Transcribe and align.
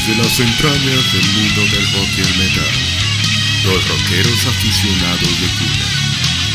Desde 0.00 0.22
las 0.22 0.40
entrañas 0.40 1.12
del 1.12 1.26
mundo 1.28 1.60
del 1.60 1.92
rock 1.92 2.08
y 2.16 2.20
el 2.22 2.38
metal, 2.38 2.74
dos 3.64 3.86
rockeros 3.86 4.46
aficionados 4.46 5.40
de 5.42 5.48
cuna, 5.58 5.88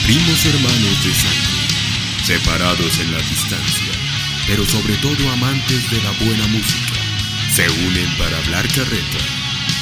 primos 0.04 0.46
hermanos 0.48 1.04
de 1.04 1.14
sangre, 1.14 2.24
separados 2.24 3.00
en 3.02 3.12
la 3.12 3.20
distancia, 3.20 3.92
pero 4.48 4.66
sobre 4.66 4.96
todo 4.96 5.32
amantes 5.32 5.92
de 5.92 6.02
la 6.02 6.12
buena 6.26 6.48
música, 6.48 6.94
se 7.52 7.70
unen 7.70 8.10
para 8.18 8.36
hablar 8.36 8.68
carreta 8.70 9.24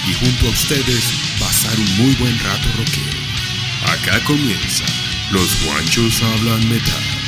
y 0.09 0.13
junto 0.13 0.47
a 0.47 0.49
ustedes 0.49 1.13
pasar 1.39 1.79
un 1.79 1.97
muy 1.99 2.15
buen 2.15 2.37
rato 2.39 2.67
rockero. 2.75 3.17
Acá 3.93 4.21
comienza, 4.25 4.83
los 5.31 5.63
guanchos 5.63 6.21
hablan 6.21 6.67
metal. 6.67 7.22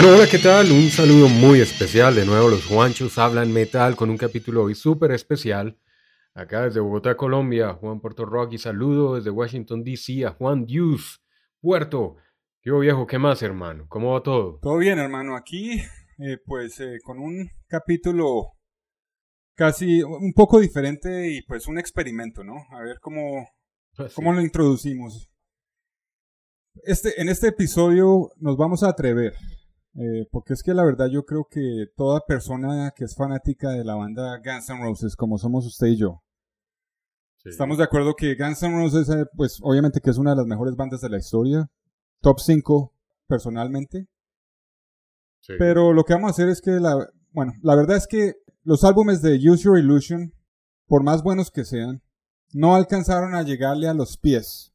Bueno, 0.00 0.14
hola, 0.14 0.28
¿qué 0.30 0.38
tal? 0.38 0.70
Un 0.70 0.90
saludo 0.90 1.28
muy 1.28 1.60
especial. 1.60 2.14
De 2.14 2.24
nuevo, 2.24 2.48
los 2.48 2.64
Juanchos 2.66 3.18
hablan 3.18 3.52
metal 3.52 3.96
con 3.96 4.10
un 4.10 4.16
capítulo 4.16 4.62
hoy 4.62 4.76
súper 4.76 5.10
especial. 5.10 5.76
Acá 6.34 6.62
desde 6.62 6.78
Bogotá, 6.78 7.16
Colombia, 7.16 7.74
Juan 7.74 7.98
Puerto 7.98 8.24
Rock 8.24 8.52
y 8.52 8.58
saludo 8.58 9.16
desde 9.16 9.30
Washington, 9.30 9.82
D.C. 9.82 10.24
a 10.24 10.30
Juan 10.30 10.66
Dius, 10.66 11.20
Puerto. 11.60 12.14
¿Qué 12.62 12.70
viejo? 12.70 13.08
¿Qué 13.08 13.18
más, 13.18 13.42
hermano? 13.42 13.86
¿Cómo 13.88 14.12
va 14.12 14.22
todo? 14.22 14.60
Todo 14.62 14.76
bien, 14.76 15.00
hermano. 15.00 15.36
Aquí, 15.36 15.82
eh, 16.18 16.38
pues, 16.46 16.78
eh, 16.78 16.98
con 17.02 17.18
un 17.18 17.50
capítulo 17.66 18.52
casi 19.56 20.04
un 20.04 20.32
poco 20.32 20.60
diferente 20.60 21.28
y 21.28 21.42
pues 21.42 21.66
un 21.66 21.76
experimento, 21.76 22.44
¿no? 22.44 22.54
A 22.70 22.84
ver 22.84 22.98
cómo, 23.00 23.48
Pues 23.96 24.14
cómo 24.14 24.32
lo 24.32 24.42
introducimos. 24.42 25.28
Este, 26.84 27.20
en 27.20 27.28
este 27.28 27.48
episodio 27.48 28.30
nos 28.36 28.56
vamos 28.56 28.84
a 28.84 28.90
atrever, 28.90 29.34
eh, 30.00 30.26
porque 30.30 30.52
es 30.54 30.62
que 30.62 30.74
la 30.74 30.84
verdad 30.84 31.08
yo 31.10 31.24
creo 31.24 31.46
que 31.50 31.86
toda 31.96 32.20
persona 32.26 32.92
que 32.94 33.04
es 33.04 33.14
fanática 33.16 33.70
de 33.70 33.84
la 33.84 33.94
banda 33.96 34.38
Guns 34.38 34.68
N' 34.70 34.80
Roses, 34.82 35.16
como 35.16 35.38
somos 35.38 35.66
usted 35.66 35.88
y 35.88 35.96
yo, 35.96 36.22
Sí. 37.36 37.50
estamos 37.50 37.78
de 37.78 37.84
acuerdo 37.84 38.14
que 38.14 38.34
Guns 38.34 38.62
N' 38.62 38.76
Roses, 38.76 39.08
eh, 39.10 39.26
pues 39.36 39.58
obviamente 39.62 40.00
que 40.00 40.10
es 40.10 40.18
una 40.18 40.30
de 40.30 40.36
las 40.36 40.46
mejores 40.46 40.74
bandas 40.76 41.00
de 41.00 41.08
la 41.08 41.18
historia, 41.18 41.70
top 42.20 42.38
5 42.40 42.92
personalmente, 43.26 44.08
Sí. 45.40 45.54
pero 45.58 45.92
lo 45.92 46.04
que 46.04 46.14
vamos 46.14 46.28
a 46.28 46.30
hacer 46.32 46.48
es 46.48 46.60
que 46.60 46.72
la, 46.72 46.96
bueno, 47.32 47.52
la 47.62 47.74
verdad 47.76 47.96
es 47.96 48.06
que 48.06 48.34
los 48.64 48.84
álbumes 48.84 49.22
de 49.22 49.34
Use 49.36 49.64
Your 49.64 49.78
Illusion, 49.78 50.32
por 50.86 51.02
más 51.02 51.22
buenos 51.22 51.50
que 51.50 51.64
sean, 51.64 52.02
no 52.52 52.74
alcanzaron 52.74 53.34
a 53.34 53.42
llegarle 53.42 53.88
a 53.88 53.94
los 53.94 54.16
pies 54.16 54.72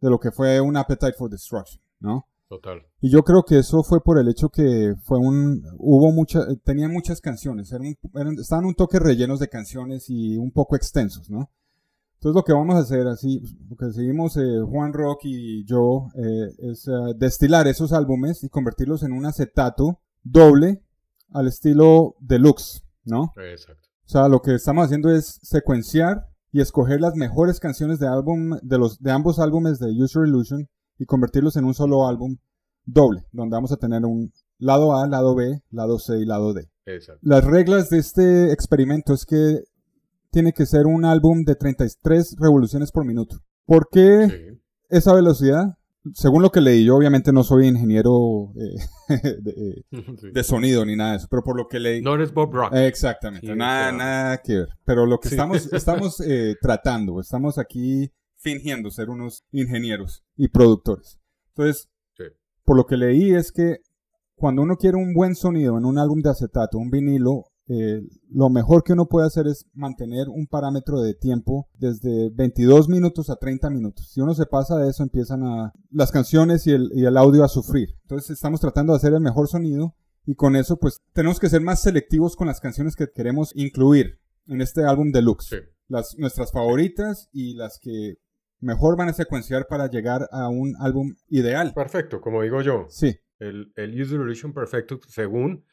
de 0.00 0.10
lo 0.10 0.18
que 0.20 0.30
fue 0.30 0.60
un 0.60 0.76
Appetite 0.76 1.14
for 1.14 1.28
Destruction, 1.30 1.82
¿no? 2.00 2.27
Total. 2.48 2.80
Y 3.00 3.10
yo 3.10 3.24
creo 3.24 3.42
que 3.42 3.58
eso 3.58 3.82
fue 3.82 4.02
por 4.02 4.18
el 4.18 4.28
hecho 4.28 4.48
que 4.48 4.94
fue 5.04 5.18
un, 5.18 5.62
hubo 5.76 6.10
muchas, 6.12 6.46
tenían 6.64 6.90
muchas 6.92 7.20
canciones, 7.20 7.72
eran, 7.72 7.94
estaban 8.38 8.64
un 8.64 8.74
toque 8.74 8.98
rellenos 8.98 9.38
de 9.38 9.48
canciones 9.48 10.08
y 10.08 10.38
un 10.38 10.50
poco 10.50 10.74
extensos, 10.74 11.28
¿no? 11.28 11.50
Entonces 12.14 12.34
lo 12.34 12.42
que 12.42 12.54
vamos 12.54 12.74
a 12.76 12.80
hacer, 12.80 13.06
así, 13.06 13.42
lo 13.68 13.76
que 13.76 13.92
seguimos 13.92 14.36
eh, 14.38 14.60
Juan 14.66 14.92
Rock 14.92 15.20
y 15.24 15.64
yo, 15.66 16.08
eh, 16.16 16.48
es 16.70 16.88
eh, 16.88 17.14
destilar 17.16 17.68
esos 17.68 17.92
álbumes 17.92 18.42
y 18.42 18.48
convertirlos 18.48 19.02
en 19.02 19.12
un 19.12 19.26
acetato 19.26 20.00
doble 20.24 20.82
al 21.30 21.46
estilo 21.46 22.16
deluxe, 22.18 22.82
¿no? 23.04 23.32
Exacto. 23.36 23.88
O 24.06 24.08
sea, 24.08 24.28
lo 24.28 24.40
que 24.40 24.54
estamos 24.54 24.86
haciendo 24.86 25.10
es 25.10 25.38
secuenciar 25.42 26.26
y 26.50 26.62
escoger 26.62 27.00
las 27.00 27.14
mejores 27.14 27.60
canciones 27.60 27.98
de 27.98 28.08
álbum 28.08 28.58
de 28.62 28.78
los 28.78 29.00
de 29.00 29.12
ambos 29.12 29.38
álbumes 29.38 29.78
de 29.78 29.88
Use 29.92 30.14
Your 30.14 30.26
Illusion 30.26 30.66
y 30.98 31.04
convertirlos 31.06 31.56
en 31.56 31.64
un 31.64 31.74
solo 31.74 32.06
álbum 32.06 32.36
doble, 32.84 33.22
donde 33.32 33.54
vamos 33.56 33.72
a 33.72 33.76
tener 33.76 34.04
un 34.04 34.32
lado 34.58 34.96
A, 34.96 35.06
lado 35.06 35.34
B, 35.34 35.62
lado 35.70 35.98
C 35.98 36.18
y 36.18 36.24
lado 36.24 36.52
D. 36.54 36.68
Exacto. 36.86 37.20
Las 37.22 37.44
reglas 37.44 37.90
de 37.90 37.98
este 37.98 38.52
experimento 38.52 39.12
es 39.14 39.24
que 39.26 39.60
tiene 40.30 40.52
que 40.52 40.66
ser 40.66 40.86
un 40.86 41.04
álbum 41.04 41.44
de 41.44 41.54
33 41.54 42.36
revoluciones 42.38 42.90
por 42.92 43.04
minuto. 43.04 43.36
¿Por 43.66 43.88
qué 43.90 44.26
Sí. 44.28 44.60
esa 44.88 45.14
velocidad? 45.14 45.74
Según 46.14 46.42
lo 46.42 46.50
que 46.50 46.60
leí, 46.62 46.84
yo 46.86 46.96
obviamente 46.96 47.32
no 47.32 47.44
soy 47.44 47.66
ingeniero 47.66 48.52
eh, 48.56 48.76
de, 49.42 49.50
eh, 49.50 49.84
Sí. 50.20 50.30
de 50.32 50.44
sonido 50.44 50.84
ni 50.86 50.96
nada 50.96 51.10
de 51.12 51.16
eso, 51.18 51.26
pero 51.30 51.42
por 51.42 51.56
lo 51.56 51.68
que 51.68 51.78
leí, 51.80 52.00
No 52.00 52.14
eres 52.14 52.32
Bob 52.32 52.52
Rock. 52.54 52.72
Exactamente, 52.74 53.46
Sí, 53.46 53.52
nada, 53.54 53.88
o 53.88 53.90
sea- 53.90 53.98
nada 53.98 54.38
que 54.38 54.54
ver. 54.60 54.68
Pero 54.84 55.04
lo 55.06 55.18
que 55.18 55.28
Sí. 55.28 55.34
estamos, 55.34 55.70
estamos 55.72 56.20
eh, 56.26 56.54
tratando, 56.62 57.20
estamos 57.20 57.58
aquí 57.58 58.10
fingiendo 58.38 58.90
ser 58.90 59.10
unos 59.10 59.44
ingenieros 59.52 60.24
y 60.36 60.48
productores. 60.48 61.18
Entonces, 61.54 61.88
Sí. 62.16 62.24
por 62.64 62.76
lo 62.76 62.86
que 62.86 62.96
leí 62.96 63.34
es 63.34 63.52
que 63.52 63.78
cuando 64.34 64.62
uno 64.62 64.76
quiere 64.76 64.96
un 64.96 65.12
buen 65.14 65.34
sonido 65.34 65.76
en 65.78 65.84
un 65.84 65.98
álbum 65.98 66.20
de 66.22 66.30
acetato, 66.30 66.78
un 66.78 66.90
vinilo, 66.90 67.46
eh, 67.70 68.00
lo 68.30 68.48
mejor 68.48 68.82
que 68.82 68.94
uno 68.94 69.06
puede 69.08 69.26
hacer 69.26 69.46
es 69.46 69.66
mantener 69.74 70.28
un 70.28 70.46
parámetro 70.46 71.00
de 71.02 71.12
tiempo 71.14 71.68
desde 71.74 72.30
22 72.30 72.88
minutos 72.88 73.28
a 73.28 73.36
30 73.36 73.68
minutos. 73.68 74.08
Si 74.10 74.20
uno 74.20 74.34
se 74.34 74.46
pasa 74.46 74.76
de 74.78 74.88
eso, 74.88 75.02
empiezan 75.02 75.42
a 75.42 75.72
las 75.90 76.10
canciones 76.12 76.66
y 76.66 76.70
el, 76.72 76.90
y 76.94 77.04
el 77.04 77.16
audio 77.16 77.44
a 77.44 77.48
sufrir. 77.48 77.90
Entonces 78.02 78.30
estamos 78.30 78.60
tratando 78.60 78.92
de 78.92 78.98
hacer 78.98 79.12
el 79.12 79.20
mejor 79.20 79.48
sonido 79.48 79.94
y 80.24 80.34
con 80.34 80.56
eso 80.56 80.78
pues 80.78 81.00
tenemos 81.12 81.38
que 81.40 81.50
ser 81.50 81.60
más 81.60 81.82
selectivos 81.82 82.36
con 82.36 82.46
las 82.46 82.60
canciones 82.60 82.94
que 82.96 83.08
queremos 83.14 83.52
incluir 83.54 84.18
en 84.46 84.62
este 84.62 84.84
álbum 84.84 85.10
deluxe. 85.12 85.48
Sí. 85.48 85.56
Las, 85.88 86.16
nuestras 86.18 86.52
favoritas 86.52 87.28
y 87.32 87.54
las 87.54 87.78
que 87.78 88.14
mejor 88.60 88.96
van 88.96 89.08
a 89.08 89.12
secuenciar 89.12 89.66
para 89.68 89.88
llegar 89.88 90.28
a 90.32 90.48
un 90.48 90.74
álbum 90.80 91.14
ideal. 91.28 91.72
Perfecto, 91.74 92.20
como 92.20 92.42
digo 92.42 92.60
yo. 92.62 92.86
Sí, 92.88 93.16
El, 93.38 93.72
el 93.76 94.00
User 94.00 94.20
Illusion 94.20 94.52
perfecto 94.52 94.98
según 95.08 95.64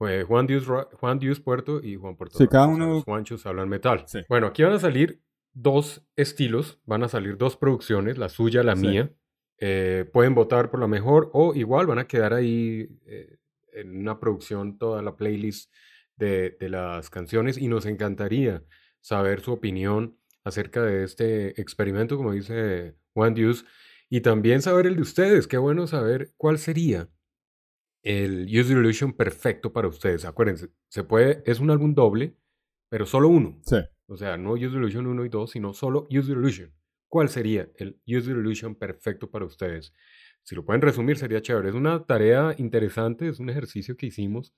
eh, 0.00 0.24
Juan, 0.26 0.46
Dios, 0.46 0.66
Juan 0.94 1.18
Dios 1.18 1.40
Puerto 1.40 1.80
y 1.82 1.96
Juan 1.96 2.16
Puerto 2.16 2.36
Sí, 2.38 2.48
cada 2.48 2.66
uno- 2.66 3.02
Juanchos 3.02 3.46
hablan 3.46 3.68
metal. 3.68 4.04
Sí. 4.06 4.20
Bueno, 4.28 4.48
aquí 4.48 4.62
van 4.62 4.72
a 4.72 4.78
salir 4.78 5.22
dos 5.54 6.06
estilos, 6.16 6.80
van 6.84 7.02
a 7.02 7.08
salir 7.08 7.36
dos 7.38 7.56
producciones, 7.56 8.18
la 8.18 8.28
suya, 8.28 8.62
la 8.62 8.76
Sí. 8.76 8.86
mía. 8.86 9.10
Eh, 9.58 10.04
pueden 10.12 10.34
votar 10.34 10.70
por 10.70 10.80
la 10.80 10.86
mejor 10.86 11.30
o 11.32 11.54
igual 11.54 11.86
van 11.86 11.98
a 11.98 12.06
quedar 12.06 12.34
ahí 12.34 12.88
eh, 13.06 13.38
en 13.72 13.96
una 13.98 14.20
producción 14.20 14.76
toda 14.76 15.00
la 15.00 15.16
playlist 15.16 15.72
de, 16.16 16.56
de 16.60 16.68
las 16.68 17.08
canciones 17.08 17.56
y 17.56 17.68
nos 17.68 17.86
encantaría 17.86 18.62
saber 19.00 19.40
su 19.40 19.52
opinión 19.52 20.18
acerca 20.46 20.80
de 20.82 21.02
este 21.02 21.60
experimento, 21.60 22.16
como 22.16 22.30
dice 22.30 22.94
Juan 23.14 23.34
Dios, 23.34 23.66
y 24.08 24.20
también 24.20 24.62
saber 24.62 24.86
el 24.86 24.94
de 24.94 25.02
ustedes. 25.02 25.48
Qué 25.48 25.58
bueno 25.58 25.88
saber 25.88 26.32
cuál 26.36 26.58
sería 26.58 27.08
el 28.04 28.44
Use 28.44 28.72
Illusion 28.72 29.12
perfecto 29.12 29.72
para 29.72 29.88
ustedes. 29.88 30.24
Acuérdense, 30.24 30.68
se 30.88 31.02
puede, 31.02 31.42
es 31.46 31.58
un 31.58 31.70
álbum 31.70 31.94
doble, 31.94 32.36
pero 32.88 33.06
solo 33.06 33.28
uno. 33.28 33.60
sí. 33.64 33.76
O 34.08 34.16
sea, 34.16 34.36
no 34.36 34.52
Use 34.52 34.66
Illusion 34.66 35.08
1 35.08 35.24
y 35.24 35.28
2, 35.28 35.50
sino 35.50 35.74
solo 35.74 36.06
Use 36.08 36.30
Illusion. 36.30 36.72
¿Cuál 37.08 37.28
sería 37.28 37.68
el 37.74 38.00
Use 38.06 38.30
Illusion 38.30 38.76
perfecto 38.76 39.28
para 39.32 39.44
ustedes? 39.44 39.92
Si 40.44 40.54
lo 40.54 40.64
pueden 40.64 40.80
resumir, 40.80 41.18
sería 41.18 41.42
chévere. 41.42 41.70
Es 41.70 41.74
una 41.74 42.06
tarea 42.06 42.54
interesante, 42.56 43.28
es 43.28 43.40
un 43.40 43.50
ejercicio 43.50 43.96
que 43.96 44.06
hicimos. 44.06 44.54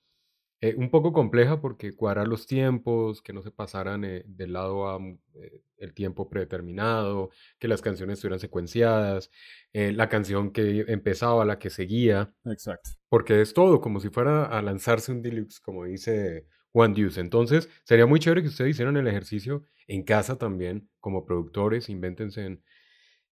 Eh, 0.61 0.75
un 0.77 0.89
poco 0.89 1.13
compleja 1.13 1.61
porque 1.61 1.95
cuadrar 1.95 2.27
los 2.27 2.45
tiempos, 2.45 3.21
que 3.21 3.31
no 3.31 3.41
se 3.41 3.51
pasaran 3.51 4.03
eh, 4.03 4.23
del 4.27 4.53
lado 4.53 4.89
a 4.89 4.99
mm, 4.99 5.19
eh, 5.35 5.61
el 5.77 5.93
tiempo 5.93 6.29
predeterminado, 6.29 7.29
que 7.59 7.69
las 7.69 7.81
canciones 7.81 8.15
estuvieran 8.15 8.41
secuenciadas, 8.41 9.31
la 9.71 10.09
canción 10.09 10.51
que 10.51 10.83
empezaba, 10.89 11.45
la 11.45 11.57
que 11.57 11.69
seguía, 11.69 12.33
Exacto. 12.43 12.89
porque 13.07 13.39
es 13.39 13.53
todo, 13.53 13.79
como 13.79 14.01
si 14.01 14.09
fuera 14.09 14.45
a 14.45 14.61
lanzarse 14.61 15.13
un 15.13 15.21
deluxe, 15.21 15.61
como 15.61 15.85
dice 15.85 16.47
Juan 16.73 16.93
Deuce. 16.93 17.21
Entonces, 17.21 17.69
sería 17.85 18.05
muy 18.05 18.19
chévere 18.19 18.41
que 18.41 18.49
ustedes 18.49 18.71
hicieran 18.71 18.97
el 18.97 19.07
ejercicio 19.07 19.63
en 19.87 20.03
casa 20.03 20.37
también, 20.37 20.89
como 20.99 21.23
productores, 21.23 21.87
invéntense 21.87 22.45
en, 22.45 22.63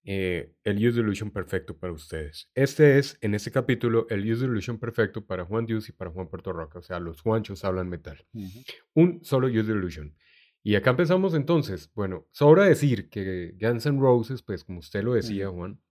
eh, 0.10 0.54
el 0.64 0.78
Use 0.88 1.02
Illusion 1.02 1.32
perfecto 1.32 1.78
para 1.78 1.92
ustedes. 1.92 2.50
Este 2.56 2.98
es, 2.98 3.18
en 3.20 3.36
este 3.36 3.52
capítulo, 3.52 4.08
el 4.10 4.32
Use 4.32 4.46
Illusion 4.46 4.80
perfecto 4.80 5.26
para 5.26 5.44
Juan 5.44 5.66
Deuce 5.66 5.92
y 5.92 5.96
para 5.96 6.12
Juan 6.12 6.30
Puerto 6.30 6.54
Roca, 6.54 6.80
o 6.80 6.82
sea, 6.82 7.02
los 7.02 7.20
Juanchos 7.20 7.66
hablan 7.66 7.90
metal. 7.90 8.26
Ujú. 8.32 8.64
Un 8.94 9.26
solo 9.26 9.48
Use 9.48 9.70
Illusion. 9.70 10.16
Y 10.64 10.76
acá 10.76 10.92
empezamos 10.92 11.34
entonces. 11.34 11.92
Bueno, 11.94 12.26
sobra 12.32 12.64
decir 12.64 13.10
que 13.10 13.54
Guns 13.60 13.86
N' 13.86 14.00
Roses, 14.00 14.44
pues 14.44 14.64
como 14.64 14.80
usted 14.80 15.04
lo 15.04 15.14
decía. 15.14 15.50
Juan, 15.50 15.82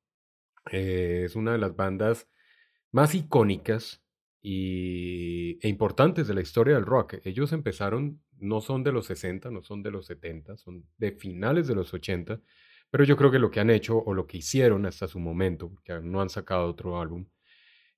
eh, 0.73 1.25
es 1.27 1.37
una 1.37 1.53
de 1.53 1.59
las 1.59 1.77
bandas 1.77 2.27
más 2.93 3.15
icónicas 3.15 4.03
y, 4.41 5.59
e 5.61 5.69
importantes 5.69 6.27
de 6.27 6.33
la 6.33 6.41
historia 6.41 6.77
del 6.77 6.87
rock. 6.87 7.17
Ellos 7.25 7.53
empezaron, 7.53 8.23
no 8.39 8.63
son 8.63 8.83
de 8.83 8.93
los 8.93 9.05
60, 9.05 9.51
no 9.51 9.63
son 9.63 9.83
de 9.83 9.91
los 9.91 10.07
70, 10.07 10.57
son 10.57 10.87
de 10.97 11.13
finales 11.13 11.67
de 11.67 11.75
los 11.75 11.93
80, 11.93 12.41
pero 12.91 13.05
yo 13.05 13.17
creo 13.17 13.31
que 13.31 13.39
lo 13.39 13.51
que 13.51 13.61
han 13.61 13.71
hecho 13.71 13.99
o 13.99 14.15
lo 14.15 14.27
que 14.27 14.39
hicieron 14.39 14.87
hasta 14.87 15.09
su 15.09 15.19
momento, 15.21 15.69
porque 15.71 16.01
no 16.03 16.21
han 16.21 16.31
sacado 16.31 16.67
otro 16.69 17.01
álbum, 17.01 17.27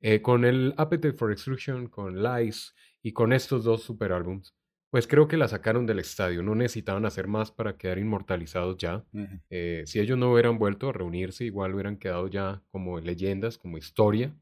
Eh, 0.01 0.23
con 0.23 0.45
el 0.45 0.75
Appetite 0.77 1.15
for 1.15 1.31
Destruction, 1.31 1.89
con 1.89 2.23
Lies 2.23 2.75
y 3.03 3.13
con 3.13 3.33
estos 3.33 3.65
dos 3.65 3.83
super 3.83 4.13
álbums, 4.13 4.55
pues 4.91 5.07
creo 5.09 5.29
que 5.29 5.37
la 5.37 5.49
sacaron 5.49 5.87
del 5.87 5.99
estadio. 5.99 6.43
No 6.43 6.55
necesitaban 6.55 7.05
hacer 7.07 7.27
más 7.29 7.51
para 7.53 7.77
quedar 7.77 7.99
inmortalizados 7.99 8.77
ya. 8.79 9.05
Eh, 9.51 9.83
si 9.87 10.01
ellos 10.01 10.17
no 10.19 10.33
hubieran 10.33 10.59
vuelto 10.59 10.89
a 10.91 10.93
reunirse, 10.93 11.45
igual 11.45 11.75
hubieran 11.75 11.99
quedado 11.99 12.29
ya 12.29 12.63
como 12.71 13.01
leyendas, 13.01 13.59
como 13.59 13.77
historia. 13.79 14.35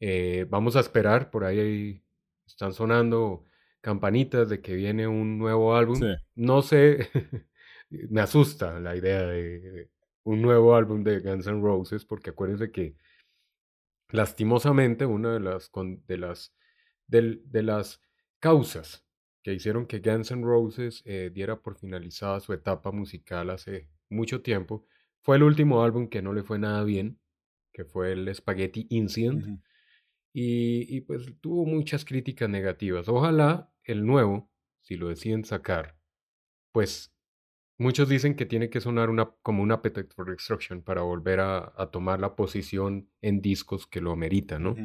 Eh, 0.00 0.46
vamos 0.48 0.76
a 0.76 0.80
esperar, 0.80 1.30
por 1.30 1.44
ahí 1.44 2.02
están 2.46 2.72
sonando 2.72 3.44
campanitas 3.80 4.48
de 4.48 4.60
que 4.60 4.74
viene 4.74 5.06
un 5.08 5.38
nuevo 5.38 5.74
álbum. 5.74 5.98
No 6.34 6.62
sé, 6.62 7.08
me 7.90 8.20
asusta 8.20 8.78
la 8.80 8.96
idea 8.96 9.26
de 9.26 9.90
un 10.24 10.42
nuevo 10.42 10.74
álbum 10.74 11.02
de 11.02 11.20
Guns 11.20 11.46
N' 11.46 11.62
Roses, 11.62 12.04
porque 12.04 12.30
acuérdense 12.30 12.70
que 12.70 12.96
lastimosamente 14.10 15.06
una 15.06 15.32
de 15.32 15.40
las, 15.40 15.70
de 16.06 16.18
las, 16.18 16.54
de 17.06 17.62
las 17.62 18.02
causas 18.40 19.04
que 19.42 19.54
hicieron 19.54 19.86
que 19.86 20.00
Guns 20.00 20.30
N' 20.30 20.44
Roses 20.44 21.02
eh, 21.06 21.30
diera 21.32 21.60
por 21.60 21.78
finalizada 21.78 22.40
su 22.40 22.52
etapa 22.52 22.90
musical 22.92 23.50
hace 23.50 23.88
mucho 24.10 24.42
tiempo, 24.42 24.86
fue 25.22 25.36
el 25.36 25.42
último 25.42 25.82
álbum 25.82 26.08
que 26.08 26.22
no 26.22 26.32
le 26.32 26.42
fue 26.42 26.58
nada 26.58 26.84
bien, 26.84 27.18
que 27.72 27.84
fue 27.84 28.12
el 28.12 28.34
Spaghetti 28.34 28.86
Incident, 28.90 29.62
y, 30.32 30.94
y, 30.94 31.00
pues 31.00 31.34
tuvo 31.40 31.64
muchas 31.64 32.04
críticas 32.04 32.48
negativas. 32.48 33.08
Ojalá 33.08 33.72
el 33.82 34.06
nuevo, 34.06 34.50
si 34.82 34.96
lo 34.96 35.08
deciden 35.08 35.44
sacar, 35.44 35.96
pues 36.72 37.12
muchos 37.78 38.08
dicen 38.08 38.34
que 38.34 38.46
tiene 38.46 38.68
que 38.68 38.80
sonar 38.80 39.08
una, 39.08 39.30
como 39.42 39.62
una 39.62 39.74
Appetite 39.74 40.12
for 40.14 40.30
Destruction 40.30 40.82
para 40.82 41.02
volver 41.02 41.40
a, 41.40 41.72
a, 41.76 41.90
tomar 41.90 42.20
la 42.20 42.34
posición 42.36 43.08
en 43.22 43.40
discos 43.40 43.86
que 43.86 44.00
lo 44.00 44.12
ameritan, 44.12 44.62
¿no? 44.64 44.76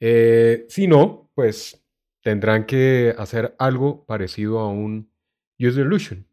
eh, 0.00 0.66
si 0.68 0.86
no, 0.86 1.30
pues 1.34 1.82
tendrán 2.22 2.66
que 2.66 3.14
hacer 3.16 3.54
algo 3.58 4.04
parecido 4.04 4.58
a 4.58 4.68
un 4.68 5.10
Use 5.58 5.80
Illusion. 5.80 6.26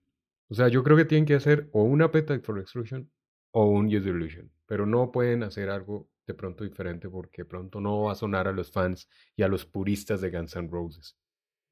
O 0.50 0.56
sea, 0.56 0.68
yo 0.68 0.84
creo 0.84 0.98
que 0.98 1.06
tienen 1.06 1.26
que 1.26 1.36
hacer 1.36 1.70
o 1.72 1.84
un 1.84 2.02
Appetite 2.02 2.40
for 2.40 2.60
Destruction 2.60 3.10
o 3.52 3.68
un 3.68 3.88
Use 3.88 4.10
Illusion, 4.10 4.52
pero 4.66 4.86
no 4.86 5.12
pueden 5.12 5.44
hacer 5.44 5.70
algo 5.70 6.10
de 6.26 6.34
pronto 6.34 6.64
diferente 6.64 7.10
porque 7.10 7.46
pronto 7.46 7.82
no 7.82 8.04
va 8.04 8.14
a 8.14 8.16
sonar 8.16 8.48
a 8.48 8.52
los 8.52 8.72
fans 8.72 9.10
y 9.36 9.44
a 9.44 9.48
los 9.48 9.66
puristas 9.66 10.22
de 10.22 10.32
Guns 10.32 10.56
N' 10.56 10.70
Roses. 10.70 11.18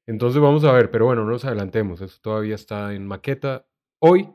Entonces 0.06 0.40
vamos 0.40 0.64
a 0.64 0.72
ver, 0.72 0.90
pero 0.90 1.06
bueno, 1.06 1.24
no 1.24 1.30
nos 1.30 1.44
adelantemos, 1.44 2.00
eso 2.00 2.18
todavía 2.20 2.54
está 2.54 2.94
en 2.94 3.06
maqueta. 3.06 3.66
Hoy 4.04 4.28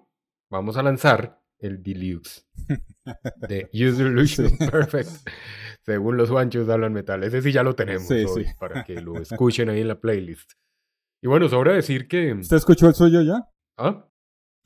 vamos 0.49 0.77
a 0.77 0.81
lanzar 0.81 1.43
el 1.59 1.83
Deluxe 1.83 2.47
de 3.49 3.69
Use 3.73 4.01
Illusion 4.01 4.57
Perfect 4.57 5.09
según 5.81 6.15
los 6.15 6.31
guanchos 6.31 6.69
hablan 6.69 6.93
metal. 6.93 7.21
Ese 7.25 7.41
sí 7.41 7.51
ya 7.51 7.63
lo 7.63 7.75
tenemos 7.75 8.09
hoy 8.09 8.45
para 8.57 8.85
que 8.85 9.01
lo 9.01 9.17
escuchen 9.17 9.69
ahí 9.69 9.81
en 9.81 9.89
la 9.89 9.99
playlist. 9.99 10.53
Y 11.21 11.27
bueno, 11.27 11.49
sobra 11.49 11.73
decir 11.73 12.07
que... 12.07 12.31
¿Usted 12.31 12.55
escuchó 12.55 12.87
el 12.87 12.93
suyo 12.93 13.21
ya? 13.21 13.45
¿Ah? 13.77 14.07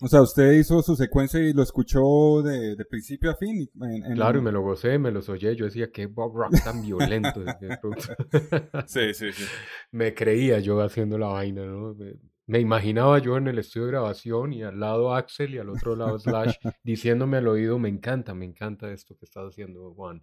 O 0.04 0.08
sea, 0.08 0.22
usted 0.22 0.52
hizo 0.52 0.84
su 0.84 0.96
secuencia 0.96 1.40
y 1.40 1.54
lo 1.54 1.64
escuchó 1.64 2.44
de, 2.44 2.86
principio 2.86 3.32
a 3.32 3.36
fin. 3.36 3.72
Claro, 4.14 4.38
y 4.38 4.44
me 4.44 4.52
lo 4.52 4.62
gocé, 4.62 5.00
me 5.00 5.10
los 5.10 5.30
oye. 5.30 5.56
Yo 5.56 5.66
decía, 5.66 5.92
qué 5.92 6.06
Bob 6.06 6.36
Rock 6.36 6.64
tan 6.64 6.80
violento. 6.84 7.44
sí, 8.86 9.16
sí, 9.16 9.32
sí. 9.32 9.44
Me 9.92 10.14
creía 10.14 10.60
yo 10.60 10.80
haciendo 10.82 11.18
la 11.18 11.28
vaina, 11.28 11.66
¿no? 11.66 11.96
Me 12.52 12.60
imaginaba 12.60 13.18
yo 13.20 13.38
en 13.38 13.48
el 13.48 13.60
estudio 13.60 13.86
de 13.86 13.94
grabación 13.94 14.52
y 14.52 14.62
al 14.62 14.78
lado 14.78 15.16
Axel 15.16 15.56
y 15.56 15.58
al 15.58 15.70
otro 15.70 15.96
lado 15.96 16.20
Slash 16.20 16.58
diciéndome 16.84 17.38
al 17.38 17.48
oído, 17.48 17.80
me 17.80 17.88
encanta, 17.88 18.34
me 18.34 18.44
encanta 18.44 18.92
esto 18.92 19.16
que 19.18 19.24
estás 19.24 19.54
haciendo, 19.54 19.94
Juan. 19.94 20.22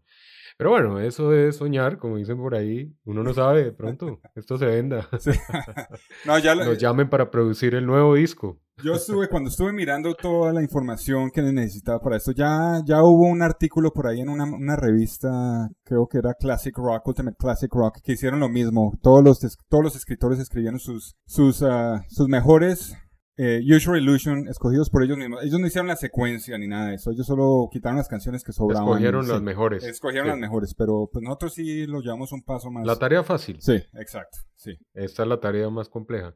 Pero 0.58 0.68
bueno, 0.68 1.00
eso 1.00 1.32
es 1.32 1.56
soñar, 1.56 1.96
como 1.96 2.18
dicen 2.18 2.36
por 2.36 2.54
ahí. 2.54 2.92
Uno 3.04 3.22
no 3.22 3.32
sabe, 3.32 3.64
de 3.64 3.72
pronto, 3.72 4.20
esto 4.34 4.58
se 4.58 4.66
venda. 4.66 5.08
no, 6.26 6.38
ya 6.38 6.54
Nos 6.54 6.76
llamen 6.76 7.08
para 7.08 7.30
producir 7.30 7.74
el 7.74 7.86
nuevo 7.86 8.14
disco. 8.14 8.60
Yo 8.84 8.94
estuve, 8.94 9.28
cuando 9.28 9.50
estuve 9.50 9.72
mirando 9.72 10.14
toda 10.14 10.52
la 10.52 10.62
información 10.62 11.30
que 11.30 11.42
necesitaba 11.42 11.98
para 12.00 12.16
esto, 12.16 12.32
ya, 12.32 12.80
ya 12.86 13.02
hubo 13.02 13.26
un 13.26 13.42
artículo 13.42 13.92
por 13.92 14.06
ahí 14.06 14.20
en 14.20 14.28
una, 14.28 14.44
una 14.44 14.76
revista, 14.76 15.68
creo 15.84 16.06
que 16.06 16.18
era 16.18 16.34
Classic 16.34 16.76
Rock, 16.76 17.08
Ultimate 17.08 17.36
Classic 17.38 17.72
Rock, 17.72 17.98
que 18.02 18.12
hicieron 18.12 18.38
lo 18.38 18.48
mismo. 18.48 18.92
Todos 19.02 19.24
los, 19.24 19.40
todos 19.68 19.82
los 19.82 19.96
escritores 19.96 20.38
escribieron 20.38 20.78
sus, 20.78 21.16
sus, 21.26 21.60
uh, 21.62 22.00
sus 22.08 22.28
mejores 22.28 22.96
eh, 23.36 23.60
Usual 23.64 24.00
Illusion, 24.00 24.48
escogidos 24.48 24.90
por 24.90 25.04
ellos 25.04 25.16
mismos. 25.16 25.42
Ellos 25.44 25.60
no 25.60 25.66
hicieron 25.66 25.86
la 25.86 25.96
secuencia 25.96 26.58
ni 26.58 26.66
nada 26.66 26.88
de 26.88 26.94
eso. 26.96 27.12
Ellos 27.12 27.26
solo 27.26 27.68
quitaron 27.70 27.96
las 27.96 28.08
canciones 28.08 28.42
que 28.42 28.52
sobraban. 28.52 28.86
Escogieron 28.88 29.28
las 29.28 29.40
mejores. 29.40 29.84
Escogieron 29.84 30.28
las 30.28 30.38
mejores, 30.38 30.74
pero 30.74 31.08
pues 31.12 31.22
nosotros 31.22 31.54
sí 31.54 31.86
lo 31.86 32.00
llevamos 32.00 32.32
un 32.32 32.42
paso 32.42 32.70
más. 32.70 32.84
La 32.84 32.96
tarea 32.96 33.22
fácil. 33.22 33.58
Sí, 33.60 33.80
exacto. 33.94 34.38
Sí. 34.56 34.76
Esta 34.92 35.22
es 35.22 35.28
la 35.28 35.38
tarea 35.38 35.70
más 35.70 35.88
compleja. 35.88 36.34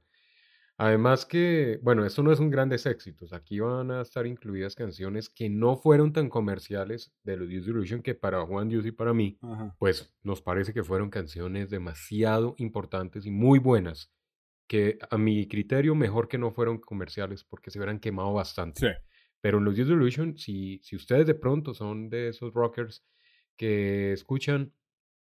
Además 0.82 1.24
que, 1.24 1.78
bueno, 1.80 2.04
esto 2.04 2.24
no 2.24 2.32
es 2.32 2.40
un 2.40 2.50
grandes 2.50 2.86
éxitos. 2.86 3.32
Aquí 3.32 3.60
van 3.60 3.92
a 3.92 4.00
estar 4.02 4.26
incluidas 4.26 4.74
canciones 4.74 5.30
que 5.30 5.48
no 5.48 5.76
fueron 5.76 6.12
tan 6.12 6.28
comerciales 6.28 7.14
de 7.22 7.36
los 7.36 7.46
Usual 7.46 7.76
Illusion 7.76 8.02
que 8.02 8.16
para 8.16 8.44
Juan 8.44 8.68
Dios 8.68 8.84
y 8.84 8.90
para 8.90 9.14
mí, 9.14 9.38
pues 9.78 10.12
nos 10.24 10.42
parece 10.42 10.74
que 10.74 10.82
fueron 10.82 11.08
canciones 11.08 11.70
demasiado 11.70 12.56
importantes 12.58 13.26
y 13.26 13.30
muy 13.30 13.60
buenas 13.60 14.12
que 14.66 14.98
a 15.08 15.16
mi 15.18 15.46
criterio 15.46 15.94
mejor 15.94 16.26
que 16.26 16.36
no 16.36 16.50
fueron 16.50 16.78
comerciales 16.78 17.44
porque 17.44 17.70
se 17.70 17.78
hubieran 17.78 18.00
quemado 18.00 18.32
bastante. 18.32 18.96
Pero 19.40 19.58
en 19.58 19.64
los 19.66 19.78
Use 19.78 19.92
Illusion, 19.92 20.36
si, 20.36 20.80
si 20.82 20.96
ustedes 20.96 21.28
de 21.28 21.36
pronto 21.36 21.74
son 21.74 22.10
de 22.10 22.30
esos 22.30 22.52
rockers 22.52 23.04
que 23.56 24.12
escuchan 24.14 24.72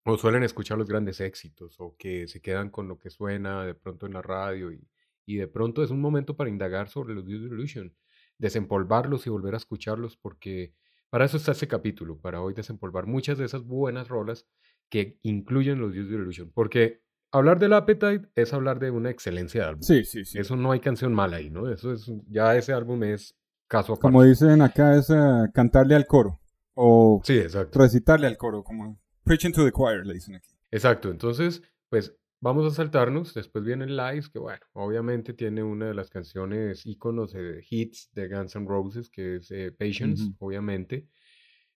o 0.06 0.18
suelen 0.18 0.42
escuchar 0.42 0.80
los 0.80 0.90
grandes 0.90 1.22
éxitos 1.22 1.76
o 1.80 1.96
que 2.00 2.28
se 2.28 2.42
quedan 2.42 2.72
con 2.72 2.88
lo 2.88 2.98
que 2.98 3.12
suena 3.12 3.64
de 3.64 3.76
pronto 3.76 4.08
en 4.08 4.14
la 4.14 4.24
radio 4.24 4.72
y, 4.72 4.88
y 5.26 5.38
de 5.38 5.48
pronto 5.48 5.84
es 5.84 5.92
un 5.92 6.02
momento 6.02 6.36
para 6.36 6.50
indagar 6.50 6.90
sobre 6.90 7.14
los 7.14 7.26
Use 7.26 7.46
Illusion, 7.46 7.96
desempolvarlos 8.38 9.26
y 9.28 9.30
volver 9.30 9.54
a 9.54 9.58
escucharlos 9.58 10.18
porque 10.18 10.74
para 11.10 11.26
eso 11.26 11.38
está 11.38 11.52
este 11.52 11.68
capítulo, 11.68 12.20
para 12.20 12.42
hoy 12.42 12.54
desempolvar 12.54 13.06
muchas 13.06 13.38
de 13.38 13.46
esas 13.46 13.64
buenas 13.64 14.08
rolas 14.08 14.48
que 14.90 15.20
incluyen 15.24 15.80
los 15.80 15.92
Use 15.92 16.14
Illusion, 16.14 16.52
porque 16.54 17.02
hablar 17.32 17.60
del 17.60 17.74
Appetite 17.74 18.30
es 18.36 18.54
hablar 18.54 18.80
de 18.80 18.92
una 18.92 19.10
excelencia 19.10 19.62
de 19.62 19.68
álbum. 19.68 19.82
Sí, 19.84 20.04
sí, 20.04 20.26
sí. 20.26 20.40
Eso 20.40 20.56
no 20.56 20.72
hay 20.72 20.80
canción 20.80 21.14
mala 21.14 21.38
ahí, 21.38 21.50
¿no? 21.50 21.70
Eso 21.70 21.94
es, 21.94 22.12
ya 22.28 22.56
ese 22.56 22.74
álbum 22.74 23.04
es 23.04 23.36
caso 23.68 23.94
aparte. 23.94 24.02
Como 24.02 24.24
dicen 24.24 24.62
acá, 24.62 24.96
es 24.96 25.10
eh, 25.10 25.50
cantarle 25.54 25.96
al 25.96 26.06
coro. 26.06 26.40
O 26.74 27.22
sí, 27.24 27.38
exacto. 27.38 27.80
recitarle 27.80 28.28
al 28.28 28.38
coro, 28.38 28.64
como 28.64 29.00
preaching 29.24 29.52
to 29.52 29.64
the 29.64 29.72
choir, 29.72 30.06
le 30.06 30.16
dicen 30.16 30.36
aquí. 30.36 30.50
Exacto, 30.72 31.10
entonces, 31.10 31.62
pues 31.90 32.14
vamos 32.40 32.72
a 32.72 32.76
saltarnos. 32.76 33.34
Después 33.34 33.64
viene 33.64 33.88
Lies, 33.88 34.30
que 34.30 34.40
bueno, 34.40 34.66
obviamente 34.74 35.34
tiene 35.34 35.64
una 35.64 35.88
de 35.88 35.94
las 35.94 36.10
canciones 36.10 36.86
íconos 36.86 37.34
de 37.34 37.66
hits 37.70 38.12
de 38.14 38.28
Guns 38.28 38.56
N' 38.56 38.68
Roses, 38.68 39.10
que 39.10 39.38
es 39.38 39.52
eh, 39.52 39.72
Patience, 39.72 40.32
obviamente. 40.40 41.08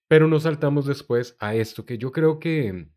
Pero 0.08 0.26
nos 0.28 0.42
saltamos 0.42 0.86
después 0.86 1.36
a 1.38 1.54
esto, 1.54 1.84
que 1.84 1.98
yo 1.98 2.10
creo 2.10 2.38
que 2.38 2.88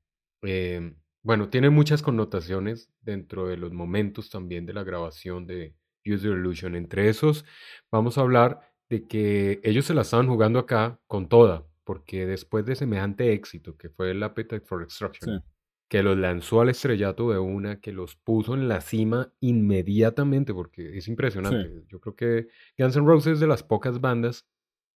eh, 0.43 0.93
bueno, 1.23 1.49
tiene 1.49 1.69
muchas 1.69 2.01
connotaciones 2.01 2.91
dentro 3.01 3.47
de 3.47 3.55
los 3.55 3.71
momentos 3.71 4.29
también 4.29 4.65
de 4.65 4.73
la 4.73 4.83
grabación 4.83 5.47
de 5.47 5.73
Use 6.05 6.25
Your 6.25 6.37
Illusion. 6.37 6.75
Entre 6.75 7.07
esos, 7.07 7.45
vamos 7.89 8.17
a 8.17 8.21
hablar 8.21 8.59
de 8.89 9.07
que 9.07 9.61
ellos 9.63 9.85
se 9.85 9.93
la 9.93 10.01
estaban 10.01 10.27
jugando 10.27 10.59
acá 10.59 10.99
con 11.07 11.29
toda, 11.29 11.65
porque 11.85 12.25
después 12.25 12.65
de 12.65 12.75
semejante 12.75 13.31
éxito 13.31 13.77
que 13.77 13.89
fue 13.89 14.11
el 14.11 14.21
Appetite 14.21 14.65
for 14.65 14.83
Destruction, 14.83 15.41
que 15.87 16.03
los 16.03 16.17
lanzó 16.17 16.61
al 16.61 16.69
estrellato 16.69 17.31
de 17.31 17.39
una, 17.39 17.79
que 17.79 17.91
los 17.91 18.15
puso 18.15 18.55
en 18.55 18.67
la 18.67 18.81
cima 18.81 19.31
inmediatamente, 19.39 20.53
porque 20.53 20.97
es 20.97 21.07
impresionante. 21.07 21.85
Yo 21.87 21.99
creo 21.99 22.15
que 22.15 22.47
Guns 22.77 22.95
N' 22.95 23.05
Roses 23.05 23.33
es 23.33 23.39
de 23.39 23.47
las 23.47 23.63
pocas 23.63 24.01
bandas 24.01 24.47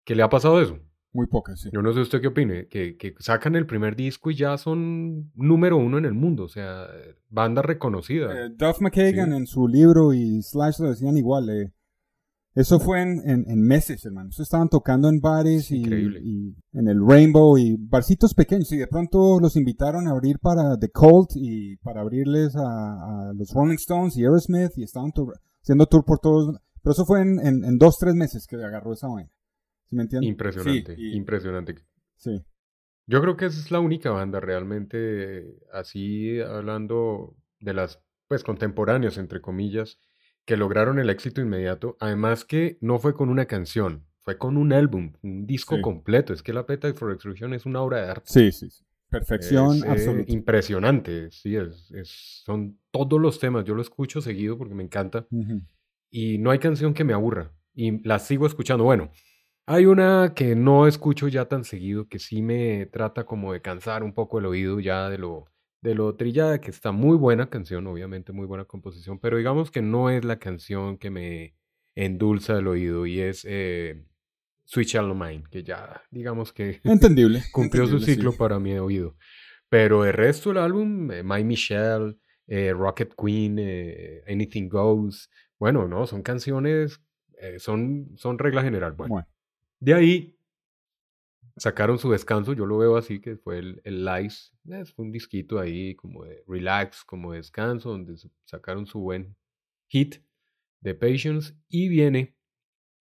que 0.05 0.15
le 0.15 0.23
ha 0.23 0.29
pasado 0.29 0.61
eso. 0.61 0.79
Muy 1.11 1.27
pocas, 1.27 1.61
sí. 1.61 1.69
Yo 1.71 1.81
no 1.81 1.93
sé 1.93 2.01
usted 2.01 2.19
qué 2.19 2.27
opine, 2.27 2.67
que, 2.67 2.97
que, 2.97 3.15
sacan 3.19 3.55
el 3.55 3.65
primer 3.65 3.95
disco 3.95 4.31
y 4.31 4.35
ya 4.35 4.57
son 4.57 5.31
número 5.33 5.77
uno 5.77 5.97
en 5.97 6.03
el 6.03 6.13
mundo, 6.13 6.43
o 6.43 6.49
sea, 6.49 6.87
banda 7.29 7.61
reconocida. 7.61 8.47
Eh, 8.47 8.49
Duff 8.53 8.81
McKagan 8.81 9.31
en 9.31 9.47
su 9.47 9.67
libro 9.67 10.13
y 10.13 10.41
Slash 10.41 10.79
lo 10.79 10.89
decían 10.89 11.15
igual. 11.17 11.49
Eh, 11.49 11.71
eso 12.55 12.79
fue 12.79 13.01
en, 13.01 13.21
en, 13.25 13.61
meses, 13.61 14.05
hermano. 14.05 14.29
Eso 14.29 14.41
estaban 14.41 14.69
tocando 14.69 15.09
en 15.09 15.19
bares 15.19 15.71
y, 15.71 15.83
y, 15.83 16.55
en 16.71 16.87
el 16.87 17.05
Rainbow 17.05 17.57
y 17.57 17.75
barcitos 17.77 18.33
pequeños. 18.33 18.71
Y 18.71 18.77
de 18.77 18.87
pronto 18.87 19.39
los 19.41 19.57
invitaron 19.57 20.07
a 20.07 20.11
abrir 20.11 20.39
para 20.39 20.77
The 20.79 20.89
Cult 20.89 21.31
y 21.35 21.75
para 21.77 21.99
abrirles 21.99 22.55
a, 22.55 22.61
a 22.61 23.33
los 23.33 23.51
Rolling 23.53 23.75
Stones 23.75 24.15
y 24.15 24.23
Aerosmith 24.23 24.71
y 24.77 24.83
estaban 24.83 25.11
haciendo 25.61 25.85
tour 25.87 26.05
por 26.05 26.19
todos. 26.19 26.55
Pero 26.81 26.93
eso 26.93 27.05
fue 27.05 27.21
en, 27.23 27.39
en, 27.43 27.77
dos, 27.77 27.97
tres 27.99 28.15
meses 28.15 28.47
que 28.47 28.55
agarró 28.55 28.93
esa 28.93 29.09
vaina. 29.09 29.29
Impresionante, 30.21 30.95
impresionante. 30.97 31.75
Sí. 32.15 32.41
Yo 33.05 33.21
creo 33.21 33.35
que 33.35 33.47
esa 33.47 33.59
es 33.59 33.69
la 33.69 33.81
única 33.81 34.11
banda 34.11 34.39
realmente, 34.39 35.57
así 35.73 36.39
hablando 36.39 37.35
de 37.59 37.73
las, 37.73 38.01
pues, 38.27 38.43
contemporáneas, 38.43 39.17
entre 39.17 39.41
comillas, 39.41 39.99
que 40.45 40.57
lograron 40.57 40.99
el 40.99 41.09
éxito 41.09 41.41
inmediato. 41.41 41.97
Además 41.99 42.45
que 42.45 42.77
no 42.81 42.99
fue 42.99 43.13
con 43.13 43.29
una 43.29 43.45
canción, 43.45 44.05
fue 44.19 44.37
con 44.37 44.57
un 44.57 44.73
álbum, 44.73 45.13
un 45.21 45.45
disco 45.45 45.81
completo. 45.81 46.33
Es 46.33 46.41
que 46.43 46.53
la 46.53 46.61
Appetite 46.61 46.93
for 46.93 47.09
Destruction 47.11 47.53
es 47.53 47.65
una 47.65 47.81
obra 47.81 48.01
de 48.03 48.11
arte. 48.11 48.23
Sí, 48.25 48.51
sí, 48.51 48.69
sí. 48.69 48.83
Perfección 49.09 49.77
Es, 49.77 49.83
eh, 49.83 49.87
absoluta. 49.91 50.31
impresionante, 50.33 51.31
sí, 51.31 51.55
es, 51.55 51.91
es- 51.91 52.41
son 52.43 52.79
todos 52.91 53.19
los 53.21 53.39
temas. 53.39 53.63
Yo 53.65 53.75
lo 53.75 53.81
escucho 53.81 54.19
seguido 54.21 54.57
porque 54.57 54.73
me 54.75 54.83
encanta 54.83 55.27
y 56.11 56.37
no 56.37 56.51
hay 56.51 56.59
canción 56.59 56.93
que 56.93 57.03
me 57.03 57.13
aburra 57.13 57.51
y 57.73 58.05
la 58.07 58.19
sigo 58.19 58.45
escuchando. 58.47 58.83
Bueno, 58.83 59.11
hay 59.67 59.85
una 59.85 60.33
que 60.35 60.55
no 60.55 60.87
escucho 60.87 61.27
ya 61.27 61.45
tan 61.45 61.63
seguido 61.63 62.07
que 62.07 62.19
sí 62.19 62.41
me 62.41 62.85
trata 62.87 63.25
como 63.25 63.53
de 63.53 63.61
cansar 63.61 64.03
un 64.03 64.13
poco 64.13 64.39
el 64.39 64.45
oído 64.47 64.79
ya 64.79 65.09
de 65.09 65.17
lo, 65.17 65.45
de 65.85 65.93
lo 65.93 66.15
trillada, 66.15 66.59
que 66.59 66.71
está 66.71 66.91
muy 66.91 67.15
buena 67.15 67.47
canción, 67.49 67.85
obviamente 67.85 68.31
muy 68.31 68.47
buena 68.47 68.65
composición, 68.65 69.19
pero 69.19 69.37
digamos 69.37 69.69
que 69.69 69.83
no 69.83 70.09
es 70.09 70.25
la 70.25 70.39
canción 70.39 70.97
que 70.97 71.11
me 71.11 71.55
endulza 71.93 72.57
el 72.57 72.67
oído 72.67 73.05
y 73.05 73.19
es 73.19 73.45
eh, 73.47 74.03
Sweet 74.63 74.87
Child 74.87 75.11
of 75.11 75.17
Mine, 75.17 75.43
que 75.51 75.63
ya 75.63 76.01
digamos 76.09 76.51
que 76.51 76.81
Entendible. 76.83 77.43
cumplió 77.51 77.85
su 77.85 77.99
sí. 77.99 78.15
ciclo 78.15 78.33
para 78.35 78.59
mi 78.59 78.73
oído. 78.73 79.15
Pero 79.69 80.05
el 80.05 80.13
resto 80.13 80.49
del 80.49 80.57
álbum, 80.57 81.11
eh, 81.11 81.21
My 81.21 81.43
Michelle, 81.43 82.17
eh, 82.47 82.73
Rocket 82.73 83.13
Queen, 83.15 83.57
eh, 83.59 84.23
Anything 84.27 84.67
Goes, 84.67 85.29
bueno, 85.59 85.87
no, 85.87 86.07
son 86.07 86.23
canciones, 86.23 86.99
son, 87.59 88.09
son 88.15 88.39
regla 88.39 88.63
general. 88.63 88.93
Bueno, 88.93 89.13
Bueno, 89.13 89.27
de 89.79 89.93
ahí 89.93 90.34
sacaron 91.57 91.97
su 91.97 92.11
descanso, 92.11 92.53
yo 92.53 92.65
lo 92.65 92.77
veo 92.77 92.97
así, 92.97 93.19
que 93.19 93.37
fue 93.37 93.59
el, 93.59 93.81
el 93.83 94.05
Lice, 94.05 94.51
es 94.69 94.93
un 94.97 95.11
disquito 95.11 95.59
ahí 95.59 95.95
como 95.95 96.23
de 96.25 96.43
relax, 96.47 97.03
como 97.03 97.31
de 97.31 97.37
descanso, 97.37 97.89
donde 97.89 98.15
sacaron 98.45 98.85
su 98.85 98.99
buen 98.99 99.35
hit 99.87 100.17
de 100.81 100.95
Patience 100.95 101.53
y 101.67 101.87
viene 101.87 102.37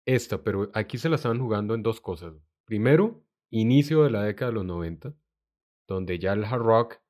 esta, 0.05 0.43
pero 0.43 0.71
aquí 0.73 0.97
se 0.97 1.09
la 1.09 1.15
estaban 1.15 1.39
jugando 1.39 1.75
en 1.75 1.83
dos 1.83 2.01
cosas. 2.01 2.33
Primero, 2.65 3.23
inicio 3.49 4.03
de 4.03 4.11
la 4.11 4.23
década 4.23 4.49
de 4.49 4.55
los 4.55 4.65
90, 4.65 5.13
donde 5.87 6.19
ya 6.19 6.33
el 6.33 6.45
hard 6.45 6.61
rock 6.61 7.01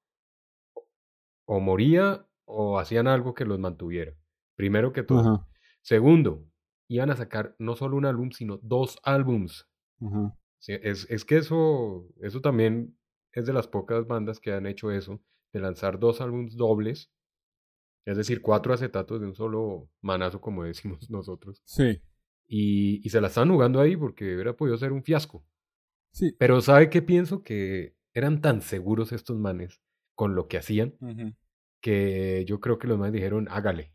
o 1.46 1.60
moría 1.60 2.28
o 2.46 2.80
hacían 2.80 3.08
algo 3.08 3.34
que 3.34 3.46
los 3.46 3.60
mantuviera. 3.60 4.14
Primero 4.56 4.92
que 4.92 5.04
todo. 5.04 5.20
ajá, 5.20 5.48
Segundo, 5.82 6.46
iban 6.88 7.10
a 7.10 7.16
sacar 7.16 7.56
no 7.58 7.76
solo 7.76 7.98
un 7.98 8.06
álbum, 8.06 8.32
sino 8.32 8.58
dos 8.62 9.00
álbums. 9.04 9.68
ajá. 10.02 10.36
Sí, 10.62 10.74
Es, 10.82 11.10
es 11.10 11.26
que 11.26 11.38
eso, 11.38 12.08
eso 12.22 12.40
también 12.40 12.96
es 13.34 13.46
de 13.48 13.54
las 13.54 13.68
pocas 13.68 14.06
bandas 14.06 14.40
que 14.40 14.54
han 14.54 14.68
hecho 14.68 14.92
eso, 14.92 15.20
de 15.54 15.60
lanzar 15.60 16.00
dos 16.00 16.22
álbums 16.22 16.56
dobles, 16.56 17.12
es 18.06 18.16
decir, 18.16 18.42
cuatro 18.42 18.74
acetatos 18.74 19.20
de 19.20 19.28
un 19.28 19.36
solo 19.36 19.90
manazo, 20.02 20.40
como 20.40 20.64
decimos 20.64 21.10
nosotros. 21.10 21.62
Sí, 21.66 22.02
Y, 22.48 23.06
y 23.06 23.10
se 23.10 23.20
la 23.22 23.28
están 23.28 23.50
jugando 23.50 23.82
ahí 23.82 23.98
porque 23.98 24.36
hubiera 24.36 24.56
podido 24.56 24.78
ser 24.78 24.92
un 24.92 25.04
fiasco. 25.04 25.44
sí. 26.12 26.36
Pero 26.38 26.62
¿sabe 26.62 26.90
qué 26.90 27.02
pienso? 27.02 27.44
Que 27.44 27.96
eran 28.14 28.42
tan 28.42 28.62
seguros 28.62 29.12
estos 29.12 29.38
manes 29.38 29.82
con 30.16 30.36
lo 30.36 30.48
que 30.48 30.58
hacían 30.58 30.96
que 31.82 32.46
yo 32.46 32.60
creo 32.60 32.78
que 32.78 32.88
los 32.88 33.00
manes 33.00 33.14
dijeron, 33.14 33.48
hágale. 33.50 33.92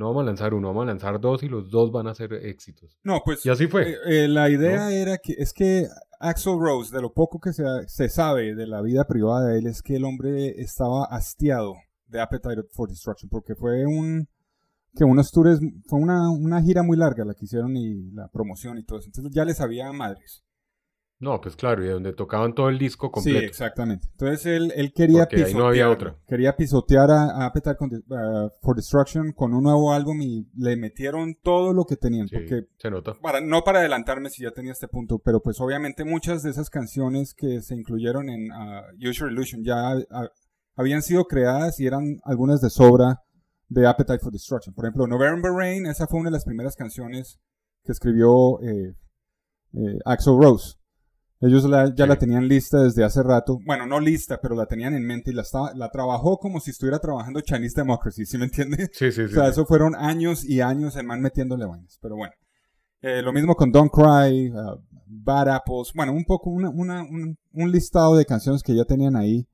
No 0.00 0.06
vamos 0.06 0.22
a 0.22 0.26
lanzar 0.28 0.54
uno, 0.54 0.68
vamos 0.68 0.84
a 0.84 0.86
lanzar 0.86 1.20
dos 1.20 1.42
y 1.42 1.48
los 1.48 1.68
dos 1.70 1.92
van 1.92 2.06
a 2.06 2.14
ser 2.14 2.32
éxitos. 2.32 2.98
No, 3.04 3.20
pues 3.22 3.44
Y 3.44 3.50
así 3.50 3.66
fue. 3.66 3.90
eh, 3.90 3.96
eh, 4.06 4.28
la 4.28 4.48
idea 4.48 4.90
era 4.90 5.18
que 5.18 5.34
es 5.36 5.52
que 5.52 5.88
Axel 6.18 6.58
Rose, 6.58 6.96
de 6.96 7.02
lo 7.02 7.12
poco 7.12 7.38
que 7.38 7.52
se, 7.52 7.64
se 7.86 8.08
sabe 8.08 8.54
de 8.54 8.66
la 8.66 8.80
vida 8.80 9.04
privada 9.04 9.48
de 9.48 9.58
él, 9.58 9.66
es 9.66 9.82
que 9.82 9.96
el 9.96 10.06
hombre 10.06 10.54
estaba 10.56 11.04
hastiado 11.04 11.74
de 12.06 12.18
Appetite 12.18 12.62
for 12.72 12.88
Destruction, 12.88 13.28
porque 13.28 13.54
fue 13.54 13.84
un 13.84 14.26
que 14.96 15.04
unos 15.04 15.30
tours, 15.32 15.60
fue 15.86 16.00
una, 16.00 16.30
una 16.30 16.62
gira 16.62 16.82
muy 16.82 16.96
larga 16.96 17.26
la 17.26 17.34
que 17.34 17.44
hicieron 17.44 17.76
y 17.76 18.10
la 18.12 18.28
promoción 18.28 18.78
y 18.78 18.84
todo 18.84 19.00
eso. 19.00 19.08
Entonces 19.08 19.30
ya 19.34 19.44
les 19.44 19.60
había 19.60 19.92
madres. 19.92 20.42
No, 21.22 21.38
pues 21.38 21.54
claro, 21.54 21.84
y 21.84 21.88
donde 21.88 22.14
tocaban 22.14 22.54
todo 22.54 22.70
el 22.70 22.78
disco 22.78 23.08
Sí, 23.08 23.12
completo. 23.12 23.46
exactamente. 23.46 24.08
Entonces 24.12 24.46
él, 24.46 24.72
él 24.74 24.90
quería 24.94 25.24
Porque 25.26 25.44
ahí 25.44 25.52
no 25.54 25.66
había 25.66 25.84
pisotearlo. 25.84 25.92
otra. 26.12 26.26
Quería 26.26 26.56
pisotear 26.56 27.10
a, 27.10 27.24
a 27.42 27.46
Appetite 27.46 27.76
uh, 27.84 28.48
for 28.62 28.74
Destruction 28.74 29.32
con 29.32 29.52
un 29.52 29.64
nuevo 29.64 29.92
álbum 29.92 30.22
y 30.22 30.48
le 30.56 30.76
metieron 30.78 31.34
todo 31.42 31.74
lo 31.74 31.84
que 31.84 31.96
tenían. 31.96 32.26
Sí, 32.26 32.36
Porque 32.36 32.68
se 32.78 32.90
nota. 32.90 33.12
para, 33.20 33.42
no 33.42 33.62
para 33.62 33.80
adelantarme 33.80 34.30
si 34.30 34.42
ya 34.44 34.50
tenía 34.52 34.72
este 34.72 34.88
punto, 34.88 35.18
pero 35.18 35.42
pues 35.42 35.60
obviamente 35.60 36.04
muchas 36.06 36.42
de 36.42 36.48
esas 36.50 36.70
canciones 36.70 37.34
que 37.34 37.60
se 37.60 37.74
incluyeron 37.74 38.30
en 38.30 38.50
uh, 38.50 38.82
Use 38.98 39.20
Your 39.20 39.30
Illusion 39.30 39.62
ya 39.62 39.90
ah, 40.10 40.28
habían 40.74 41.02
sido 41.02 41.26
creadas 41.26 41.78
y 41.80 41.86
eran 41.86 42.18
algunas 42.24 42.62
de 42.62 42.70
sobra 42.70 43.20
de 43.68 43.86
Appetite 43.86 44.20
for 44.20 44.32
Destruction. 44.32 44.74
Por 44.74 44.86
ejemplo, 44.86 45.06
November 45.06 45.52
Rain, 45.52 45.84
esa 45.84 46.06
fue 46.06 46.18
una 46.18 46.30
de 46.30 46.34
las 46.34 46.46
primeras 46.46 46.76
canciones 46.76 47.38
que 47.84 47.92
escribió 47.92 48.58
eh, 48.62 48.94
eh, 49.74 49.98
Axel 50.06 50.38
Rose. 50.40 50.76
Ellos 51.42 51.64
la- 51.64 51.94
ya 51.94 52.04
Sí. 52.04 52.08
la 52.08 52.16
tenían 52.18 52.46
lista 52.48 52.82
desde 52.82 53.02
hace 53.02 53.22
rato. 53.22 53.58
Bueno, 53.64 53.86
no 53.86 53.98
lista, 53.98 54.38
pero 54.42 54.54
la 54.54 54.66
tenían 54.66 54.94
en 54.94 55.06
mente 55.06 55.30
y 55.30 55.34
la, 55.34 55.42
estaba, 55.42 55.72
la 55.74 55.90
trabajó 55.90 56.38
como 56.38 56.60
si 56.60 56.70
estuviera 56.70 56.98
trabajando 56.98 57.40
Chinese 57.40 57.80
Democracy, 57.80 58.26
¿sí 58.26 58.36
me 58.36 58.44
entiende? 58.44 58.90
Sí, 58.92 59.10
sí, 59.10 59.22
O 59.22 59.28
sí. 59.28 59.34
sea, 59.34 59.44
sí. 59.46 59.50
eso 59.52 59.64
fueron 59.64 59.94
años 59.94 60.44
y 60.44 60.60
años 60.60 60.96
el 60.96 61.06
man 61.06 61.20
metiéndole 61.22 61.64
vainas. 61.64 61.98
Pero 62.02 62.16
bueno. 62.16 62.32
Eh, 63.02 63.22
lo 63.22 63.32
mismo 63.32 63.54
con 63.56 63.72
Don't 63.72 63.90
Cry, 63.90 64.50
uh, 64.50 64.78
Bad 65.06 65.48
Apples. 65.48 65.92
Bueno, 65.94 66.12
un 66.12 66.26
poco, 66.26 66.50
una, 66.50 66.68
una- 66.68 67.02
un, 67.02 67.38
un 67.52 67.72
listado 67.72 68.14
de 68.16 68.26
canciones 68.26 68.62
que 68.62 68.74
ya 68.76 68.84
tenían 68.84 69.16
ahí. 69.16 69.48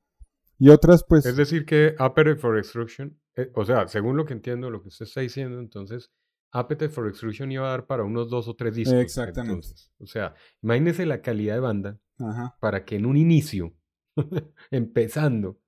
Y 0.59 0.71
otras, 0.71 1.05
pues. 1.09 1.25
Es 1.25 1.37
decir, 1.37 1.64
que 1.64 1.95
Appetite 1.99 2.37
for 2.40 2.57
Destruction, 2.57 3.16
eh, 3.37 3.52
o 3.55 3.64
sea, 3.64 3.87
según 3.87 4.16
lo 4.16 4.25
que 4.25 4.33
entiendo, 4.33 4.71
lo 4.71 4.83
que 4.83 4.88
usted 4.88 5.05
está 5.05 5.21
diciendo, 5.21 5.61
entonces, 5.61 6.11
Appetite 6.58 6.88
for 6.90 7.06
Destruction 7.06 7.50
iba 7.52 7.66
a 7.66 7.70
dar 7.70 7.86
para 7.86 8.04
unos 8.04 8.30
dos 8.30 8.48
o 8.48 8.54
tres 8.54 8.75
discos. 8.75 8.94
Exactamente. 8.94 9.54
entonces. 9.54 9.92
O 9.98 10.06
sea, 10.06 10.34
imagínese 10.62 11.06
la 11.06 11.20
calidad 11.20 11.54
de 11.54 11.60
banda 11.60 11.98
Ajá. 12.18 12.56
para 12.60 12.84
que 12.84 12.96
en 12.96 13.06
un 13.06 13.16
inicio, 13.16 13.75
empezando, 14.70 15.58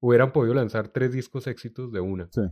hubieran 0.00 0.32
podido 0.32 0.54
lanzar 0.54 0.88
tres 0.88 1.12
discos 1.12 1.46
éxitos 1.46 1.92
de 1.92 2.00
una. 2.00 2.28
Sí. 2.30 2.42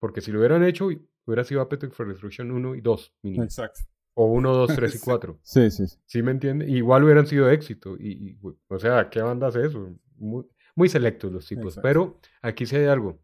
Porque 0.00 0.20
si 0.20 0.32
lo 0.32 0.38
hubieran 0.38 0.64
hecho, 0.64 0.88
hubiera 1.26 1.44
sido 1.44 1.60
Appetite 1.60 1.92
for 1.92 2.08
Destruction 2.08 2.50
1 2.50 2.74
y 2.74 2.80
2, 2.80 3.14
mínimo. 3.22 3.44
Exacto. 3.44 3.80
O 4.14 4.26
1, 4.26 4.52
2, 4.52 4.74
3 4.74 4.94
y 4.94 4.98
Sí. 4.98 5.04
4. 5.04 5.38
Sí, 5.42 5.70
sí. 5.70 5.86
sí. 5.86 5.98
¿Sí 6.06 6.22
me 6.22 6.30
entiende? 6.30 6.68
Igual 6.70 7.04
hubieran 7.04 7.26
sido 7.26 7.50
éxito. 7.50 7.96
Y, 7.98 8.38
o 8.68 8.78
sea, 8.78 9.08
¿qué 9.10 9.20
banda 9.22 9.48
hace 9.48 9.66
eso? 9.66 9.96
Muy, 10.16 10.44
muy 10.76 10.88
selectos 10.88 11.32
los 11.32 11.46
tipos. 11.46 11.76
Exacto. 11.76 11.82
Pero 11.82 12.20
aquí 12.42 12.66
sí 12.66 12.76
hay 12.76 12.86
algo. 12.86 13.20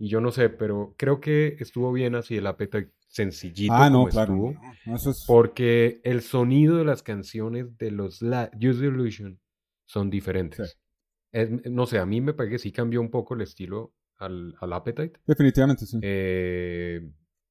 Y 0.00 0.08
yo 0.08 0.20
no 0.20 0.30
sé, 0.30 0.48
pero 0.48 0.94
creo 0.96 1.20
que 1.20 1.56
estuvo 1.58 1.92
bien 1.92 2.14
así 2.14 2.36
el 2.36 2.46
Appetite 2.46 2.92
sencillito 3.08 3.72
Ah, 3.74 3.90
no, 3.90 4.06
claro. 4.06 4.32
estuvo. 4.34 4.52
no, 4.52 4.60
no, 4.86 4.96
eso 4.96 5.10
es. 5.10 5.24
Porque 5.26 6.00
el 6.04 6.22
sonido 6.22 6.76
de 6.76 6.84
las 6.84 7.02
canciones 7.02 7.76
de 7.78 7.90
los 7.90 8.22
la 8.22 8.50
Use 8.54 8.80
the 8.80 8.86
Illusion 8.86 9.40
son 9.86 10.10
diferentes. 10.10 10.70
Sí. 10.72 10.78
Es- 11.32 11.70
no 11.70 11.86
sé, 11.86 11.98
a 11.98 12.06
mí 12.06 12.20
me 12.20 12.32
parece 12.34 12.52
que 12.52 12.58
sí 12.58 12.72
cambió 12.72 13.00
un 13.00 13.10
poco 13.10 13.34
el 13.34 13.40
estilo 13.42 13.94
al, 14.16 14.54
al 14.60 14.72
Appetite. 14.72 15.20
Definitivamente, 15.26 15.86
sí. 15.86 15.98
Eh, 16.02 17.00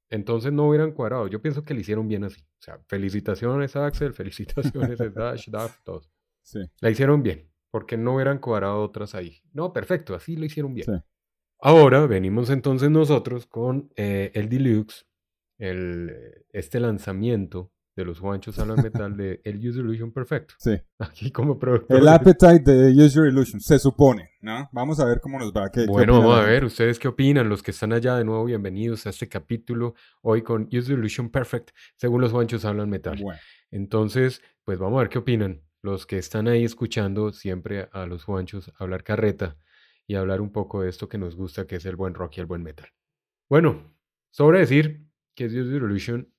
entonces 0.10 0.52
no 0.54 0.68
hubieran 0.70 0.92
cuadrado. 0.92 1.28
Yo 1.28 1.42
pienso 1.42 1.64
que 1.64 1.74
le 1.74 1.82
hicieron 1.82 2.08
bien 2.08 2.24
así. 2.24 2.42
O 2.42 2.62
sea, 2.62 2.80
felicitaciones 2.88 3.76
a 3.76 3.86
Axel, 3.86 4.14
felicitaciones 4.14 5.00
a 5.02 5.10
Dash, 5.10 5.50
Duff, 5.50 5.80
todos. 5.84 6.10
Sí. 6.44 6.60
La 6.80 6.90
hicieron 6.90 7.24
bien, 7.24 7.52
porque 7.72 7.98
no 7.98 8.16
hubieran 8.16 8.40
cuadrado 8.40 8.82
otras 8.82 9.16
ahí. 9.16 9.42
No, 9.54 9.74
perfecto, 9.74 10.16
así 10.16 10.36
lo 10.38 10.46
hicieron 10.46 10.74
bien. 10.74 10.86
Sí. 10.86 10.94
Ahora 11.60 12.06
venimos 12.06 12.50
entonces 12.52 12.90
nosotros 12.90 13.48
con 13.48 13.92
eh, 13.96 14.32
el 14.36 14.48
Deluxe, 14.48 15.06
el, 15.58 16.12
este 16.52 16.80
lanzamiento 16.80 17.72
de 17.96 18.06
los 18.06 18.20
Juanchos 18.20 18.60
Alan 18.60 18.78
Metal 18.82 19.18
de 19.18 19.42
El 19.44 19.58
Use 19.68 19.80
Illusion 19.80 20.12
Perfecto. 20.12 20.54
Sí. 20.60 20.80
Aquí 21.00 21.32
como 21.32 21.58
productor. 21.58 21.98
El 21.98 22.08
Appetite 22.08 22.60
de 22.72 22.92
Use 22.92 23.16
Your 23.16 23.28
Illusion, 23.28 23.60
se 23.60 23.80
supone, 23.80 24.30
¿no? 24.42 24.70
Vamos 24.72 25.00
a 25.00 25.06
ver 25.06 25.20
cómo 25.20 25.40
nos 25.40 25.52
va. 25.52 25.70
¿Qué- 25.72 25.88
Bueno, 25.88 26.20
vamos 26.20 26.38
a 26.40 26.44
ver, 26.44 26.64
¿ustedes 26.64 27.00
qué 27.00 27.08
opinan? 27.08 27.50
Los 27.50 27.64
que 27.64 27.72
están 27.72 27.94
allá 27.94 28.16
de 28.18 28.24
nuevo, 28.24 28.46
bienvenidos 28.46 29.08
a 29.08 29.10
este 29.10 29.28
capítulo 29.28 29.96
hoy 30.22 30.44
con 30.44 30.64
Use 30.72 30.88
the 30.88 30.94
Illusion 30.94 31.30
Perfect, 31.32 31.72
según 31.96 32.22
los 32.22 32.32
Juanchos 32.32 32.66
hablan 32.66 32.90
metal. 32.90 33.18
Bueno, 33.22 33.40
Entonces, 33.72 34.42
pues 34.64 34.78
vamos 34.78 34.98
a 34.98 35.02
ver 35.02 35.10
qué 35.10 35.18
opinan 35.18 35.64
los 35.82 36.06
que 36.06 36.18
están 36.20 36.48
ahí 36.48 36.64
escuchando 36.66 37.32
siempre 37.32 37.90
a 37.94 38.06
los 38.06 38.24
Juanchos 38.24 38.72
hablar 38.78 39.04
carreta 39.04 39.58
y 40.06 40.16
hablar 40.16 40.42
un 40.42 40.52
poco 40.52 40.82
de 40.82 40.90
esto 40.90 41.10
que 41.10 41.18
nos 41.18 41.36
gusta, 41.36 41.66
que 41.66 41.78
es 41.78 41.86
el 41.86 41.96
buen 41.96 42.14
rock 42.14 42.38
y 42.38 42.42
el 42.42 42.46
buen 42.46 42.62
metal. 42.62 42.88
Bueno, 43.50 43.96
sobre 44.32 44.60
decir 44.60 45.07
que 45.38 45.46
Use 45.46 45.70
the 45.70 45.78
Illusion, 45.78 46.34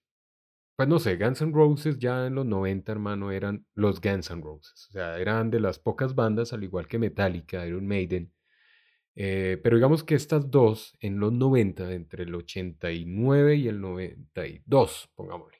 pues 0.76 0.88
no 0.88 0.98
sé, 0.98 1.16
Guns 1.16 1.40
N' 1.40 1.52
Roses 1.52 1.98
ya 1.98 2.26
en 2.26 2.34
los 2.34 2.44
90, 2.44 2.92
hermano, 2.92 3.30
eran 3.30 3.64
los 3.74 4.00
Guns 4.00 4.30
N' 4.30 4.42
Roses. 4.42 4.88
O 4.90 4.92
sea, 4.92 5.18
eran 5.18 5.50
de 5.50 5.60
las 5.60 5.78
pocas 5.78 6.14
bandas, 6.14 6.52
al 6.52 6.64
igual 6.64 6.88
que 6.88 6.98
Metallica, 6.98 7.66
Iron 7.66 7.86
Maiden, 7.86 8.34
eh, 9.14 9.58
pero 9.62 9.76
digamos 9.76 10.04
que 10.04 10.14
estas 10.14 10.50
dos, 10.50 10.96
en 11.00 11.18
los 11.20 11.32
90, 11.32 11.92
entre 11.92 12.24
el 12.24 12.34
89 12.34 13.54
y 13.56 13.68
el 13.68 13.80
92, 13.80 15.10
pongámosle, 15.14 15.58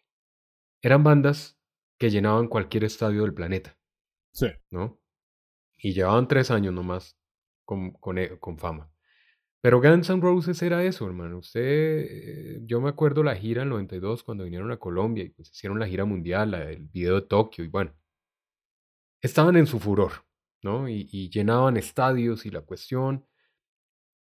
eran 0.82 1.02
bandas 1.04 1.58
que 1.98 2.10
llenaban 2.10 2.48
cualquier 2.48 2.84
estadio 2.84 3.22
del 3.22 3.34
planeta, 3.34 3.78
sí. 4.32 4.46
¿no? 4.70 5.00
Y 5.76 5.92
llevaban 5.92 6.28
tres 6.28 6.50
años 6.50 6.74
nomás 6.74 7.16
con, 7.64 7.92
con, 7.92 8.18
e- 8.18 8.38
con 8.38 8.58
fama. 8.58 8.92
Pero 9.60 9.80
Guns 9.80 10.08
N' 10.10 10.20
Roses 10.22 10.62
era 10.62 10.84
eso, 10.84 11.06
hermano. 11.06 11.38
Usted, 11.38 11.60
eh, 11.62 12.60
yo 12.64 12.80
me 12.80 12.88
acuerdo 12.90 13.22
la 13.22 13.34
gira 13.36 13.62
en 13.62 13.68
el 13.68 13.70
92 13.70 14.22
cuando 14.22 14.44
vinieron 14.44 14.70
a 14.70 14.78
Colombia 14.78 15.24
y 15.24 15.30
pues 15.30 15.50
hicieron 15.50 15.78
la 15.80 15.86
gira 15.88 16.04
mundial, 16.04 16.52
la- 16.52 16.70
el 16.70 16.86
video 16.88 17.16
de 17.16 17.22
Tokio 17.26 17.64
y 17.64 17.68
bueno. 17.68 17.92
Estaban 19.22 19.56
en 19.56 19.66
su 19.66 19.78
furor. 19.80 20.12
¿no? 20.62 20.88
Y, 20.88 21.08
y 21.12 21.30
llenaban 21.30 21.76
estadios 21.76 22.44
y 22.46 22.50
la 22.50 22.62
cuestión. 22.62 23.24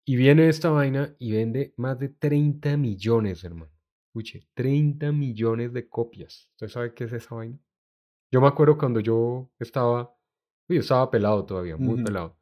Y 0.06 0.16
viene 0.16 0.50
esta 0.50 0.70
vaina 0.70 1.16
y 1.20 1.32
vende 1.32 1.74
más 1.78 1.98
de 2.00 2.10
30 2.10 2.75
millones, 2.75 3.44
hermano. 3.44 3.72
Escuche, 4.08 4.48
30 4.54 5.12
millones 5.12 5.74
de 5.74 5.88
copias. 5.88 6.50
¿Usted 6.54 6.68
sabe 6.68 6.94
qué 6.94 7.06
es 7.06 7.13
esa 7.13 7.36
vaina? 7.36 7.58
Yo 8.32 8.42
me 8.42 8.48
acuerdo 8.48 8.78
cuando 8.78 9.00
yo 9.00 9.50
estaba, 9.60 10.16
uy, 10.68 10.75
yo 10.78 10.82
estaba 10.82 11.10
pelado 11.10 11.46
todavía, 11.46 11.78
muy 11.78 11.96
Ujú. 11.96 12.04
pelado. 12.04 12.38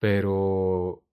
Pero 0.00 1.04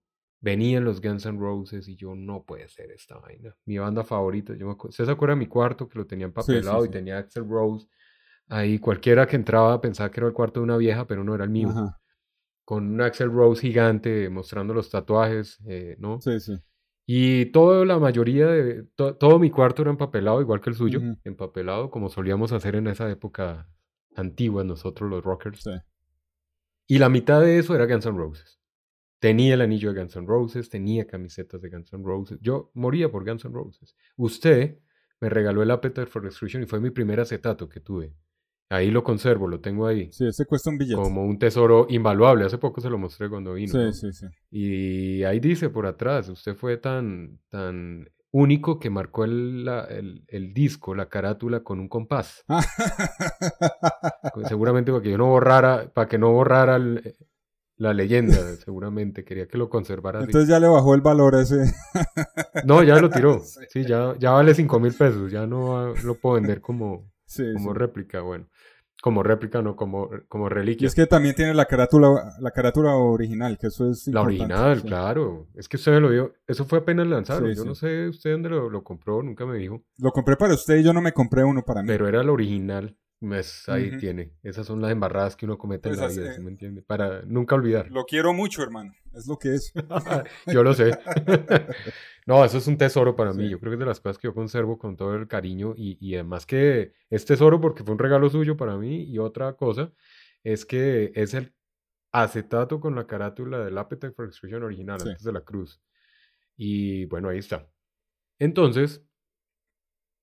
venían 0.45 0.83
los 0.83 1.01
Guns 1.01 1.25
N' 1.25 1.39
Roses 1.39 1.87
y 1.87 1.95
yo 1.95 2.13
no 2.13 2.43
puede 2.43 2.67
ser 2.67 2.91
esta 2.91 3.17
vaina. 3.17 3.55
Mi 3.65 3.79
banda 3.79 4.03
favorita, 4.03 4.53
yo 4.53 4.67
me 4.67 4.73
acuerdo, 4.73 4.91
¿usted 4.91 5.05
se 5.05 5.11
acuerda 5.11 5.33
de 5.33 5.39
mi 5.39 5.47
cuarto 5.47 5.89
que 5.89 5.97
lo 5.97 6.05
tenía 6.05 6.27
sí, 6.27 6.29
empapelado 6.29 6.85
y 6.85 6.89
tenía 6.89 7.17
Axel 7.17 7.49
Rose? 7.49 7.87
Ahí 8.47 8.77
cualquiera 8.77 9.25
que 9.25 9.37
entraba 9.37 9.81
pensaba 9.81 10.11
que 10.11 10.19
era 10.19 10.27
el 10.27 10.33
cuarto 10.33 10.59
de 10.59 10.65
una 10.65 10.77
vieja, 10.77 11.07
pero 11.07 11.23
no 11.23 11.33
era 11.33 11.45
el 11.45 11.49
mío. 11.49 11.69
Ajá. 11.69 11.99
Con 12.63 12.93
un 12.93 13.01
Axel 13.01 13.31
Rose 13.31 13.59
gigante 13.59 14.29
mostrando 14.29 14.75
los 14.75 14.91
tatuajes, 14.91 15.59
eh, 15.67 15.95
¿no? 15.97 16.21
Sí, 16.21 16.39
sí. 16.39 16.53
Y 17.07 17.47
toda 17.47 17.83
la 17.83 17.97
mayoría 17.97 18.45
de, 18.45 18.83
to- 18.95 19.15
todo 19.15 19.39
mi 19.39 19.49
cuarto 19.49 19.81
era 19.81 19.89
empapelado, 19.89 20.41
igual 20.41 20.61
que 20.61 20.69
el 20.69 20.75
suyo, 20.75 20.99
empapelado, 21.23 21.89
como 21.89 22.09
solíamos 22.09 22.51
hacer 22.51 22.75
en 22.75 22.85
esa 22.87 23.09
época 23.09 23.67
antigua 24.15 24.63
nosotros 24.63 25.09
los 25.09 25.23
rockers. 25.23 25.63
Sí. 25.63 25.71
Y 26.87 26.99
la 26.99 27.09
mitad 27.09 27.41
de 27.41 27.57
eso 27.57 27.75
era 27.75 27.87
Guns 27.87 28.05
N' 28.05 28.17
Roses. 28.17 28.59
Tenía 29.25 29.55
el 29.55 29.61
anillo 29.61 29.91
de 29.91 29.99
Guns 30.01 30.15
N' 30.17 30.27
Roses, 30.27 30.69
tenía 30.69 31.07
camisetas 31.07 31.59
de 31.59 31.69
Guns 31.71 31.91
N' 31.93 32.03
Roses. 32.05 32.37
Yo 32.41 32.69
moría 32.75 33.09
por 33.11 33.25
Guns 33.27 33.43
N' 33.43 33.51
Roses. 33.55 33.95
Usted 34.17 34.77
me 35.19 35.29
regaló 35.29 35.63
el 35.63 35.71
Appetite 35.71 36.05
for 36.05 36.21
Destruction 36.21 36.61
y 36.61 36.67
fue 36.67 36.79
mi 36.79 36.91
primer 36.91 37.19
acetato 37.19 37.67
que 37.67 37.79
tuve. 37.79 38.13
Ahí 38.69 38.91
lo 38.91 39.03
conservo, 39.03 39.47
lo 39.47 39.59
tengo 39.61 39.87
ahí. 39.87 40.11
Sí, 40.11 40.27
ese 40.27 40.45
cuesta 40.45 40.69
un 40.69 40.77
billete. 40.77 41.01
Como 41.01 41.25
un 41.25 41.39
tesoro 41.39 41.87
invaluable. 41.89 42.45
Hace 42.45 42.59
poco 42.59 42.81
se 42.81 42.89
lo 42.91 42.99
mostré 42.99 43.27
cuando 43.27 43.55
vino. 43.55 43.71
Sí, 43.71 43.77
¿no? 43.79 43.93
sí, 43.93 44.13
sí. 44.13 44.27
Y 44.51 45.23
ahí 45.23 45.39
dice 45.39 45.71
por 45.71 45.87
atrás, 45.87 46.29
usted 46.29 46.53
fue 46.53 46.77
tan, 46.77 47.39
tan 47.49 48.07
único 48.29 48.77
que 48.79 48.91
marcó 48.91 49.23
el, 49.23 49.65
la- 49.65 49.85
el- 49.85 50.23
el 50.27 50.53
disco, 50.53 50.93
la 50.93 51.09
carátula 51.09 51.63
con 51.63 51.79
un 51.79 51.89
compás. 51.89 52.45
Seguramente 54.47 54.91
para 54.91 55.01
que 55.03 55.09
yo 55.09 55.17
no 55.17 55.25
borrara, 55.27 55.91
para 55.91 56.07
que 56.07 56.19
no 56.19 56.31
borrara 56.31 56.75
el- 56.75 57.15
la 57.77 57.93
leyenda, 57.93 58.35
seguramente 58.63 59.23
quería 59.23 59.47
que 59.47 59.57
lo 59.57 59.69
conservara 59.69 60.19
así. 60.19 60.27
Entonces 60.27 60.49
ya 60.49 60.59
le 60.59 60.67
bajó 60.67 60.95
el 60.95 61.01
valor 61.01 61.35
a 61.35 61.41
ese. 61.41 61.57
No, 62.65 62.83
ya 62.83 62.97
lo 62.99 63.09
tiró. 63.09 63.39
Sí. 63.43 63.59
Sí, 63.69 63.85
ya, 63.85 64.13
ya 64.17 64.31
vale 64.31 64.53
cinco 64.55 64.79
mil 64.79 64.93
pesos, 64.93 65.31
ya 65.31 65.45
no 65.45 65.93
lo 65.93 66.15
puedo 66.15 66.35
vender 66.35 66.61
como, 66.61 67.11
Sí, 67.25 67.43
como 67.53 67.73
sí. 67.73 67.77
réplica, 67.79 68.21
bueno. 68.21 68.47
Como 69.01 69.21
réplica, 69.21 69.61
no, 69.61 69.75
como, 69.75 70.09
como 70.29 70.47
Y 70.47 70.49
reliquia. 70.49 70.87
es 70.87 70.95
que 70.95 71.05
también 71.05 71.35
tiene 71.35 71.53
la 71.53 71.65
carátula, 71.65 72.33
la 72.39 72.51
carátula 72.51 72.95
original, 72.95 73.57
que 73.59 73.67
eso 73.67 73.91
es 73.91 74.07
La 74.07 74.21
original, 74.21 74.81
claro. 74.81 75.47
Es 75.53 75.67
que 75.67 75.77
usted 75.77 75.91
me 75.91 75.99
lo 75.99 76.09
dio. 76.09 76.33
Eso 76.47 76.65
fue 76.65 76.79
apenas 76.79 77.05
lanzado. 77.05 77.47
Yo 77.51 77.65
no 77.65 77.75
sé 77.75 78.07
usted 78.07 78.31
dónde 78.31 78.49
lo, 78.49 78.69
lo 78.69 78.83
compró, 78.83 79.21
nunca 79.21 79.45
me 79.45 79.57
dijo. 79.57 79.83
Lo 79.99 80.11
compré 80.11 80.37
para 80.37 80.55
usted 80.55 80.77
y 80.77 80.83
yo 80.83 80.91
no 80.93 81.01
me 81.01 81.11
compré 81.11 81.43
uno 81.43 81.61
para 81.61 81.81
mí. 81.83 81.87
Pero 81.87 82.07
era 82.07 82.21
el 82.21 82.29
original. 82.29 82.97
Pues 83.19 83.67
ahí 83.69 83.89
Ujú. 83.89 83.97
tiene. 83.97 84.33
Esas 84.43 84.67
son 84.67 84.81
las 84.81 84.91
embarradas 84.91 85.35
que 85.35 85.45
uno 85.45 85.57
comete 85.57 85.89
en 85.89 85.95
Pues 85.95 85.99
la 86.01 86.07
así- 86.07 86.19
vida, 86.19 86.33
¿sí 86.33 86.41
me 86.41 86.51
entiende? 86.51 86.81
Para 86.83 87.21
nunca 87.23 87.55
olvidar. 87.55 87.89
Lo 87.89 88.05
quiero 88.05 88.33
mucho, 88.33 88.61
hermano. 88.61 88.93
Es 89.13 89.25
lo 89.27 89.37
que 89.39 89.55
es. 89.55 89.73
Yo 90.47 90.63
lo 90.63 90.73
sé. 90.73 90.91
no, 92.27 92.43
eso 92.45 92.57
es 92.57 92.67
un 92.67 92.77
tesoro 92.77 93.15
para 93.15 93.33
mí. 93.33 93.45
Sí. 93.45 93.49
Yo 93.51 93.59
creo 93.59 93.71
que 93.71 93.75
es 93.75 93.79
de 93.79 93.85
las 93.85 93.99
cosas 93.99 94.17
que 94.17 94.27
yo 94.27 94.33
conservo 94.33 94.77
con 94.77 94.97
todo 94.97 95.15
el 95.15 95.27
cariño 95.27 95.73
y, 95.77 95.97
y 96.05 96.15
además 96.15 96.45
que 96.45 96.93
es 97.09 97.25
tesoro 97.25 97.59
porque 97.61 97.83
fue 97.83 97.93
un 97.93 97.99
regalo 97.99 98.29
suyo 98.29 98.57
para 98.57 98.77
mí 98.77 99.03
y 99.05 99.17
otra 99.17 99.53
cosa 99.53 99.91
es 100.43 100.65
que 100.65 101.11
es 101.15 101.33
el 101.33 101.53
acetato 102.11 102.79
con 102.79 102.95
la 102.95 103.07
carátula 103.07 103.63
del 103.63 103.77
Appetite 103.77 104.11
for 104.13 104.27
Destruction 104.27 104.63
original 104.63 104.99
Sí. 105.01 105.09
antes 105.09 105.23
de 105.23 105.31
la 105.31 105.41
cruz. 105.41 105.81
Y 106.57 107.05
bueno, 107.05 107.29
ahí 107.29 107.39
está. 107.39 107.67
Entonces, 108.39 109.01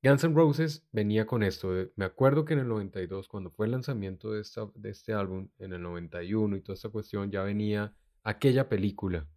Guns 0.02 0.24
N' 0.24 0.34
Roses 0.34 0.84
venía 0.90 1.26
con 1.26 1.42
esto. 1.42 1.70
me 1.96 2.04
acuerdo 2.04 2.44
que 2.44 2.54
en 2.54 2.60
el 2.60 2.68
92, 2.68 3.28
cuando 3.28 3.50
fue 3.50 3.66
el 3.66 3.72
lanzamiento 3.72 4.32
de, 4.32 4.40
esta, 4.40 4.68
de 4.74 4.90
este 4.90 5.12
álbum, 5.12 5.48
en 5.58 5.72
el 5.72 5.82
91 5.82 6.56
y 6.56 6.60
toda 6.60 6.74
esta 6.74 6.88
cuestión, 6.88 7.30
ya 7.30 7.42
venía 7.42 7.94
aquella 8.24 8.68
película 8.68 9.28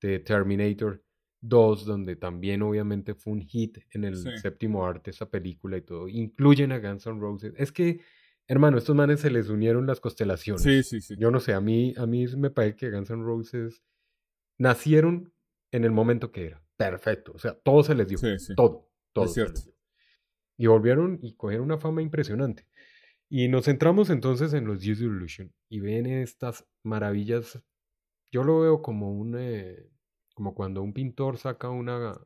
de 0.00 0.18
Terminator 0.18 1.04
2, 1.40 1.84
donde 1.86 2.16
también 2.16 2.62
obviamente 2.62 3.14
fue 3.14 3.32
un 3.32 3.40
hit 3.42 3.78
en 3.90 4.04
el 4.04 4.16
Sí. 4.16 4.28
séptimo 4.38 4.84
arte 4.84 5.10
esa 5.10 5.30
película 5.30 5.76
y 5.76 5.82
todo. 5.82 6.08
Incluyen 6.08 6.72
a 6.72 6.78
Guns 6.80 7.06
N' 7.06 7.20
Roses. 7.20 7.54
Es 7.56 7.70
que, 7.70 8.00
hermano, 8.48 8.78
estos 8.78 8.96
manes 8.96 9.20
se 9.20 9.30
les 9.30 9.48
unieron 9.48 9.86
las 9.86 10.00
constelaciones. 10.00 10.62
Sí, 10.62 10.82
sí, 10.82 11.00
sí. 11.00 11.14
Yo 11.16 11.30
no 11.30 11.38
sé, 11.38 11.52
a 11.54 11.60
mí, 11.60 11.94
a 11.96 12.06
mí 12.06 12.26
me 12.36 12.50
parece 12.50 12.76
que 12.76 12.90
Guns 12.90 13.10
N' 13.10 13.22
Roses 13.22 13.82
nacieron 14.58 15.32
en 15.70 15.84
el 15.84 15.90
momento 15.92 16.32
que 16.32 16.46
era. 16.46 16.62
Perfecto. 16.76 17.32
O 17.34 17.38
sea, 17.38 17.54
todo 17.54 17.82
se 17.84 17.94
les 17.94 18.08
dio. 18.08 18.18
Sí, 18.18 18.38
sí. 18.38 18.54
Todo. 18.56 18.88
Todo 19.12 19.26
se 19.28 19.34
cierto. 19.34 19.60
Y 20.56 20.66
volvieron 20.66 21.18
y 21.22 21.34
cogieron 21.36 21.66
una 21.66 21.78
fama 21.78 22.02
impresionante. 22.02 22.66
Y 23.28 23.48
nos 23.48 23.66
centramos 23.66 24.10
entonces 24.10 24.52
en 24.54 24.66
los 24.66 24.78
Use 24.78 25.04
Illusion. 25.04 25.52
Y 25.68 25.80
ven 25.80 26.06
estas 26.06 26.66
maravillas. 26.84 27.62
Yo 28.32 28.44
lo 28.44 28.60
veo 28.60 28.82
como 28.82 29.12
un. 29.12 29.36
eh, 29.38 29.88
como 30.34 30.54
cuando 30.54 30.82
un 30.82 30.92
pintor 30.94 31.38
saca 31.38 31.70
una 31.70 32.18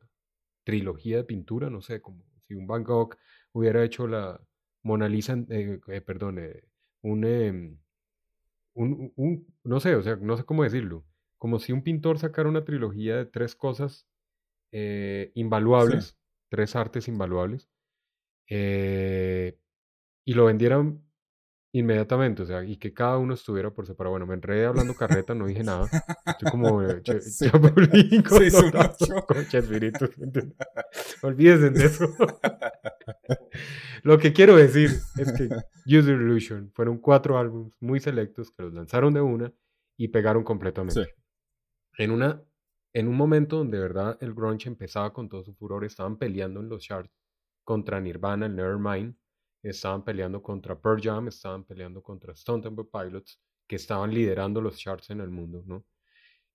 trilogía 0.63 1.17
de 1.17 1.23
pintura, 1.23 1.69
no 1.69 1.81
sé, 1.81 2.01
como 2.01 2.25
si 2.47 2.55
un 2.55 2.67
Van 2.67 2.83
Gogh 2.83 3.17
hubiera 3.53 3.83
hecho 3.83 4.07
la 4.07 4.41
Mona 4.83 5.09
Lisa, 5.09 5.37
eh, 5.49 5.79
eh, 5.87 6.01
perdón, 6.01 6.39
un, 7.03 7.25
em, 7.25 7.79
un, 8.73 9.13
un- 9.15 9.47
no 9.63 9.79
sé, 9.79 9.95
o 9.95 10.01
sea, 10.03 10.15
no 10.17 10.37
sé 10.37 10.43
cómo 10.45 10.63
decirlo, 10.63 11.05
como 11.37 11.59
si 11.59 11.71
un 11.73 11.83
pintor 11.83 12.19
sacara 12.19 12.49
una 12.49 12.65
trilogía 12.65 13.17
de 13.17 13.25
tres 13.25 13.55
cosas 13.55 14.07
invaluables, 15.35 16.17
tres 16.49 16.75
artes 16.75 17.07
invaluables, 17.07 17.69
eh, 18.49 19.57
y 20.25 20.33
lo 20.33 20.45
vendieran 20.45 21.03
inmediatamente, 21.73 22.43
o 22.43 22.45
sea, 22.45 22.63
y 22.63 22.77
que 22.77 22.93
cada 22.93 23.17
uno 23.17 23.33
estuviera 23.33 23.71
por 23.71 23.85
separado. 23.85 24.11
Bueno, 24.11 24.25
me 24.25 24.35
enredé 24.35 24.65
hablando 24.65 24.95
carreta, 24.95 25.35
no 25.35 25.47
dije 25.47 25.63
nada. 25.63 25.89
Estoy 26.25 26.49
como 26.49 26.81
eh. 26.81 27.01
Olvídense 31.21 31.69
de 31.69 31.85
eso. 31.85 32.07
Lo 34.03 34.17
que 34.17 34.33
quiero 34.33 34.55
decir 34.55 34.91
es 35.17 35.31
que 35.33 35.49
Use 35.85 36.09
Your 36.09 36.21
Illusion 36.21 36.71
fueron 36.73 36.97
cuatro 36.97 37.37
álbumes 37.37 37.73
muy 37.79 37.99
selectos 37.99 38.51
que 38.51 38.63
los 38.63 38.73
lanzaron 38.73 39.13
de 39.13 39.21
una 39.21 39.53
y 39.97 40.07
pegaron 40.07 40.43
completamente. 40.43 41.03
Sí. 41.03 41.09
En, 41.97 42.11
una, 42.11 42.43
en 42.93 43.07
un 43.07 43.15
momento 43.15 43.57
donde 43.57 43.77
de 43.77 43.83
verdad 43.83 44.17
el 44.21 44.33
grunge 44.33 44.69
empezaba 44.69 45.13
con 45.13 45.29
todo 45.29 45.43
su 45.43 45.53
furor, 45.53 45.85
estaban 45.85 46.17
peleando 46.17 46.59
en 46.59 46.69
los 46.69 46.83
charts 46.83 47.11
contra 47.67 47.99
Nirvana, 47.99 48.45
el 48.45 48.55
Nevermind, 48.55 49.17
estaban 49.61 50.05
peleando 50.05 50.41
contra 50.41 50.79
Pearl 50.81 51.01
Jam, 51.03 51.27
estaban 51.27 51.65
peleando 51.65 52.01
contra 52.01 52.31
Stone 52.31 52.63
Temple 52.63 52.85
Pilots, 52.91 53.41
que 53.67 53.75
estaban 53.75 54.13
liderando 54.13 54.61
los 54.61 54.77
charts 54.77 55.09
en 55.09 55.19
el 55.19 55.29
mundo, 55.31 55.63
¿no? 55.67 55.85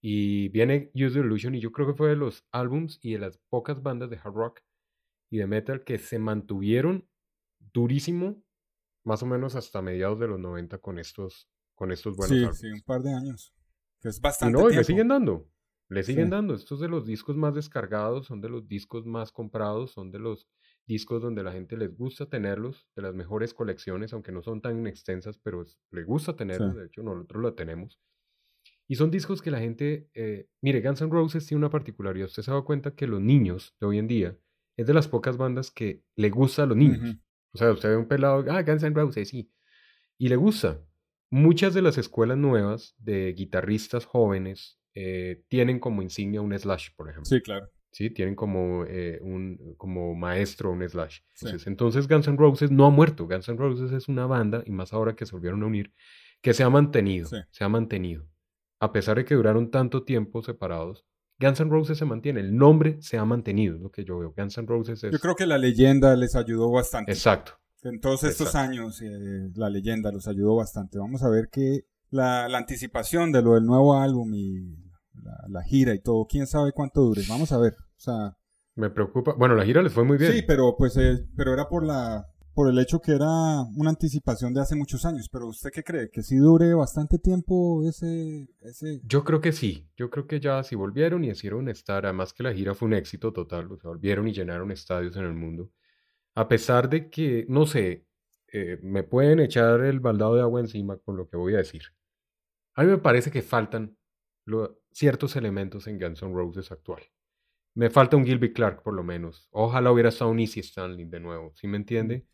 Y 0.01 0.49
viene 0.49 0.91
Use 0.95 1.17
Your 1.17 1.27
Illusion 1.27 1.55
y 1.55 1.61
yo 1.61 1.73
creo 1.73 1.87
que 1.89 1.95
fue 1.95 2.09
de 2.11 2.17
los 2.17 2.47
álbums 2.53 2.99
y 3.03 3.13
de 3.13 3.19
las 3.21 3.39
pocas 3.51 3.83
bandas 3.83 4.11
de 4.11 4.17
hard 4.17 4.35
rock 4.35 4.61
y 5.31 5.39
de 5.39 5.47
metal 5.49 5.85
que 5.85 5.99
se 5.99 6.19
mantuvieron 6.19 7.09
durísimo, 7.61 8.45
más 9.05 9.23
o 9.23 9.27
menos 9.27 9.57
hasta 9.57 9.83
mediados 9.83 10.21
de 10.21 10.29
los 10.29 10.41
90 10.41 10.79
con 10.79 10.99
estos, 10.99 11.51
con 11.77 11.93
estos 11.93 12.17
buenos 12.17 12.39
sí, 12.39 12.45
álbumes. 12.45 12.61
sí, 12.61 12.71
un 12.71 12.81
par 12.83 13.03
de 13.03 13.13
años. 13.13 13.53
Que 14.01 14.09
es 14.09 14.21
Y 14.41 14.51
bastante 14.51 14.51
no, 14.51 14.69
y 14.71 14.75
le 14.75 14.85
siguen 14.85 15.09
dando. 15.09 15.51
Le 15.89 16.03
siguen 16.03 16.29
Sí. 16.29 16.31
dando. 16.31 16.55
Estos 16.55 16.81
de 16.81 16.89
los 16.89 17.07
discos 17.07 17.37
más 17.37 17.55
descargados, 17.55 18.27
son 18.27 18.41
de 18.41 18.49
los 18.49 18.67
discos 18.69 19.07
más 19.07 19.33
comprados, 19.33 19.93
son 19.93 20.11
de 20.11 20.19
los 20.19 20.49
discos 20.87 21.23
donde 21.23 21.43
la 21.43 21.53
gente 21.53 21.77
les 21.77 21.97
gusta 21.97 22.27
tenerlos, 22.27 22.87
de 22.97 23.03
las 23.03 23.15
mejores 23.15 23.55
colecciones, 23.55 24.13
aunque 24.13 24.33
no 24.33 24.43
son 24.43 24.61
tan 24.61 24.87
extensas, 24.87 25.39
pero 25.39 25.63
es- 25.63 25.79
les 25.91 26.05
gusta 26.07 26.35
tenerlos. 26.37 26.73
Sí. 26.73 26.79
De 26.81 26.87
hecho, 26.87 27.03
nosotros 27.03 27.43
lo 27.43 27.55
tenemos. 27.55 28.01
Y 28.89 28.97
son 28.97 29.11
discos 29.11 29.41
que 29.43 29.51
la 29.51 29.59
gente. 29.61 30.11
eh, 30.15 30.49
mire, 30.61 30.81
Guns 30.83 31.01
N' 31.01 31.11
Roses 31.11 31.47
tiene 31.47 31.59
una 31.59 31.71
particularidad. 31.71 32.27
Usted 32.27 32.43
se 32.43 32.51
ha 32.51 32.55
dado 32.55 32.65
cuenta 32.65 32.95
que 32.95 33.07
los 33.07 33.21
niños 33.21 33.75
de 33.81 33.87
hoy 33.87 33.99
en 33.99 34.09
día 34.09 34.37
es 34.77 34.87
de 34.87 34.95
las 34.95 35.09
pocas 35.09 35.37
bandas 35.37 35.71
que 35.71 36.03
le 36.17 36.31
gusta 36.31 36.65
a 36.65 36.67
los 36.67 36.77
niños. 36.77 36.99
Ujú. 37.01 37.19
O 37.55 37.59
sea, 37.59 37.71
usted 37.73 37.89
ve 37.91 37.97
un 37.97 38.09
pelado, 38.09 38.45
ah, 38.51 38.63
Guns 38.63 38.83
N' 38.83 38.95
Roses, 38.95 39.29
sí. 39.29 39.51
Y 40.19 40.29
le 40.29 40.37
gusta. 40.37 40.81
Muchas 41.31 41.73
de 41.73 41.81
las 41.83 41.97
escuelas 41.97 42.37
nuevas 42.37 42.95
de 42.99 43.33
guitarristas 43.33 44.05
jóvenes 44.05 44.79
eh, 44.95 45.43
tienen 45.49 45.81
como 45.81 46.03
insignia 46.03 46.43
un 46.43 46.53
slash, 46.59 46.91
por 46.95 47.09
ejemplo. 47.09 47.25
Sí, 47.25 47.41
claro. 47.41 47.71
Sí, 47.93 48.09
tienen 48.09 48.35
como, 48.35 48.85
eh, 48.89 49.21
un, 49.23 49.75
como 49.77 50.15
maestro 50.15 50.73
un 50.73 50.89
slash. 50.89 51.21
Sí. 51.35 51.47
Entonces, 51.47 51.67
entonces 51.67 52.09
Guns 52.09 52.27
N' 52.27 52.39
Roses 52.39 52.71
no 52.71 52.87
ha 52.87 52.91
muerto. 52.91 53.27
Guns 53.29 53.49
N' 53.49 53.59
Roses 53.59 53.93
es 53.93 54.09
una 54.09 54.27
banda, 54.27 54.63
y 54.65 54.71
más 54.71 54.95
ahora 54.95 55.15
que 55.15 55.27
se 55.27 55.33
volvieron 55.33 55.63
a 55.63 55.67
unir, 55.67 55.93
que 56.41 56.55
se 56.55 56.63
ha 56.63 56.71
mantenido. 56.71 57.29
Sí. 57.29 57.37
Se 57.51 57.65
ha 57.65 57.69
mantenido. 57.69 58.27
A 58.81 58.93
pesar 58.93 59.19
de 59.19 59.27
que 59.27 59.35
duraron 59.35 59.71
tanto 59.71 60.05
tiempo 60.05 60.43
separados, 60.43 61.05
Guns 61.39 61.61
N' 61.61 61.71
Roses 61.71 61.99
se 61.99 62.07
mantiene. 62.07 62.41
El 62.41 62.57
nombre 62.57 62.97
se 63.03 63.19
ha 63.19 63.25
mantenido, 63.27 63.77
es 63.77 63.83
lo 63.83 63.91
que 63.91 64.05
yo 64.05 64.19
veo. 64.19 64.33
Guns 64.35 64.57
N' 64.57 64.67
Roses 64.67 65.05
es... 65.05 65.13
Yo 65.13 65.19
creo 65.19 65.37
que 65.37 65.47
la 65.47 65.59
leyenda 65.59 66.17
les 66.17 66.35
ayudó 66.35 66.71
bastante. 66.71 67.13
Exacto. 67.13 67.59
En 67.83 68.01
todos 68.01 68.25
estos 68.25 68.47
Exacto. 68.47 68.71
años, 68.71 69.03
eh, 69.03 69.51
la 69.55 69.69
leyenda 69.69 70.11
los 70.13 70.29
ayudó 70.29 70.57
bastante. 70.57 70.99
Vamos 70.99 71.23
a 71.23 71.29
ver 71.29 71.49
qué 71.51 71.81
la, 72.11 72.49
la 72.49 72.59
anticipación 72.59 73.33
de 73.33 73.43
lo 73.43 73.55
del 73.55 73.67
nuevo 73.67 73.99
álbum 73.99 74.33
y 74.35 74.77
la, 75.23 75.37
la 75.49 75.63
gira 75.63 75.95
y 75.95 76.01
todo, 76.01 76.27
quién 76.29 76.47
sabe 76.47 76.73
cuánto 76.73 77.03
dure. 77.03 77.23
Vamos 77.29 77.53
a 77.53 77.59
ver. 77.59 77.75
O 77.75 78.01
sea, 78.01 78.37
Me 78.75 78.91
preocupa. 78.91 79.35
Bueno, 79.35 79.55
la 79.55 79.65
gira 79.65 79.83
les 79.83 79.93
fue 79.93 80.05
muy 80.05 80.17
bien. 80.19 80.33
sí, 80.33 80.43
pero 80.47 80.75
pues 80.77 80.97
eh, 80.97 81.27
pero 81.37 81.53
era 81.53 81.69
por 81.69 81.85
la 81.85 82.27
por 82.55 82.69
el 82.69 82.79
hecho 82.79 83.01
que 83.01 83.13
era 83.13 83.63
una 83.77 83.91
anticipación 83.91 84.53
de 84.53 84.61
hace 84.61 84.77
muchos 84.77 85.05
años. 85.07 85.29
Pero 85.33 85.49
¿usted 85.49 85.71
qué 85.73 85.83
cree? 85.83 86.11
¿Que 86.11 86.23
sí 86.23 86.37
dure 86.37 86.75
bastante 86.75 87.19
tiempo 87.19 87.83
ese 87.89 88.49
ese 88.61 89.01
Yo 89.05 89.25
creo 89.25 89.41
que 89.41 89.53
sí. 89.53 89.89
Yo 89.97 90.11
creo 90.11 90.27
que 90.27 90.41
ya 90.41 90.63
si 90.63 90.75
volvieron 90.75 91.25
y 91.25 91.31
hicieron 91.31 91.69
estar, 91.69 92.05
además 92.05 92.33
que 92.33 92.43
la 92.43 92.53
gira 92.53 92.75
fue 92.75 92.89
un 92.89 92.95
éxito 92.95 93.33
total, 93.33 93.71
o 93.73 93.77
sea, 93.79 93.91
volvieron 93.91 94.29
y 94.29 94.33
llenaron 94.33 94.71
estadios 94.71 95.17
en 95.17 95.25
el 95.25 95.35
mundo. 95.35 95.71
A 96.35 96.49
pesar 96.49 96.89
de 96.89 97.11
que, 97.11 97.45
no 97.49 97.67
sé, 97.67 98.07
eh, 98.53 98.79
me 98.83 99.03
pueden 99.03 99.41
echar 99.41 99.81
el 99.83 100.01
baldado 100.01 100.35
de 100.35 100.43
agua 100.43 100.61
encima 100.61 100.99
con 100.99 101.17
lo 101.17 101.29
que 101.29 101.37
voy 101.37 101.55
a 101.55 101.59
decir. 101.59 101.83
A 102.75 102.85
mí 102.85 102.91
me 102.91 102.99
parece 102.99 103.31
que 103.31 103.43
faltan 103.43 103.97
lo- 104.45 104.81
ciertos 104.93 105.37
elementos 105.37 105.87
en 105.87 105.99
Guns 105.99 106.23
N' 106.23 106.35
Roses 106.35 106.71
actual. 106.73 107.03
Me 107.75 107.91
falta 107.91 108.17
un 108.17 108.27
Gilby 108.27 108.53
Clark, 108.53 108.83
por 108.83 108.95
lo 108.95 109.03
menos. 109.03 109.49
Ojalá 109.53 109.91
hubiera 109.93 110.11
estado 110.11 110.31
un 110.31 110.41
Easy 110.41 110.61
Stanley 110.61 111.07
de 111.07 111.21
nuevo, 111.21 111.53
¿sí 111.55 111.67
me 111.67 111.79
entiende? 111.79 112.27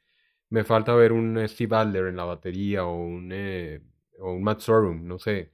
Me 0.50 0.64
falta 0.64 0.94
ver 0.94 1.12
un 1.12 1.38
eh, 1.38 1.48
Steve 1.48 1.76
Adler 1.76 2.06
en 2.06 2.16
la 2.16 2.24
batería 2.24 2.84
o 2.86 2.96
un, 2.96 3.30
eh, 3.32 3.82
o 4.18 4.32
un 4.32 4.42
Matt 4.42 4.60
Sorum, 4.60 5.06
no 5.06 5.18
sé. 5.18 5.52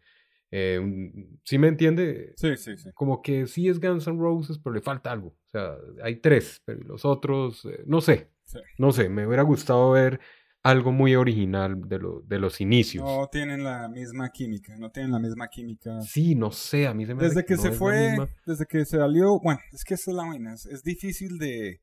Eh, 0.51 0.79
un- 0.81 1.41
¿sí 1.45 1.59
me 1.59 1.69
entiende? 1.69 2.33
Sí, 2.37 2.57
sí, 2.57 2.77
sí. 2.79 2.91
Como 2.95 3.21
que 3.23 3.47
sí 3.47 3.69
es 3.69 3.81
Guns 3.81 4.07
N' 4.07 4.19
Roses, 4.19 4.59
pero 4.59 4.75
le 4.75 4.81
falta 4.83 5.11
algo. 5.13 5.29
O 5.31 5.49
sea, 5.49 5.77
hay 6.03 6.17
tres, 6.17 6.63
pero 6.65 6.81
los 6.85 7.05
otros, 7.05 7.65
eh, 7.67 7.83
no 7.87 8.01
sé. 8.01 8.31
Sí. 8.45 8.59
No 8.79 8.93
sé, 8.93 9.09
me 9.09 9.27
hubiera 9.27 9.43
gustado 9.43 9.91
ver 9.93 10.21
algo 10.65 10.91
muy 10.93 11.15
original 11.15 11.89
de, 11.89 11.99
lo- 11.99 12.23
de 12.23 12.39
los 12.39 12.61
inicios. 12.61 13.05
No 13.05 13.29
tienen 13.31 13.63
la 13.63 13.87
misma 13.89 14.31
química, 14.31 14.75
no 14.79 14.91
tienen 14.91 15.13
la 15.13 15.19
misma 15.21 15.49
química. 15.49 16.01
Sí, 16.01 16.35
no 16.35 16.51
sé, 16.51 16.87
a 16.89 16.95
mí 16.95 17.05
se 17.07 17.15
me 17.15 17.23
Desde 17.23 17.45
que 17.45 17.55
no 17.57 17.63
se 17.63 17.71
fue, 17.73 18.17
desde 18.47 18.65
que 18.67 18.85
se 18.87 18.97
salió, 18.97 19.39
bueno, 19.41 19.61
es 19.73 19.85
que 19.85 19.95
esa 19.95 20.11
es 20.11 20.17
la 20.17 20.25
vaina, 20.27 20.55
es, 20.55 20.83
difícil 20.83 21.39
de, 21.39 21.83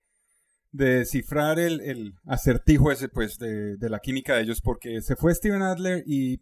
de 0.71 0.95
descifrar 0.97 1.59
el, 1.59 1.79
el 1.81 2.15
acertijo 2.25 2.91
ese, 2.91 3.07
pues, 3.07 3.37
de, 3.37 3.77
de 3.77 3.89
la 3.89 3.99
química 3.99 4.35
de 4.35 4.41
ellos, 4.41 4.61
porque 4.61 5.01
se 5.01 5.15
fue 5.15 5.33
Steven 5.35 5.61
Adler 5.61 6.03
y, 6.07 6.41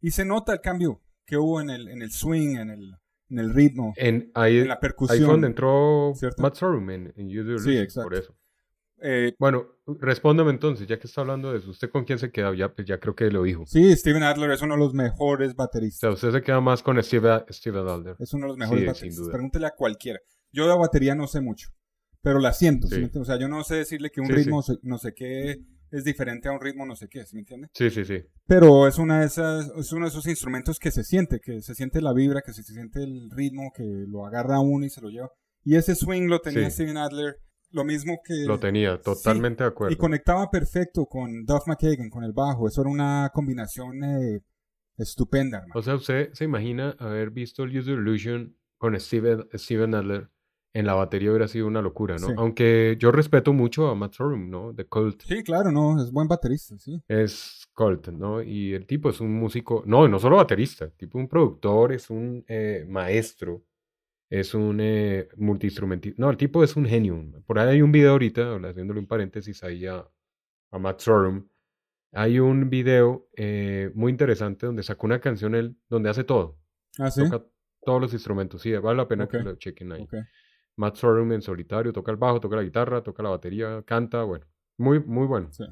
y 0.00 0.10
se 0.10 0.24
nota 0.24 0.52
el 0.54 0.60
cambio 0.60 1.00
que 1.24 1.36
hubo 1.36 1.60
en 1.60 1.70
el, 1.70 1.88
en 1.88 2.02
el 2.02 2.10
swing, 2.10 2.56
en 2.56 2.70
el, 2.70 2.94
en 3.30 3.38
el 3.38 3.54
ritmo, 3.54 3.94
En, 3.96 4.30
ahí, 4.34 4.58
en 4.58 4.68
la 4.68 4.74
ahí 4.74 4.78
fue 4.80 4.88
percusión. 4.88 5.28
donde 5.28 5.46
entró 5.46 6.12
¿cierto? 6.16 6.42
Matt 6.42 6.56
Sorum 6.56 6.90
en, 6.90 7.12
en 7.16 7.28
You 7.28 7.44
Do 7.44 7.58
Sí, 7.58 7.76
exacto. 7.76 8.08
por 8.10 8.18
eso. 8.18 8.36
Eh, 9.02 9.34
Bueno, 9.38 9.66
respóndame 10.00 10.50
entonces, 10.50 10.86
ya 10.86 10.98
que 10.98 11.06
está 11.06 11.20
hablando 11.20 11.52
de 11.52 11.58
eso, 11.58 11.70
¿usted 11.70 11.90
con 11.90 12.04
quién 12.04 12.18
se 12.18 12.30
queda? 12.30 12.54
Ya, 12.56 12.72
pues 12.74 12.86
ya 12.88 12.98
creo 12.98 13.14
que 13.14 13.30
lo 13.30 13.42
dijo. 13.42 13.64
sí, 13.66 13.94
Steven 13.94 14.22
Adler 14.22 14.50
es 14.52 14.62
uno 14.62 14.74
de 14.74 14.80
los 14.80 14.94
mejores 14.94 15.52
O 15.52 15.54
bateristas. 15.54 16.00
sea, 16.00 16.10
usted 16.10 16.32
se 16.32 16.42
queda 16.42 16.60
más 16.60 16.82
con 16.82 17.02
Steve, 17.02 17.44
Steve 17.50 17.78
Adler. 17.78 18.16
Es 18.18 18.32
uno 18.32 18.44
de 18.44 18.48
los 18.48 18.56
mejores 18.58 18.80
Sí, 18.80 18.84
sin 18.84 18.92
bateristas. 18.94 19.24
duda. 19.24 19.32
Pregúntele 19.32 19.66
a 19.66 19.70
cualquiera. 19.76 20.20
Yo 20.52 20.68
de 20.68 20.78
batería 20.78 21.14
no 21.14 21.26
sé 21.26 21.40
mucho, 21.40 21.68
pero 22.22 22.38
la 22.38 22.52
siento. 22.52 22.88
¿sí 22.88 22.94
Sí. 23.12 23.18
O 23.18 23.24
sea, 23.24 23.38
yo 23.38 23.48
no 23.48 23.62
sé 23.64 23.76
decirle 23.76 24.10
que 24.10 24.20
un 24.20 24.28
Sí, 24.28 24.32
ritmo 24.32 24.62
no 24.82 24.98
sé 24.98 25.12
qué 25.14 25.56
es 25.92 26.02
diferente 26.04 26.48
a 26.48 26.52
un 26.52 26.60
ritmo 26.60 26.84
no 26.84 26.96
sé 26.96 27.06
qué, 27.08 27.24
¿sí 27.24 27.36
me 27.36 27.40
entiende? 27.40 27.68
Sí, 27.74 27.90
sí, 27.90 28.04
sí. 28.04 28.22
Pero 28.46 28.88
es 28.88 28.98
una 28.98 29.20
de 29.20 29.26
esas, 29.26 29.70
es 29.76 29.92
uno 29.92 30.06
de 30.06 30.08
esos 30.10 30.26
instrumentos 30.26 30.78
que 30.80 30.90
se 30.90 31.04
siente, 31.04 31.38
que 31.40 31.62
se 31.62 31.74
siente 31.74 32.00
la 32.00 32.12
vibra, 32.12 32.42
que 32.44 32.52
se 32.52 32.62
siente 32.64 33.02
el 33.04 33.30
ritmo, 33.30 33.70
que 33.74 33.84
lo 34.08 34.26
agarra 34.26 34.58
uno 34.58 34.84
y 34.86 34.90
se 34.90 35.00
lo 35.00 35.10
lleva. 35.10 35.30
Y 35.64 35.76
ese 35.76 35.94
swing 35.94 36.28
lo 36.28 36.40
tenía 36.40 36.68
Sí. 36.70 36.76
Steven 36.76 36.96
Adler, 36.96 37.36
lo 37.76 37.84
mismo 37.84 38.20
que 38.24 38.34
Lo 38.46 38.58
tenía, 38.58 39.00
totalmente 39.00 39.62
de 39.62 39.68
acuerdo. 39.68 39.92
y 39.92 39.96
conectaba 39.96 40.50
perfecto 40.50 41.06
con 41.06 41.44
Duff 41.44 41.66
McKagan, 41.66 42.10
con 42.10 42.24
el 42.24 42.32
bajo. 42.32 42.66
Eso 42.66 42.80
era 42.80 42.90
una 42.90 43.30
combinación 43.32 44.02
eh, 44.02 44.40
estupenda, 44.96 45.58
hermano. 45.58 45.78
O 45.78 45.82
sea, 45.82 45.94
usted 45.94 46.32
se 46.32 46.44
imagina 46.44 46.96
haber 46.98 47.30
visto 47.30 47.62
el 47.62 47.76
Use 47.78 47.86
the 47.86 47.92
Illusion 47.92 48.56
con 48.78 48.98
Steven, 48.98 49.46
Steven 49.54 49.94
Adler 49.94 50.30
en 50.76 50.84
la 50.84 50.92
batería 50.92 51.30
hubiera 51.30 51.48
sido 51.48 51.66
una 51.66 51.80
locura, 51.80 52.16
¿no? 52.18 52.26
Sí. 52.26 52.34
Aunque 52.36 52.96
yo 52.98 53.10
respeto 53.10 53.54
mucho 53.54 53.88
a 53.88 53.94
Matt 53.94 54.12
Sorum, 54.12 54.50
¿no? 54.50 54.74
De 54.74 54.84
Cult. 54.84 55.22
Sí, 55.22 55.42
claro, 55.42 55.72
no, 55.72 56.02
es 56.02 56.12
buen 56.12 56.28
baterista, 56.28 56.76
sí. 56.78 57.02
Es 57.08 57.66
Cult, 57.72 58.08
¿no? 58.08 58.42
Y 58.42 58.74
el 58.74 58.86
tipo 58.86 59.08
es 59.08 59.20
un 59.22 59.32
músico, 59.32 59.82
no, 59.86 60.06
no 60.06 60.18
solo 60.18 60.36
baterista, 60.36 60.90
tipo 60.90 61.18
un 61.18 61.28
productor, 61.28 61.94
es 61.94 62.10
un 62.10 62.44
eh, 62.46 62.84
maestro, 62.86 63.62
es 64.28 64.54
un 64.54 64.78
eh, 64.80 65.28
multiinstrumentista. 65.36 66.20
No, 66.20 66.30
el 66.30 66.36
tipo 66.36 66.64
es 66.64 66.76
un 66.76 66.86
genio. 66.86 67.22
Por 67.46 67.58
ahí 67.58 67.68
hay 67.68 67.82
un 67.82 67.92
video 67.92 68.12
ahorita, 68.12 68.56
haciéndole 68.56 69.00
un 69.00 69.06
paréntesis 69.06 69.62
ahí 69.62 69.86
a, 69.86 70.06
a 70.70 70.78
Matt 70.78 71.00
Sorum. 71.00 71.48
Hay 72.12 72.38
un 72.38 72.70
video 72.70 73.28
eh, 73.36 73.90
muy 73.94 74.10
interesante 74.10 74.66
donde 74.66 74.82
sacó 74.82 75.06
una 75.06 75.20
canción 75.20 75.54
él, 75.54 75.76
donde 75.88 76.10
hace 76.10 76.24
todo. 76.24 76.58
Ah, 76.98 77.10
sí. 77.10 77.28
Toca 77.28 77.46
todos 77.82 78.00
los 78.00 78.12
instrumentos. 78.12 78.62
Sí, 78.62 78.74
vale 78.76 78.96
la 78.96 79.08
pena 79.08 79.28
que 79.28 79.38
lo 79.38 79.54
chequen 79.56 79.92
ahí. 79.92 80.08
Matt 80.76 80.96
Sorum 80.96 81.32
en 81.32 81.42
solitario, 81.42 81.92
toca 81.92 82.10
el 82.10 82.16
bajo, 82.16 82.40
toca 82.40 82.56
la 82.56 82.62
guitarra, 82.62 83.02
toca 83.02 83.22
la 83.22 83.30
batería, 83.30 83.82
canta, 83.86 84.22
bueno, 84.24 84.46
muy, 84.76 85.00
muy 85.00 85.26
bueno. 85.26 85.48
Sí. 85.50 85.64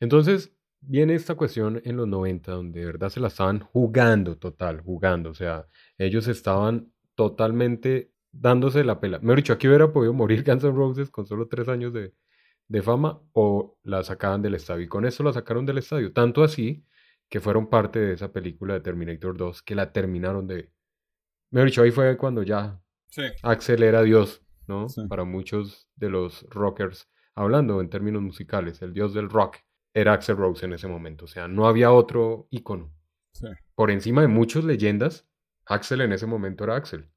Entonces, 0.00 0.52
viene 0.80 1.14
esta 1.14 1.36
cuestión 1.36 1.80
en 1.84 1.96
los 1.96 2.08
90, 2.08 2.50
donde 2.50 2.80
de 2.80 2.86
verdad 2.86 3.10
se 3.10 3.20
la 3.20 3.28
estaban 3.28 3.60
jugando 3.60 4.36
total, 4.38 4.80
jugando. 4.80 5.30
O 5.30 5.34
sea, 5.34 5.68
ellos 5.98 6.26
estaban 6.26 6.92
totalmente 7.14 8.12
dándose 8.32 8.84
la 8.84 9.00
pela. 9.00 9.18
Mejor 9.18 9.36
dicho, 9.36 9.52
aquí 9.52 9.68
hubiera 9.68 9.92
podido 9.92 10.12
morir 10.12 10.44
Guns 10.46 10.64
N' 10.64 10.72
Roses 10.72 11.10
con 11.10 11.26
solo 11.26 11.48
tres 11.48 11.68
años 11.68 11.92
de, 11.92 12.14
de 12.68 12.82
fama 12.82 13.20
o 13.32 13.78
la 13.82 14.02
sacaban 14.02 14.42
del 14.42 14.54
estadio. 14.54 14.84
Y 14.84 14.88
con 14.88 15.04
eso 15.04 15.22
la 15.22 15.32
sacaron 15.32 15.66
del 15.66 15.78
estadio. 15.78 16.12
Tanto 16.12 16.42
así 16.42 16.84
que 17.28 17.40
fueron 17.40 17.68
parte 17.68 17.98
de 17.98 18.14
esa 18.14 18.32
película 18.32 18.74
de 18.74 18.80
Terminator 18.80 19.36
2, 19.36 19.62
que 19.62 19.74
la 19.74 19.92
terminaron 19.92 20.46
de... 20.46 20.70
Mejor 21.50 21.68
dicho, 21.68 21.82
ahí 21.82 21.90
fue 21.90 22.16
cuando 22.16 22.42
ya 22.42 22.82
Sí. 23.12 23.24
Axel 23.42 23.82
era 23.82 24.02
Dios, 24.02 24.42
¿no? 24.66 24.88
Sí. 24.88 25.02
Para 25.06 25.24
muchos 25.24 25.86
de 25.96 26.08
los 26.08 26.46
rockers, 26.48 27.10
hablando 27.34 27.82
en 27.82 27.90
términos 27.90 28.22
musicales, 28.22 28.80
el 28.80 28.94
dios 28.94 29.12
del 29.12 29.28
rock 29.28 29.58
era 29.92 30.14
Axel 30.14 30.38
Rose 30.38 30.64
en 30.64 30.72
ese 30.72 30.88
momento. 30.88 31.26
O 31.26 31.28
sea, 31.28 31.46
no 31.46 31.68
había 31.68 31.92
otro 31.92 32.46
ícono. 32.50 32.90
Sí. 33.34 33.48
Por 33.74 33.90
encima 33.90 34.22
de 34.22 34.28
muchas 34.28 34.64
leyendas, 34.64 35.28
Axel 35.66 36.00
en 36.00 36.12
ese 36.12 36.26
momento 36.26 36.64
era 36.64 36.76
Axel. 36.76 37.08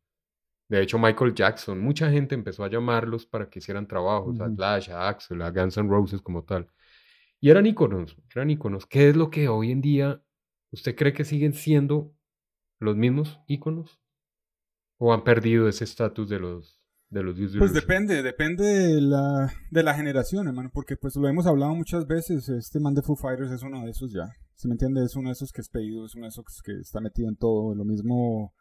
De 0.67 0.81
hecho, 0.81 0.97
Michael 0.97 1.34
Jackson, 1.36 1.79
mucha 1.79 2.10
gente 2.10 2.34
empezó 2.34 2.63
a 2.63 2.69
llamarlos 2.69 3.25
para 3.25 3.49
que 3.49 3.60
hicieran 3.60 3.88
trabajos, 3.88 4.39
a. 4.39 4.49
Slash, 4.49 4.89
a 4.89 5.08
Axel, 5.08 5.41
a 5.41 5.51
Guns 5.51 5.77
N' 5.77 5.89
Roses 5.89 6.21
como 6.21 6.43
tal. 6.43 6.67
Y 7.39 7.49
eran 7.49 7.65
íconos, 7.65 8.17
eran 8.34 8.49
íconos. 8.49 8.88
¿Qué 8.88 9.10
es 9.10 9.15
lo 9.15 9.29
que 9.29 9.47
hoy 9.47 9.71
en 9.71 9.81
día 9.81 10.21
usted 10.71 10.95
cree 10.95 11.13
que 11.13 11.23
siguen 11.23 11.53
siendo 11.53 12.13
los 12.79 12.95
mismos 12.95 13.39
íconos? 13.47 13.99
¿O 14.97 15.13
han 15.13 15.23
perdido 15.23 15.67
ese 15.67 15.84
estatus 15.84 16.29
de 16.29 16.39
los 16.39 16.85
de 17.10 17.24
los 17.24 17.36
the 17.36 17.58
Pues 17.58 17.74
depende, 17.74 18.24
depende 18.24 18.63
de 18.63 19.02
la, 19.02 19.52
de 19.72 19.84
la 19.84 19.94
generación, 19.94 20.48
hermano, 20.48 20.70
porque 20.74 20.98
pues 20.98 21.15
lo 21.15 21.28
hemos 21.28 21.46
hablado 21.46 21.76
muchas 21.76 22.08
veces, 22.08 22.50
este 22.50 22.80
man 22.80 22.94
de 22.94 23.02
Foo 23.02 23.15
Fighters 23.15 23.52
es 23.52 23.63
uno 23.63 23.84
de 23.84 23.91
esos 23.91 24.12
ya, 24.12 24.26
si 24.56 24.68
me 24.68 24.74
entiendes? 24.74 25.06
Es 25.06 25.15
uno 25.15 25.30
de 25.30 25.34
esos 25.34 25.52
que 25.52 25.62
es 25.62 25.70
pedido, 25.70 26.06
es 26.06 26.15
uno 26.15 26.26
de 26.26 26.30
esos 26.30 26.46
que 26.63 26.74
está 26.74 27.00
metido 27.00 27.30
en 27.30 27.36
todo, 27.36 27.76
lo 27.76 27.86
mismo, 27.86 28.54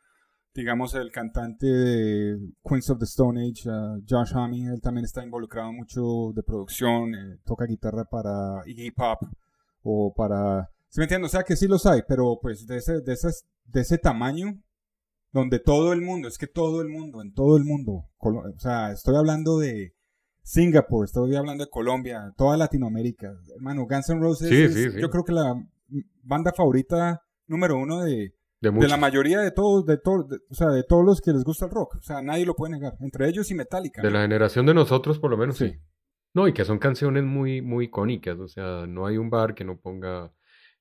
digamos, 0.54 0.94
el 0.94 1.10
cantante 1.10 1.66
de 1.66 2.38
Queens 2.62 2.90
of 2.90 2.98
the 2.98 3.04
Stone 3.04 3.40
Age, 3.40 3.68
uh, 3.68 4.02
Josh 4.08 4.34
Homme, 4.34 4.72
él 4.72 4.80
también 4.80 5.04
está 5.04 5.24
involucrado 5.24 5.72
mucho 5.72 6.32
de 6.34 6.42
producción, 6.42 7.14
eh, 7.14 7.38
toca 7.44 7.64
guitarra 7.66 8.04
para 8.04 8.62
Iggy 8.66 8.92
Pop 8.92 9.22
o 9.82 10.14
para... 10.14 10.70
¿Sí 10.88 11.00
me 11.00 11.04
entiendes? 11.04 11.30
O 11.30 11.32
sea 11.32 11.42
que 11.42 11.56
sí 11.56 11.66
los 11.66 11.86
hay, 11.86 12.02
pero 12.06 12.38
pues 12.40 12.66
de 12.68 12.76
ese, 12.76 13.00
de 13.00 13.12
esas, 13.12 13.44
de 13.64 13.80
ese 13.80 13.98
tamaño, 13.98 14.62
donde 15.34 15.58
todo 15.58 15.92
el 15.92 16.00
mundo, 16.00 16.28
es 16.28 16.38
que 16.38 16.46
todo 16.46 16.80
el 16.80 16.88
mundo, 16.88 17.20
en 17.20 17.34
todo 17.34 17.56
el 17.56 17.64
mundo, 17.64 18.04
o 18.18 18.58
sea, 18.58 18.92
estoy 18.92 19.16
hablando 19.16 19.58
de 19.58 19.92
Singapur, 20.44 21.04
estoy 21.04 21.34
hablando 21.34 21.64
de 21.64 21.70
Colombia, 21.70 22.32
toda 22.36 22.56
Latinoamérica, 22.56 23.34
hermano, 23.56 23.84
Guns 23.84 24.10
N' 24.10 24.20
Roses 24.20 24.48
Sí, 24.48 24.62
es, 24.62 24.74
sí, 24.74 24.90
sí. 24.92 25.00
yo 25.00 25.10
creo 25.10 25.24
que 25.24 25.32
la 25.32 25.60
banda 26.22 26.52
favorita 26.56 27.20
número 27.48 27.76
uno 27.76 28.02
de, 28.02 28.32
De 28.60 28.70
de 28.70 28.88
la 28.88 28.96
mayoría 28.96 29.40
de 29.40 29.50
todos, 29.50 29.84
de 29.84 29.98
todos, 29.98 30.26
o 30.48 30.54
sea, 30.54 30.68
de 30.68 30.84
todos 30.84 31.04
los 31.04 31.20
que 31.20 31.32
les 31.32 31.42
gusta 31.42 31.64
el 31.66 31.72
rock, 31.72 31.96
o 31.96 32.02
sea, 32.02 32.22
nadie 32.22 32.46
lo 32.46 32.54
puede 32.54 32.74
negar, 32.74 32.94
entre 33.00 33.28
ellos 33.28 33.50
y 33.50 33.54
Metallica. 33.54 34.02
De 34.02 34.12
la 34.12 34.22
generación 34.22 34.66
de 34.66 34.74
nosotros, 34.74 35.18
por 35.18 35.32
lo 35.32 35.36
menos. 35.36 35.58
Sí. 35.58 35.74
No, 36.32 36.46
y 36.46 36.52
que 36.52 36.64
son 36.64 36.78
canciones 36.78 37.24
muy, 37.24 37.60
muy 37.60 37.86
icónicas. 37.86 38.38
O 38.40 38.48
sea, 38.48 38.86
no 38.88 39.06
hay 39.06 39.18
un 39.18 39.30
bar 39.30 39.54
que 39.54 39.64
no 39.64 39.78
ponga 39.78 40.32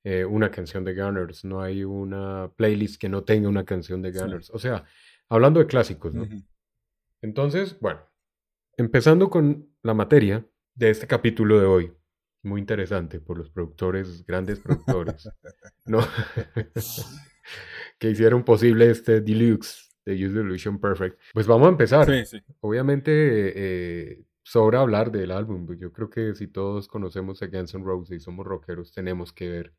eh, 0.04 0.24
una 0.24 0.50
canción 0.50 0.84
de 0.84 0.94
Gunners. 0.94 1.44
No 1.44 1.60
hay 1.62 1.82
una 1.84 2.50
playlist 2.56 3.00
que 3.00 3.08
no 3.08 3.24
tenga 3.24 3.48
una 3.48 3.64
canción 3.64 4.02
de 4.02 4.12
Sí. 4.12 4.18
Gunners. 4.20 4.50
O 4.50 4.58
sea, 4.58 4.84
hablando 5.28 5.60
de 5.60 5.66
clásicos, 5.66 6.14
¿no? 6.14 6.22
Ujú. 6.24 6.42
Entonces, 7.22 7.78
bueno, 7.80 8.00
empezando 8.76 9.30
con 9.30 9.68
la 9.82 9.94
materia 9.94 10.46
de 10.74 10.90
este 10.90 11.06
capítulo 11.06 11.58
de 11.58 11.66
hoy. 11.66 11.92
Muy 12.42 12.60
interesante 12.60 13.20
por 13.20 13.38
los 13.38 13.48
productores, 13.48 14.26
grandes 14.26 14.60
productores, 14.60 15.30
¿no? 15.86 16.00
que 17.98 18.10
hicieron 18.10 18.44
posible 18.44 18.90
este 18.90 19.20
deluxe 19.20 19.90
de 20.04 20.14
Use 20.14 20.34
the 20.34 20.40
Illusion 20.40 20.78
Perfect. 20.78 21.18
Pues 21.32 21.46
vamos 21.46 21.66
a 21.66 21.70
empezar. 21.70 22.06
Sí, 22.06 22.26
sí. 22.26 22.44
Obviamente 22.60 23.10
eh, 23.56 24.24
sobra 24.42 24.80
hablar 24.80 25.10
del 25.10 25.30
álbum. 25.30 25.66
Yo 25.78 25.92
creo 25.92 26.10
que 26.10 26.34
si 26.34 26.46
todos 26.48 26.88
conocemos 26.88 27.42
a 27.42 27.46
Guns 27.46 27.74
N' 27.74 27.84
Roses 27.84 28.16
y 28.16 28.20
somos 28.20 28.44
rockeros, 28.46 28.92
tenemos 28.92 29.32
que 29.32 29.48
ver 29.48 29.74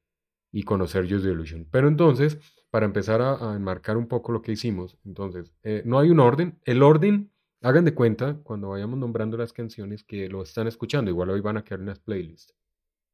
y 0.56 0.63
conocer 0.63 1.04
Use 1.04 1.28
the 1.28 1.34
Illusion. 1.34 1.68
Pero 1.70 1.89
entonces, 1.89 2.39
para 2.70 2.86
empezar 2.86 3.22
a, 3.22 3.52
a 3.52 3.58
enmarcar 3.58 3.98
un 3.98 4.08
poco 4.08 4.32
lo 4.32 4.41
que 4.41 4.54
hicimos, 4.54 4.98
entonces, 5.04 5.54
eh, 5.63 5.82
no 5.86 6.00
hay 6.00 6.10
un 6.10 6.22
orden. 6.22 6.62
El 6.63 6.82
orden, 6.82 7.30
hagan 7.62 7.84
de 7.84 7.94
cuenta, 7.94 8.39
cuando 8.41 8.70
vayamos 8.70 8.98
nombrando 8.98 9.36
las 9.36 9.52
canciones, 9.52 10.06
que 10.06 10.30
lo 10.30 10.41
están 10.41 10.68
escuchando. 10.68 11.12
Igual 11.12 11.32
hoy 11.32 11.41
van 11.41 11.58
a 11.58 11.63
quedar 11.65 11.82
en 11.82 11.88
las 11.88 12.00
playlists. 12.00 12.56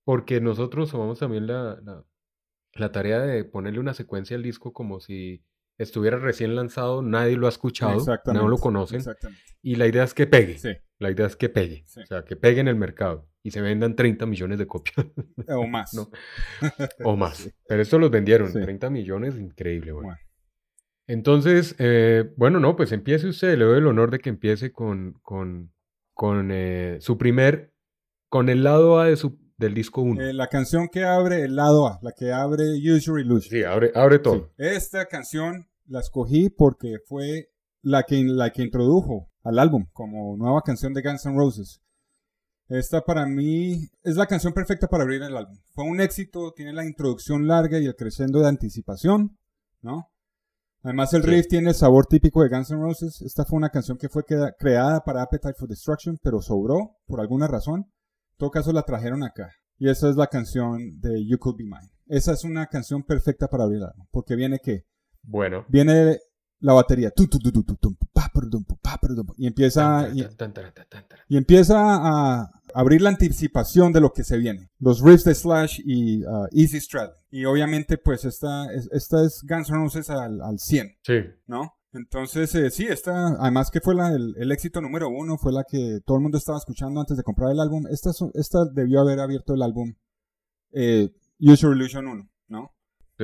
Porque 0.03 0.39
nosotros 0.39 0.91
tomamos 0.91 1.17
también 1.17 1.47
la, 1.47 1.81
la, 1.83 2.05
la 2.73 2.91
tarea 2.91 3.19
de 3.21 3.43
ponerle 3.43 3.79
una 3.79 3.95
secuencia 3.95 4.37
al 4.37 4.43
disco 4.43 4.71
como 4.71 4.99
si 4.99 5.43
estuviera 5.79 6.19
recién 6.19 6.55
lanzado, 6.55 7.01
nadie 7.01 7.37
lo 7.37 7.47
ha 7.47 7.49
escuchado, 7.49 8.05
no 8.35 8.47
lo 8.49 8.57
conocen. 8.59 9.01
Y 9.63 9.77
la 9.77 9.87
idea 9.87 10.03
es 10.03 10.13
que 10.13 10.27
pegue. 10.27 10.59
Sí. 10.59 10.73
La 10.99 11.09
idea 11.09 11.25
es 11.25 11.35
que 11.35 11.49
pegue. 11.49 11.85
Sí. 11.87 12.01
O 12.01 12.05
sea, 12.05 12.23
que 12.23 12.35
pegue 12.35 12.61
en 12.61 12.67
el 12.67 12.75
mercado 12.75 13.30
y 13.43 13.51
se 13.51 13.61
vendan 13.61 13.95
30 13.95 14.25
millones 14.25 14.59
de 14.59 14.67
copias 14.67 15.05
O 15.47 15.65
más. 15.67 15.93
No. 15.93 16.09
o 17.03 17.15
más. 17.15 17.49
Pero 17.67 17.81
esto 17.81 17.97
los 17.99 18.11
vendieron, 18.11 18.51
Sí. 18.51 18.61
30 18.61 18.89
millones, 18.89 19.35
increíble, 19.37 19.91
bueno. 19.91 20.09
Bueno. 20.09 20.21
Entonces, 21.07 21.75
eh, 21.79 22.31
bueno, 22.37 22.59
no, 22.59 22.75
pues 22.75 22.91
empiece 22.91 23.27
usted, 23.27 23.57
le 23.57 23.65
doy 23.65 23.79
el 23.79 23.87
honor 23.87 24.11
de 24.11 24.19
que 24.19 24.29
empiece 24.29 24.71
con, 24.71 25.13
con, 25.21 25.73
con 26.13 26.49
eh, 26.51 26.97
su 27.01 27.17
primer, 27.17 27.73
con 28.29 28.47
el 28.49 28.63
lado 28.63 28.99
A 28.99 29.07
de 29.07 29.17
su, 29.17 29.37
del 29.57 29.73
disco 29.73 30.01
1. 30.01 30.21
Eh, 30.21 30.33
la 30.33 30.47
canción 30.47 30.87
que 30.87 31.03
abre 31.03 31.43
el 31.43 31.55
lado 31.55 31.87
A, 31.87 31.99
la 32.01 32.13
que 32.13 32.31
abre 32.31 32.63
Use 32.77 33.01
Your 33.07 33.19
Illusion. 33.19 33.51
sí, 33.51 33.63
abre, 33.63 33.91
abre 33.93 34.19
todo. 34.19 34.51
Sí. 34.57 34.65
Esta 34.65 35.05
canción 35.07 35.67
la 35.85 35.99
escogí 35.99 36.49
porque 36.49 36.97
fue 37.07 37.49
la 37.81 38.03
que, 38.03 38.23
la 38.23 38.51
que 38.51 38.61
introdujo 38.61 39.29
al 39.43 39.59
álbum 39.59 39.87
como 39.91 40.37
nueva 40.37 40.61
canción 40.61 40.93
de 40.93 41.01
Guns 41.01 41.25
N' 41.25 41.35
Roses. 41.35 41.81
Esta 42.71 43.01
para 43.01 43.25
mí 43.25 43.89
es 44.01 44.15
la 44.15 44.27
canción 44.27 44.53
perfecta 44.53 44.87
para 44.87 45.03
abrir 45.03 45.21
el 45.21 45.35
álbum. 45.35 45.57
Fue 45.73 45.83
un 45.83 45.99
éxito, 45.99 46.53
tiene 46.53 46.71
la 46.71 46.85
introducción 46.85 47.45
larga 47.45 47.79
y 47.79 47.85
el 47.85 47.95
crescendo 47.97 48.39
de 48.39 48.47
anticipación, 48.47 49.37
¿no? 49.81 50.07
Además 50.81 51.13
el 51.13 51.21
Sí. 51.23 51.29
riff 51.29 51.47
tiene 51.47 51.69
el 51.69 51.75
sabor 51.75 52.05
típico 52.07 52.41
de 52.41 52.49
Guns 52.49 52.71
N' 52.71 52.79
Roses. 52.81 53.21
Esta 53.23 53.43
fue 53.45 53.57
una 53.57 53.69
canción 53.69 53.97
que 53.97 54.07
fue 54.09 54.23
creada 54.23 55.01
para 55.03 55.21
Appetite 55.21 55.53
for 55.55 55.67
Destruction, 55.67 56.17
pero 56.23 56.41
sobró 56.41 56.95
por 57.07 57.19
alguna 57.19 57.47
razón. 57.47 57.81
En 57.81 58.37
todo 58.37 58.51
caso 58.51 58.71
la 58.71 58.83
trajeron 58.83 59.21
acá. 59.23 59.51
Y 59.77 59.89
esa 59.89 60.09
es 60.09 60.15
la 60.15 60.27
canción 60.27 60.99
de 61.01 61.25
You 61.27 61.39
Could 61.39 61.57
Be 61.57 61.65
Mine. 61.65 61.91
Esa 62.07 62.31
es 62.31 62.43
una 62.45 62.67
canción 62.67 63.03
perfecta 63.03 63.47
para 63.49 63.65
abrir 63.65 63.79
el 63.79 63.85
álbum, 63.89 64.05
porque 64.11 64.35
viene 64.35 64.59
que 64.63 64.85
Bueno. 65.23 65.65
viene 65.67 66.19
la 66.61 66.73
batería 66.73 67.11
y 69.37 69.47
empieza 69.47 70.09
y, 71.27 71.37
empieza 71.37 71.75
a 71.77 72.51
abrir 72.73 73.01
la 73.01 73.09
anticipación 73.09 73.91
de 73.91 73.99
lo 73.99 74.13
que 74.13 74.23
se 74.23 74.37
viene 74.37 74.69
los 74.79 75.01
riffs 75.01 75.25
de 75.25 75.35
Slash 75.35 75.81
y 75.83 76.23
uh, 76.23 76.47
Easy 76.51 76.79
Strat 76.79 77.13
y 77.29 77.45
obviamente 77.45 77.97
pues 77.97 78.25
esta 78.25 78.71
es, 78.73 78.87
esta 78.91 79.25
es 79.25 79.43
Guns 79.47 79.69
N' 79.69 79.77
Roses 79.77 80.09
al, 80.09 80.41
al 80.41 80.59
100 80.59 80.97
Sí, 81.01 81.19
¿no? 81.47 81.73
entonces 81.93 82.53
eh, 82.55 82.69
sí 82.69 82.85
esta 82.87 83.35
además 83.39 83.69
que 83.69 83.81
fue 83.81 83.95
la, 83.95 84.09
el, 84.09 84.35
el 84.37 84.51
éxito 84.51 84.79
número 84.81 85.09
uno 85.09 85.37
fue 85.37 85.51
la 85.51 85.65
que 85.67 85.99
todo 86.05 86.17
el 86.17 86.23
mundo 86.23 86.37
estaba 86.37 86.57
escuchando 86.57 87.01
antes 87.01 87.17
de 87.17 87.23
comprar 87.23 87.51
el 87.51 87.59
álbum 87.59 87.85
esta, 87.89 88.11
esta 88.35 88.65
debió 88.65 89.01
haber 89.01 89.19
abierto 89.19 89.53
el 89.53 89.61
álbum 89.61 89.93
eh, 90.71 91.09
Use 91.39 91.63
Your 91.63 91.75
Illusion 91.75 92.07
1 92.07 92.29
¿no? 92.49 92.71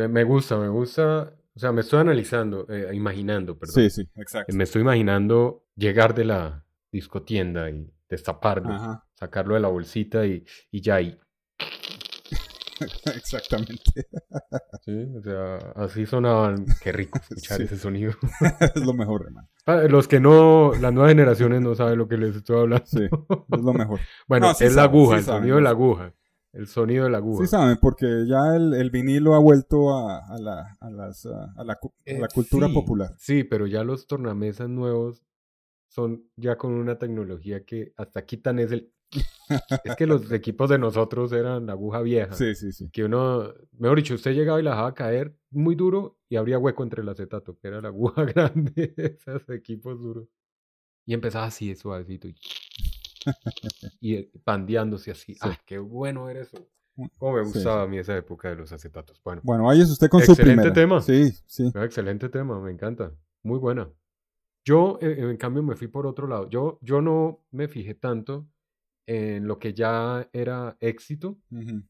Me 0.05 0.23
gusta, 0.23 0.57
me 0.57 0.69
gusta. 0.69 1.33
O 1.57 1.59
sea, 1.59 1.71
me 1.71 1.81
estoy 1.81 1.99
analizando, 2.01 2.67
eh, 2.69 2.91
imaginando, 2.93 3.57
perdón. 3.57 3.73
sí 3.75 3.89
sí 3.89 4.07
exacto 4.15 4.53
Me 4.55 4.63
estoy 4.63 4.83
imaginando 4.83 5.65
llegar 5.75 6.13
de 6.13 6.25
la 6.25 6.63
discotienda 6.91 7.67
y 7.71 7.91
destaparlo, 8.07 8.69
Ajá, 8.73 9.07
sacarlo 9.15 9.55
de 9.55 9.61
la 9.61 9.67
bolsita 9.67 10.23
y, 10.27 10.45
y 10.69 10.81
ya 10.81 10.95
ahí. 10.95 11.17
exactamente 13.15 13.81
Sí, 14.85 15.05
o 15.17 15.21
sea, 15.23 15.57
así 15.75 16.05
sonaban. 16.05 16.65
Qué 16.81 16.91
rico 16.91 17.17
escuchar 17.19 17.57
Sí. 17.57 17.63
ese 17.63 17.77
sonido. 17.77 18.13
es 18.75 18.85
lo 18.85 18.93
mejor 18.93 19.23
hermano 19.25 19.49
Ah, 19.65 19.81
Los 19.89 20.07
que 20.07 20.19
no, 20.19 20.71
las 20.79 20.93
nuevas 20.93 21.09
generaciones 21.11 21.59
no 21.61 21.73
saben 21.75 21.97
lo 21.97 22.07
que 22.07 22.17
les 22.17 22.35
estoy 22.35 22.59
hablando. 22.61 22.85
Sí, 22.85 23.03
es 23.03 23.61
lo 23.63 23.73
mejor. 23.73 23.99
Bueno, 24.27 24.49
No, 24.49 24.53
sí 24.53 24.63
es 24.65 24.75
la 24.75 24.83
aguja, 24.83 25.17
el 25.17 25.23
sonido 25.23 25.55
de 25.57 25.61
la 25.63 25.71
aguja. 25.71 26.13
El 26.57 26.67
sonido 26.67 27.03
de 27.05 27.11
la 27.11 27.19
aguja. 27.19 27.45
Sí 27.45 27.49
saben, 27.51 27.77
porque 27.79 28.25
ya 28.27 28.55
el, 28.55 28.73
el 28.73 28.89
vinilo 28.89 29.35
ha 29.35 29.39
vuelto 29.39 29.95
a, 29.95 30.25
a 30.25 30.37
la, 30.39 30.75
a, 30.79 30.89
las, 30.89 31.25
a 31.25 31.63
la, 31.63 31.75
cu- 31.75 31.93
a 31.99 32.11
Eh, 32.11 32.19
la 32.19 32.27
cultura 32.27 32.67
sí, 32.67 32.73
popular. 32.73 33.13
Sí, 33.17 33.43
pero 33.43 33.67
ya 33.67 33.83
los 33.83 34.07
tornamesas 34.07 34.67
nuevos 34.67 35.21
son 35.89 36.23
ya 36.35 36.57
con 36.57 36.73
una 36.73 36.97
tecnología 36.97 37.63
que 37.63 37.93
hasta 37.95 38.25
quitan 38.25 38.59
es 38.59 38.71
el... 38.71 38.91
es 39.83 39.95
que 39.95 40.07
los 40.07 40.31
equipos 40.31 40.69
de 40.69 40.79
nosotros 40.79 41.31
eran 41.31 41.67
la 41.67 41.73
aguja 41.73 42.01
vieja. 42.01 42.33
Sí, 42.33 42.55
sí, 42.55 42.71
sí. 42.71 42.89
Que 42.91 43.03
uno, 43.05 43.53
mejor 43.77 43.97
dicho, 43.97 44.15
usted 44.15 44.33
llegaba 44.33 44.59
y 44.59 44.63
la 44.63 44.71
dejaba 44.71 44.93
caer 44.93 45.37
muy 45.51 45.75
duro 45.75 46.17
y 46.27 46.35
habría 46.37 46.57
hueco 46.59 46.83
entre 46.83 47.03
el 47.03 47.09
acetato, 47.09 47.57
que 47.59 47.67
era 47.67 47.81
la 47.81 47.89
aguja 47.89 48.23
grande, 48.25 48.93
esos 48.97 49.47
equipos 49.49 49.99
duros. 49.99 50.27
Y 51.05 51.13
empezaba 51.13 51.45
así, 51.45 51.73
suavecito. 51.75 52.27
Y, 52.27 52.35
y 53.99 54.15
eh, 54.15 54.31
pandeándose 54.43 55.11
así. 55.11 55.33
Sí. 55.33 55.39
¡Ah, 55.41 55.57
qué 55.65 55.77
bueno 55.79 56.29
era 56.29 56.41
eso! 56.41 56.57
Cómo 57.19 57.33
me 57.33 57.43
Sí, 57.43 57.47
gustaba 57.53 57.83
a 57.83 57.87
mí 57.87 57.97
esa 57.97 58.15
época 58.17 58.49
de 58.49 58.55
los 58.55 58.71
acetatos. 58.71 59.21
Bueno, 59.23 59.41
Bueno, 59.43 59.65
vaya 59.65 59.83
usted 59.83 60.09
con 60.09 60.21
su 60.21 60.33
Excelente 60.33 60.71
primera. 60.71 60.73
tema. 60.73 61.01
Sí, 61.01 61.31
sí. 61.47 61.71
Ah, 61.75 61.85
excelente 61.85 62.29
tema, 62.29 62.59
me 62.59 62.71
encanta. 62.71 63.11
Muy 63.43 63.59
buena. 63.59 63.89
Yo, 64.65 64.99
eh, 65.01 65.15
en 65.19 65.37
cambio, 65.37 65.63
me 65.63 65.75
fui 65.75 65.87
por 65.87 66.05
otro 66.07 66.27
lado. 66.27 66.49
Yo, 66.49 66.79
yo 66.81 67.01
no 67.01 67.43
me 67.51 67.67
fijé 67.67 67.95
tanto 67.95 68.47
en 69.07 69.47
lo 69.47 69.59
que 69.59 69.73
ya 69.73 70.29
era 70.33 70.77
éxito, 70.79 71.37
Ujú. 71.51 71.83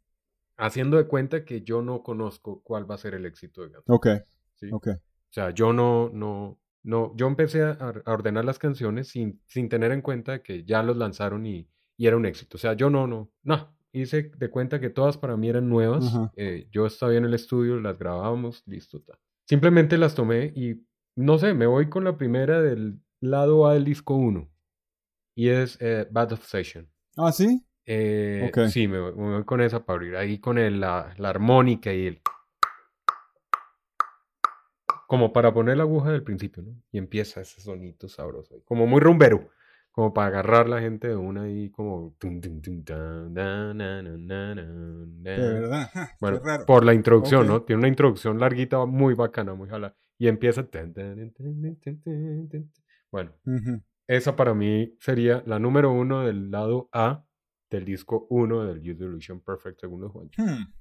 haciendo 0.58 0.97
de 0.97 1.08
cuenta 1.08 1.45
que 1.45 1.62
yo 1.62 1.82
no 1.82 2.04
conozco 2.04 2.62
cuál 2.63 2.89
va 2.89 2.95
a 2.95 2.97
ser 3.00 3.13
el 3.13 3.26
éxito 3.26 3.62
de 3.62 3.69
Guns. 3.69 3.86
Ok, 3.88 4.08
¿sí? 4.56 4.71
ok. 4.71 4.88
O 4.88 5.34
sea, 5.34 5.52
yo 5.52 5.73
no, 5.73 6.10
no, 6.13 6.60
no, 6.88 7.13
yo 7.15 7.28
empecé 7.28 7.63
a, 7.63 7.71
a 8.06 8.12
ordenar 8.13 8.45
las 8.45 8.60
canciones 8.60 9.10
sin, 9.10 9.41
sin 9.45 9.67
tener 9.67 9.91
en 9.91 10.02
cuenta 10.02 10.41
que 10.41 10.63
ya 10.63 10.82
los 10.84 10.95
lanzaron 10.95 11.45
y, 11.45 11.67
y 11.97 12.08
era 12.08 12.15
un 12.15 12.26
éxito. 12.26 12.56
O 12.56 12.60
sea, 12.60 12.73
yo 12.73 12.89
no, 12.89 13.08
no, 13.08 13.30
no. 13.43 13.76
Hice 13.91 14.32
de 14.38 14.50
cuenta 14.50 14.80
que 14.80 14.89
todas 14.89 15.17
para 15.17 15.36
mí 15.38 15.50
eran 15.50 15.67
nuevas. 15.69 16.13
Eh, 16.36 16.67
yo 16.71 16.86
estaba 16.86 17.13
en 17.15 17.26
el 17.26 17.34
estudio, 17.34 17.80
las 17.80 17.97
grabábamos, 17.97 18.63
listo. 18.67 19.02
ta. 19.02 19.17
Simplemente 19.47 19.97
las 19.97 20.13
tomé 20.15 20.54
y, 20.56 20.86
no 21.15 21.38
sé, 21.39 21.54
me 21.54 21.65
voy 21.65 21.89
con 21.89 22.04
la 22.04 22.15
primera 22.17 22.62
del 22.62 23.00
lado 23.21 23.67
A 23.67 23.73
del 23.73 23.86
disco 23.86 24.15
1. 24.15 24.47
Y 25.36 25.50
es 25.50 25.78
eh, 25.82 26.08
Bad 26.12 26.34
Obsession. 26.34 26.88
Ah, 27.17 27.32
sí. 27.32 27.65
Eh, 27.86 28.50
Ok. 28.50 28.67
Sí, 28.69 28.88
me 28.88 29.00
voy, 29.00 29.13
me 29.15 29.34
voy 29.36 29.43
con 29.45 29.62
esa 29.62 29.86
para 29.86 29.95
abrir. 29.97 30.15
Ahí 30.15 30.39
con 30.39 30.58
el, 30.58 30.80
la, 30.80 31.13
la 31.17 31.30
armónica 31.30 31.93
y 31.93 32.08
el... 32.08 32.21
Como 35.08 35.34
para 35.34 35.54
poner 35.54 35.78
la 35.78 35.84
aguja 35.84 36.12
del 36.12 36.22
principio, 36.22 36.62
¿no? 36.62 36.76
Y 36.91 36.98
empieza 36.98 37.39
ese 37.41 37.62
sonito 37.62 38.10
sabroso. 38.10 38.62
Como 38.65 38.86
muy 38.86 39.00
rumbero. 39.00 39.50
Como 39.91 40.13
para 40.13 40.28
agarrar 40.28 40.70
la 40.70 40.80
gente 40.80 41.08
de 41.08 41.15
una 41.15 41.43
ahí 41.43 41.72
como... 41.72 42.15
De 42.20 42.52
verdad. 45.24 45.89
Bueno, 46.20 46.39
raro. 46.43 46.65
por 46.67 46.86
la 46.86 46.93
introducción. 46.93 47.48
¿no? 47.48 47.63
Tiene 47.63 47.80
una 47.80 47.88
introducción 47.88 48.38
larguita, 48.38 48.86
muy 48.86 49.15
bacana, 49.15 49.56
muy 49.56 49.70
jala. 49.70 49.96
Y 50.20 50.28
empieza... 50.28 50.67
Bueno, 53.10 53.32
esa 54.08 54.36
para 54.36 54.54
mí 54.54 54.93
sería 55.00 55.41
la 55.48 55.58
número 55.58 55.91
uno 55.91 56.26
del 56.26 56.52
lado 56.52 56.89
A 56.91 57.24
del 57.70 57.86
disco 57.86 58.28
1 58.30 58.65
del 58.65 58.82
the 58.82 59.04
Illusion 59.04 59.41
Perfect, 59.41 59.82
según 59.82 60.02
los 60.02 60.12
Juancho. 60.12 60.41
Hmm. 60.41 60.74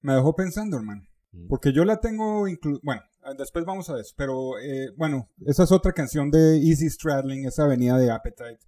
Me 0.00 0.14
dejó 0.14 0.34
pensando, 0.34 0.76
hermano. 0.76 1.02
Porque 1.48 1.72
yo 1.72 1.84
la 1.84 1.98
tengo 2.00 2.46
inclu 2.48 2.78
Bueno, 2.82 3.02
ah, 3.22 3.34
después 3.36 3.64
vamos 3.64 3.88
a 3.90 3.98
eso. 4.00 4.14
Pero 4.16 4.58
eh, 4.58 4.88
bueno, 4.96 5.28
esa 5.46 5.64
es 5.64 5.72
otra 5.72 5.92
canción 5.92 6.30
de 6.30 6.56
Easy 6.58 6.88
Straddling, 6.90 7.46
esa 7.46 7.64
avenida 7.64 7.98
de 7.98 8.10
Appetite. 8.10 8.58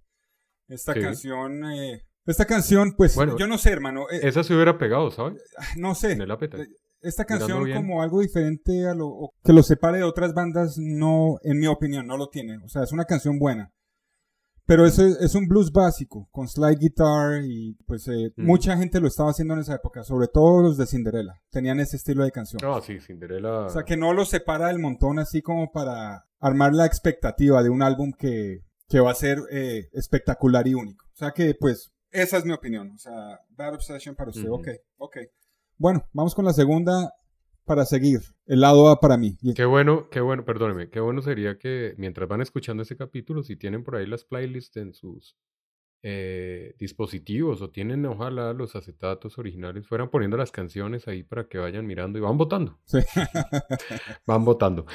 Esta 0.67 0.93
Sí. 0.93 1.01
canción. 1.01 1.63
eh, 1.71 2.03
esta 2.25 2.45
canción, 2.45 2.93
pues 2.95 3.15
Bueno, 3.15 3.37
yo 3.37 3.47
no 3.47 3.57
sé, 3.57 3.71
hermano. 3.71 4.05
eh, 4.11 4.19
Esa 4.23 4.43
se 4.43 4.53
hubiera 4.53 4.77
pegado, 4.77 5.09
¿sabes? 5.09 5.41
no 5.77 5.95
sé. 5.95 6.11
En 6.13 6.21
el 6.21 6.31
apetite. 6.31 6.63
eh, 6.63 6.67
Esta 7.01 7.25
canción 7.25 7.71
como 7.73 8.01
algo 8.01 8.19
diferente 8.21 8.85
a 8.87 8.93
lo 8.93 9.31
que 9.43 9.53
lo 9.53 9.63
separe 9.63 9.99
de 9.99 10.03
otras 10.03 10.33
bandas, 10.33 10.75
no, 10.77 11.37
en 11.43 11.57
mi 11.57 11.65
opinión, 11.67 12.05
no 12.05 12.17
lo 12.17 12.27
tiene. 12.27 12.57
O 12.63 12.67
sea, 12.67 12.83
es 12.83 12.91
una 12.91 13.05
canción 13.05 13.39
buena. 13.39 13.71
Pero 14.69 14.85
es, 14.85 14.99
es 14.99 15.33
un 15.33 15.47
blues 15.47 15.71
básico, 15.71 16.29
con 16.31 16.47
slide 16.47 16.77
guitar 16.79 17.41
y 17.43 17.73
pues 17.87 18.07
eh, 18.07 18.31
Mm. 18.37 18.45
mucha 18.45 18.77
gente 18.77 18.99
lo 18.99 19.07
estaba 19.07 19.31
haciendo 19.31 19.55
en 19.55 19.61
esa 19.61 19.73
época, 19.73 20.03
sobre 20.03 20.27
todo 20.27 20.61
los 20.61 20.77
de 20.77 20.85
Cinderella. 20.85 21.41
Tenían 21.49 21.79
ese 21.79 21.97
estilo 21.97 22.23
de 22.23 22.31
canción. 22.31 22.59
No, 22.63 22.79
sí, 22.79 22.99
Cinderella. 22.99 23.61
O 23.65 23.69
sea, 23.69 23.81
que 23.83 23.97
no 23.97 24.13
lo 24.13 24.25
separa 24.25 24.67
del 24.67 24.77
montón 24.77 25.17
así 25.17 25.41
como 25.41 25.71
para 25.71 26.23
armar 26.39 26.73
la 26.75 26.85
expectativa 26.85 27.63
de 27.63 27.71
un 27.71 27.81
álbum 27.81 28.11
que, 28.15 28.59
que 28.87 28.99
va 28.99 29.09
a 29.09 29.15
ser 29.15 29.39
eh, 29.51 29.89
espectacular 29.93 30.67
y 30.67 30.75
único. 30.75 31.03
O 31.13 31.17
sea 31.17 31.31
que, 31.31 31.55
pues, 31.59 31.91
esa 32.11 32.37
es 32.37 32.45
mi 32.45 32.53
opinión. 32.53 32.91
O 32.91 32.97
sea, 32.99 33.39
Bad 33.49 33.73
Obsession 33.73 34.13
para 34.15 34.29
usted. 34.29 34.43
Ujú. 34.49 34.53
Ok, 34.59 34.67
ok. 34.97 35.17
Bueno, 35.79 36.03
vamos 36.13 36.35
con 36.35 36.45
la 36.45 36.53
segunda 36.53 37.11
para 37.69 37.85
seguir. 37.85 38.21
El 38.47 38.61
lado 38.61 38.89
A 38.89 38.99
para 38.99 39.15
mí. 39.15 39.37
Qué 39.55 39.63
bueno, 39.63 40.09
qué 40.09 40.21
bueno, 40.21 40.43
perdóneme, 40.43 40.89
qué 40.89 40.99
bueno 40.99 41.21
sería 41.21 41.59
que 41.59 41.93
mientras 41.97 42.27
van 42.27 42.41
escuchando 42.41 42.81
este 42.81 42.97
capítulo, 42.97 43.43
si 43.43 43.55
tienen 43.57 43.83
por 43.83 43.95
ahí 43.95 44.07
las 44.07 44.23
playlists 44.23 44.75
en 44.77 44.95
sus, 44.95 45.37
eh, 46.01 46.73
dispositivos 46.79 47.61
o 47.61 47.69
tienen, 47.69 48.07
ojalá, 48.07 48.53
los 48.53 48.75
acetatos 48.75 49.37
originales, 49.37 49.85
fueran 49.85 50.09
poniendo 50.09 50.35
las 50.35 50.51
canciones 50.51 51.07
ahí 51.07 51.21
para 51.21 51.47
que 51.47 51.59
vayan 51.59 51.85
mirando 51.85 52.17
y 52.17 52.21
van 52.21 52.37
votando. 52.39 52.79
Sí. 52.85 52.97
Van 54.25 54.43
votando. 54.43 54.87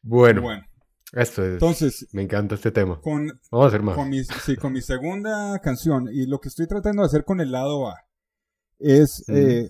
Bueno, 0.00 0.40
Bueno, 0.40 0.64
esto 1.12 1.44
es. 1.44 1.52
entonces, 1.54 2.08
me 2.12 2.22
encanta 2.22 2.54
este 2.54 2.70
tema. 2.70 2.98
con, 3.02 3.26
Vamos 3.50 3.64
a 3.66 3.68
hacer 3.68 3.82
más. 3.82 3.96
con 3.96 4.08
mi, 4.08 4.24
sí, 4.24 4.56
con 4.56 4.72
mi 4.72 4.80
segunda 4.80 5.58
canción, 5.58 6.08
y 6.10 6.24
lo 6.26 6.38
que 6.40 6.48
estoy 6.48 6.66
tratando 6.66 7.02
de 7.02 7.06
hacer 7.06 7.24
con 7.24 7.42
el 7.42 7.52
lado 7.52 7.86
A, 7.86 7.96
es 8.78 9.24
eh, 9.28 9.68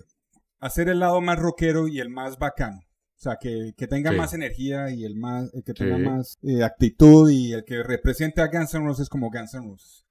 hacer 0.59 0.89
el 0.89 0.99
lado 0.99 1.21
más 1.21 1.39
rockero 1.39 1.87
y 1.87 1.99
el 1.99 2.09
más 2.09 2.37
bacano. 2.37 2.77
O 2.79 3.21
sea, 3.21 3.35
que, 3.39 3.73
que 3.75 3.87
tenga 3.87 4.11
Sí. 4.11 4.17
más 4.17 4.33
energía 4.33 4.91
y 4.91 5.03
el 5.03 5.15
más, 5.17 5.49
el 5.53 5.63
que 5.63 5.73
tenga 5.73 5.97
Sí. 5.97 6.03
más 6.03 6.37
eh, 6.41 6.63
actitud 6.63 7.29
y 7.29 7.51
el 7.53 7.65
que 7.65 7.83
represente 7.83 8.41
a 8.41 8.47
Guns 8.47 8.73
N' 8.73 8.85
Roses 8.85 9.09
como 9.09 9.29
Guns 9.29 9.53
N' 9.55 9.67
Roses. 9.67 10.05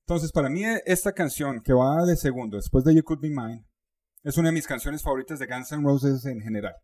Entonces, 0.00 0.32
para 0.32 0.48
mí, 0.48 0.62
esta 0.86 1.12
canción 1.12 1.60
que 1.62 1.72
va 1.72 2.04
de 2.06 2.16
segundo, 2.16 2.56
después 2.56 2.84
de 2.84 2.94
You 2.94 3.02
Could 3.02 3.20
Be 3.20 3.28
Mine, 3.30 3.66
es 4.22 4.38
una 4.38 4.48
de 4.48 4.54
mis 4.54 4.66
canciones 4.66 5.02
favoritas 5.02 5.38
de 5.38 5.46
Guns 5.46 5.70
N' 5.72 5.82
Roses 5.84 6.24
en 6.26 6.40
general. 6.40 6.74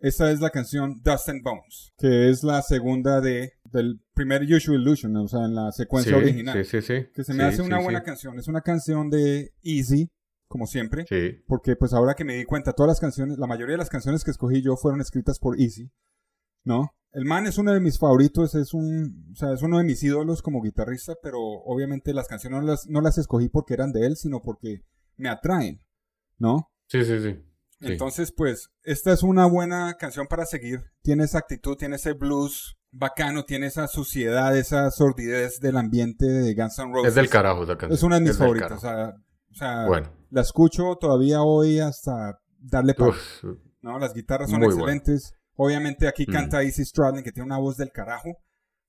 Esta 0.00 0.30
es 0.32 0.40
la 0.40 0.48
canción 0.50 1.00
Dust 1.04 1.28
and 1.28 1.42
Bones, 1.44 1.92
que 1.98 2.30
es 2.30 2.42
la 2.42 2.62
segunda 2.62 3.20
de, 3.20 3.52
del 3.70 4.00
primer 4.14 4.42
Usual 4.42 4.80
Illusion, 4.80 5.14
o 5.16 5.28
sea, 5.28 5.44
en 5.44 5.54
la 5.54 5.70
secuencia 5.72 6.12
Sí, 6.16 6.18
original. 6.18 6.64
sí, 6.64 6.80
sí, 6.80 6.82
sí. 6.82 7.06
Que 7.14 7.22
se 7.22 7.34
me 7.34 7.44
Sí, 7.44 7.48
hace 7.50 7.62
una 7.62 7.78
sí, 7.78 7.84
buena 7.84 8.02
canción. 8.02 8.38
Es 8.38 8.48
una 8.48 8.62
canción 8.62 9.10
de 9.10 9.52
Easy, 9.62 10.10
como 10.50 10.66
siempre. 10.66 11.06
Sí, 11.08 11.42
Porque 11.46 11.76
pues 11.76 11.92
ahora 11.92 12.14
que 12.14 12.24
me 12.24 12.34
di 12.34 12.44
cuenta, 12.44 12.72
todas 12.72 12.88
las 12.88 13.00
canciones, 13.00 13.38
la 13.38 13.46
mayoría 13.46 13.74
de 13.74 13.78
las 13.78 13.88
canciones 13.88 14.24
que 14.24 14.32
escogí 14.32 14.62
yo 14.62 14.76
fueron 14.76 15.00
escritas 15.00 15.38
por 15.38 15.60
Easy, 15.60 15.92
¿no? 16.64 16.90
El 17.12 17.24
man 17.24 17.46
es 17.46 17.56
uno 17.56 17.72
de 17.72 17.78
mis 17.78 18.00
favoritos, 18.00 18.56
es 18.56 18.74
un, 18.74 19.30
o 19.32 19.36
sea, 19.36 19.52
es 19.52 19.62
uno 19.62 19.78
de 19.78 19.84
mis 19.84 20.02
ídolos 20.02 20.42
como 20.42 20.60
guitarrista, 20.60 21.14
pero 21.22 21.38
obviamente 21.40 22.12
las 22.12 22.26
canciones 22.26 22.60
no 22.60 22.66
las, 22.66 22.88
no 22.88 23.00
las 23.00 23.16
escogí 23.16 23.48
porque 23.48 23.74
eran 23.74 23.92
de 23.92 24.06
él, 24.06 24.16
sino 24.16 24.42
porque 24.42 24.82
me 25.16 25.28
atraen, 25.28 25.80
¿no? 26.36 26.68
sí, 26.88 27.04
sí, 27.04 27.20
sí. 27.20 27.36
Sí. 27.80 27.92
Entonces, 27.92 28.30
pues, 28.36 28.70
esta 28.82 29.10
es 29.10 29.22
una 29.22 29.46
buena 29.46 29.94
canción 29.98 30.26
para 30.26 30.44
seguir. 30.44 30.82
Tiene 31.00 31.24
esa 31.24 31.38
actitud, 31.38 31.76
tiene 31.76 31.96
ese 31.96 32.12
blues 32.12 32.76
bacano, 32.90 33.44
tiene 33.44 33.68
esa 33.68 33.86
suciedad, 33.86 34.54
esa 34.54 34.90
sordidez 34.90 35.60
del 35.60 35.78
ambiente 35.78 36.26
de 36.26 36.54
Guns 36.54 36.78
N' 36.78 36.92
Roses. 36.92 37.08
Es 37.08 37.14
del 37.14 37.30
carajo 37.30 37.62
esa 37.62 37.78
canción. 37.78 37.92
Es 37.92 38.02
una 38.02 38.16
de 38.16 38.20
mis 38.20 38.30
Es 38.32 38.36
favoritas. 38.36 38.72
O 38.72 38.78
sea, 38.80 39.14
o 39.50 39.54
sea, 39.54 39.86
Bueno. 39.86 40.08
la 40.30 40.40
escucho 40.42 40.96
todavía 41.00 41.42
hoy 41.42 41.78
hasta 41.80 42.38
darle. 42.58 42.94
Uf, 42.98 43.44
¿no? 43.82 43.98
Las 43.98 44.14
guitarras 44.14 44.50
son 44.50 44.60
bueno. 44.60 44.74
excelentes. 44.74 45.34
Obviamente 45.56 46.08
aquí 46.08 46.24
Mm. 46.28 46.32
canta 46.32 46.62
Easy 46.62 46.84
Stradlin, 46.84 47.22
que 47.24 47.32
tiene 47.32 47.46
una 47.46 47.58
voz 47.58 47.76
del 47.76 47.90
carajo, 47.92 48.30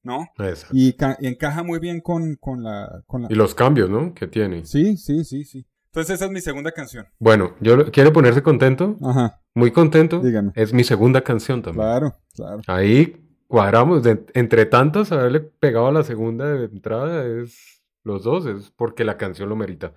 ¿no? 0.04 0.28
Y, 0.71 0.93
ca- 0.93 1.17
y 1.19 1.28
encaja 1.28 1.63
muy 1.63 1.80
bien 1.80 2.00
con, 2.02 2.36
con 2.39 2.63
la... 2.63 3.04
Con 3.08 3.24
la... 3.24 3.28
Y 3.30 3.36
los 3.36 3.54
cambios, 3.56 3.89
¿no? 3.89 4.13
Que 4.13 4.28
tiene. 4.28 4.65
Sí, 4.65 4.95
sí, 4.97 5.24
sí, 5.26 5.43
sí. 5.43 5.65
Entonces 5.88 6.15
esa 6.15 6.26
es 6.26 6.32
mi 6.32 6.39
segunda 6.39 6.71
canción. 6.71 7.06
Bueno, 7.19 7.56
yo 7.60 7.91
quiero 7.91 8.13
ponerse 8.13 8.41
contento, 8.41 8.97
Ajá, 9.04 9.41
muy 9.54 9.71
contento. 9.71 10.19
dígame. 10.21 10.54
Es 10.56 10.71
mi 10.74 10.86
segunda 10.86 11.21
canción 11.21 11.62
también. 11.62 11.86
Claro, 11.86 12.15
claro. 12.34 12.62
Ahí 12.67 13.28
cuadramos, 13.47 14.02
de- 14.04 14.26
entre 14.34 14.65
tantas, 14.65 15.12
haberle 15.12 15.41
pegado 15.41 15.88
a 15.88 15.91
la 15.91 16.04
segunda 16.04 16.45
de 16.45 16.65
entrada 16.67 17.26
es 17.26 17.82
los 18.04 18.24
dos, 18.24 18.45
es 18.45 18.71
porque 18.71 19.04
la 19.04 19.17
canción 19.17 19.50
lo 19.50 19.58
merita. 19.58 19.93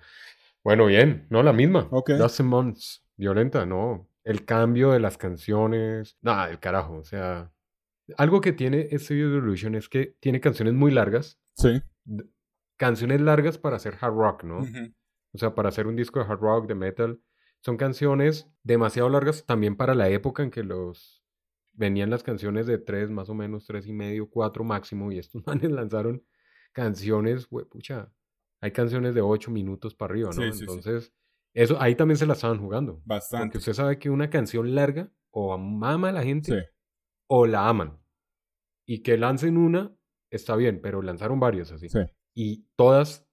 Bueno, 0.65 0.87
bien, 0.87 1.27
no 1.29 1.43
la 1.43 1.53
misma. 1.53 1.87
Ok. 1.91 2.09
Dozen 2.17 2.47
Months, 2.47 3.05
violenta, 3.15 3.65
no. 3.65 4.09
El 4.23 4.43
cambio 4.45 4.91
de 4.91 4.99
las 4.99 5.17
canciones, 5.17 6.17
nada, 6.21 6.47
del 6.47 6.59
carajo. 6.59 6.95
O 6.97 7.03
sea, 7.05 7.51
algo 8.17 8.41
que 8.41 8.51
tiene 8.51 8.87
este 8.91 9.13
Illusion 9.13 9.75
es 9.75 9.87
que 9.87 10.17
tiene 10.19 10.41
canciones 10.41 10.73
muy 10.73 10.91
largas, 10.91 11.39
Sí. 11.53 11.81
canciones 12.77 13.21
largas 13.21 13.57
para 13.57 13.75
hacer 13.77 13.95
hard 14.01 14.13
rock, 14.15 14.43
¿no? 14.43 14.59
O 15.33 15.37
sea, 15.37 15.53
para 15.53 15.69
hacer 15.69 15.85
un 15.87 15.95
disco 15.95 16.19
de 16.19 16.25
hard 16.25 16.39
rock, 16.39 16.67
de 16.67 16.75
metal, 16.75 17.21
son 17.61 17.77
canciones 17.77 18.47
demasiado 18.63 19.09
largas 19.09 19.45
también 19.45 19.75
para 19.75 19.93
la 19.95 20.09
época 20.09 20.43
en 20.43 20.49
que 20.51 20.63
los 20.63 21.23
venían 21.73 22.09
las 22.09 22.23
canciones 22.23 22.65
de 22.67 22.77
tres, 22.77 23.09
más 23.11 23.29
o 23.29 23.35
menos 23.35 23.65
tres 23.67 23.85
y 23.85 23.93
medio, 23.93 24.29
cuatro 24.29 24.63
máximo, 24.63 25.11
y 25.11 25.19
estos 25.19 25.45
manes 25.47 25.71
lanzaron 25.71 26.23
canciones, 26.71 27.49
hue- 27.51 27.67
pucha, 27.69 28.11
hay 28.65 28.71
canciones 28.71 29.15
de 29.15 29.21
ocho 29.21 29.51
minutos 29.51 29.95
para 29.95 30.11
arriba, 30.13 30.29
¿no? 30.29 30.41
Sí, 30.41 30.51
sí, 30.51 30.57
sí. 30.57 30.59
Entonces, 30.63 31.13
eso 31.53 31.81
ahí 31.81 31.95
también 31.95 32.17
se 32.17 32.25
la 32.25 32.33
estaban 32.33 32.59
jugando. 32.59 32.93
Porque 32.95 33.07
Bastante. 33.07 33.57
usted 33.59 33.73
sabe 33.73 33.97
que 33.99 34.09
una 34.09 34.29
canción 34.29 34.75
larga 34.75 35.11
o 35.31 35.57
mama 35.57 36.09
a 36.09 36.11
la 36.13 36.23
gente 36.23 36.51
Sí. 36.51 36.67
o 37.29 37.45
la 37.47 37.67
aman. 37.69 37.99
Y 38.87 39.01
que 39.03 39.17
lancen 39.17 39.57
una 39.57 39.95
está 40.31 40.55
bien, 40.55 40.79
pero 40.81 41.01
lanzaron 41.01 41.39
varias 41.39 41.71
así. 41.71 41.87
Sí. 41.89 41.99
Y 42.35 42.67
todas 42.75 43.25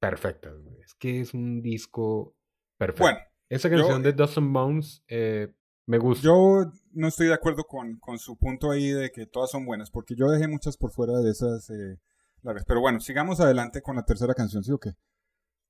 perfectas. 0.00 0.54
Es 0.82 0.94
que 0.94 1.20
es 1.20 1.34
un 1.34 1.60
disco 1.62 2.34
perfecto. 2.78 3.02
Bueno, 3.04 3.18
Esa 3.48 3.68
yo- 3.68 3.76
canción 3.78 4.02
de 4.02 4.12
Dustin 4.12 4.52
Bones 4.52 5.04
eh, 5.08 5.52
me 5.86 5.98
gusta. 5.98 6.24
yo 6.24 6.64
no 6.92 7.08
estoy 7.08 7.28
de 7.28 7.34
acuerdo 7.34 7.64
con, 7.64 7.98
con 7.98 8.18
su 8.18 8.36
punto 8.36 8.70
ahí 8.70 8.88
de 8.88 9.10
que 9.10 9.26
todas 9.26 9.50
son 9.50 9.64
buenas, 9.66 9.90
porque 9.90 10.14
yo 10.16 10.30
dejé 10.30 10.48
muchas 10.48 10.76
por 10.76 10.90
fuera 10.90 11.20
de 11.20 11.30
esas 11.30 11.70
eh, 11.70 11.98
largas. 12.46 12.64
Pero 12.66 12.80
bueno, 12.80 13.00
sigamos 13.00 13.40
adelante 13.40 13.82
con 13.82 13.96
la 13.96 14.04
tercera 14.04 14.34
canción, 14.34 14.64
¿sí 14.64 14.72
o 14.72 14.78
qué? 14.78 14.92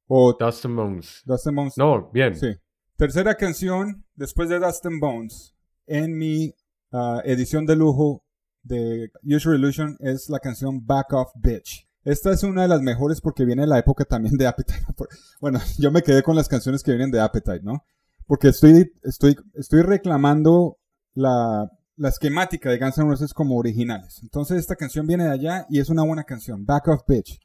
O 0.07 0.37
Dustin 0.39 0.77
Bones. 0.77 1.23
Dust 1.25 1.49
and 1.49 1.57
Bones. 1.57 1.77
No, 1.77 2.11
bien. 2.13 2.37
Sí. 2.37 2.55
Tercera 2.97 3.35
canción, 3.35 4.05
después 4.15 4.49
de 4.49 4.61
Dust 4.61 4.87
and 4.87 5.01
Bones, 5.01 5.55
en 5.87 6.17
mi 6.17 6.55
ah, 6.93 7.21
edición 7.25 7.67
de 7.67 7.77
lujo 7.77 8.25
de 8.63 9.11
Usual 9.23 9.57
Illusion 9.57 9.97
es 10.01 10.29
la 10.29 10.39
canción 10.39 10.85
Back 10.87 11.13
Off 11.13 11.33
Bitch. 11.35 11.89
Esta 12.05 12.33
es 12.33 12.45
una 12.45 12.63
de 12.63 12.69
las 12.69 12.83
mejores 12.83 13.21
porque 13.21 13.45
viene 13.45 13.63
de 13.63 13.69
la 13.69 13.79
época 13.79 14.05
también 14.05 14.37
de 14.37 14.47
Appetite. 14.47 14.81
Bueno, 15.41 15.61
yo 15.79 15.91
me 15.91 16.03
quedé 16.03 16.23
con 16.23 16.37
las 16.37 16.49
canciones 16.49 16.83
que 16.83 16.93
vienen 16.93 17.11
de 17.11 17.21
Appetite, 17.21 17.63
¿no? 17.63 17.85
Porque 18.27 18.49
estoy, 18.49 18.93
estoy, 19.03 19.37
estoy 19.55 19.83
reclamando 19.83 20.79
la, 21.15 21.69
la 21.97 22.09
esquemática 22.11 22.71
de 22.71 22.79
Guns 22.79 22.99
N' 22.99 23.09
Roses 23.09 23.33
como 23.33 23.57
originales. 23.57 24.21
Entonces 24.23 24.59
esta 24.59 24.77
canción 24.77 25.07
viene 25.07 25.25
de 25.25 25.31
allá 25.31 25.67
y 25.71 25.81
es 25.81 25.89
una 25.89 26.03
buena 26.05 26.25
canción. 26.25 26.65
Back 26.67 26.89
Off 26.89 27.03
Bitch. 27.09 27.39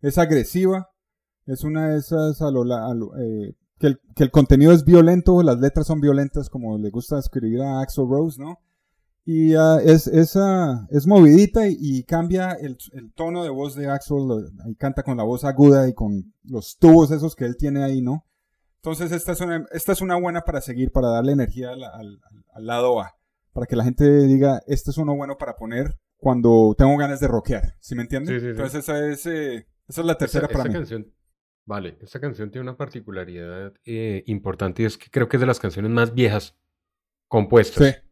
Es 0.00 0.16
agresiva, 0.18 0.88
es 1.46 1.62
una 1.64 1.90
de 1.90 1.98
esas 1.98 2.40
a 2.40 2.50
lo, 2.50 2.62
a 2.62 2.94
lo- 2.94 3.14
eh, 3.18 3.54
que, 3.78 3.88
el, 3.88 4.00
que 4.14 4.22
el 4.24 4.30
contenido 4.30 4.72
es 4.72 4.84
violento, 4.84 5.42
las 5.42 5.58
letras 5.58 5.86
son 5.86 6.00
violentas 6.00 6.48
como 6.48 6.78
le 6.78 6.90
gusta 6.90 7.18
escribir 7.18 7.60
a 7.62 7.80
Axel 7.80 8.06
Rose, 8.08 8.40
¿no? 8.40 8.58
Y 9.26 9.54
ah, 9.54 9.78
es, 9.84 10.06
es, 10.06 10.34
ah, 10.36 10.86
es 10.90 11.06
movidita 11.06 11.68
y, 11.68 11.76
y 11.78 12.04
cambia 12.04 12.52
el, 12.52 12.78
el 12.92 13.12
tono 13.12 13.44
de 13.44 13.50
voz 13.50 13.74
de 13.74 13.88
Axel, 13.88 14.16
y 14.66 14.74
canta 14.76 15.02
con 15.02 15.18
la 15.18 15.24
voz 15.24 15.44
aguda 15.44 15.86
y 15.88 15.92
con 15.94 16.32
los 16.44 16.78
tubos 16.78 17.10
esos 17.10 17.34
que 17.36 17.44
él 17.44 17.56
tiene 17.58 17.84
ahí, 17.84 18.00
¿no? 18.00 18.24
Entonces 18.76 19.12
esta 19.12 19.32
es 19.32 19.40
una, 19.42 19.66
esta 19.72 19.92
es 19.92 20.00
una 20.00 20.16
buena 20.18 20.40
para 20.40 20.62
seguir, 20.62 20.90
para 20.90 21.08
darle 21.08 21.32
energía 21.32 21.70
al, 21.70 21.84
al- 21.84 22.20
al 22.54 22.66
lado 22.66 22.98
A, 23.00 23.12
para 23.52 23.66
que 23.66 23.76
la 23.76 23.84
gente 23.84 24.04
diga, 24.26 24.60
este 24.66 24.90
es 24.90 24.98
uno 24.98 25.14
bueno 25.16 25.36
para 25.38 25.56
poner 25.56 25.96
cuando 26.16 26.74
tengo 26.76 26.96
ganas 26.96 27.20
de 27.20 27.28
rockear, 27.28 27.76
¿sí 27.80 27.94
me 27.94 28.02
entiendes? 28.02 28.34
Sí, 28.34 28.40
sí, 28.40 28.46
sí. 28.46 28.50
Entonces 28.50 28.80
esa 28.84 29.06
es, 29.08 29.26
eh, 29.26 29.66
esa 29.88 30.00
es 30.02 30.06
la 30.06 30.12
Esa, 30.12 30.18
tercera 30.18 30.48
para 30.48 30.60
esa 30.60 30.68
mí. 30.68 30.74
canción, 30.74 31.14
vale, 31.64 31.98
esta 32.02 32.20
canción 32.20 32.50
tiene 32.50 32.62
una 32.68 32.76
particularidad 32.76 33.72
eh, 33.84 34.22
importante 34.26 34.82
y 34.82 34.86
es 34.86 34.98
que 34.98 35.10
creo 35.10 35.28
que 35.28 35.36
es 35.36 35.40
de 35.40 35.46
las 35.46 35.60
canciones 35.60 35.90
más 35.90 36.14
viejas 36.14 36.56
compuestas 37.28 38.02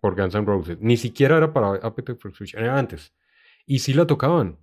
por 0.00 0.16
Guns 0.16 0.34
N' 0.34 0.46
Roses. 0.46 0.78
Ni 0.80 0.96
siquiera 0.96 1.36
era 1.36 1.52
para 1.52 1.74
Appetite 1.76 2.18
for 2.18 2.30
Destruction, 2.30 2.62
era 2.62 2.78
antes. 2.78 3.14
Y 3.66 3.80
sí 3.80 3.92
la 3.94 4.06
tocaban. 4.06 4.58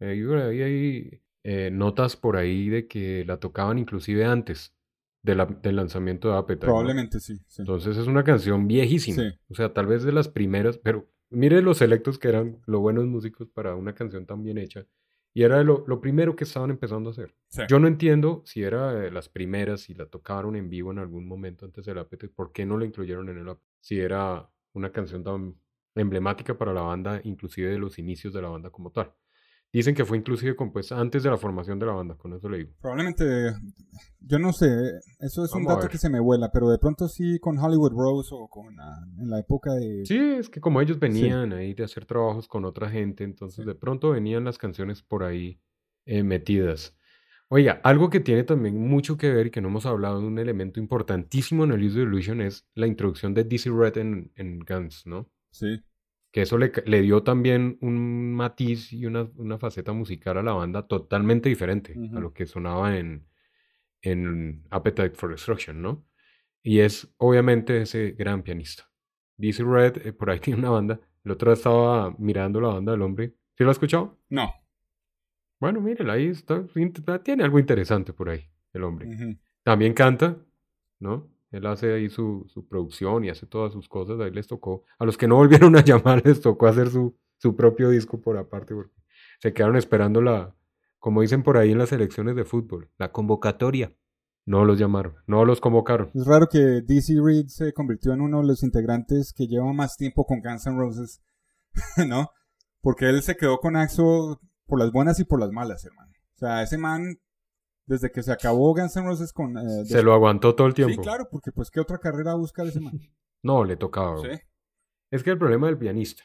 Eh, 0.00 0.62
hay 0.64 1.22
eh, 1.42 1.70
notas 1.70 2.16
por 2.16 2.36
ahí 2.36 2.68
de 2.68 2.86
que 2.86 3.24
la 3.24 3.38
tocaban 3.38 3.78
inclusive 3.78 4.24
antes 4.24 4.75
de 5.22 5.34
la- 5.34 5.46
del 5.46 5.76
lanzamiento 5.76 6.28
de 6.30 6.36
Appetite. 6.38 6.66
¿no? 6.66 6.72
probablemente 6.72 7.20
sí. 7.20 7.36
sí. 7.46 7.62
Entonces 7.62 7.96
es 7.96 8.06
una 8.06 8.22
canción 8.24 8.66
viejísima. 8.68 9.22
Sí. 9.22 9.38
O 9.48 9.54
sea, 9.54 9.72
tal 9.72 9.86
vez 9.86 10.02
de 10.04 10.12
las 10.12 10.28
primeras, 10.28 10.78
pero 10.78 11.08
mire 11.30 11.60
los 11.62 11.78
selectos 11.78 12.18
que 12.18 12.28
eran 12.28 12.60
los 12.66 12.80
buenos 12.80 13.06
músicos 13.06 13.48
para 13.48 13.74
una 13.74 13.94
canción 13.94 14.26
tan 14.26 14.42
bien 14.42 14.58
hecha. 14.58 14.86
Y 15.34 15.42
era 15.42 15.62
lo, 15.62 15.84
lo 15.86 16.00
primero 16.00 16.34
que 16.34 16.44
estaban 16.44 16.70
empezando 16.70 17.10
a 17.10 17.12
hacer. 17.12 17.34
Sí. 17.48 17.62
Yo 17.68 17.78
no 17.78 17.88
entiendo 17.88 18.42
si 18.46 18.62
era 18.62 18.92
de 18.94 19.10
las 19.10 19.28
primeras, 19.28 19.82
si 19.82 19.92
la 19.94 20.06
tocaron 20.06 20.56
en 20.56 20.70
vivo 20.70 20.92
en 20.92 20.98
algún 20.98 21.26
momento 21.28 21.66
antes 21.66 21.84
del 21.84 21.98
Appetite, 21.98 22.32
¿por 22.34 22.52
qué 22.52 22.64
no 22.64 22.78
la 22.78 22.86
incluyeron 22.86 23.28
en 23.28 23.38
el 23.38 23.48
Appetite? 23.50 23.76
Si 23.80 24.00
era 24.00 24.48
una 24.72 24.90
canción 24.92 25.22
tan 25.22 25.54
emblemática 25.94 26.56
para 26.56 26.72
la 26.72 26.82
banda, 26.82 27.20
inclusive 27.24 27.70
de 27.70 27.78
los 27.78 27.98
inicios 27.98 28.32
de 28.32 28.42
la 28.42 28.48
banda 28.48 28.70
como 28.70 28.90
tal. 28.92 29.12
Dicen 29.76 29.94
que 29.94 30.06
fue 30.06 30.16
inclusive 30.16 30.56
compuesta 30.56 30.98
antes 30.98 31.22
de 31.22 31.28
la 31.28 31.36
formación 31.36 31.78
de 31.78 31.84
la 31.84 31.92
banda, 31.92 32.14
con 32.16 32.32
eso 32.32 32.48
le 32.48 32.56
digo. 32.56 32.70
Probablemente, 32.80 33.52
yo 34.20 34.38
no 34.38 34.54
sé, 34.54 34.66
eso 35.20 35.44
es 35.44 35.52
un 35.52 35.64
Vamos 35.64 35.82
dato 35.82 35.90
que 35.92 35.98
se 35.98 36.08
me 36.08 36.18
vuela, 36.18 36.50
pero 36.50 36.70
de 36.70 36.78
pronto 36.78 37.08
sí 37.08 37.38
con 37.40 37.58
Hollywood 37.58 37.92
Rose 37.92 38.30
o 38.32 38.48
con 38.48 38.80
ah, 38.80 39.04
en 39.20 39.28
la 39.28 39.38
época 39.38 39.74
de... 39.74 40.06
Sí, 40.06 40.16
es 40.18 40.48
que 40.48 40.62
como 40.62 40.80
ellos 40.80 40.98
venían 40.98 41.52
ahí 41.52 41.74
de 41.74 41.84
hacer 41.84 42.06
trabajos 42.06 42.48
con 42.48 42.64
otra 42.64 42.88
gente, 42.88 43.22
entonces 43.22 43.64
Sí. 43.64 43.68
de 43.68 43.74
pronto 43.74 44.12
venían 44.12 44.44
las 44.44 44.56
canciones 44.56 45.02
por 45.02 45.24
ahí 45.24 45.60
eh, 46.06 46.22
metidas. 46.22 46.96
Oiga, 47.48 47.78
algo 47.84 48.08
que 48.08 48.20
tiene 48.20 48.44
también 48.44 48.80
mucho 48.80 49.18
que 49.18 49.30
ver 49.30 49.48
y 49.48 49.50
que 49.50 49.60
no 49.60 49.68
hemos 49.68 49.84
hablado, 49.84 50.20
un 50.20 50.38
elemento 50.38 50.80
importantísimo 50.80 51.64
en 51.64 51.72
el 51.72 51.84
Use 51.84 51.96
the 51.96 52.02
Illusion 52.02 52.40
es 52.40 52.66
la 52.74 52.86
introducción 52.86 53.34
de 53.34 53.44
Dizzy 53.44 53.68
Red 53.68 53.98
en, 53.98 54.32
en 54.36 54.60
Guns, 54.60 55.06
¿no? 55.06 55.28
Sí, 55.50 55.82
que 56.36 56.42
eso 56.42 56.58
le, 56.58 56.70
le 56.84 57.00
dio 57.00 57.22
también 57.22 57.78
un 57.80 58.34
matiz 58.34 58.92
y 58.92 59.06
una, 59.06 59.26
una, 59.36 59.56
faceta 59.56 59.94
musical 59.94 60.36
a 60.36 60.42
la 60.42 60.52
banda 60.52 60.86
totalmente 60.86 61.48
diferente 61.48 61.94
uh 61.96 62.02
-huh. 62.02 62.18
a 62.18 62.20
lo 62.20 62.34
que 62.34 62.44
sonaba 62.44 62.98
en, 62.98 63.26
en 64.02 64.62
Appetite 64.68 65.14
for 65.14 65.30
Destruction, 65.30 65.80
¿no? 65.80 66.04
Y 66.62 66.80
es 66.80 67.10
obviamente 67.16 67.80
ese 67.80 68.10
gran 68.10 68.42
pianista. 68.42 68.84
Dizzy 69.38 69.62
Red, 69.62 70.06
eh, 70.06 70.12
por 70.12 70.28
ahí 70.28 70.38
tiene 70.44 70.58
una 70.60 70.68
banda. 70.68 71.00
El 71.24 71.30
otro 71.30 71.54
estaba 71.54 72.14
mirando 72.18 72.60
la 72.60 72.68
banda 72.68 72.92
del 72.92 73.00
hombre. 73.00 73.32
¿Sí 73.56 73.64
lo 73.64 73.70
has 73.70 73.76
escuchado? 73.76 74.18
No. 74.28 74.52
Bueno, 75.58 75.80
miren, 75.80 76.10
ahí 76.10 76.26
está, 76.26 76.66
tiene 77.24 77.44
algo 77.44 77.58
interesante 77.58 78.12
por 78.12 78.28
ahí, 78.28 78.44
el 78.74 78.84
hombre. 78.84 79.06
Uh 79.06 79.10
-huh. 79.10 79.38
También 79.62 79.94
canta, 79.94 80.36
¿no? 81.00 81.30
Él 81.50 81.66
hace 81.66 81.94
ahí 81.94 82.08
su, 82.08 82.44
su, 82.48 82.66
producción 82.66 83.24
y 83.24 83.30
hace 83.30 83.46
todas 83.46 83.72
sus 83.72 83.88
cosas. 83.88 84.20
Ahí 84.20 84.30
les 84.30 84.46
tocó. 84.46 84.84
A 84.98 85.04
los 85.04 85.16
que 85.16 85.28
no 85.28 85.36
volvieron 85.36 85.76
a 85.76 85.84
llamar, 85.84 86.22
les 86.24 86.40
tocó 86.40 86.66
hacer 86.66 86.90
su, 86.90 87.16
su 87.38 87.56
propio 87.56 87.90
disco 87.90 88.20
por 88.20 88.36
aparte, 88.36 88.74
porque 88.74 88.94
se 89.40 89.52
quedaron 89.52 89.76
esperando 89.76 90.20
la, 90.20 90.54
como 90.98 91.22
dicen 91.22 91.42
por 91.42 91.56
ahí 91.56 91.72
en 91.72 91.78
las 91.78 91.92
elecciones 91.92 92.36
de 92.36 92.44
fútbol, 92.44 92.90
la 92.98 93.12
convocatoria. 93.12 93.94
No 94.44 94.64
los 94.64 94.78
llamaron, 94.78 95.16
no 95.26 95.44
los 95.44 95.60
convocaron. 95.60 96.10
Es 96.14 96.24
raro 96.24 96.46
que 96.48 96.80
DC 96.80 97.14
Reed 97.20 97.46
se 97.48 97.72
convirtió 97.72 98.12
en 98.12 98.20
uno 98.20 98.40
de 98.40 98.46
los 98.46 98.62
integrantes 98.62 99.32
que 99.32 99.48
lleva 99.48 99.72
más 99.72 99.96
tiempo 99.96 100.24
con 100.24 100.40
Guns 100.40 100.66
N' 100.68 100.78
Roses, 100.78 101.20
¿no? 102.08 102.30
Porque 102.80 103.08
él 103.08 103.20
se 103.24 103.36
quedó 103.36 103.58
con 103.58 103.74
Axel 103.74 104.36
por 104.66 104.78
las 104.78 104.92
buenas 104.92 105.18
y 105.18 105.24
por 105.24 105.40
las 105.40 105.50
malas, 105.50 105.84
hermano. 105.84 106.12
O 106.36 106.38
sea, 106.38 106.62
ese 106.62 106.78
man, 106.78 107.18
desde 107.86 108.10
que 108.10 108.22
se 108.22 108.32
acabó 108.32 108.74
Guns 108.74 108.96
N' 108.96 109.06
Roses 109.06 109.32
con... 109.32 109.56
Eh, 109.56 109.84
se 109.86 110.02
lo 110.02 110.12
aguantó 110.12 110.54
todo 110.54 110.66
el 110.66 110.74
tiempo. 110.74 110.94
Sí, 110.94 110.98
claro, 110.98 111.28
porque 111.30 111.52
pues 111.52 111.70
¿qué 111.70 111.80
otra 111.80 111.98
carrera 111.98 112.34
busca 112.34 112.64
ese 112.64 112.80
man? 112.80 112.98
no, 113.42 113.64
le 113.64 113.76
tocaba. 113.76 114.18
Sí. 114.18 114.28
Es 115.10 115.22
que 115.22 115.30
el 115.30 115.38
problema 115.38 115.68
del 115.68 115.78
pianista. 115.78 116.24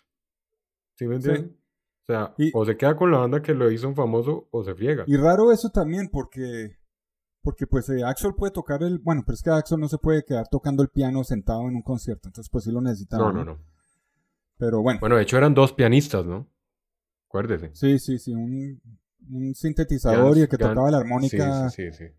¿Sí 0.95 1.07
me 1.07 1.15
entiendes? 1.15 1.51
Sí. 1.51 1.57
O 2.03 2.13
sea, 2.13 2.33
y, 2.37 2.51
o 2.53 2.65
se 2.65 2.75
queda 2.77 2.95
con 2.95 3.11
la 3.11 3.19
banda 3.19 3.41
que 3.41 3.53
lo 3.53 3.71
hizo 3.71 3.87
un 3.87 3.95
famoso 3.95 4.47
o 4.51 4.63
se 4.63 4.73
friega. 4.73 5.03
Y 5.07 5.15
raro 5.17 5.51
eso 5.51 5.69
también 5.69 6.09
porque... 6.11 6.77
Porque 7.43 7.65
pues 7.65 7.89
eh, 7.89 8.03
Axel 8.03 8.33
puede 8.35 8.51
tocar 8.51 8.83
el... 8.83 8.99
Bueno, 8.99 9.23
pero 9.25 9.33
es 9.33 9.41
que 9.41 9.49
Axel 9.49 9.79
no 9.79 9.87
se 9.87 9.97
puede 9.97 10.23
quedar 10.23 10.47
tocando 10.47 10.83
el 10.83 10.89
piano 10.89 11.23
sentado 11.23 11.61
en 11.61 11.75
un 11.75 11.81
concierto. 11.81 12.27
Entonces 12.27 12.49
pues 12.51 12.65
sí 12.65 12.71
lo 12.71 12.81
necesitaba. 12.81 13.31
No, 13.31 13.33
no, 13.33 13.45
no. 13.45 13.59
Pero 14.57 14.81
bueno. 14.81 14.99
Bueno, 14.99 15.15
de 15.15 15.23
hecho 15.23 15.37
eran 15.37 15.55
dos 15.55 15.73
pianistas, 15.73 16.25
¿no? 16.25 16.47
Acuérdese. 17.27 17.71
Sí, 17.73 17.97
sí, 17.97 18.19
sí. 18.19 18.33
Un, 18.33 18.79
un 19.31 19.55
sintetizador 19.55 20.25
Gans, 20.25 20.37
y 20.37 20.41
el 20.41 20.49
que 20.49 20.57
Gans, 20.57 20.71
tocaba 20.71 20.91
la 20.91 20.97
armónica. 20.97 21.69
Sí, 21.69 21.83
sí, 21.91 21.91
sí, 21.91 22.05
sí. 22.05 22.13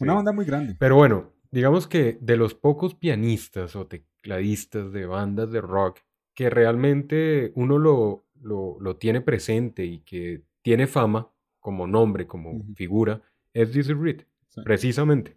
Una 0.00 0.14
banda 0.14 0.32
muy 0.32 0.44
grande. 0.44 0.76
Pero 0.78 0.96
bueno, 0.96 1.32
digamos 1.50 1.86
que 1.86 2.18
de 2.20 2.36
los 2.36 2.54
pocos 2.54 2.94
pianistas 2.94 3.74
o 3.76 3.86
tecladistas 3.86 4.92
de 4.92 5.06
bandas 5.06 5.50
de 5.50 5.60
rock 5.60 6.00
que 6.34 6.50
realmente 6.50 7.52
uno 7.56 7.78
lo, 7.78 8.26
lo, 8.40 8.76
lo 8.80 8.96
tiene 8.96 9.20
presente 9.20 9.84
y 9.84 10.00
que 10.00 10.44
tiene 10.62 10.86
fama 10.86 11.32
como 11.58 11.86
nombre, 11.86 12.26
como 12.26 12.52
uh 12.52 12.62
-huh. 12.62 12.74
figura, 12.76 13.22
es 13.52 13.72
Dizzy 13.72 13.92
Reed, 13.92 14.22
sí. 14.48 14.60
precisamente. 14.64 15.36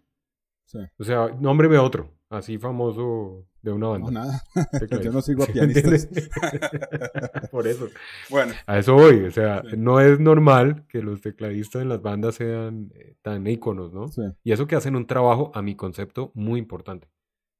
Sí. 0.64 0.78
O 0.98 1.04
sea, 1.04 1.28
nómbreme 1.40 1.78
otro, 1.78 2.14
así 2.30 2.56
famoso 2.58 3.46
de 3.62 3.70
una 3.70 3.88
banda. 3.88 4.10
No, 4.10 4.20
nada. 4.20 4.42
Yo 5.02 5.12
no 5.12 5.22
sigo 5.22 5.44
a 5.44 5.46
pianistas. 5.52 6.08
Por 7.50 7.66
eso. 7.66 7.88
Bueno. 8.28 8.52
A 8.66 8.78
eso 8.78 8.94
voy. 8.94 9.24
O 9.24 9.30
sea, 9.30 9.62
sí. 9.62 9.76
no 9.78 10.00
es 10.00 10.18
normal 10.18 10.84
que 10.88 11.00
los 11.00 11.20
tecladistas 11.20 11.82
en 11.82 11.88
las 11.88 12.02
bandas 12.02 12.34
sean 12.34 12.90
eh, 12.94 13.16
tan 13.22 13.46
íconos, 13.46 13.92
¿no? 13.92 14.08
Sí. 14.08 14.22
Y 14.42 14.52
eso 14.52 14.66
que 14.66 14.76
hacen 14.76 14.96
un 14.96 15.06
trabajo, 15.06 15.52
a 15.54 15.62
mi 15.62 15.76
concepto, 15.76 16.32
muy 16.34 16.58
importante. 16.58 17.08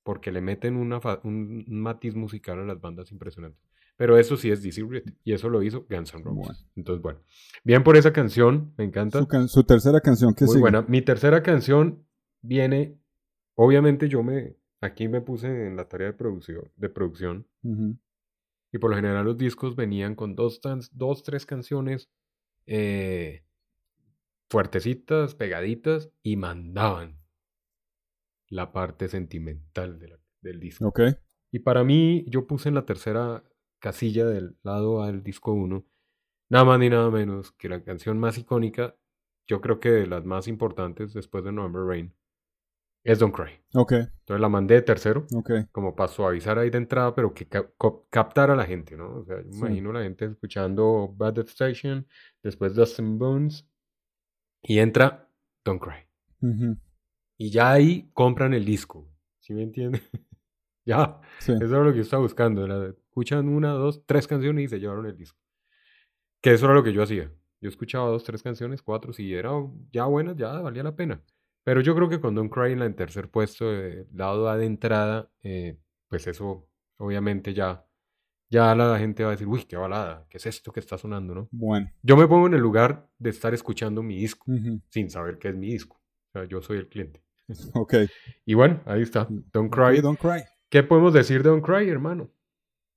Porque 0.02 0.32
le 0.32 0.40
meten 0.40 0.76
una 0.76 1.00
un, 1.22 1.64
matiz 1.68 2.16
musical 2.16 2.58
a 2.58 2.64
las 2.64 2.80
bandas 2.80 3.12
impresionante. 3.12 3.58
Pero 3.96 4.18
eso 4.18 4.36
sí 4.36 4.50
es 4.50 4.62
Dizzy 4.62 4.82
Reed. 4.82 5.04
Y 5.22 5.32
eso 5.32 5.48
lo 5.48 5.62
hizo 5.62 5.86
Guns 5.88 6.12
N' 6.14 6.24
Roses. 6.24 6.34
Bueno. 6.34 6.58
Entonces, 6.74 7.02
bueno. 7.02 7.20
Bien 7.62 7.84
por 7.84 7.96
esa 7.96 8.12
canción. 8.12 8.74
Me 8.76 8.84
encanta. 8.84 9.20
Su, 9.20 9.28
can 9.28 9.48
su 9.48 9.62
tercera 9.62 10.00
canción, 10.00 10.34
¿qué 10.34 10.46
Muy 10.46 10.54
sigue? 10.54 10.60
buena. 10.62 10.82
Mi 10.88 11.02
tercera 11.02 11.42
canción 11.42 12.04
viene... 12.40 12.98
Obviamente 13.54 14.08
yo 14.08 14.24
me... 14.24 14.56
Aquí 14.82 15.08
me 15.08 15.22
puse 15.22 15.46
en 15.46 15.76
la 15.76 15.88
tarea 15.88 16.08
de 16.08 16.12
producción. 16.12 16.70
De 16.76 16.90
producción 16.90 17.46
uh 17.62 17.74
-huh. 17.74 17.98
Y 18.72 18.78
por 18.78 18.90
lo 18.90 18.96
general 18.96 19.26
los 19.26 19.36
discos 19.36 19.76
venían 19.76 20.14
con 20.14 20.34
dos, 20.34 20.60
dos 20.92 21.22
tres 21.22 21.44
canciones 21.44 22.10
eh, 22.66 23.44
fuertecitas, 24.48 25.34
pegaditas, 25.34 26.10
y 26.22 26.36
mandaban 26.36 27.18
la 28.48 28.72
parte 28.72 29.08
sentimental 29.08 29.98
de 29.98 30.08
la, 30.08 30.18
del 30.40 30.58
disco. 30.58 30.88
Okay. 30.88 31.14
Y 31.50 31.58
para 31.58 31.84
mí, 31.84 32.24
yo 32.28 32.46
puse 32.46 32.70
en 32.70 32.74
la 32.74 32.86
tercera 32.86 33.44
casilla 33.78 34.26
del 34.26 34.56
lado 34.62 35.02
al 35.02 35.22
disco 35.22 35.52
1, 35.52 35.84
nada 36.48 36.64
más 36.64 36.78
ni 36.78 36.88
nada 36.88 37.10
menos 37.10 37.52
que 37.52 37.68
la 37.68 37.82
canción 37.82 38.18
más 38.18 38.38
icónica, 38.38 38.96
yo 39.46 39.60
creo 39.60 39.80
que 39.80 39.90
de 39.90 40.06
las 40.06 40.24
más 40.24 40.48
importantes 40.48 41.12
después 41.12 41.44
de 41.44 41.52
November 41.52 41.82
Rain, 41.82 42.14
es 43.04 43.18
Don't 43.18 43.34
Cry. 43.34 43.52
Ok. 43.74 43.92
Entonces 43.92 44.40
la 44.40 44.48
mandé 44.48 44.74
de 44.76 44.82
tercero, 44.82 45.26
okay. 45.34 45.66
como 45.72 45.94
para 45.94 46.08
suavizar 46.08 46.58
ahí 46.58 46.70
de 46.70 46.78
entrada, 46.78 47.14
pero 47.14 47.34
que 47.34 47.46
cap 47.46 47.72
captara 48.10 48.52
a 48.52 48.56
la 48.56 48.64
gente, 48.64 48.96
¿no? 48.96 49.18
O 49.18 49.24
sea, 49.24 49.42
yo 49.42 49.52
sí. 49.52 49.58
imagino 49.58 49.92
la 49.92 50.02
gente 50.02 50.26
escuchando 50.26 51.12
Bad 51.16 51.34
Death 51.34 51.48
Station, 51.48 52.06
después 52.42 52.74
Dust 52.74 53.00
and 53.00 53.18
Bones, 53.18 53.68
y 54.62 54.78
entra 54.78 55.28
Don't 55.64 55.82
Cry. 55.82 56.06
Uh 56.40 56.46
-huh. 56.46 56.78
Y 57.38 57.50
ya 57.50 57.72
ahí 57.72 58.10
compran 58.12 58.54
el 58.54 58.64
disco, 58.64 59.08
¿sí 59.40 59.52
me 59.52 59.62
entienden? 59.62 60.00
ya, 60.84 61.20
sí. 61.38 61.52
eso 61.52 61.64
era 61.64 61.84
lo 61.84 61.90
que 61.90 61.98
yo 61.98 62.02
estaba 62.02 62.22
buscando, 62.22 62.64
era, 62.64 62.88
escuchan 62.88 63.48
una, 63.48 63.72
dos, 63.72 64.04
tres 64.06 64.28
canciones 64.28 64.64
y 64.64 64.68
se 64.68 64.78
llevaron 64.78 65.06
el 65.06 65.16
disco. 65.16 65.38
Que 66.40 66.52
eso 66.54 66.66
era 66.66 66.74
lo 66.74 66.82
que 66.82 66.92
yo 66.92 67.02
hacía. 67.02 67.32
Yo 67.60 67.68
escuchaba 67.68 68.08
dos, 68.08 68.24
tres 68.24 68.42
canciones, 68.42 68.82
cuatro, 68.82 69.12
si 69.12 69.32
era 69.32 69.50
ya 69.92 70.06
buenas, 70.06 70.36
ya 70.36 70.60
valía 70.60 70.82
la 70.82 70.96
pena. 70.96 71.22
Pero 71.64 71.80
yo 71.80 71.94
creo 71.94 72.08
que 72.08 72.20
con 72.20 72.34
Don't 72.34 72.52
Cry 72.52 72.72
en 72.72 72.82
en 72.82 72.94
tercer 72.94 73.30
puesto, 73.30 73.72
eh, 73.72 74.06
lado 74.12 74.48
A 74.48 74.56
de 74.56 74.66
entrada, 74.66 75.30
eh, 75.42 75.78
pues 76.08 76.26
eso 76.26 76.68
obviamente 76.98 77.54
ya, 77.54 77.86
ya 78.50 78.74
la 78.74 78.98
gente 78.98 79.22
va 79.22 79.30
a 79.30 79.32
decir, 79.32 79.46
uy, 79.46 79.64
qué 79.64 79.76
balada, 79.76 80.26
¿qué 80.28 80.38
es 80.38 80.46
esto 80.46 80.72
que 80.72 80.80
está 80.80 80.98
sonando, 80.98 81.34
no? 81.34 81.48
Bueno. 81.52 81.90
Yo 82.02 82.16
me 82.16 82.26
pongo 82.26 82.46
en 82.46 82.54
el 82.54 82.60
lugar 82.60 83.08
de 83.18 83.30
estar 83.30 83.54
escuchando 83.54 84.02
mi 84.02 84.16
disco, 84.16 84.44
uh 84.50 84.54
-huh. 84.54 84.82
sin 84.88 85.10
saber 85.10 85.38
qué 85.38 85.48
es 85.48 85.54
mi 85.54 85.68
disco. 85.68 86.00
O 86.34 86.38
sea, 86.38 86.48
yo 86.48 86.60
soy 86.62 86.78
el 86.78 86.88
cliente. 86.88 87.22
Ok. 87.74 87.94
Y 88.46 88.54
bueno, 88.54 88.80
ahí 88.86 89.02
está, 89.02 89.26
Don't 89.52 89.72
Cry. 89.72 89.82
Okay, 89.82 90.00
don't 90.00 90.18
cry. 90.18 90.42
¿Qué 90.70 90.82
podemos 90.82 91.12
decir 91.12 91.42
de 91.42 91.50
Don't 91.50 91.64
Cry, 91.64 91.88
hermano? 91.88 92.30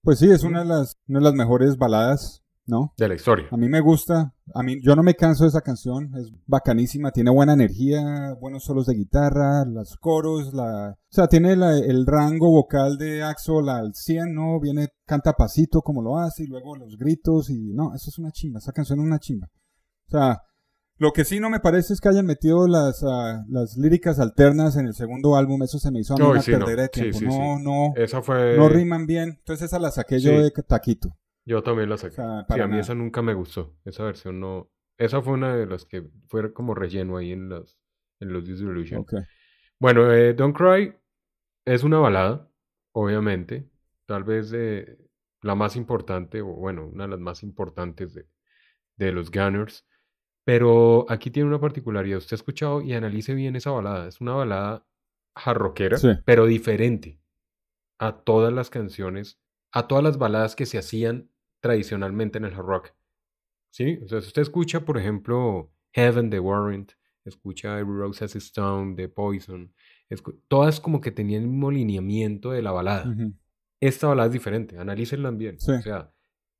Pues 0.01 0.19
sí, 0.19 0.31
es 0.31 0.43
una 0.43 0.59
de 0.59 0.65
las, 0.65 0.97
una 1.07 1.19
de 1.19 1.25
las 1.25 1.33
mejores 1.33 1.77
baladas 1.77 2.44
¿no? 2.67 2.93
De 2.97 3.07
la 3.07 3.15
historia. 3.15 3.47
A 3.51 3.57
mí 3.57 3.69
me 3.69 3.79
gusta, 3.79 4.33
a 4.53 4.63
mí, 4.63 4.77
yo 4.81 4.95
no 4.95 5.03
me 5.03 5.15
canso 5.15 5.43
de 5.43 5.49
esa 5.49 5.61
canción, 5.61 6.11
es 6.17 6.31
bacanísima, 6.47 7.11
tiene 7.11 7.29
buena 7.29 7.53
energía, 7.53 8.33
buenos 8.39 8.63
solos 8.63 8.87
de 8.87 8.95
guitarra, 8.95 9.65
los 9.65 9.97
coros, 9.97 10.53
la, 10.53 10.91
o 10.91 11.13
sea, 11.13 11.27
tiene 11.27 11.55
la, 11.55 11.77
el 11.77 12.05
rango 12.05 12.49
vocal 12.49 12.97
de 12.97 13.23
Axel 13.23 13.69
al 13.69 13.93
100, 13.93 14.33
¿no? 14.33 14.59
Viene, 14.59 14.89
canta 15.05 15.33
pasito 15.33 15.81
como 15.81 16.01
lo 16.01 16.17
hace, 16.17 16.43
y 16.43 16.47
luego 16.47 16.75
los 16.75 16.97
gritos, 16.97 17.49
y 17.49 17.73
no, 17.73 17.93
eso 17.93 18.09
es 18.09 18.17
una 18.17 18.31
chimba, 18.31 18.59
esa 18.59 18.71
canción 18.71 18.99
es 18.99 19.05
una 19.05 19.19
chimba. 19.19 19.47
O 20.07 20.11
sea, 20.11 20.41
lo 20.97 21.11
que 21.11 21.25
sí 21.25 21.39
no 21.39 21.49
me 21.49 21.59
parece 21.59 21.93
es 21.93 21.99
que 21.99 22.09
hayan 22.09 22.25
metido 22.25 22.67
las, 22.67 23.03
uh, 23.03 23.43
las 23.49 23.75
líricas 23.77 24.19
alternas 24.19 24.77
en 24.77 24.87
el 24.87 24.93
segundo 24.93 25.35
álbum, 25.35 25.61
eso 25.61 25.77
se 25.77 25.91
me 25.91 25.99
hizo 25.99 26.13
a 26.13 26.17
mí 26.17 26.23
no, 26.23 26.31
una 26.31 26.41
sí, 26.41 26.51
perdera 26.51 26.75
no. 26.75 26.81
de 26.81 26.89
tiempo, 26.89 27.19
sí, 27.19 27.25
no, 27.25 27.59
no, 27.59 27.93
esa 27.95 28.21
fue... 28.21 28.57
no 28.57 28.69
riman 28.69 29.05
bien, 29.05 29.37
entonces 29.39 29.65
esa 29.65 29.77
la 29.77 29.91
saqué 29.91 30.19
yo 30.19 30.31
de 30.41 30.51
taquito. 30.51 31.09
Yo 31.45 31.61
también 31.63 31.89
la 31.89 31.97
saqué. 31.97 32.13
O 32.13 32.15
sea, 32.15 32.45
sí, 32.49 32.59
a 32.59 32.65
mí 32.65 32.71
nada. 32.71 32.81
esa 32.81 32.95
nunca 32.95 33.21
me 33.21 33.33
gustó. 33.33 33.75
Esa 33.85 34.03
versión 34.03 34.39
no. 34.39 34.71
Esa 34.97 35.21
fue 35.21 35.33
una 35.33 35.55
de 35.55 35.65
las 35.65 35.85
que 35.85 36.07
fue 36.27 36.53
como 36.53 36.73
relleno 36.73 37.17
ahí 37.17 37.31
en 37.31 37.49
los, 37.49 37.77
en 38.19 38.33
los 38.33 38.45
Disillusion. 38.45 39.01
Okay. 39.01 39.19
Bueno, 39.79 40.11
eh, 40.11 40.33
Don't 40.33 40.55
Cry 40.55 40.93
es 41.65 41.83
una 41.83 41.99
balada, 41.99 42.49
obviamente. 42.93 43.69
Tal 44.05 44.23
vez 44.23 44.51
eh, 44.53 44.97
la 45.41 45.53
más 45.55 45.75
importante, 45.75 46.41
o 46.41 46.47
bueno, 46.47 46.87
una 46.87 47.03
de 47.03 47.09
las 47.11 47.19
más 47.19 47.43
importantes 47.43 48.13
de, 48.13 48.25
de 48.97 49.11
los 49.11 49.29
Gunners. 49.31 49.85
Pero 50.45 51.05
aquí 51.09 51.29
tiene 51.31 51.49
una 51.49 51.59
particularidad. 51.59 52.19
Usted 52.19 52.35
ha 52.35 52.37
escuchado 52.37 52.81
y 52.81 52.93
analice 52.93 53.33
bien 53.33 53.55
esa 53.55 53.71
balada. 53.71 54.07
Es 54.07 54.21
una 54.21 54.33
balada 54.33 54.85
jarroquera, 55.35 55.97
Sí. 55.97 56.09
pero 56.25 56.45
diferente 56.45 57.19
a 57.99 58.17
todas 58.23 58.53
las 58.53 58.69
canciones, 58.69 59.39
a 59.71 59.87
todas 59.87 60.03
las 60.03 60.17
baladas 60.17 60.55
que 60.55 60.65
se 60.65 60.77
hacían 60.77 61.29
tradicionalmente 61.65 62.37
en 62.37 62.45
el 62.45 62.53
hard 62.53 62.65
rock. 62.65 62.93
¿Sí? 63.71 63.97
O 64.03 64.07
sea, 64.07 64.21
si 64.21 64.27
usted 64.27 64.43
escucha, 64.43 64.85
por 64.85 64.99
ejemplo, 64.99 65.71
Heaven 65.93 66.29
de 66.29 66.39
Warrant, 66.39 66.91
escucha 67.25 67.79
Every 67.79 67.97
Rose 67.97 68.23
Has 68.23 68.35
Its 68.35 68.45
Stone 68.45 68.93
de 68.93 69.09
Poison, 69.09 69.73
todas 70.47 70.79
como 70.79 71.01
que 71.01 71.09
tenían 71.09 71.41
el 71.41 71.47
mismo 71.49 71.71
lineamiento 71.71 72.51
de 72.51 72.61
la 72.61 72.71
balada. 72.71 73.15
Esta 73.81 74.07
balada 74.07 74.27
es 74.27 74.33
diferente, 74.33 74.77
analícenla 74.77 75.31
bien. 75.31 75.59
Sí. 75.59 75.71
O 75.71 75.81
sea, 75.81 76.13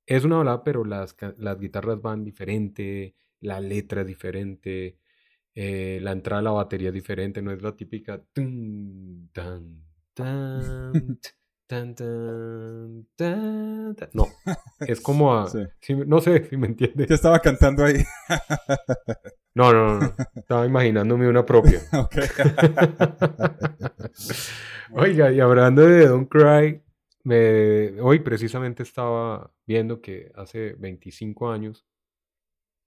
es 0.07 0.25
una 0.25 0.37
balada, 0.37 0.63
pero 0.63 0.83
las, 0.83 1.15
guitarras 1.59 2.01
van 2.01 2.23
diferente, 2.23 3.15
la 3.41 3.59
letra 3.59 4.01
es 4.01 4.07
diferente, 4.07 4.97
eh, 5.53 5.99
la 6.01 6.13
entrada 6.13 6.41
de 6.41 6.45
la 6.45 6.51
batería 6.51 6.87
es 6.87 6.95
diferente, 6.95 7.43
no 7.43 7.51
es 7.51 7.61
la 7.61 7.75
típica 7.75 8.19
tun, 8.33 9.29
tan, 9.31 9.83
tan, 10.15 10.91
t- 11.21 11.29
Tan, 11.67 11.95
tan, 11.95 13.07
tan, 13.15 13.95
tan. 13.95 14.09
No, 14.13 14.27
es 14.81 15.01
como 15.01 15.35
a... 15.35 15.49
Sí. 15.49 15.95
no 16.05 16.21
sé 16.21 16.47
si 16.47 16.57
me 16.57 16.67
entiende. 16.67 17.07
¿Qué 17.07 17.13
estaba 17.15 17.39
cantando 17.39 17.83
ahí? 17.83 18.03
No, 19.55 19.73
no, 19.73 19.99
no. 19.99 20.13
Estaba 20.35 20.65
imaginándome 20.65 21.27
una 21.27 21.45
propia. 21.45 21.81
ok. 21.93 22.15
Oiga, 24.91 25.31
y 25.31 25.39
hablando 25.39 25.81
de 25.81 26.07
Don't 26.07 26.29
Cry, 26.29 26.83
me, 27.23 27.99
hoy 28.01 28.19
precisamente 28.19 28.83
estaba 28.83 29.51
viendo 29.65 30.01
que 30.01 30.31
hace 30.35 30.73
25 30.73 31.49
años 31.49 31.85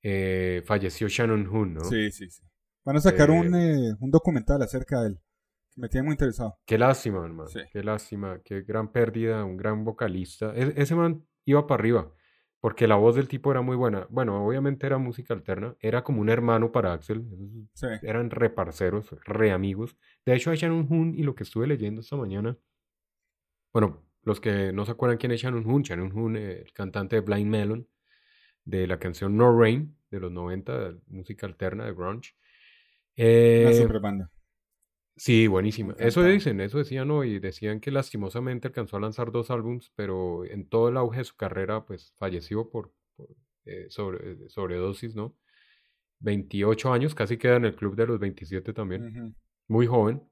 eh, 0.02 0.62
falleció 0.64 1.08
Shannon 1.08 1.46
Hoon, 1.48 1.74
¿no? 1.74 1.84
Sí, 1.84 2.12
sí, 2.12 2.30
sí. 2.30 2.42
Van 2.84 2.96
a 2.96 3.00
sacar 3.00 3.30
Eh, 3.30 3.32
un, 3.32 3.54
eh, 3.54 3.94
un 3.98 4.10
documental 4.10 4.62
acerca 4.62 5.00
de 5.00 5.08
él. 5.08 5.20
Me 5.78 5.88
tiene 5.88 6.04
muy 6.06 6.12
interesado. 6.14 6.58
Qué 6.66 6.76
lástima, 6.76 7.24
hermano. 7.24 7.48
Sí. 7.48 7.60
Qué 7.70 7.82
lástima, 7.84 8.40
qué 8.44 8.62
gran 8.62 8.90
pérdida, 8.90 9.44
un 9.44 9.56
gran 9.56 9.84
vocalista. 9.84 10.52
E- 10.56 10.74
ese 10.76 10.94
man 10.96 11.24
iba 11.44 11.66
para 11.66 11.80
arriba, 11.80 12.12
porque 12.60 12.88
la 12.88 12.96
voz 12.96 13.14
del 13.14 13.28
tipo 13.28 13.50
era 13.52 13.60
muy 13.62 13.76
buena. 13.76 14.06
Bueno, 14.10 14.44
obviamente 14.44 14.86
era 14.86 14.98
música 14.98 15.34
alterna, 15.34 15.76
era 15.80 16.02
como 16.02 16.20
un 16.20 16.28
hermano 16.30 16.72
para 16.72 16.92
Axel. 16.92 17.24
Sí. 17.74 17.86
Eran 18.02 18.30
reparceros, 18.30 19.14
re 19.24 19.52
amigos. 19.52 19.96
De 20.26 20.34
hecho, 20.34 20.52
Shannon 20.54 20.88
Hoon, 20.90 21.14
y 21.14 21.22
lo 21.22 21.34
que 21.36 21.44
estuve 21.44 21.66
leyendo 21.68 22.00
esta 22.00 22.16
mañana, 22.16 22.56
bueno, 23.72 24.02
los 24.22 24.40
que 24.40 24.72
no 24.72 24.84
se 24.84 24.90
acuerdan 24.92 25.18
quién 25.18 25.30
es 25.32 25.40
Shannon 25.40 25.64
Hoon, 25.64 25.82
Shannon 25.82 26.10
Hoon, 26.12 26.36
eh, 26.36 26.62
el 26.66 26.72
cantante 26.72 27.16
de 27.16 27.22
Blind 27.22 27.48
Melon, 27.48 27.88
de 28.64 28.86
la 28.88 28.98
canción 28.98 29.36
No 29.36 29.56
Rain, 29.58 29.96
de 30.10 30.20
los 30.20 30.32
90, 30.32 30.76
de 30.90 31.00
música 31.06 31.46
alterna, 31.46 31.84
de 31.86 31.92
grunge. 31.92 32.34
Una 33.16 33.26
Eh, 33.26 33.78
super 33.80 34.00
banda. 34.00 34.30
Sí, 35.18 35.48
buenísima. 35.48 35.94
Eso 35.98 36.22
dicen, 36.22 36.60
eso 36.60 36.78
decían 36.78 37.10
hoy. 37.10 37.40
Decían 37.40 37.80
que 37.80 37.90
lastimosamente 37.90 38.68
alcanzó 38.68 38.96
a 38.96 39.00
lanzar 39.00 39.32
dos 39.32 39.50
álbums, 39.50 39.92
pero 39.96 40.44
en 40.44 40.68
todo 40.68 40.88
el 40.88 40.96
auge 40.96 41.18
de 41.18 41.24
su 41.24 41.36
carrera, 41.36 41.84
pues 41.84 42.14
falleció 42.18 42.70
por, 42.70 42.92
por, 43.16 43.28
eh, 43.64 43.86
sobre, 43.90 44.32
eh, 44.32 44.48
sobredosis, 44.48 45.16
¿no? 45.16 45.36
28 46.20 46.92
años, 46.92 47.14
casi 47.14 47.36
queda 47.36 47.56
en 47.56 47.64
el 47.64 47.74
club 47.74 47.96
de 47.96 48.06
los 48.06 48.18
27 48.18 48.72
también. 48.72 49.36
Muy 49.66 49.86
joven. 49.86 50.22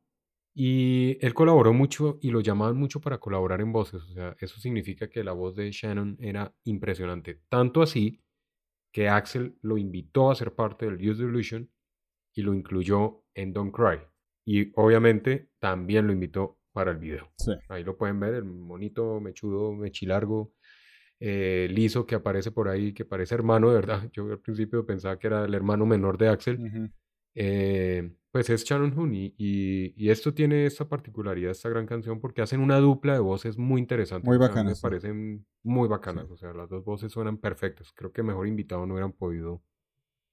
Y 0.54 1.18
él 1.20 1.34
colaboró 1.34 1.72
mucho 1.72 2.18
y 2.22 2.30
lo 2.30 2.40
llamaban 2.40 2.76
mucho 2.76 3.00
para 3.00 3.18
colaborar 3.18 3.60
en 3.60 3.72
voces. 3.72 4.02
O 4.02 4.12
sea, 4.14 4.36
eso 4.40 4.58
significa 4.58 5.08
que 5.08 5.22
la 5.22 5.32
voz 5.32 5.54
de 5.54 5.70
Shannon 5.70 6.16
era 6.20 6.54
impresionante. 6.64 7.40
Tanto 7.48 7.82
así 7.82 8.22
que 8.92 9.08
Axel 9.08 9.58
lo 9.60 9.76
invitó 9.76 10.30
a 10.30 10.34
ser 10.34 10.54
parte 10.54 10.86
del 10.86 11.10
Use 11.10 11.22
Illusion 11.22 11.70
y 12.34 12.42
lo 12.42 12.54
incluyó 12.54 13.24
en 13.34 13.52
Don't 13.52 13.74
Cry. 13.74 13.98
Y 14.46 14.72
obviamente 14.76 15.50
también 15.58 16.06
lo 16.06 16.12
invitó 16.14 16.58
para 16.72 16.92
el 16.92 16.98
video. 16.98 17.32
Sí. 17.36 17.52
Ahí 17.68 17.84
lo 17.84 17.96
pueden 17.98 18.18
ver, 18.20 18.34
el 18.34 18.44
monito 18.44 19.20
mechudo, 19.20 19.72
mechilargo, 19.74 20.52
eh, 21.18 21.68
liso 21.70 22.06
que 22.06 22.14
aparece 22.14 22.52
por 22.52 22.68
ahí, 22.68 22.92
que 22.94 23.04
parece 23.04 23.34
hermano 23.34 23.68
de 23.70 23.74
verdad. 23.74 24.08
Yo 24.12 24.30
al 24.30 24.38
principio 24.40 24.86
pensaba 24.86 25.18
que 25.18 25.26
era 25.26 25.44
el 25.44 25.52
hermano 25.54 25.84
menor 25.84 26.16
de 26.16 26.28
Axel. 26.28 26.58
Ujú. 26.60 26.90
Eh, 27.34 28.12
pues 28.30 28.48
es 28.50 28.64
Shannon 28.64 28.92
Hoon 28.96 29.14
y, 29.14 29.34
y- 29.36 29.94
y 29.96 30.10
esto 30.10 30.32
tiene 30.32 30.66
esta 30.66 30.88
particularidad, 30.88 31.50
esta 31.50 31.68
gran 31.70 31.86
canción, 31.86 32.20
porque 32.20 32.42
hacen 32.42 32.60
una 32.60 32.78
dupla 32.78 33.14
de 33.14 33.20
voces 33.20 33.58
muy 33.58 33.80
interesante. 33.80 34.28
Muy 34.28 34.38
bacanas, 34.38 34.66
Me 34.66 34.74
sí. 34.74 34.80
parecen 34.82 35.46
muy 35.62 35.88
bacanas, 35.88 36.30
o 36.30 36.36
sea, 36.36 36.52
las 36.52 36.68
dos 36.68 36.84
voces 36.84 37.10
suenan 37.12 37.38
perfectas. 37.38 37.92
Creo 37.94 38.12
que 38.12 38.22
mejor 38.22 38.46
invitado 38.46 38.86
no 38.86 38.94
hubieran 38.94 39.12
podido 39.12 39.62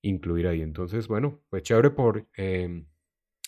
incluir 0.02 0.48
ahí. 0.48 0.62
Entonces, 0.62 1.08
bueno, 1.08 1.42
pues 1.50 1.64
chévere 1.64 1.92
por 1.92 2.28
eh, 2.38 2.86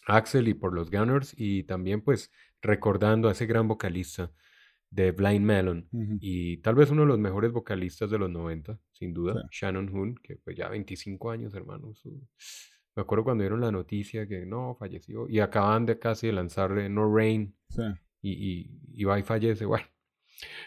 Axel 0.06 0.48
y 0.48 0.54
por 0.54 0.74
los 0.74 0.90
Gunners 0.92 1.34
y 1.38 1.64
también 1.64 2.02
pues 2.02 2.32
recordando 2.62 3.28
a 3.30 3.32
ese 3.34 3.46
gran 3.46 3.68
vocalista 3.68 4.32
de 4.92 5.12
Blind 5.12 5.44
Melon 5.46 5.88
y 6.22 6.58
tal 6.58 6.76
vez 6.76 6.90
uno 6.92 7.02
de 7.02 7.08
los 7.08 7.20
mejores 7.20 7.52
vocalistas 7.52 8.10
de 8.12 8.18
los 8.20 8.30
90, 8.30 8.80
sin 8.92 9.14
duda. 9.14 9.44
Shannon 9.52 9.90
Hoon, 9.90 10.16
que 10.24 10.38
pues 10.38 10.56
ya 10.56 10.70
25 10.70 11.32
años, 11.32 11.54
hermano. 11.54 11.94
su- 11.96 12.22
Me 12.96 13.02
acuerdo 13.02 13.26
cuando 13.26 13.42
dieron 13.44 13.60
la 13.62 13.72
noticia 13.72 14.26
que 14.28 14.46
no, 14.46 14.76
falleció 14.80 15.28
y 15.28 15.40
acaban 15.42 15.86
de 15.86 16.00
casi 16.00 16.28
de 16.28 16.34
lanzar 16.34 16.78
eh, 16.78 16.88
No 16.88 17.14
Rain 17.14 17.54
Sí. 17.70 17.82
y, 18.22 18.32
y, 18.32 18.80
y 18.94 19.04
va 19.04 19.20
y 19.20 19.24
fallece, 19.24 19.66
bueno. 19.66 19.86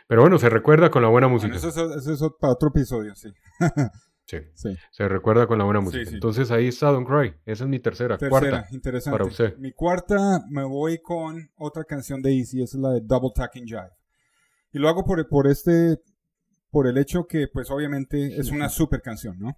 Pero 0.08 0.22
bueno, 0.22 0.38
se 0.38 0.48
recuerda 0.50 0.90
con 0.90 1.02
la 1.02 1.08
buena 1.08 1.26
Bueno, 1.28 1.48
música. 1.48 1.56
eso, 1.56 1.68
es- 1.94 2.06
eso 2.06 2.26
es 2.26 2.32
para 2.38 2.52
otro 2.52 2.68
episodio, 2.68 3.14
sí. 3.14 3.28
Sí, 4.30 4.36
Sí. 4.52 4.76
se 4.90 5.08
recuerda 5.08 5.46
con 5.46 5.56
la 5.56 5.64
buena 5.64 5.80
música. 5.80 6.04
sí. 6.04 6.14
Entonces 6.16 6.50
ahí 6.50 6.68
está 6.68 6.88
Don't 6.90 7.08
Cry. 7.08 7.34
Esa 7.46 7.64
es 7.64 7.70
mi 7.70 7.78
tercera, 7.80 8.18
Tercera, 8.18 8.50
cuarta. 8.50 8.66
interesante. 8.72 9.10
para 9.18 9.24
usted. 9.28 9.56
Mi 9.56 9.72
cuarta 9.72 10.44
me 10.50 10.64
voy 10.64 10.98
con 11.00 11.50
otra 11.56 11.84
canción 11.84 12.20
de 12.20 12.36
Easy, 12.36 12.62
esa 12.62 12.76
es 12.76 12.82
la 12.82 12.90
de 12.90 13.00
Double 13.00 13.30
Tacking 13.34 13.64
Jive. 13.66 13.90
Y 14.72 14.78
lo 14.80 14.88
hago 14.90 15.02
por, 15.06 15.26
por 15.28 15.46
este, 15.46 15.98
por 16.70 16.86
el 16.86 16.98
hecho 16.98 17.26
que, 17.26 17.48
pues 17.50 17.70
obviamente 17.70 18.38
es 18.38 18.50
una 18.50 18.68
super 18.68 19.00
canción, 19.00 19.38
¿no? 19.38 19.56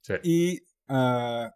Sí. 0.00 0.14
Y 0.22 0.62
ah, 0.88 1.54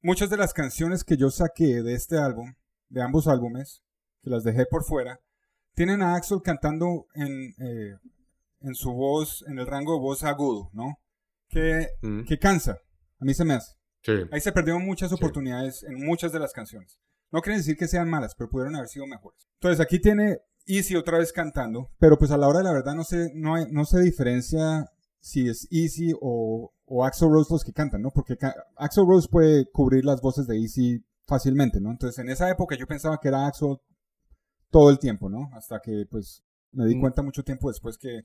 muchas 0.00 0.30
de 0.30 0.38
las 0.38 0.54
canciones 0.54 1.04
que 1.04 1.18
yo 1.18 1.28
saqué 1.30 1.82
de 1.82 1.92
este 1.92 2.16
álbum, 2.16 2.54
de 2.88 3.02
ambos 3.02 3.28
álbumes, 3.28 3.82
que 4.22 4.30
las 4.30 4.42
dejé 4.42 4.64
por 4.64 4.84
fuera, 4.84 5.20
tienen 5.74 6.00
a 6.00 6.14
Axel 6.14 6.40
cantando 6.42 7.06
en, 7.14 7.54
eh, 7.58 7.94
en 8.62 8.74
su 8.74 8.92
voz, 8.94 9.44
en 9.48 9.58
el 9.58 9.66
rango 9.66 9.92
de 9.92 10.00
voz 10.00 10.24
agudo, 10.24 10.70
¿no? 10.72 10.98
Que, 11.48 11.88
Mm, 12.02 12.24
que 12.24 12.38
cansa, 12.38 12.78
a 13.20 13.24
mí 13.24 13.34
se 13.34 13.44
me 13.44 13.54
hace. 13.54 13.72
sí. 14.02 14.12
Ahí 14.30 14.40
se 14.40 14.52
perdieron 14.52 14.84
muchas 14.84 15.08
Sí. 15.10 15.14
oportunidades 15.16 15.82
en 15.84 16.04
muchas 16.06 16.32
de 16.32 16.38
las 16.38 16.52
canciones. 16.52 16.98
No 17.30 17.40
quiere 17.42 17.58
decir 17.58 17.76
que 17.76 17.88
sean 17.88 18.08
malas, 18.08 18.34
pero 18.36 18.48
pudieron 18.50 18.76
haber 18.76 18.88
sido 18.88 19.06
mejores. 19.06 19.46
Entonces 19.60 19.80
aquí 19.80 20.00
tiene 20.00 20.38
Easy 20.66 20.96
otra 20.96 21.18
vez 21.18 21.32
cantando, 21.32 21.90
pero 21.98 22.18
pues 22.18 22.30
a 22.30 22.36
la 22.36 22.46
hora 22.48 22.58
de 22.58 22.64
la 22.64 22.72
verdad 22.72 22.94
no 22.94 23.02
se, 23.04 23.30
no, 23.34 23.54
hay- 23.54 23.66
no 23.70 23.84
se 23.86 24.00
diferencia 24.00 24.86
si 25.20 25.48
es 25.48 25.66
Easy 25.70 26.12
o, 26.20 26.72
o 26.84 27.04
Axel 27.04 27.30
Rose 27.30 27.52
los 27.52 27.64
que 27.64 27.72
cantan, 27.72 28.02
¿no? 28.02 28.10
Porque 28.10 28.36
Axel 28.76 29.04
Rose 29.06 29.28
puede 29.30 29.66
cubrir 29.70 30.04
las 30.04 30.20
voces 30.20 30.46
de 30.46 30.58
Easy 30.60 31.02
fácilmente, 31.26 31.80
¿no? 31.80 31.90
Entonces 31.90 32.18
en 32.18 32.28
esa 32.30 32.50
época 32.50 32.76
yo 32.76 32.86
pensaba 32.86 33.18
que 33.20 33.28
era 33.28 33.46
Axel 33.46 33.76
todo 34.70 34.90
el 34.90 34.98
tiempo, 34.98 35.28
¿no? 35.30 35.48
Hasta 35.54 35.80
que 35.80 36.04
pues 36.10 36.42
me 36.72 36.84
di 36.86 36.94
Mm. 36.96 37.00
cuenta 37.00 37.22
mucho 37.22 37.42
tiempo 37.42 37.68
después 37.68 37.96
que 37.98 38.22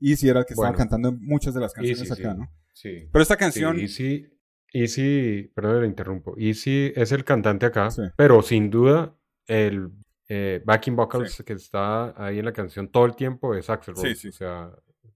Easy 0.00 0.28
era 0.28 0.40
el 0.40 0.46
que 0.46 0.54
Bueno. 0.54 0.70
estaba 0.72 0.78
cantando 0.88 1.12
muchas 1.12 1.54
de 1.54 1.60
las 1.60 1.72
canciones 1.72 2.00
Easy, 2.08 2.22
acá, 2.22 2.32
sí. 2.32 2.38
¿no? 2.38 2.48
Sí. 2.72 3.08
Pero 3.12 3.22
esta 3.22 3.34
Sí, 3.34 3.38
canción... 3.38 3.78
Easy, 3.80 4.26
Easy, 4.72 5.50
perdón, 5.54 5.80
le 5.82 5.86
interrumpo. 5.88 6.34
Easy 6.38 6.92
es 6.94 7.12
el 7.12 7.24
cantante 7.24 7.66
acá, 7.66 7.90
Sí. 7.90 8.02
pero 8.16 8.40
sin 8.42 8.70
duda 8.70 9.16
el 9.46 9.90
eh, 10.28 10.62
backing 10.64 10.94
vocals 10.94 11.42
que 11.44 11.54
está 11.54 12.14
ahí 12.24 12.38
en 12.38 12.44
la 12.44 12.52
canción 12.52 12.88
todo 12.88 13.04
el 13.04 13.16
tiempo 13.16 13.54
es 13.56 13.68
Axel 13.68 13.96
Sí, 13.96 14.02
Rose. 14.04 14.14
sí. 14.14 14.28
O 14.28 14.32
sea, 14.32 14.70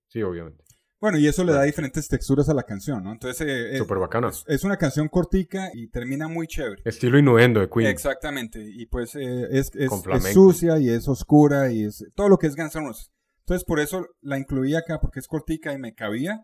sí, 0.09 0.23
obviamente. 0.23 0.65
Bueno, 1.01 1.19
y 1.19 1.27
eso 1.29 1.45
le 1.45 1.53
da 1.53 1.63
diferentes 1.65 2.09
texturas 2.09 2.49
a 2.49 2.55
la 2.55 2.63
canción, 2.63 3.05
¿no? 3.05 3.13
Entonces, 3.13 3.47
eh, 3.47 3.75
eh, 3.75 3.79
Súper 3.79 3.99
bacana. 3.99 4.31
es, 4.31 4.43
es 4.49 4.65
una 4.65 4.77
canción 4.79 5.09
cortica 5.09 5.69
y 5.75 5.87
termina 5.89 6.27
muy 6.29 6.47
chévere. 6.47 6.81
Estilo 6.85 7.19
innuendo 7.19 7.61
de 7.61 7.69
Queen. 7.69 7.87
Exactamente, 7.89 8.61
y 8.65 8.87
pues 8.87 9.15
eh, 9.15 9.47
es, 9.51 9.71
sucia 10.33 10.79
y 10.79 10.89
es 10.89 11.07
oscura 11.07 11.71
y 11.71 11.85
es 11.85 12.05
todo 12.15 12.29
lo 12.31 12.39
que 12.39 12.47
es 12.47 12.57
Guns 12.57 12.75
N' 12.75 12.87
Roses. 12.87 13.13
Entonces, 13.47 13.65
por 13.65 13.81
eso 13.81 14.07
la 14.23 14.39
incluí 14.39 14.75
acá, 14.75 14.99
porque 15.01 15.21
es 15.21 15.27
cortica 15.29 15.73
y 15.73 15.79
me 15.79 15.95
cabía. 15.95 16.43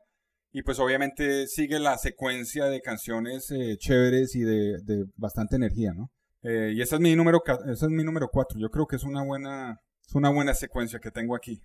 Y 0.52 0.62
pues 0.62 0.78
obviamente 0.80 1.46
sigue 1.46 1.78
la 1.78 1.96
secuencia 1.96 2.64
de 2.66 2.80
canciones 2.80 3.50
eh, 3.52 3.76
chéveres 3.78 4.34
y 4.34 4.40
de, 4.40 4.78
de 4.82 5.04
bastante 5.16 5.56
energía, 5.56 5.92
¿no? 5.94 6.10
Eh, 6.42 6.72
y 6.74 6.82
esa 6.82 6.96
es 6.96 7.00
mi 7.02 7.14
número 7.14 7.40
esa 7.46 7.86
es 7.86 7.90
mi 7.92 8.02
número 8.02 8.28
4. 8.32 8.58
Yo 8.58 8.68
creo 8.70 8.86
que 8.86 8.96
es 8.96 9.04
una 9.04 9.22
buena 9.22 9.78
es 10.06 10.14
una 10.14 10.30
buena 10.30 10.52
secuencia 10.54 10.98
que 10.98 11.10
tengo 11.10 11.36
aquí. 11.36 11.62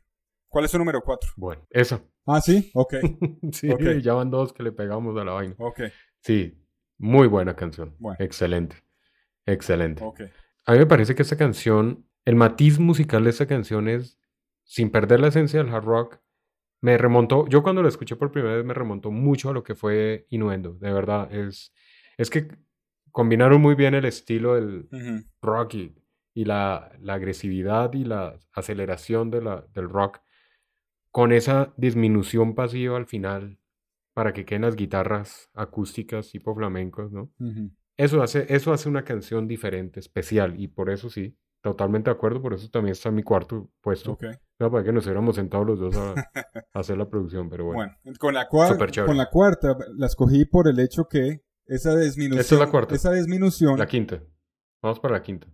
¿Cuál 0.48 0.66
es 0.66 0.72
su 0.72 0.78
número 0.78 1.02
4? 1.02 1.32
Bueno, 1.38 1.66
esa. 1.72 2.02
Ah, 2.28 2.40
sí, 2.42 2.72
ok, 2.76 2.94
sí, 3.52 3.70
Ok. 3.72 3.82
ya 4.04 4.14
van 4.14 4.30
dos 4.30 4.54
que 4.54 4.64
le 4.64 4.72
pegamos 4.72 5.18
a 5.20 5.24
la 5.24 5.32
vaina. 5.34 5.56
ok, 5.58 5.82
Sí, 6.22 6.62
muy 6.98 7.28
buena 7.28 7.56
canción. 7.56 7.96
Bueno. 8.00 8.18
Excelente. 8.20 8.78
Excelente. 9.46 10.04
ok. 10.04 10.22
A 10.66 10.74
mí 10.74 10.80
me 10.80 10.86
parece 10.86 11.14
que 11.16 11.22
esta 11.24 11.38
canción, 11.38 12.08
el 12.24 12.36
matiz 12.36 12.80
musical 12.80 13.24
de 13.24 13.30
esta 13.32 13.46
canción 13.48 13.88
es, 13.90 14.18
sin 14.66 14.90
perder 14.90 15.22
la 15.22 15.30
esencia 15.30 15.64
del 15.64 15.74
hard 15.74 15.86
rock, 15.86 16.20
me 16.82 16.98
remontó, 16.98 17.48
yo 17.48 17.64
cuando 17.64 17.82
la 17.82 17.90
escuché 17.90 18.16
por 18.16 18.32
primera 18.32 18.58
vez 18.58 18.66
me 18.66 18.74
remontó 18.74 19.10
mucho 19.10 19.50
a 19.50 19.54
lo 19.54 19.64
que 19.64 19.76
fue 19.76 20.28
Innuendo, 20.30 20.74
de 20.74 20.92
verdad, 20.92 21.34
es, 21.34 21.74
es 22.18 22.30
que 22.30 22.48
combinaron 23.12 23.62
muy 23.62 23.76
bien 23.76 23.96
el 23.96 24.06
estilo 24.06 24.56
del 24.56 24.90
rock 25.42 25.74
y, 25.76 25.96
y 26.34 26.46
la, 26.46 26.92
la 27.00 27.14
agresividad 27.14 27.94
y 27.94 28.04
la 28.04 28.38
aceleración 28.52 29.32
de 29.32 29.42
la, 29.42 29.66
del 29.74 29.90
rock 29.90 30.20
con 31.12 31.32
esa 31.32 31.74
disminución 31.78 32.56
pasiva 32.56 32.98
al 32.98 33.06
final 33.06 33.58
para 34.14 34.34
que 34.34 34.44
queden 34.46 34.64
las 34.64 34.76
guitarras 34.76 35.50
acústicas 35.54 36.30
tipo 36.30 36.54
flamencos, 36.54 37.12
¿no? 37.12 37.32
Eso 37.98 38.22
hace, 38.22 38.46
eso 38.54 38.74
hace 38.74 38.90
una 38.90 39.06
canción 39.06 39.48
diferente, 39.48 40.02
especial, 40.02 40.60
y 40.60 40.68
por 40.68 40.90
eso 40.90 41.10
sí, 41.10 41.38
totalmente 41.72 42.10
de 42.10 42.16
acuerdo, 42.16 42.42
por 42.42 42.54
eso 42.54 42.70
también 42.70 42.92
está 42.94 43.10
en 43.10 43.16
mi 43.16 43.24
cuarto 43.24 43.70
puesto. 43.82 44.12
Ok. 44.14 44.26
No, 44.60 44.72
para 44.72 44.84
que 44.84 44.94
nos 44.94 45.06
hubiéramos 45.06 45.36
sentado 45.36 45.64
los 45.66 45.80
dos 45.80 45.96
a, 45.96 46.14
a 46.74 46.80
hacer 46.80 46.98
la 46.98 47.10
producción, 47.10 47.50
pero 47.50 47.66
bueno. 47.66 47.92
Bueno, 48.04 48.18
con 48.20 48.34
la, 48.34 48.48
con 48.48 49.18
la 49.18 49.30
cuarta 49.30 49.76
la 49.98 50.06
escogí 50.06 50.46
por 50.46 50.68
el 50.68 50.80
hecho 50.80 51.06
que 51.10 51.42
esa 51.66 51.96
disminución. 51.98 52.40
Esta 52.42 52.56
es 52.56 52.62
la 52.62 52.70
cuarta. 52.70 52.96
Esa 52.96 53.12
disminución. 53.12 53.78
La 53.80 53.88
quinta. 53.88 54.22
Vamos 54.82 55.00
para 55.00 55.16
la 55.16 55.24
quinta. 55.24 55.48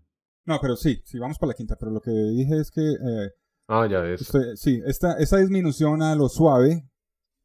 No, 0.45 0.59
pero 0.61 0.75
sí, 0.75 1.01
sí, 1.05 1.17
vamos 1.17 1.37
para 1.39 1.49
la 1.49 1.53
quinta. 1.55 1.75
Pero 1.79 1.91
lo 1.91 2.01
que 2.01 2.11
dije 2.11 2.59
es 2.59 2.69
que 2.71 2.81
eh, 2.81 3.29
Ah, 3.67 3.87
ya 3.89 4.05
es. 4.05 4.21
Estoy- 4.21 4.57
sí, 4.57 4.81
esta, 4.85 5.13
esa 5.13 5.37
disminución 5.37 6.01
a 6.01 6.13
lo 6.15 6.27
suave 6.27 6.83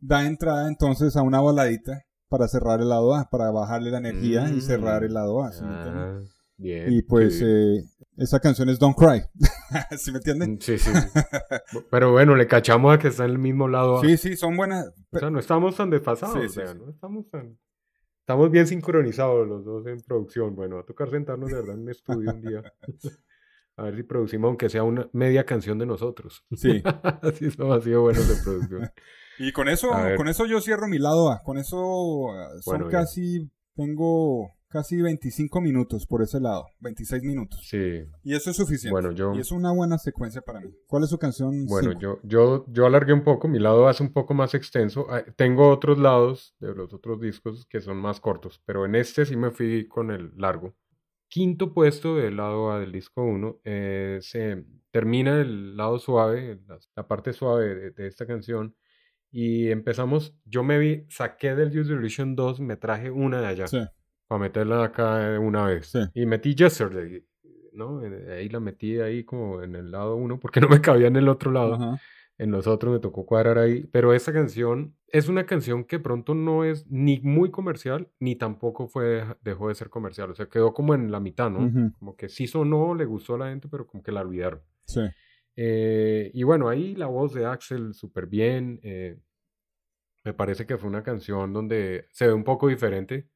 da 0.00 0.26
entrada 0.26 0.66
entonces 0.68 1.16
a 1.16 1.22
una 1.22 1.40
baladita 1.40 2.02
para 2.28 2.48
cerrar 2.48 2.80
el 2.80 2.88
lado 2.88 3.14
A, 3.14 3.28
para 3.30 3.52
bajarle 3.52 3.90
la 3.92 3.98
energía 3.98 4.50
y 4.50 4.60
cerrar 4.60 5.04
el 5.04 5.14
lado 5.14 5.42
A. 5.44 5.52
¿sí? 5.52 5.62
Ah, 5.64 6.18
bien. 6.56 6.92
Y 6.92 7.02
pues 7.02 7.38
sí. 7.38 7.44
eh, 7.44 7.84
esa 8.16 8.40
canción 8.40 8.68
es 8.68 8.78
Don't 8.78 8.96
Cry. 8.96 9.22
¿Sí 9.98 10.10
me 10.10 10.18
entienden? 10.18 10.58
Sí, 10.60 10.78
sí. 10.78 10.90
Pero 11.90 12.12
bueno, 12.12 12.34
le 12.34 12.46
cachamos 12.46 12.94
a 12.94 12.98
que 12.98 13.08
está 13.08 13.24
en 13.24 13.32
el 13.32 13.38
mismo 13.38 13.68
lado. 13.68 13.98
A. 13.98 14.00
Sí, 14.00 14.16
sí, 14.16 14.36
son 14.36 14.56
buenas. 14.56 14.86
O 15.10 15.18
sea, 15.18 15.30
no 15.30 15.38
estamos 15.38 15.76
tan 15.76 15.90
desfasados. 15.90 16.34
Sí, 16.38 16.46
o 16.46 16.48
sí, 16.48 16.54
sea, 16.54 16.68
sí. 16.68 16.78
no 16.78 16.90
estamos 16.90 17.28
tan. 17.30 17.58
Estamos 18.20 18.50
bien 18.50 18.66
sincronizados 18.66 19.46
los 19.46 19.64
dos 19.64 19.86
en 19.86 20.00
producción. 20.00 20.56
Bueno, 20.56 20.76
va 20.76 20.82
a 20.82 20.86
tocar 20.86 21.10
sentarnos 21.10 21.48
de 21.48 21.56
verdad 21.56 21.74
en 21.74 21.82
un 21.82 21.90
estudio 21.90 22.32
un 22.32 22.42
día. 22.42 22.62
A 23.78 23.82
ver 23.82 23.96
si 23.96 24.02
producimos, 24.04 24.48
aunque 24.48 24.70
sea 24.70 24.82
una 24.84 25.08
media 25.12 25.44
canción 25.44 25.78
de 25.78 25.84
nosotros. 25.84 26.44
Sí. 26.56 26.82
Así 27.22 27.50
somos 27.50 27.76
así 27.76 27.90
de 27.90 27.98
buenos 27.98 28.26
de 28.26 28.42
producción. 28.42 28.90
Y 29.38 29.52
con 29.52 29.68
eso, 29.68 29.90
con 30.16 30.28
eso 30.28 30.46
yo 30.46 30.62
cierro 30.62 30.88
mi 30.88 30.98
lado 30.98 31.30
A. 31.30 31.42
Con 31.42 31.58
eso 31.58 32.32
ah, 32.32 32.48
son 32.62 32.78
Bueno, 32.78 32.88
casi, 32.88 33.50
tengo 33.74 34.55
casi 34.68 35.00
25 35.00 35.60
minutos 35.60 36.06
por 36.06 36.22
ese 36.22 36.40
lado. 36.40 36.66
26 36.80 37.22
minutos. 37.22 37.60
Sí. 37.66 38.04
Y 38.22 38.34
eso 38.34 38.50
es 38.50 38.56
suficiente. 38.56 38.90
Bueno, 38.92 39.12
yo. 39.12 39.34
Y 39.34 39.40
es 39.40 39.50
una 39.52 39.72
buena 39.72 39.98
secuencia 39.98 40.42
para 40.42 40.60
mí. 40.60 40.70
¿Cuál 40.86 41.04
es 41.04 41.10
su 41.10 41.18
canción? 41.18 41.66
Bueno, 41.66 41.90
cinco? 41.90 42.00
yo, 42.00 42.20
yo, 42.24 42.66
yo 42.68 42.86
alargué 42.86 43.12
un 43.12 43.24
poco, 43.24 43.48
mi 43.48 43.58
lado 43.58 43.88
es 43.88 44.00
un 44.00 44.12
poco 44.12 44.34
más 44.34 44.54
extenso. 44.54 45.06
Ah, 45.10 45.22
Tengo 45.36 45.68
otros 45.68 45.98
lados 45.98 46.54
de 46.60 46.74
los 46.74 46.92
otros 46.92 47.20
discos 47.20 47.66
que 47.66 47.80
son 47.80 47.96
más 47.98 48.20
cortos, 48.20 48.60
pero 48.64 48.84
en 48.84 48.94
este 48.94 49.24
sí 49.26 49.36
me 49.36 49.50
fui 49.50 49.86
con 49.88 50.10
el 50.10 50.32
largo. 50.36 50.74
Quinto 51.28 51.74
puesto 51.74 52.16
del 52.16 52.36
lado 52.36 52.70
A 52.70 52.78
del 52.78 52.92
disco 52.92 53.22
1, 53.24 53.60
se 54.20 54.64
termina 54.92 55.40
el 55.40 55.76
lado 55.76 55.98
suave, 55.98 56.60
la, 56.66 56.78
la 56.94 57.08
parte 57.08 57.32
suave 57.32 57.74
de, 57.74 57.90
de 57.90 58.06
esta 58.06 58.26
canción, 58.26 58.76
y 59.32 59.68
empezamos, 59.70 60.34
yo 60.44 60.62
me 60.62 60.78
vi, 60.78 61.04
saqué 61.10 61.56
del 61.56 61.76
Use 61.78 61.92
Illusion 61.92 62.36
2, 62.36 62.60
me 62.60 62.76
traje 62.76 63.10
una 63.10 63.40
de 63.40 63.46
allá 63.48 63.66
Sí. 63.66 63.80
Para 64.28 64.40
meterla 64.40 64.84
acá 64.84 65.18
de 65.18 65.38
una 65.38 65.66
vez. 65.66 65.86
Sí. 65.88 65.98
Y 66.14 66.26
metí 66.26 66.54
Yesterday, 66.54 67.24
¿no? 67.72 68.02
Eh, 68.04 68.38
Ahí 68.38 68.48
la 68.48 68.60
metí 68.60 68.98
ahí 69.00 69.24
como 69.24 69.62
en 69.62 69.74
el 69.76 69.90
lado 69.90 70.16
uno, 70.16 70.38
porque 70.40 70.60
no 70.60 70.68
me 70.68 70.80
cabía 70.80 71.08
en 71.08 71.16
el 71.16 71.28
otro 71.28 71.50
lado. 71.52 71.74
Ajá. 71.74 72.00
En 72.38 72.50
los 72.50 72.66
otros 72.66 72.92
me 72.92 72.98
tocó 73.00 73.24
cuadrar 73.24 73.56
ahí. 73.56 73.84
Pero 73.90 74.12
esta 74.12 74.30
canción 74.30 74.94
es 75.08 75.28
una 75.30 75.46
canción 75.46 75.84
que 75.84 75.98
pronto 75.98 76.34
no 76.34 76.64
es 76.64 76.86
ni 76.86 77.18
muy 77.20 77.50
comercial, 77.50 78.10
ni 78.20 78.36
tampoco 78.36 78.88
fue, 78.88 79.24
dejó 79.40 79.68
de 79.68 79.74
ser 79.74 79.88
comercial. 79.88 80.30
O 80.30 80.34
sea, 80.34 80.46
quedó 80.46 80.74
como 80.74 80.94
en 80.94 81.10
la 81.10 81.18
mitad, 81.18 81.48
¿no? 81.50 81.92
Como 81.98 82.14
que 82.14 82.28
sí 82.28 82.46
sonó, 82.46 82.94
le 82.94 83.06
gustó 83.06 83.36
a 83.36 83.38
la 83.38 83.48
gente, 83.48 83.68
pero 83.70 83.86
como 83.86 84.02
que 84.02 84.12
la 84.12 84.20
olvidaron. 84.20 84.60
Sí. 84.84 85.00
Eh, 85.56 86.30
y 86.34 86.42
bueno, 86.42 86.68
ahí 86.68 86.94
la 86.94 87.06
voz 87.06 87.32
de 87.32 87.46
Axel 87.46 87.94
súper 87.94 88.26
bien. 88.26 88.80
eh, 88.82 89.16
me 90.24 90.34
parece 90.34 90.66
que 90.66 90.76
fue 90.76 90.90
una 90.90 91.02
canción 91.02 91.52
donde 91.54 92.06
se 92.10 92.26
ve 92.26 92.32
un 92.34 92.44
poco 92.44 92.68
diferente 92.68 93.30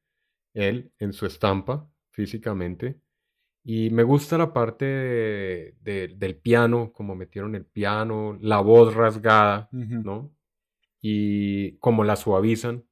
él 0.53 0.91
en 0.99 1.13
su 1.13 1.25
estampa 1.25 1.89
físicamente. 2.11 2.99
Y 3.63 3.89
me 3.91 4.03
gusta 4.03 4.37
la 4.37 4.53
parte 4.53 4.85
de- 4.85 5.75
de- 5.81 6.07
del 6.17 6.35
piano, 6.37 6.91
como 6.93 7.15
metieron 7.15 7.53
el 7.55 7.65
piano, 7.65 8.37
la 8.41 8.59
voz 8.59 8.93
rasgada, 8.95 9.69
Ujú. 9.71 10.01
¿no? 10.03 10.31
Y 11.01 11.77
como 11.77 12.03
la 12.03 12.15
suavizan, 12.15 12.83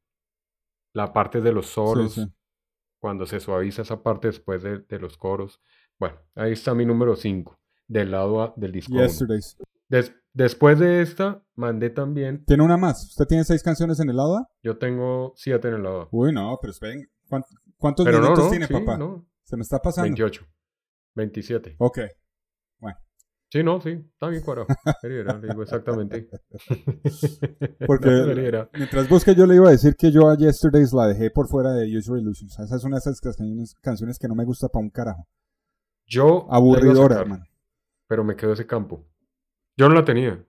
la 0.93 1.11
parte 1.13 1.41
de 1.41 1.51
los 1.51 1.67
solos, 1.67 2.13
sí. 2.13 2.25
cuando 2.99 3.25
se 3.25 3.39
suaviza 3.39 3.81
esa 3.83 4.01
parte 4.03 4.27
después 4.27 4.61
de, 4.63 4.79
de 4.79 4.99
los 4.99 5.17
coros. 5.17 5.61
Bueno, 5.99 6.17
ahí 6.35 6.51
está 6.53 6.73
mi 6.73 6.85
número 6.85 7.15
5, 7.15 7.59
del 7.87 8.11
lado 8.11 8.41
A 8.41 8.53
del 8.55 8.71
disco 8.71 8.93
1. 8.93 9.03
Yesterdays. 9.03 9.57
Des- 9.87 10.13
después 10.33 10.77
de 10.79 11.01
esta, 11.01 11.43
mandé 11.55 11.89
también, 11.89 12.43
¿Tiene 12.45 12.63
una 12.63 12.77
más? 12.77 13.05
¿Usted 13.09 13.25
tiene 13.25 13.43
seis 13.43 13.63
canciones 13.63 13.99
en 13.99 14.09
el 14.09 14.17
lado 14.17 14.37
A? 14.37 14.47
yo 14.63 14.77
tengo 14.77 15.33
7 15.35 15.67
en 15.69 15.75
el 15.75 15.83
lado 15.83 16.01
A. 16.01 16.07
Uy, 16.11 16.31
no, 16.33 16.57
pero 16.61 16.71
esperen. 16.71 17.09
¿Cuán- 17.29 17.43
¿Cuántos 17.77 18.05
Pero 18.05 18.19
minutos 18.19 18.43
no, 18.45 18.49
tiene, 18.49 18.67
sí, 18.67 18.73
papá? 18.73 18.97
no, 18.97 19.25
Se 19.43 19.55
me 19.55 19.61
está 19.61 19.79
pasando. 19.79 20.03
28, 20.07 20.45
27. 21.15 21.75
Ok. 21.79 21.99
Sí, 23.51 23.63
no, 23.63 23.81
sí, 23.81 23.89
está 24.13 24.27
bien 24.27 24.43
cuadrado. 24.43 24.67
Le 25.01 25.47
digo 25.47 25.63
exactamente. 25.63 26.29
Porque 27.87 28.09
mientras 28.75 29.09
busque 29.09 29.33
yo 29.33 29.47
le 29.47 29.55
iba 29.55 29.69
a 29.69 29.71
decir 29.71 29.95
que 29.95 30.11
yo 30.11 30.29
a 30.29 30.37
Yesterdays 30.37 30.93
la 30.93 31.07
dejé 31.07 31.31
por 31.31 31.47
fuera 31.47 31.71
de 31.71 31.85
User 31.97 32.17
Illusions. 32.17 32.59
Esa 32.59 32.75
es 32.75 32.83
una 32.83 32.97
de 32.97 32.99
esas 32.99 33.19
canciones, 33.19 33.73
canciones 33.81 34.19
que 34.19 34.27
no 34.27 34.35
me 34.35 34.45
gusta 34.45 34.67
para 34.67 34.83
un 34.83 34.91
carajo. 34.91 35.27
Yo 36.05 36.45
Aburridora, 36.51 37.15
sacar, 37.15 37.21
hermano. 37.23 37.45
pero 38.07 38.23
me 38.23 38.35
quedó 38.35 38.53
ese 38.53 38.67
campo. 38.67 39.03
Yo 39.77 39.89
no 39.89 39.95
la 39.95 40.05
tenía. 40.05 40.45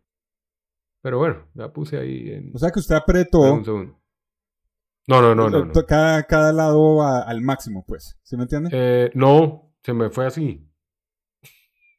Pero 1.03 1.19
bueno, 1.19 1.47
la 1.55 1.73
puse 1.73 1.97
ahí 1.99 2.31
en... 2.31 2.51
O 2.55 2.59
sea 2.59 2.71
que 2.71 2.81
usted 2.81 2.97
apretó 2.97 3.41
un 3.55 3.65
segundo. 3.65 4.00
No, 5.11 5.21
no, 5.35 5.35
no, 5.35 5.65
no. 5.65 5.73
Cada, 5.87 6.23
cada 6.25 6.53
lado 6.53 7.03
a- 7.03 7.23
al 7.23 7.41
máximo, 7.43 7.85
pues. 7.87 8.17
¿Sí 8.23 8.37
me 8.37 8.43
entiende? 8.45 8.71
Eh, 8.73 9.11
no, 9.15 9.73
se 9.83 9.93
me 9.93 10.09
fue 10.11 10.27
así. 10.27 10.67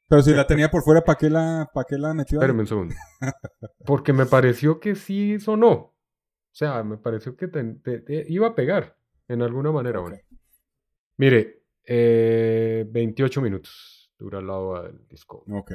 Pero 0.08 0.22
si 0.22 0.34
la 0.34 0.46
tenía 0.48 0.70
por 0.70 0.84
fuera, 0.84 1.02
¿para 1.02 1.18
qué 1.18 1.30
la, 1.30 1.70
para 1.74 1.86
qué 1.88 1.98
la 1.98 2.14
metió? 2.14 2.38
Espérame 2.40 2.60
un 2.62 2.68
segundo. 2.68 2.96
Porque 3.86 4.12
me 4.14 4.26
pareció 4.26 4.80
que 4.80 4.96
sí 4.96 5.40
sonó. 5.40 5.72
O 5.74 6.54
sea, 6.54 6.84
me 6.84 6.98
pareció 6.98 7.36
que 7.38 7.48
te- 7.48 7.64
te- 7.76 8.00
te 8.00 8.26
iba 8.28 8.48
a 8.48 8.56
pegar 8.56 8.98
en 9.30 9.42
alguna 9.42 9.72
manera. 9.72 10.00
Bueno. 10.02 10.18
Mire, 11.18 11.64
eh, 11.86 12.86
28 12.90 13.42
minutos 13.42 14.12
dura 14.18 14.40
el 14.40 14.48
lado 14.48 14.84
del 14.84 15.08
disco. 15.08 15.46
Ok. 15.50 15.74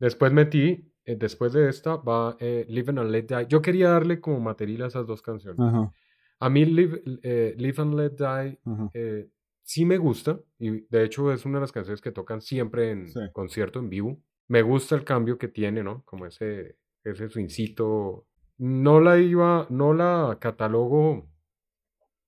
Después 0.00 0.32
metí, 0.32 0.92
eh, 1.04 1.16
después 1.16 1.52
de 1.52 1.68
esta 1.68 1.96
va 1.96 2.36
eh, 2.40 2.64
Live 2.68 2.90
and 2.90 3.10
Let 3.10 3.22
Die. 3.28 3.46
Yo 3.48 3.60
quería 3.62 3.90
darle 3.90 4.20
como 4.20 4.40
material 4.40 4.82
a 4.82 4.86
esas 4.88 5.06
dos 5.06 5.20
canciones. 5.22 5.60
Ajá. 5.60 5.92
A 6.40 6.48
mí 6.48 6.64
Live, 6.64 7.02
eh, 7.22 7.54
Live 7.58 7.82
and 7.82 7.94
Let 7.94 8.10
Die 8.12 8.58
eh, 8.94 9.28
sí 9.62 9.84
me 9.84 9.98
gusta 9.98 10.40
y 10.58 10.80
de 10.88 11.04
hecho 11.04 11.32
es 11.32 11.44
una 11.44 11.58
de 11.58 11.60
las 11.62 11.72
canciones 11.72 12.00
que 12.00 12.12
tocan 12.12 12.40
siempre 12.40 12.90
en 12.90 13.08
Sí. 13.08 13.20
concierto 13.32 13.78
en 13.78 13.88
vivo. 13.90 14.22
Me 14.48 14.62
gusta 14.62 14.94
el 14.96 15.04
cambio 15.04 15.38
que 15.38 15.48
tiene, 15.48 15.82
¿no? 15.82 16.02
Como 16.04 16.26
ese, 16.26 16.76
ese 17.04 17.28
swincito. 17.28 18.26
No 18.58 19.00
la 19.00 19.18
iba, 19.18 19.66
no 19.70 19.92
la 19.94 20.38
catalogo 20.40 21.28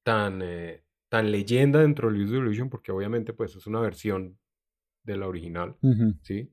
tan, 0.04 0.40
eh, 0.42 0.84
tan 1.08 1.30
leyenda 1.32 1.80
dentro 1.80 2.10
del 2.10 2.22
Use 2.22 2.36
Illusion 2.36 2.70
porque 2.70 2.92
obviamente 2.92 3.32
pues 3.32 3.56
es 3.56 3.66
una 3.66 3.80
versión 3.80 4.38
de 5.04 5.16
la 5.16 5.26
original. 5.26 5.76
¿sí? 6.22 6.52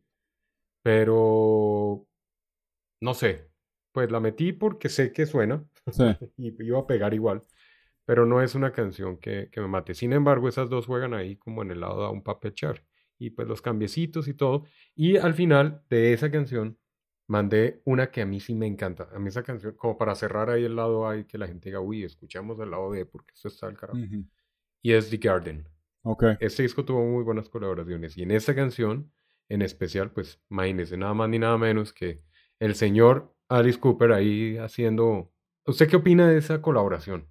Pero 0.82 2.08
no 3.02 3.14
sé, 3.14 3.50
pues 3.92 4.12
la 4.12 4.20
metí 4.20 4.54
porque 4.54 4.90
sé 4.90 5.12
que 5.12 5.26
suena 5.26 5.64
Sí. 5.92 6.04
y 6.38 6.64
iba 6.64 6.80
a 6.80 6.88
pegar 6.88 7.14
igual. 7.14 7.44
Pero 8.06 8.26
no 8.26 8.42
es 8.42 8.56
una 8.56 8.72
canción 8.72 9.18
que, 9.18 9.50
que 9.52 9.62
me 9.62 9.68
mate. 9.68 9.94
Sin 9.94 10.14
embargo, 10.14 10.50
esas 10.50 10.70
dos 10.70 10.88
juegan 10.88 11.14
ahí 11.14 11.36
como 11.36 11.62
en 11.62 11.72
el 11.72 11.82
lado 11.82 12.04
a 12.04 12.12
un 12.12 12.24
papel 12.24 12.54
char. 12.54 12.84
Y 13.18 13.32
pues 13.32 13.48
los 13.48 13.62
cambiecitos 13.62 14.28
y 14.28 14.34
todo. 14.34 14.66
Y 14.96 15.18
al 15.18 15.34
final 15.34 15.84
de 15.90 16.14
esa 16.14 16.32
canción 16.32 16.78
mandé 17.30 17.82
una 17.86 18.10
que 18.10 18.22
a 18.22 18.26
mí 18.26 18.40
sí 18.40 18.56
me 18.56 18.66
encanta. 18.66 19.08
A 19.14 19.20
mí 19.20 19.28
esa 19.30 19.44
canción, 19.44 19.76
como 19.76 19.98
para 19.98 20.16
cerrar 20.16 20.50
ahí 20.50 20.64
el 20.64 20.76
lado 20.76 21.08
A 21.08 21.18
y 21.18 21.26
que 21.26 21.38
la 21.38 21.48
gente 21.48 21.70
diga, 21.70 21.80
uy, 21.80 22.04
escuchamos 22.04 22.60
el 22.60 22.72
lado 22.72 22.90
B 22.90 23.06
porque 23.06 23.34
esto 23.36 23.50
está 23.50 23.68
al 23.68 23.78
carajo. 23.78 24.00
Ujú. 24.00 24.26
Y 24.82 24.94
es 24.94 25.12
The 25.12 25.18
Garden. 25.18 25.68
Ok. 26.02 26.24
Este 26.40 26.64
disco 26.64 26.84
tuvo 26.84 27.06
muy 27.06 27.24
buenas 27.24 27.48
colaboraciones. 27.48 28.18
Y 28.18 28.24
en 28.24 28.32
esta 28.32 28.56
canción, 28.56 29.12
en 29.48 29.62
especial, 29.62 30.12
pues, 30.12 30.42
imagínese, 30.50 30.98
nada 30.98 31.14
más 31.14 31.30
ni 31.30 31.38
nada 31.38 31.58
menos 31.60 31.94
que 31.94 32.24
el 32.58 32.74
señor 32.74 33.36
Alice 33.48 33.80
Cooper 33.80 34.12
ahí 34.12 34.58
haciendo... 34.58 35.32
¿Usted 35.70 35.88
qué 35.88 35.98
opina 35.98 36.28
de 36.28 36.38
esa 36.38 36.62
colaboración 36.62 37.28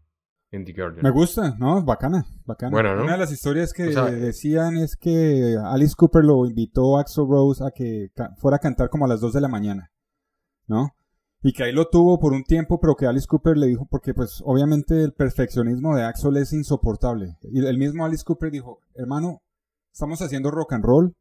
en 0.52 0.64
The 0.64 0.72
Guardian? 0.72 1.02
Me 1.02 1.10
gusta, 1.10 1.56
¿no? 1.58 1.82
Bacana, 1.82 2.24
bacana. 2.44 2.70
Buena, 2.70 2.94
¿no? 2.94 3.02
Una 3.02 3.12
de 3.12 3.18
las 3.18 3.32
historias 3.32 3.72
que 3.72 3.88
O 3.88 3.92
sea, 3.92 4.04
decían 4.06 4.76
es 4.76 4.96
que 4.96 5.56
Alice 5.64 5.94
Cooper 5.96 6.24
lo 6.24 6.46
invitó 6.46 6.96
a 6.96 7.00
Axl 7.00 7.26
Rose 7.28 7.64
a 7.64 7.70
que 7.72 8.10
fuera 8.36 8.56
a 8.56 8.60
cantar 8.60 8.90
como 8.90 9.06
a 9.06 9.08
las 9.08 9.20
2 9.20 9.32
de 9.32 9.40
la 9.40 9.48
mañana, 9.48 9.90
¿no? 10.66 10.94
Y 11.42 11.52
que 11.52 11.64
ahí 11.64 11.72
lo 11.72 11.88
tuvo 11.88 12.18
por 12.18 12.32
un 12.32 12.44
tiempo, 12.44 12.80
pero 12.80 12.94
que 12.94 13.06
Alice 13.06 13.26
Cooper 13.26 13.56
le 13.56 13.66
dijo, 13.66 13.86
porque 13.90 14.14
pues 14.14 14.40
obviamente 14.44 15.02
el 15.02 15.12
perfeccionismo 15.12 15.96
de 15.96 16.04
Axel 16.04 16.36
es 16.36 16.52
insoportable. 16.52 17.36
Y 17.42 17.64
el 17.64 17.78
mismo 17.78 18.04
Alice 18.04 18.24
Cooper 18.24 18.50
dijo, 18.50 18.80
hermano, 18.94 19.42
estamos 19.92 20.20
haciendo 20.22 20.50
rock 20.50 20.74
and 20.74 20.84
roll, 20.84 21.16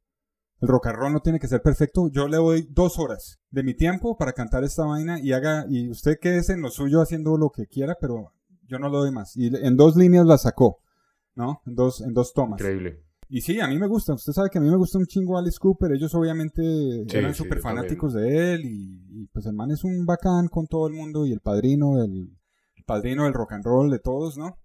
el 0.59 0.67
rock 0.67 0.87
and 0.87 0.97
roll 0.97 1.13
no 1.13 1.19
tiene 1.21 1.39
que 1.39 1.47
ser 1.47 1.61
perfecto, 1.61 2.09
yo 2.11 2.27
le 2.27 2.37
doy 2.37 2.67
dos 2.71 2.97
horas 2.99 3.39
de 3.51 3.63
mi 3.63 3.75
tiempo 3.75 4.17
para 4.17 4.33
cantar 4.33 4.63
esta 4.63 4.85
vaina 4.85 5.19
y 5.21 5.31
haga, 5.33 5.65
y 5.69 5.89
usted 5.89 6.17
quédese 6.19 6.53
en 6.53 6.61
lo 6.61 6.69
suyo 6.69 7.01
haciendo 7.01 7.37
lo 7.37 7.49
que 7.51 7.67
quiera, 7.67 7.95
pero 7.99 8.33
yo 8.67 8.79
no 8.79 8.89
lo 8.89 8.99
doy 8.99 9.11
más. 9.11 9.35
Y 9.37 9.47
en 9.55 9.77
dos 9.77 9.95
líneas 9.95 10.25
la 10.25 10.37
sacó, 10.37 10.79
¿no? 11.35 11.61
En 11.65 11.75
dos, 11.75 12.01
en 12.01 12.13
dos 12.13 12.33
tomas. 12.33 12.59
Increíble. 12.59 13.03
Y 13.29 13.41
sí, 13.41 13.59
a 13.59 13.67
mí 13.67 13.77
me 13.77 13.87
gusta. 13.87 14.13
Usted 14.13 14.31
sabe 14.31 14.49
que 14.49 14.57
a 14.57 14.61
mí 14.61 14.69
me 14.69 14.77
gusta 14.77 14.97
un 14.97 15.05
chingo 15.05 15.37
Alice 15.37 15.57
Cooper. 15.59 15.91
Ellos 15.91 16.15
obviamente 16.15 16.61
eran 17.13 17.33
súper 17.35 17.59
fanáticos 17.59 18.13
de 18.13 18.53
él. 18.53 18.61
Y, 18.63 19.23
y, 19.23 19.27
pues 19.27 19.45
el 19.45 19.53
man 19.53 19.69
es 19.71 19.83
un 19.83 20.05
bacán 20.05 20.47
con 20.47 20.65
todo 20.65 20.87
el 20.87 20.93
mundo. 20.93 21.25
Y 21.25 21.33
el 21.33 21.41
padrino, 21.41 22.01
el, 22.01 22.37
el 22.75 22.83
padrino 22.85 23.25
del 23.25 23.33
rock 23.33 23.51
and 23.51 23.65
roll 23.65 23.91
de 23.91 23.99
todos, 23.99 24.37
¿no? 24.37 24.57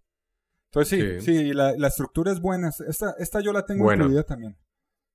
Entonces 0.70 1.20
sí, 1.20 1.32
Sí. 1.32 1.38
sí, 1.48 1.52
la, 1.52 1.76
la 1.76 1.88
estructura 1.88 2.30
es 2.30 2.40
buena. 2.40 2.70
Esta, 2.88 3.14
esta 3.18 3.40
yo 3.40 3.52
la 3.52 3.64
tengo 3.66 3.82
Buena. 3.82 4.04
incluida 4.04 4.22
también. 4.22 4.56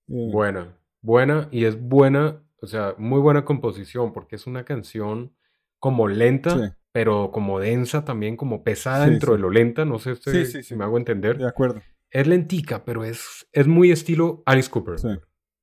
Eh, 0.09 0.29
Buena. 0.31 0.77
Buena 1.01 1.47
y 1.51 1.65
es 1.65 1.79
buena 1.79 2.41
o 2.59 2.65
sea, 2.65 2.95
muy 2.97 3.19
buena 3.19 3.45
composición 3.45 4.13
porque 4.13 4.35
es 4.35 4.47
una 4.47 4.65
canción 4.65 5.35
como 5.79 6.07
lenta, 6.07 6.49
Sí. 6.57 6.73
pero 6.91 7.29
como 7.31 7.59
densa 7.59 8.03
también, 8.03 8.35
como 8.35 8.63
pesada 8.63 9.05
Sí, 9.05 9.11
dentro 9.11 9.33
sí. 9.33 9.37
de 9.37 9.41
lo 9.43 9.49
lenta, 9.51 9.85
no 9.85 9.99
sé 9.99 10.15
si 10.63 10.75
me 10.75 10.83
hago 10.83 10.97
entender. 10.97 11.37
De 11.37 11.47
acuerdo. 11.47 11.81
Es 12.09 12.25
lentica, 12.25 12.83
pero 12.83 13.03
es, 13.03 13.47
es 13.51 13.67
muy 13.67 13.91
estilo 13.91 14.41
Alice 14.47 14.71
Cooper. 14.71 14.95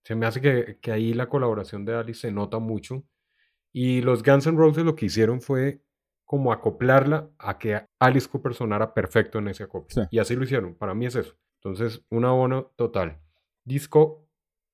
Se 0.05 0.14
me 0.14 0.26
hace 0.26 0.40
que, 0.40 0.78
que 0.80 0.92
ahí 0.92 1.14
la 1.14 1.28
colaboración 1.28 1.84
de 1.84 1.95
Alice 1.97 2.20
se 2.20 2.30
nota 2.30 2.59
mucho. 2.61 3.03
Y 3.72 4.03
los 4.03 4.22
Guns 4.22 4.47
N' 4.47 4.57
Roses 4.57 4.84
lo 4.84 4.95
que 4.95 5.07
hicieron 5.07 5.40
fue 5.40 5.82
como 6.24 6.53
acoplarla 6.53 7.28
a 7.38 7.59
que 7.59 7.82
Alice 7.99 8.28
Cooper 8.28 8.55
sonara 8.55 8.95
perfecto 8.95 9.38
en 9.40 9.49
ese 9.49 9.64
acople. 9.64 9.88
Sí. 9.95 10.01
Y 10.12 10.18
así 10.20 10.36
lo 10.36 10.45
hicieron. 10.45 10.74
Para 10.76 10.95
mí 10.95 11.07
es 11.07 11.16
eso. 11.16 11.34
Entonces, 11.61 12.05
un 12.11 12.24
abono 12.24 12.72
total. 12.76 13.18
Disco 13.64 14.24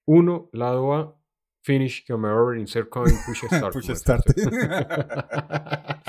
1, 0.06 0.50
lado 0.52 0.94
A, 0.94 1.16
Finish, 1.62 2.04
Come 2.06 2.28
Over, 2.28 2.58
Insert 2.58 2.88
Coin, 2.88 3.12
Push 3.26 3.44
Start. 3.46 3.72
Push 3.74 3.90
Start. 3.94 4.24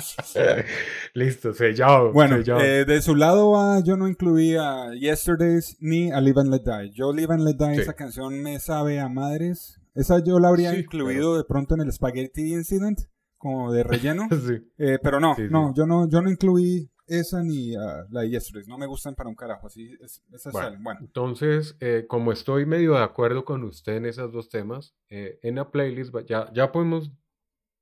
Listo, 1.14 1.54
sellado. 1.54 2.12
Bueno, 2.14 2.38
sellado. 2.38 2.62
eh, 2.62 2.86
de 2.86 3.02
su 3.02 3.16
lado 3.16 3.58
A, 3.60 3.82
yo 3.84 3.98
no 3.98 4.08
incluí 4.08 4.56
a 4.56 4.94
Yesterdays 4.94 5.78
ni 5.80 6.12
a 6.12 6.22
Live 6.22 6.40
and 6.42 6.50
Let 6.52 6.62
Die. 6.64 6.92
Yo 6.94 7.12
Live 7.14 7.34
and 7.34 7.44
Let 7.44 7.56
Die, 7.56 7.76
Sí. 7.76 7.82
esa 7.82 7.94
canción 7.94 8.42
me 8.42 8.60
sabe 8.60 9.00
a 9.00 9.10
madres. 9.10 9.80
Esa 9.94 10.24
yo 10.24 10.40
la 10.40 10.48
habría 10.50 10.72
Sí, 10.72 10.80
incluido 10.80 11.38
de 11.38 11.44
pronto 11.44 11.76
en 11.76 11.82
el 11.82 11.92
Spaghetti 11.92 12.54
Incident, 12.54 13.00
como 13.38 13.72
de 13.74 13.84
relleno. 13.84 14.28
Sí. 14.48 14.72
Eh, 14.78 15.00
pero 15.04 15.20
no, 15.20 15.36
no, 15.50 15.74
yo 15.76 15.86
no, 15.86 16.08
yo 16.10 16.22
no 16.22 16.30
incluí 16.30 16.90
esa 17.08 17.44
ni 17.44 17.76
a 17.76 18.06
la 18.10 18.22
de 18.22 18.30
Yesterdays. 18.30 18.68
No 18.68 18.78
me 18.78 18.86
gustan 18.86 19.16
para 19.16 19.30
un 19.30 19.36
carajo. 19.36 19.68
Así, 19.68 19.92
es- 20.02 20.24
esas 20.34 20.54
Bueno, 20.54 20.68
salen. 20.68 20.84
Bueno, 20.84 21.00
Entonces, 21.02 21.76
eh, 21.80 22.06
como 22.08 22.32
estoy 22.32 22.66
medio 22.66 22.94
de 22.94 23.04
acuerdo 23.04 23.44
con 23.46 23.64
usted 23.64 23.98
en 23.98 24.06
esos 24.06 24.32
dos 24.32 24.50
temas, 24.50 24.96
eh, 25.10 25.40
en 25.44 25.56
la 25.56 25.70
playlist 25.72 26.14
ya, 26.28 26.52
ya 26.54 26.72
podemos 26.72 27.12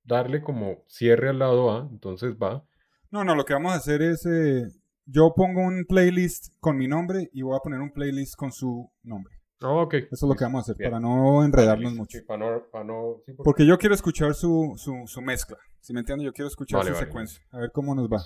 darle 0.04 0.42
como 0.42 0.84
cierre 0.88 1.30
al 1.30 1.40
lado 1.40 1.72
A, 1.72 1.88
entonces 1.92 2.36
va. 2.42 2.64
no, 3.12 3.24
no, 3.24 3.36
lo 3.36 3.46
que 3.46 3.54
vamos 3.54 3.74
a 3.74 3.76
hacer 3.76 4.02
es, 4.02 4.26
eh, 4.26 4.68
yo 5.06 5.34
pongo 5.36 5.62
un 5.62 5.86
playlist 5.88 6.54
con 6.60 6.78
mi 6.78 6.88
nombre 6.88 7.30
y 7.34 7.42
voy 7.42 7.56
a 7.56 7.60
poner 7.60 7.80
un 7.82 7.92
playlist 7.92 8.36
con 8.36 8.52
su 8.52 8.92
nombre. 9.04 9.36
Ah, 9.62 9.74
ok. 9.74 9.94
Eso 9.96 10.08
es 10.12 10.22
lo 10.24 10.36
que 10.36 10.46
vamos 10.46 10.60
a 10.60 10.62
hacer, 10.62 10.78
Bien. 10.78 10.90
para 10.92 11.02
no 11.02 11.44
enredarnos 11.44 11.92
Listo, 11.92 12.02
mucho. 12.04 12.18
sí, 12.18 12.24
para 12.26 12.40
no, 12.40 12.64
para 12.72 12.86
no- 12.86 13.18
sí, 13.26 13.34
porque- 13.34 13.44
Porque 13.44 13.66
yo 13.68 13.78
quiero 13.78 13.94
escuchar 13.94 14.34
su, 14.34 14.74
su, 14.78 15.04
su 15.06 15.22
mezcla. 15.22 15.58
Si 15.82 15.92
me 15.94 16.00
entiendes, 16.00 16.26
yo 16.26 16.32
quiero 16.34 16.48
escuchar 16.48 16.78
Vale, 16.80 16.92
su 16.92 16.94
vale, 16.96 17.06
secuencia. 17.08 17.42
A 17.52 17.58
ver 17.60 17.72
cómo 17.74 17.94
nos 17.94 18.08
va. 18.08 18.24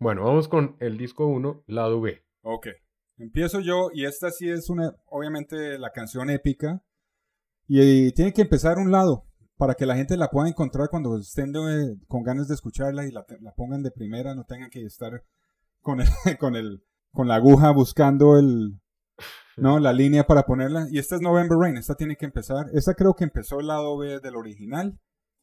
Bueno, 0.00 0.22
vamos 0.24 0.46
con 0.46 0.76
el 0.78 0.96
disco 0.96 1.26
1, 1.26 1.64
lado 1.66 2.00
B. 2.00 2.22
Ok. 2.42 2.68
Empiezo 3.16 3.58
yo 3.58 3.90
y 3.92 4.04
esta 4.04 4.30
sí 4.30 4.48
es 4.48 4.70
una, 4.70 4.94
obviamente, 5.06 5.76
la 5.76 5.90
canción 5.90 6.30
épica. 6.30 6.84
Y, 7.66 8.12
tiene 8.12 8.32
que 8.32 8.42
empezar 8.42 8.78
un 8.78 8.92
lado 8.92 9.26
para 9.56 9.74
que 9.74 9.86
la 9.86 9.96
gente 9.96 10.16
la 10.16 10.30
pueda 10.30 10.48
encontrar 10.48 10.88
cuando 10.88 11.18
estén 11.18 11.52
con 12.06 12.22
ganas 12.22 12.46
de 12.46 12.54
escucharla 12.54 13.06
y 13.06 13.10
la, 13.10 13.26
la 13.40 13.52
pongan 13.54 13.82
de 13.82 13.90
primera, 13.90 14.36
no 14.36 14.44
tengan 14.44 14.70
que 14.70 14.84
estar 14.84 15.24
con 15.80 16.00
el, 16.00 16.06
con 16.38 16.54
el, 16.54 16.84
con 17.12 17.26
la 17.26 17.34
aguja 17.34 17.72
buscando 17.72 18.38
el, 18.38 18.80
no, 19.56 19.80
la 19.80 19.92
línea 19.92 20.24
para 20.28 20.44
ponerla. 20.44 20.86
Y 20.92 21.00
esta 21.00 21.16
es 21.16 21.22
November 21.22 21.58
Rain, 21.58 21.76
esta 21.76 21.96
tiene 21.96 22.14
que 22.14 22.24
empezar. 22.24 22.66
Esta 22.72 22.94
creo 22.94 23.14
que 23.14 23.24
empezó 23.24 23.58
el 23.58 23.66
lado 23.66 23.98
B 23.98 24.20
del 24.20 24.36
original 24.36 24.96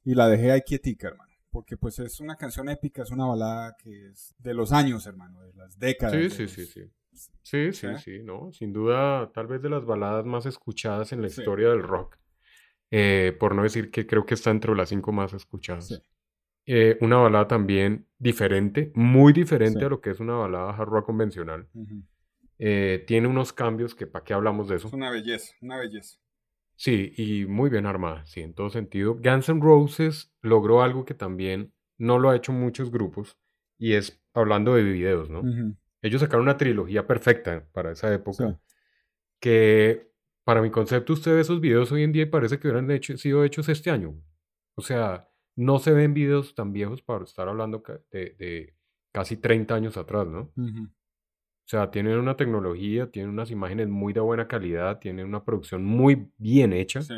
y 0.06 0.16
la 0.16 0.30
dejé 0.30 0.54
ahí 0.54 0.62
quietica, 0.62 1.10
hermano. 1.10 1.25
Porque 1.56 1.78
pues 1.78 2.00
es 2.00 2.20
una 2.20 2.36
canción 2.36 2.68
épica, 2.68 3.04
es 3.04 3.12
una 3.12 3.28
balada 3.28 3.78
que 3.82 4.08
es 4.10 4.36
de 4.40 4.54
los 4.54 4.74
años, 4.74 5.08
hermano, 5.08 5.42
de 5.42 5.54
las 5.54 5.80
décadas. 5.80 6.14
Sí, 6.14 6.30
sí, 6.30 6.42
los- 6.42 6.52
sí, 6.52 6.66
sí. 6.66 6.82
Sí, 7.44 7.72
sí, 7.72 7.88
¿Eh? 7.88 7.98
sí, 7.98 8.20
¿no? 8.24 8.52
Sin 8.52 8.74
duda, 8.74 9.32
tal 9.34 9.48
vez 9.48 9.62
de 9.62 9.70
las 9.70 9.86
baladas 9.86 10.26
más 10.26 10.46
escuchadas 10.46 11.14
en 11.14 11.22
la 11.22 11.30
Sí. 11.30 11.40
historia 11.40 11.70
del 11.70 11.82
rock. 11.82 12.18
Eh, 12.92 13.34
por 13.40 13.56
no 13.56 13.64
decir 13.64 13.90
que 13.90 14.06
creo 14.06 14.26
que 14.26 14.34
está 14.34 14.52
entre 14.52 14.76
las 14.76 14.90
cinco 14.90 15.14
más 15.14 15.32
escuchadas. 15.32 15.88
Sí. 15.88 15.96
Eh, 16.66 16.98
una 17.00 17.16
balada 17.16 17.48
también 17.48 18.06
diferente, 18.20 18.92
muy 18.94 19.32
diferente 19.32 19.80
Sí. 19.80 19.86
a 19.86 19.90
lo 19.90 20.02
que 20.02 20.10
es 20.10 20.20
una 20.20 20.34
balada 20.34 20.72
hard 20.76 20.90
rock 20.90 21.06
convencional. 21.06 21.70
Tiene 22.58 23.28
unos 23.30 23.54
cambios 23.54 23.96
que, 23.96 24.08
¿para 24.08 24.26
qué 24.26 24.34
hablamos 24.34 24.68
de 24.68 24.76
eso? 24.76 24.88
Es 24.88 24.94
una 24.94 25.10
belleza, 25.10 25.54
una 25.62 25.78
belleza. 25.78 26.18
Sí, 26.76 27.14
y 27.18 27.46
muy 27.46 27.70
bien 27.70 27.86
armada, 27.86 28.26
sí, 28.26 28.42
en 28.42 28.54
todo 28.54 28.70
sentido. 28.70 29.16
Guns 29.16 29.48
N' 29.50 29.62
Roses 29.62 30.34
logró 30.42 30.82
algo 30.84 31.06
que 31.06 31.14
también 31.14 31.74
no 31.98 32.20
lo 32.20 32.30
ha 32.30 32.36
hecho 32.36 32.52
muchos 32.52 32.92
grupos, 32.92 33.38
y 33.78 33.94
es 33.94 34.22
hablando 34.34 34.76
de 34.76 34.84
videos, 34.84 35.30
¿no? 35.30 35.42
Ellos 36.02 36.22
sacaron 36.22 36.44
una 36.44 36.58
trilogía 36.58 37.08
perfecta 37.08 37.66
para 37.72 37.92
esa 37.92 38.14
época, 38.14 38.50
Sí. 38.50 38.56
que 39.40 40.12
para 40.44 40.62
mi 40.62 40.70
concepto 40.70 41.14
usted 41.14 41.34
ve 41.36 41.42
esos 41.42 41.62
videos 41.62 41.92
hoy 41.92 42.04
en 42.04 42.12
día 42.12 42.24
y 42.24 42.28
parece 42.28 42.60
que 42.60 42.68
hubieran 42.68 42.90
hecho- 42.92 43.18
sido 43.18 43.44
hechos 43.44 43.70
este 43.70 43.90
año. 43.90 44.16
O 44.76 44.82
sea, 44.82 45.28
no 45.56 45.80
se 45.80 45.92
ven 45.94 46.14
videos 46.14 46.54
tan 46.56 46.74
viejos 46.74 47.02
para 47.02 47.24
estar 47.24 47.48
hablando 47.48 47.82
de, 48.12 48.36
de 48.38 48.76
casi 49.14 49.38
30 49.38 49.76
años 49.76 49.98
atrás, 49.98 50.28
¿no? 50.28 50.52
O 51.66 51.68
sea, 51.68 51.90
tienen 51.90 52.20
una 52.20 52.38
tecnología, 52.38 53.10
tienen 53.10 53.32
unas 53.32 53.50
imágenes 53.50 53.88
muy 53.90 54.14
de 54.14 54.20
buena 54.20 54.48
calidad, 54.48 55.00
tienen 55.00 55.26
una 55.26 55.44
producción 55.44 55.84
muy 55.84 56.30
bien 56.38 56.74
hecha. 56.74 57.02
Sí. 57.02 57.16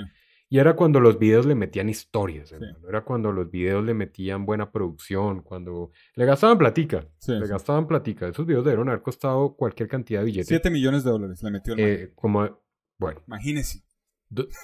Y 0.49 0.59
era 0.59 0.77
cuando 0.77 1.01
los 1.01 1.19
videos 1.19 1.45
le 1.45 1.55
metían 1.55 1.89
historias, 1.89 2.47
Sí. 2.49 2.55
Era 2.87 3.03
cuando 3.03 3.33
los 3.33 3.51
videos 3.51 3.83
le 3.83 3.93
metían 3.93 4.45
buena 4.45 4.71
producción, 4.71 5.41
cuando 5.41 5.91
le 6.15 6.23
gastaban 6.25 6.57
platica. 6.57 7.05
Sí, 7.19 7.33
le 7.33 7.45
sí. 7.45 7.51
gastaban 7.51 7.85
platica. 7.87 8.29
Esos 8.29 8.45
videos 8.45 8.63
debieron 8.63 8.87
haber 8.87 9.01
costado 9.01 9.53
cualquier 9.57 9.89
cantidad 9.89 10.21
de 10.21 10.27
billetes. 10.27 10.47
7 10.47 10.69
millones 10.69 11.03
de 11.03 11.11
dólares 11.11 11.43
le 11.43 11.51
metió 11.51 11.73
el. 11.73 11.79
Eh, 11.81 12.11
como, 12.15 12.61
bueno, 12.97 13.21
Imagínese. 13.27 13.83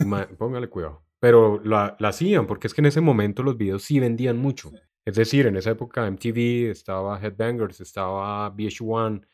ma- 0.06 0.28
póngale 0.38 0.70
cuidado. 0.70 1.04
Pero 1.20 1.62
la, 1.64 1.96
la 2.00 2.08
hacían, 2.10 2.48
porque 2.48 2.68
es 2.68 2.74
que 2.74 2.80
en 2.82 2.86
ese 2.86 3.02
momento 3.02 3.44
los 3.44 3.58
videos 3.58 3.84
sí 3.84 4.00
vendían 4.00 4.38
mucho. 4.38 4.72
Es 5.06 5.16
decir, 5.16 5.48
en 5.48 5.58
esa 5.58 5.72
época 5.72 6.08
MTV, 6.08 6.70
estaba 6.72 7.20
Headbangers, 7.22 7.82
estaba 7.82 8.50
VH1. 8.56 9.26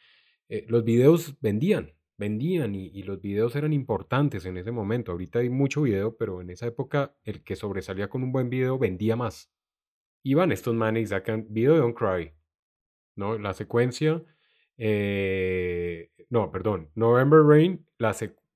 Eh, 0.50 0.66
los 0.68 0.84
videos 0.84 1.40
vendían, 1.42 1.94
vendían 2.18 2.76
y, 2.76 2.88
y 2.88 3.04
los 3.04 3.22
videos 3.22 3.56
eran 3.56 3.72
importantes 3.74 4.46
en 4.46 4.58
ese 4.58 4.72
momento. 4.72 5.12
Ahorita 5.12 5.40
hay 5.40 5.50
mucho 5.50 5.84
video, 5.84 6.18
pero 6.18 6.42
en 6.42 6.50
esa 6.50 6.68
época 6.68 7.16
el 7.24 7.44
que 7.44 7.56
sobresalía 7.56 8.10
con 8.10 8.24
un 8.24 8.32
buen 8.32 8.50
video 8.50 8.78
vendía 8.78 9.16
más. 9.16 9.52
Iban 10.24 10.52
estos 10.52 10.76
manes 10.76 11.04
y 11.04 11.08
sacan 11.08 11.46
video 11.50 11.74
de 11.74 11.80
Don't 11.80 11.98
Cry, 11.98 12.34
¿no? 13.16 13.38
La 13.38 13.54
secuencia, 13.54 14.22
eh, 14.78 16.10
no, 16.30 16.52
perdón, 16.52 16.90
November 16.96 17.42
Rain, 17.44 17.86
la 17.98 18.16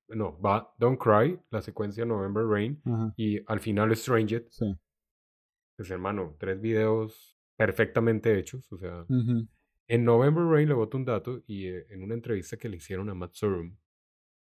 no, 0.09 0.39
va 0.41 0.73
Don't 0.77 0.99
Cry, 1.01 1.39
la 1.51 1.61
secuencia 1.61 2.05
November 2.05 2.45
Rain 2.45 2.81
Ajá. 2.85 3.13
y 3.17 3.39
al 3.45 3.59
final 3.59 3.95
Stranger, 3.95 4.45
Sí. 4.49 4.75
pues 5.77 5.89
hermano, 5.89 6.35
tres 6.37 6.59
videos 6.59 7.37
perfectamente 7.55 8.37
hechos, 8.37 8.71
o 8.71 8.77
sea. 8.77 9.05
En 9.87 10.05
November 10.05 10.45
Rain 10.45 10.67
le 10.67 10.73
boto 10.75 10.97
un 10.97 11.05
dato 11.05 11.43
y 11.47 11.67
eh, 11.67 11.87
en 11.89 12.03
una 12.03 12.13
entrevista 12.15 12.57
que 12.57 12.69
le 12.69 12.77
hicieron 12.77 13.09
a 13.09 13.13
Matt 13.15 13.33
Sorum, 13.33 13.77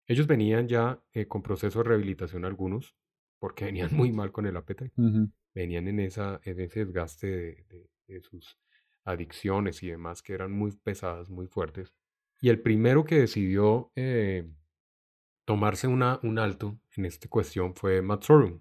ellos 0.07 0.27
venían 0.27 0.69
ya 0.69 1.03
eh, 1.13 1.27
con 1.27 1.43
proceso 1.43 1.81
de 1.81 1.89
rehabilitación 1.91 2.45
algunos, 2.45 2.97
porque 3.39 3.65
venían 3.67 3.95
muy 3.95 4.13
mal 4.13 4.33
con 4.33 4.47
el 4.47 4.57
appetite, 4.57 4.93
Ujú. 4.97 5.31
venían 5.55 5.89
en, 5.89 6.01
esa, 6.01 6.41
en 6.45 6.61
ese 6.61 6.85
desgaste 6.85 7.27
de, 7.29 7.65
de- 7.69 7.91
de 8.07 8.21
sus 8.21 8.59
adicciones 9.05 9.83
y 9.83 9.89
demás 9.91 10.23
que 10.23 10.35
eran 10.35 10.53
muy 10.53 10.73
pesadas, 10.73 11.31
muy 11.31 11.47
fuertes. 11.47 11.95
Y 12.41 12.51
el 12.51 12.61
primero 12.61 13.05
que 13.05 13.21
decidió 13.21 13.91
eh, 13.97 14.47
tomarse 15.45 15.87
una, 15.87 16.21
un 16.23 16.39
alto 16.39 16.79
en 16.97 17.07
esta 17.07 17.29
cuestión 17.29 17.75
fue 17.75 18.03
Matt 18.03 18.25
Sorum. 18.25 18.61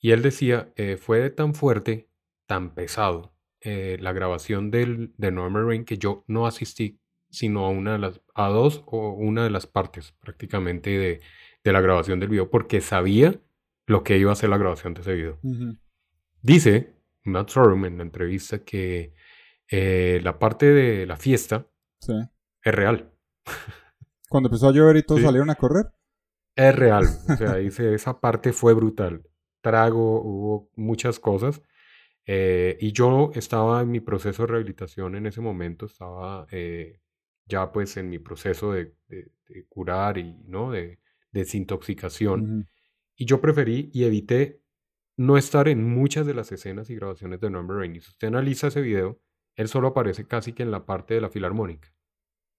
Y 0.00 0.12
él 0.12 0.22
decía, 0.22 0.72
eh, 0.76 0.96
fue 0.96 1.30
tan 1.30 1.54
fuerte, 1.54 2.10
tan 2.46 2.74
pesado, 2.74 3.34
eh, 3.60 3.96
la 4.00 4.12
grabación 4.12 4.70
del, 4.70 5.12
de 5.16 5.30
November 5.32 5.64
Rain 5.64 5.84
que 5.84 5.98
yo 5.98 6.24
no 6.28 6.46
asistí 6.46 7.00
sino 7.30 7.66
a 7.66 7.70
una 7.70 7.92
de 7.92 7.98
las, 7.98 8.20
a 8.34 8.48
dos 8.48 8.82
o 8.86 9.10
una 9.10 9.44
de 9.44 9.50
las 9.50 9.66
partes 9.66 10.12
prácticamente 10.20 10.90
de, 10.90 11.20
de 11.62 11.72
la 11.72 11.80
grabación 11.82 12.20
del 12.20 12.30
video 12.30 12.48
porque 12.50 12.80
sabía 12.80 13.38
lo 13.86 14.02
que 14.04 14.16
iba 14.18 14.32
a 14.32 14.36
ser 14.36 14.48
la 14.50 14.56
grabación 14.58 14.94
de 14.94 15.00
ese 15.02 15.14
video. 15.14 15.38
Dice 16.42 16.94
Matt 17.24 17.50
Sorum 17.50 17.84
en 17.84 17.98
la 17.98 18.02
entrevista 18.04 18.64
que 18.64 19.12
eh, 19.70 20.20
la 20.22 20.38
parte 20.38 20.66
de 20.66 21.06
la 21.06 21.16
fiesta 21.16 21.66
Sí. 22.00 22.12
es 22.62 22.74
real. 22.74 23.12
Cuando 24.28 24.48
empezó 24.48 24.68
a 24.68 24.72
llover 24.72 24.96
y 24.98 25.02
todos 25.02 25.20
Sí. 25.20 25.26
salieron 25.26 25.50
a 25.50 25.54
correr. 25.56 25.86
Es 26.54 26.74
real. 26.74 27.04
O 27.28 27.36
sea, 27.36 27.54
dice, 27.56 27.94
esa 27.94 28.20
parte 28.20 28.52
fue 28.52 28.72
brutal. 28.74 29.22
Trago, 29.60 30.20
hubo 30.22 30.70
muchas 30.76 31.18
cosas. 31.18 31.62
Eh, 32.28 32.78
y 32.80 32.92
yo 32.92 33.32
estaba 33.34 33.82
en 33.82 33.90
mi 33.92 34.00
proceso 34.00 34.44
de 34.44 34.48
rehabilitación 34.48 35.16
en 35.16 35.26
ese 35.26 35.42
momento, 35.42 35.86
estaba 35.86 36.46
eh, 36.52 37.00
ya 37.46 37.72
pues 37.72 37.96
en 37.98 38.10
mi 38.10 38.20
proceso 38.20 38.72
de, 38.72 38.94
de- 39.08 39.32
de 39.48 39.66
curar 39.68 40.18
y, 40.18 40.34
¿no? 40.46 40.72
De 40.72 41.00
desintoxicación. 41.32 42.50
Y 43.16 43.26
yo 43.26 43.40
preferí 43.40 43.90
y 43.94 44.04
evité 44.04 44.62
no 45.16 45.38
estar 45.38 45.68
en 45.68 45.84
muchas 45.84 46.26
de 46.26 46.34
las 46.34 46.52
escenas 46.52 46.90
y 46.90 46.96
grabaciones 46.96 47.40
de 47.40 47.50
November 47.50 47.78
Rain. 47.78 47.96
Y 47.96 48.00
si 48.00 48.10
usted 48.10 48.28
analiza 48.28 48.68
ese 48.68 48.82
video, 48.82 49.20
él 49.56 49.68
solo 49.68 49.88
aparece 49.88 50.26
casi 50.26 50.52
que 50.54 50.62
en 50.64 50.70
la 50.72 50.86
parte 50.86 51.14
de 51.14 51.20
la 51.22 51.30
filarmónica, 51.30 51.92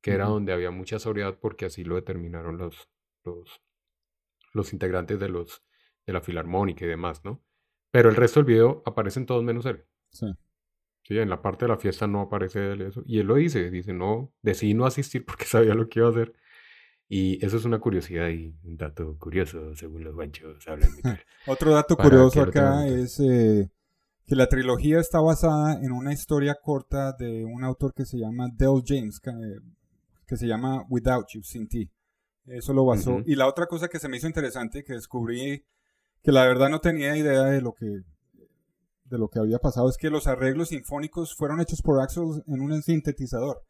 que 0.01 0.11
era 0.13 0.28
donde 0.28 0.53
había 0.53 0.72
mucha 0.72 0.99
sobriedad 0.99 1.39
porque 1.39 1.65
así 1.67 1.84
lo 1.86 1.95
determinaron 1.95 2.57
los, 2.57 2.89
los, 3.26 3.61
los 4.53 4.74
integrantes 4.74 5.20
de 5.20 5.30
los, 5.30 5.63
de 6.05 6.13
la 6.13 6.22
filarmónica 6.22 6.86
y 6.86 6.89
demás, 6.89 7.24
¿no? 7.26 7.43
Pero 7.92 8.10
el 8.10 8.16
resto 8.16 8.40
del 8.40 8.48
video 8.48 8.84
aparecen 8.86 9.26
todos 9.26 9.44
menos 9.44 9.66
él. 9.66 9.86
Sí. 10.10 10.28
Sí, 11.04 11.18
en 11.18 11.30
la 11.30 11.42
parte 11.42 11.66
de 11.66 11.70
la 11.70 11.78
fiesta 11.78 12.06
no 12.08 12.22
aparece 12.22 12.74
él 12.74 12.82
eso. 12.82 13.02
Y 13.06 13.20
él 13.20 13.28
lo 13.28 13.36
dice, 13.36 13.72
dice, 13.72 13.94
no, 13.94 14.32
decidí 14.42 14.74
no 14.74 14.86
asistir 14.86 15.26
porque 15.26 15.46
sabía 15.46 15.74
lo 15.74 15.90
que 15.90 16.00
iba 16.00 16.08
a 16.08 16.12
hacer. 16.12 16.34
Y 17.12 17.44
eso 17.44 17.58
es 17.58 17.66
una 17.66 17.80
curiosidad 17.80 18.30
y 18.30 18.56
un 18.64 18.78
dato 18.78 19.18
curioso, 19.18 19.76
según 19.76 20.04
los 20.04 20.14
guanchos 20.14 20.68
hablan. 20.68 20.92
de. 20.96 21.20
Otro 21.48 21.72
dato 21.72 21.98
curioso 21.98 22.44
acá 22.44 22.86
es 22.86 23.20
eh, 23.20 23.72
que 24.28 24.36
la 24.36 24.48
trilogía 24.48 25.00
está 25.00 25.20
basada 25.20 25.80
en 25.82 25.92
una 25.92 26.14
historia 26.14 26.56
corta 26.62 27.14
de 27.14 27.44
un 27.46 27.64
autor 27.64 27.96
que 27.96 28.06
se 28.06 28.20
llama 28.20 28.50
Dale 28.56 28.84
James, 28.86 29.20
que, 29.20 29.32
que 30.28 30.38
se 30.38 30.46
llama 30.46 30.86
Without 30.88 31.26
You, 31.34 31.42
Sin 31.42 31.68
Ti. 31.68 31.90
Eso 32.46 32.74
lo 32.74 32.86
basó. 32.86 33.16
Ujú. 33.16 33.24
Y 33.26 33.36
la 33.36 33.48
otra 33.48 33.66
cosa 33.66 33.88
que 33.88 33.98
se 33.98 34.08
me 34.08 34.18
hizo 34.18 34.28
interesante, 34.28 34.84
que 34.84 34.94
descubrí 34.94 35.66
que 36.24 36.32
la 36.32 36.45
verdad 36.45 36.70
no 36.70 36.80
tenía 36.80 37.15
idea 37.17 37.43
de 37.43 37.61
lo 37.61 37.74
que 37.74 37.86
de 39.05 39.17
lo 39.17 39.28
que 39.30 39.39
había 39.39 39.57
pasado, 39.57 39.89
es 39.89 39.97
que 39.97 40.11
los 40.11 40.28
arreglos 40.28 40.70
sinfónicos 40.70 41.36
fueron 41.36 41.59
hechos 41.61 41.82
por 41.82 41.99
Axel 41.99 42.24
en 42.45 42.61
un 42.61 42.80
sintetizador. 42.84 43.63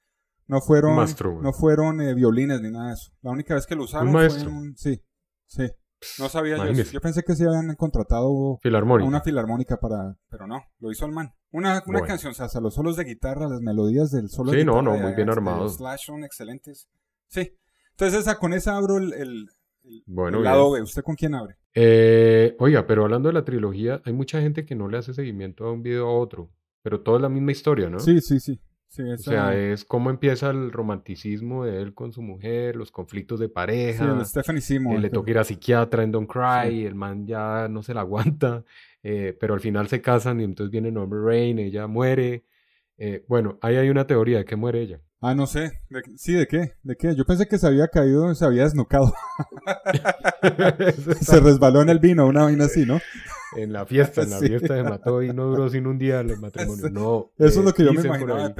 No 0.47 0.59
fueron, 0.59 0.95
Maestro, 0.97 1.41
no 1.41 1.53
fueron 1.53 2.01
eh, 2.01 2.13
violines 2.13 2.59
ni 2.61 2.71
nada 2.71 2.87
de 2.87 2.93
eso. 2.95 3.11
La 3.21 3.31
única 3.31 3.53
vez 3.55 3.65
que 3.65 3.75
lo 3.75 3.83
usaron 3.83 4.11
fue 4.11 4.25
en 4.27 4.47
un... 4.47 4.75
Sí, 4.75 5.01
sí. 5.45 5.69
No 6.17 6.27
sabía 6.27 6.57
yo. 6.57 6.63
Eso. 6.65 6.91
Yo 6.91 6.99
pensé 7.01 7.23
que 7.23 7.35
se 7.35 7.45
habían 7.45 7.73
contratado 7.75 8.57
Filarmónica. 8.61 9.07
una 9.07 9.21
filarmónica 9.21 9.77
para... 9.77 10.17
Pero 10.29 10.47
no, 10.47 10.61
lo 10.79 10.91
hizo 10.91 11.05
el 11.05 11.11
man. 11.13 11.33
Una, 11.51 11.83
una 11.87 12.01
canción, 12.01 12.31
o 12.31 12.33
sea, 12.33 12.47
hasta 12.47 12.59
los 12.59 12.73
solos 12.73 12.97
de 12.97 13.03
guitarra, 13.05 13.47
las 13.47 13.61
melodías 13.61 14.09
del 14.11 14.29
solo 14.29 14.51
Sí, 14.51 14.57
de 14.57 14.65
no, 14.65 14.73
guitarra 14.79 14.91
no, 14.91 14.97
de- 14.97 15.03
muy 15.03 15.13
bien 15.15 15.27
de 15.27 15.31
armado. 15.33 15.69
Slash 15.69 16.05
son 16.05 16.23
excelentes. 16.25 16.89
Sí. 17.27 17.53
Entonces 17.91 18.19
esa, 18.21 18.37
con 18.39 18.53
esa 18.53 18.75
abro 18.75 18.97
el, 18.97 19.13
el, 19.13 19.47
el- 19.83 20.03
Bueno, 20.07 20.39
el 20.39 20.43
lado 20.43 20.71
B. 20.71 20.81
¿Usted 20.81 21.03
con 21.03 21.15
quién 21.15 21.35
abre? 21.35 21.55
Eh, 21.73 22.55
oiga, 22.59 22.85
pero 22.87 23.03
hablando 23.03 23.29
de 23.29 23.33
la 23.33 23.45
trilogía, 23.45 24.01
hay 24.05 24.13
mucha 24.13 24.41
gente 24.41 24.65
que 24.65 24.75
no 24.75 24.87
le 24.89 24.97
hace 24.97 25.13
seguimiento 25.13 25.65
a 25.65 25.71
un 25.71 25.83
video 25.83 26.07
a 26.07 26.17
otro, 26.19 26.51
pero 26.81 27.01
todo 27.01 27.17
es 27.17 27.21
la 27.21 27.29
misma 27.29 27.51
historia, 27.51 27.89
¿no? 27.89 27.99
Sí, 27.99 28.21
sí, 28.21 28.39
sí. 28.39 28.59
sí 28.87 29.03
O 29.03 29.17
sea, 29.17 29.55
es 29.55 29.85
cómo 29.85 30.09
empieza 30.09 30.49
el 30.49 30.71
romanticismo 30.71 31.65
de 31.65 31.81
él 31.81 31.93
con 31.93 32.11
su 32.13 32.21
mujer, 32.21 32.75
los 32.75 32.91
conflictos 32.91 33.39
de 33.39 33.49
sí, 33.49 33.53
pareja, 33.53 34.11
el 34.11 34.25
Stephanie 34.25 34.61
Seymour. 34.61 34.97
eh, 34.97 34.99
le 34.99 35.09
toca 35.09 35.31
ir 35.31 35.37
a 35.39 35.43
psiquiatra 35.43 36.03
en 36.03 36.11
Don't 36.11 36.29
Cry, 36.31 36.85
el 36.85 36.95
man 36.95 37.25
ya 37.27 37.67
no 37.69 37.83
se 37.83 37.93
la 37.93 38.01
aguanta, 38.01 38.65
eh, 39.03 39.37
pero 39.39 39.53
al 39.53 39.59
final 39.61 39.87
se 39.87 40.01
casan 40.01 40.41
y 40.41 40.43
entonces 40.43 40.71
viene 40.71 40.91
November 40.91 41.19
Rain, 41.21 41.59
ella 41.59 41.87
muere. 41.87 42.45
Eh, 43.01 43.23
bueno, 43.29 43.57
ahí 43.61 43.77
hay 43.77 43.89
una 43.89 44.05
teoría 44.05 44.39
de 44.39 44.45
que 44.45 44.55
muere 44.57 44.81
ella. 44.81 44.99
Ah, 45.21 45.33
no 45.33 45.47
sé. 45.47 45.71
¿De 45.89 46.01
qué- 46.01 46.17
sí, 46.17 46.33
¿de 46.33 46.47
qué? 46.47 46.73
¿De 46.83 46.95
qué? 46.97 47.15
Yo 47.15 47.25
pensé 47.25 47.47
que 47.47 47.57
se 47.57 47.65
había 47.65 47.87
caído, 47.87 48.33
se 48.35 48.45
había 48.45 48.63
desnucado. 48.63 49.13
se 51.21 51.39
resbaló 51.39 51.81
en 51.81 51.89
el 51.89 51.99
vino, 51.99 52.27
una 52.27 52.43
vaina 52.43 52.65
así, 52.65 52.85
¿no? 52.85 52.99
en 53.57 53.73
la 53.73 53.85
fiesta, 53.85 54.21
en 54.23 54.29
la 54.29 54.37
Sí. 54.39 54.47
fiesta 54.47 54.75
se 54.75 54.83
mató 54.83 55.23
y 55.23 55.33
no 55.33 55.45
duró 55.47 55.69
sin 55.69 55.87
un 55.87 55.97
día 55.97 56.19
el 56.19 56.37
matrimonio. 56.39 56.89
No, 56.91 57.31
eso 57.37 57.59
es 57.59 57.65
lo 57.65 57.73
que 57.73 57.83
yo 57.83 57.93
me 57.93 58.01
imaginaba 58.01 58.45
ahí 58.45 58.53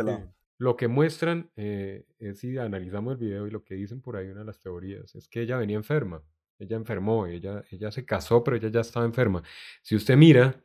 Lo 0.57 0.75
que 0.75 0.87
muestran, 0.87 1.51
eh, 1.55 2.05
es 2.19 2.39
si 2.39 2.57
analizamos 2.57 3.13
el 3.13 3.19
video 3.19 3.45
y 3.47 3.51
lo 3.51 3.63
que 3.63 3.75
dicen 3.75 4.01
por 4.01 4.15
ahí, 4.17 4.27
una 4.29 4.39
de 4.39 4.45
las 4.47 4.59
teorías, 4.59 5.13
es 5.15 5.27
que 5.27 5.41
ella 5.41 5.57
venía 5.57 5.77
enferma. 5.77 6.23
Ella 6.57 6.75
enfermó, 6.75 7.25
ella, 7.27 7.63
ella 7.71 7.89
se 7.91 8.03
casó, 8.03 8.43
pero 8.43 8.57
ella 8.57 8.69
ya 8.69 8.81
estaba 8.81 9.05
enferma. 9.05 9.43
Si 9.81 9.95
usted 9.95 10.17
mira 10.17 10.61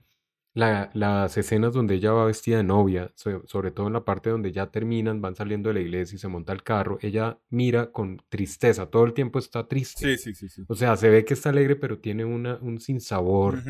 la- 0.56 0.88
las 0.94 1.36
escenas 1.36 1.72
donde 1.72 1.96
ella 1.96 2.12
va 2.12 2.26
vestida 2.26 2.58
de 2.58 2.62
novia, 2.64 3.10
so- 3.16 3.42
sobre 3.46 3.72
todo 3.72 3.88
en 3.88 3.92
la 3.94 4.04
parte 4.04 4.30
donde 4.30 4.52
ya 4.52 4.70
terminan, 4.70 5.20
van 5.20 5.34
saliendo 5.34 5.68
de 5.68 5.74
la 5.74 5.80
iglesia 5.80 6.14
y 6.14 6.18
se 6.20 6.28
monta 6.28 6.52
el 6.52 6.62
carro, 6.62 6.96
ella 7.02 7.38
mira 7.50 7.90
con 7.90 8.22
tristeza, 8.28 8.86
todo 8.86 9.04
el 9.04 9.14
tiempo 9.14 9.40
está 9.40 9.66
triste. 9.66 10.16
Sí, 10.16 10.32
sí, 10.32 10.34
sí, 10.34 10.48
sí. 10.48 10.62
O 10.68 10.74
sea, 10.76 10.96
se 10.96 11.10
ve 11.10 11.24
que 11.24 11.34
está 11.34 11.50
alegre, 11.50 11.74
pero 11.74 11.98
tiene 11.98 12.24
una, 12.24 12.56
un 12.62 12.78
sinsabor 12.78 13.62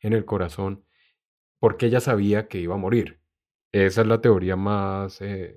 en 0.00 0.12
el 0.12 0.24
corazón 0.24 0.84
porque 1.60 1.86
ella 1.86 2.00
sabía 2.00 2.48
que 2.48 2.58
iba 2.58 2.74
a 2.74 2.78
morir. 2.78 3.20
Esa 3.70 4.00
es 4.00 4.06
la 4.08 4.20
teoría 4.20 4.56
más 4.56 5.20
eh, 5.20 5.56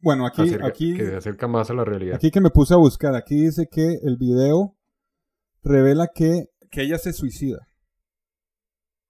Bueno, 0.00 0.26
aquí, 0.26 0.42
acerca- 0.42 0.66
aquí, 0.66 0.94
que 0.94 1.06
se 1.06 1.16
acerca 1.16 1.48
más 1.48 1.70
a 1.70 1.74
la 1.74 1.84
realidad. 1.84 2.16
aquí 2.16 2.30
que 2.30 2.42
me 2.42 2.50
puse 2.50 2.74
a 2.74 2.76
buscar, 2.76 3.14
aquí 3.14 3.36
dice 3.36 3.68
que 3.70 4.00
el 4.02 4.18
video 4.18 4.76
revela 5.62 6.08
que, 6.14 6.50
que 6.70 6.82
ella 6.82 6.98
se 6.98 7.14
suicida 7.14 7.66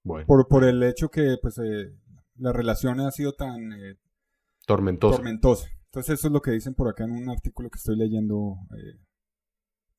bueno, 0.05 0.27
por, 0.27 0.47
por 0.47 0.65
el 0.65 0.83
hecho 0.83 1.09
que 1.09 1.37
pues 1.43 1.59
eh, 1.59 1.93
la 2.37 2.53
relación 2.53 3.01
ha 3.01 3.11
sido 3.11 3.33
tan 3.33 3.73
eh, 3.73 3.97
tormentoso. 4.67 5.17
tormentosa. 5.17 5.69
Entonces 5.87 6.19
eso 6.19 6.29
es 6.29 6.33
lo 6.33 6.41
que 6.41 6.51
dicen 6.53 6.75
por 6.75 6.89
acá 6.89 7.05
en 7.05 7.13
un 7.13 7.29
artículo 7.31 7.71
que 7.71 7.79
estoy 7.79 7.97
leyendo. 7.97 8.57
eh. 8.77 8.99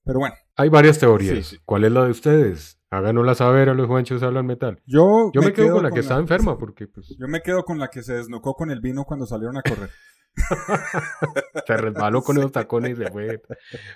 Pero 0.04 0.20
bueno, 0.20 0.36
Hay 0.56 0.70
varias 0.70 1.00
teorías. 1.00 1.38
Sí, 1.38 1.56
sí. 1.56 1.62
¿Cuál 1.66 1.84
es 1.84 1.92
la 1.92 2.06
de 2.06 2.12
ustedes? 2.12 2.80
Háganosla 2.92 3.34
saber 3.36 3.70
a 3.70 3.74
los 3.74 3.88
juanchos 3.88 4.22
hablan 4.24 4.46
metal. 4.46 4.82
yo, 4.86 5.32
Yo 5.34 5.42
me, 5.42 5.52
quedo 5.52 5.74
con 5.74 5.84
la 5.84 5.92
que 5.92 6.02
estaba 6.02 6.20
enferma 6.20 6.58
porque 6.58 6.88
pues, 6.88 7.08
Yo 7.20 7.28
me 7.28 7.42
quedo 7.42 7.64
con 7.64 7.80
la 7.80 7.90
que 7.90 8.04
se 8.04 8.14
desnucó 8.14 8.54
con 8.54 8.70
el 8.72 8.82
vino 8.82 9.04
cuando 9.04 9.26
salieron 9.26 9.58
a 9.58 9.64
correr. 9.64 9.90
se 11.66 11.78
resbaló 11.78 12.22
con 12.22 12.38
esos 12.38 12.52
tacones 12.52 12.92
y 12.92 13.04
se 13.04 13.12
fue. 13.12 13.42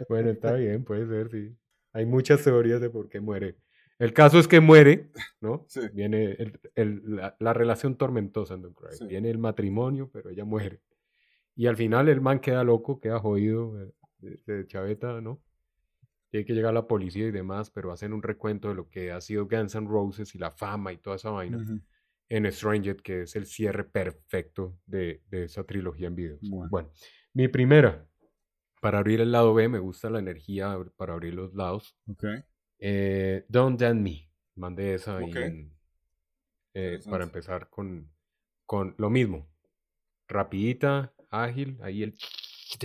Bueno, 0.10 0.32
está 0.32 0.54
bien, 0.54 0.84
puede 0.84 1.08
ser, 1.08 1.30
sí. 1.30 1.56
Hay 1.94 2.06
muchas 2.06 2.44
teorías 2.44 2.82
de 2.82 2.90
por 2.90 3.08
qué 3.10 3.20
muere. 3.20 3.58
El 4.00 4.14
caso 4.14 4.40
es 4.40 4.48
que 4.48 4.60
muere, 4.62 5.12
¿no? 5.42 5.66
Sí. 5.68 5.82
Viene 5.94 6.32
el- 6.32 6.60
el- 6.76 7.02
la, 7.18 7.36
la 7.40 7.54
relación 7.54 7.96
tormentosa 7.98 8.54
en 8.56 8.62
Don't 8.64 8.76
Cry. 8.78 8.96
Sí. 8.98 9.06
Viene 9.08 9.30
el 9.30 9.38
matrimonio, 9.38 10.10
pero 10.12 10.30
ella 10.30 10.46
muere. 10.46 10.82
Y 11.56 11.68
al 11.68 11.76
final 11.76 12.08
el 12.10 12.22
man 12.22 12.40
queda 12.40 12.64
loco, 12.64 13.00
queda 13.00 13.20
jodido 13.20 13.80
eh, 13.82 13.92
de, 14.20 14.40
de 14.56 14.68
chaveta, 14.68 15.20
¿no? 15.22 15.42
Tiene 16.32 16.46
que 16.46 16.54
llegar 16.54 16.74
la 16.74 16.88
policía 16.88 17.28
y 17.28 17.32
demás, 17.32 17.70
pero 17.72 17.92
hacen 17.92 18.14
un 18.14 18.22
recuento 18.24 18.70
de 18.70 18.76
lo 18.76 18.88
que 18.88 19.12
ha 19.12 19.20
sido 19.20 19.48
Guns 19.48 19.76
N' 19.76 19.88
Roses 19.88 20.34
y 20.36 20.38
la 20.38 20.52
fama 20.52 20.94
y 20.94 20.98
toda 20.98 21.16
esa 21.18 21.32
vaina 21.32 21.58
Ujú. 21.58 21.82
en 22.30 22.52
Stranger, 22.52 22.98
que 23.02 23.24
es 23.24 23.36
el 23.36 23.46
cierre 23.48 23.84
perfecto 23.84 24.78
de, 24.86 25.22
de 25.30 25.46
esa 25.46 25.64
trilogía 25.66 26.08
en 26.08 26.16
videos. 26.16 26.40
Bueno. 26.50 26.70
Bueno. 26.70 26.90
mi 27.34 27.48
primera, 27.48 28.08
para 28.80 29.00
abrir 29.00 29.20
el 29.20 29.32
lado 29.34 29.54
B, 29.54 29.68
me 29.68 29.80
gusta 29.80 30.10
la 30.10 30.20
energía 30.20 30.78
para 30.96 31.14
abrir 31.14 31.34
los 31.34 31.54
lados. 31.54 31.98
Ok. 32.08 32.24
Eh, 32.80 33.46
Don't 33.50 33.80
Damn 33.80 34.02
Me, 34.02 34.32
mandé 34.56 34.96
esa 34.96 35.18
ahí 35.18 35.30
Ok. 35.30 35.36
en- 35.36 35.78
eh, 36.74 37.00
para 37.10 37.24
empezar 37.26 37.70
con, 37.70 38.10
con 38.66 38.96
lo 38.98 39.10
mismo. 39.10 39.48
Rapidita, 40.28 41.14
ágil, 41.30 41.78
ahí 41.82 42.04
el... 42.04 42.16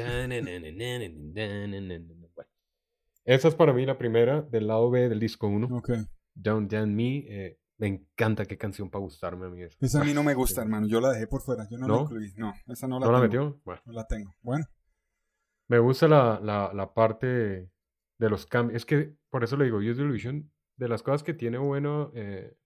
Esa 3.25 3.49
es 3.49 3.55
para 3.55 3.73
mí 3.73 3.87
la 3.87 3.99
primera 3.99 4.43
del 4.43 4.67
lado 4.67 4.91
B 4.91 5.09
del 5.09 5.21
disco 5.21 5.47
1. 5.47 5.69
Ok. 5.77 5.91
Don't 6.35 6.71
Damn 6.71 6.95
Me. 6.95 7.19
eh, 7.29 7.59
me 7.79 7.89
encanta 7.89 8.45
qué 8.47 8.57
canción 8.57 8.89
para 8.91 9.03
gustarme 9.03 9.47
a 9.47 9.51
mí. 9.51 9.63
esa. 9.63 9.77
Esa 9.81 10.01
a 10.01 10.05
mí 10.05 10.13
no 10.15 10.23
me 10.23 10.35
gusta, 10.59 10.63
hermano. 10.63 10.87
Yo 10.87 11.01
la 11.01 11.11
dejé 11.13 11.27
por 11.27 11.43
fuera. 11.43 11.67
Yo 11.71 11.79
no, 11.79 11.89
la 11.89 12.03
incluí. 12.03 12.33
No, 12.37 12.53
esa 12.69 12.87
no 12.87 13.01
la 13.01 13.07
¿No 13.07 13.13
la 13.13 13.29
tengo. 13.29 13.45
metió? 13.47 13.61
Bueno. 13.65 13.83
No 13.87 13.93
la 13.93 14.07
tengo. 14.07 14.35
Bueno. 14.43 14.67
Me 15.69 15.79
gusta 15.79 16.07
la, 16.09 16.41
la, 16.43 16.73
la 16.75 16.93
parte 16.93 17.27
de 17.27 17.71
los 18.31 18.47
cambios. 18.47 18.77
Es 18.77 18.87
que, 18.87 19.15
por 19.35 19.43
eso 19.43 19.57
le 19.57 19.65
digo, 19.65 19.79
Use 19.79 19.97
the 19.97 20.03
Illusion, 20.03 20.49
de 20.77 20.87
las 20.87 21.03
cosas 21.03 21.25
que 21.25 21.35
tiene 21.35 21.59
bueno 21.59 22.13
eh, 22.15 22.57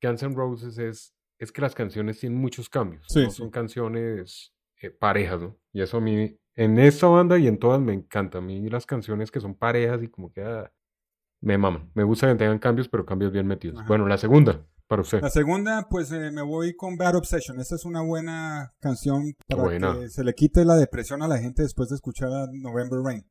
Guns 0.00 0.22
N' 0.22 0.36
Roses 0.36 0.78
es, 0.78 1.12
es 1.40 1.50
que 1.50 1.60
las 1.60 1.74
canciones 1.74 2.20
tienen 2.20 2.38
muchos 2.38 2.68
cambios. 2.68 3.04
Sí, 3.08 3.24
¿no? 3.24 3.30
sí. 3.30 3.36
Son 3.38 3.50
canciones 3.50 4.54
eh, 4.80 4.90
parejas, 4.90 5.40
¿no? 5.40 5.58
Y 5.72 5.82
eso 5.82 5.96
a 5.96 6.00
mí, 6.00 6.38
en 6.54 6.78
esta 6.78 7.08
banda 7.08 7.36
y 7.36 7.48
en 7.48 7.58
todas 7.58 7.80
me 7.80 7.92
encanta. 7.92 8.38
A 8.38 8.40
mí 8.40 8.70
las 8.70 8.86
canciones 8.86 9.32
que 9.32 9.40
son 9.40 9.56
parejas 9.56 10.00
y 10.04 10.06
como 10.06 10.32
que 10.32 10.40
ah, 10.40 10.72
me 11.40 11.58
maman. 11.58 11.90
Me 11.96 12.04
gusta 12.04 12.28
que 12.28 12.36
tengan 12.36 12.60
cambios, 12.60 12.88
pero 12.88 13.04
cambios 13.04 13.32
bien 13.32 13.48
metidos. 13.48 13.80
Ajá. 13.80 13.88
Bueno, 13.88 14.06
la 14.06 14.18
segunda, 14.18 14.64
para 14.86 15.02
usted. 15.02 15.20
La 15.20 15.30
segunda, 15.30 15.88
pues 15.90 16.12
eh, 16.12 16.30
me 16.30 16.42
voy 16.42 16.76
con 16.76 16.96
Bad 16.96 17.16
Obsession. 17.16 17.58
Esta 17.58 17.74
es 17.74 17.84
una 17.84 18.02
buena 18.02 18.72
canción 18.78 19.34
para 19.48 19.64
Buena. 19.64 19.98
que 19.98 20.10
se 20.10 20.22
le 20.22 20.32
quite 20.32 20.64
la 20.64 20.76
depresión 20.76 21.22
a 21.22 21.26
la 21.26 21.38
gente 21.38 21.64
después 21.64 21.88
de 21.88 21.96
escuchar 21.96 22.28
a 22.28 22.46
November 22.52 23.00
Rain. 23.02 23.28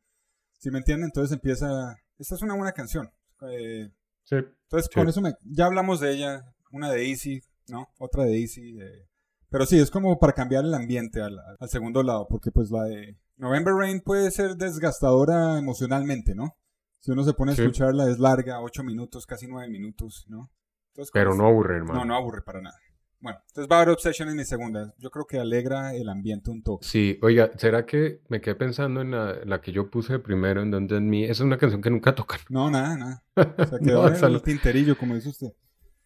¿Sí 0.58 0.70
me 0.70 0.80
entienden? 0.80 1.06
Entonces 1.06 1.32
empieza... 1.32 1.96
Esta 2.20 2.36
es 2.36 2.42
una 2.44 2.56
buena 2.56 2.74
canción. 2.74 3.10
Eh, 3.50 3.90
Sí. 4.24 4.36
entonces 4.36 4.90
Sí. 4.92 5.00
con 5.00 5.10
eso 5.10 5.22
me... 5.22 5.34
Ya 5.46 5.66
hablamos 5.66 6.00
de 6.00 6.12
ella. 6.12 6.54
Una 6.72 6.92
de 6.92 7.10
Easy, 7.10 7.42
¿no? 7.68 7.88
Otra 7.98 8.26
de 8.26 8.40
Easy. 8.40 8.78
eh, 8.80 9.08
Pero 9.50 9.66
sí, 9.66 9.80
es 9.80 9.90
como 9.90 10.20
para 10.20 10.34
cambiar 10.34 10.64
el 10.66 10.74
ambiente 10.76 11.20
al, 11.22 11.40
al 11.60 11.70
segundo 11.70 12.04
lado. 12.04 12.28
Porque 12.30 12.52
pues 12.52 12.70
la 12.70 12.84
de 12.84 13.18
November 13.38 13.74
Rain 13.74 14.02
puede 14.02 14.30
ser 14.30 14.56
desgastadora 14.56 15.58
emocionalmente, 15.58 16.36
¿no? 16.36 16.56
Si 17.00 17.12
uno 17.12 17.24
se 17.24 17.34
pone 17.34 17.54
a 17.54 17.56
Sí. 17.56 17.62
escucharla 17.64 18.08
es 18.12 18.20
larga, 18.20 18.62
ocho 18.62 18.84
minutos, 18.84 19.26
casi 19.26 19.48
nueve 19.48 19.68
minutos, 19.72 20.26
¿no? 20.28 20.52
Entonces, 20.90 21.12
Pero 21.14 21.34
no 21.34 21.48
aburre, 21.48 21.78
hermano. 21.78 22.02
no, 22.02 22.06
no 22.06 22.16
aburre 22.16 22.42
para 22.44 22.62
nada. 22.62 22.78
Bueno, 23.22 23.40
entonces 23.48 23.68
Bad 23.68 23.90
Obsession 23.90 24.30
es 24.30 24.36
mi 24.36 24.46
segunda. 24.46 24.94
Yo 24.98 25.10
creo 25.12 25.26
que 25.26 25.40
alegra 25.40 25.94
el 25.94 26.08
ambiente 26.08 26.50
un 26.50 26.64
toque. 26.64 26.86
Sí, 26.88 27.20
oiga, 27.22 27.52
¿será 27.58 27.86
que 27.86 28.22
me 28.30 28.40
quedé 28.40 28.56
pensando 28.56 29.02
en 29.02 29.12
la, 29.12 29.40
la 29.46 29.60
que 29.62 29.72
yo 29.74 29.90
puse 29.90 30.20
primero 30.20 30.62
en 30.62 30.72
Don't 30.72 30.92
Me? 30.92 31.24
Esa 31.26 31.32
es 31.34 31.40
una 31.42 31.58
canción 31.58 31.82
que 31.82 31.90
nunca 31.90 32.16
tocan. 32.16 32.40
No, 32.50 32.70
nada, 32.72 32.96
nada. 32.98 33.24
Se 33.70 33.80
quedó 33.86 34.10
No, 34.10 34.16
en 34.16 34.24
el 34.34 34.42
tinterillo, 34.42 34.98
como 34.98 35.16
dice 35.16 35.30
usted. 35.30 35.48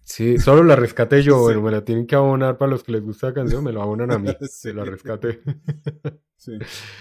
Sí, 0.06 0.38
solo 0.38 0.64
la 0.64 0.76
rescaté 0.76 1.22
yo. 1.24 1.36
Sí. 1.38 1.44
Bueno, 1.44 1.62
me 1.62 1.72
la 1.72 1.86
tienen 1.86 2.08
que 2.08 2.16
abonar 2.16 2.58
para 2.58 2.72
los 2.72 2.84
que 2.84 2.92
les 2.92 3.02
gusta 3.02 3.28
la 3.28 3.34
canción, 3.34 3.64
me 3.64 3.72
la 3.72 3.84
abonan 3.84 4.12
a 4.12 4.18
mí. 4.20 4.30
Sí. 4.42 4.48
Se 4.50 4.74
la 4.74 4.84
rescaté. 4.84 5.40
Sí. 6.36 6.58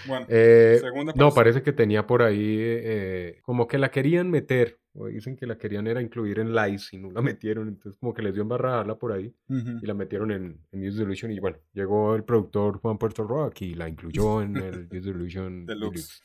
Bueno, 0.07 0.25
Eh, 0.29 0.77
segunda 0.79 1.11
no, 1.15 1.31
parece 1.31 1.61
que 1.63 1.73
tenía 1.73 2.05
por 2.07 2.21
ahí, 2.21 2.55
eh, 2.59 3.39
como 3.41 3.67
que 3.67 3.77
la 3.77 3.91
querían 3.91 4.29
meter 4.29 4.79
o 4.95 5.07
dicen 5.07 5.35
que 5.35 5.45
la 5.47 5.57
querían 5.57 5.87
era 5.87 6.01
incluir 6.01 6.39
en 6.39 6.53
Lice 6.53 6.95
y 6.95 6.99
no 6.99 7.11
la 7.11 7.21
metieron, 7.39 7.67
entonces 7.67 7.99
como 7.99 8.13
que 8.13 8.21
les 8.21 8.33
dio 8.33 8.43
embarrarla 8.43 8.97
por 8.97 9.11
ahí 9.11 9.33
y 9.49 9.85
la 9.85 9.93
metieron 9.93 10.31
en, 10.31 10.65
en 10.71 10.87
Use 10.87 10.99
Delusion 10.99 11.31
y 11.31 11.39
bueno, 11.39 11.57
llegó 11.73 12.15
el 12.15 12.23
productor 12.23 12.79
Juan 12.79 12.97
Puerto 12.97 13.23
Rock 13.23 13.61
y 13.61 13.73
la 13.75 13.87
incluyó 13.89 14.41
en 14.41 14.57
el 14.57 14.87
Use 14.91 15.01
Delusion 15.11 15.65
Deluxe. 15.65 15.93
Deluxe. 15.93 16.21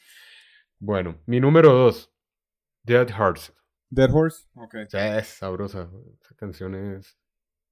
Bueno, 0.80 1.20
mi 1.26 1.40
número 1.40 1.72
dos, 1.72 2.12
Dead 2.84 3.08
Hearts. 3.08 3.52
Dead 3.90 4.10
Horse. 4.12 4.46
Ok. 4.54 4.74
Sí, 4.88 4.96
es 4.98 5.26
sabrosa, 5.28 5.90
esa 6.20 6.34
canción 6.36 6.74
es, 6.74 7.18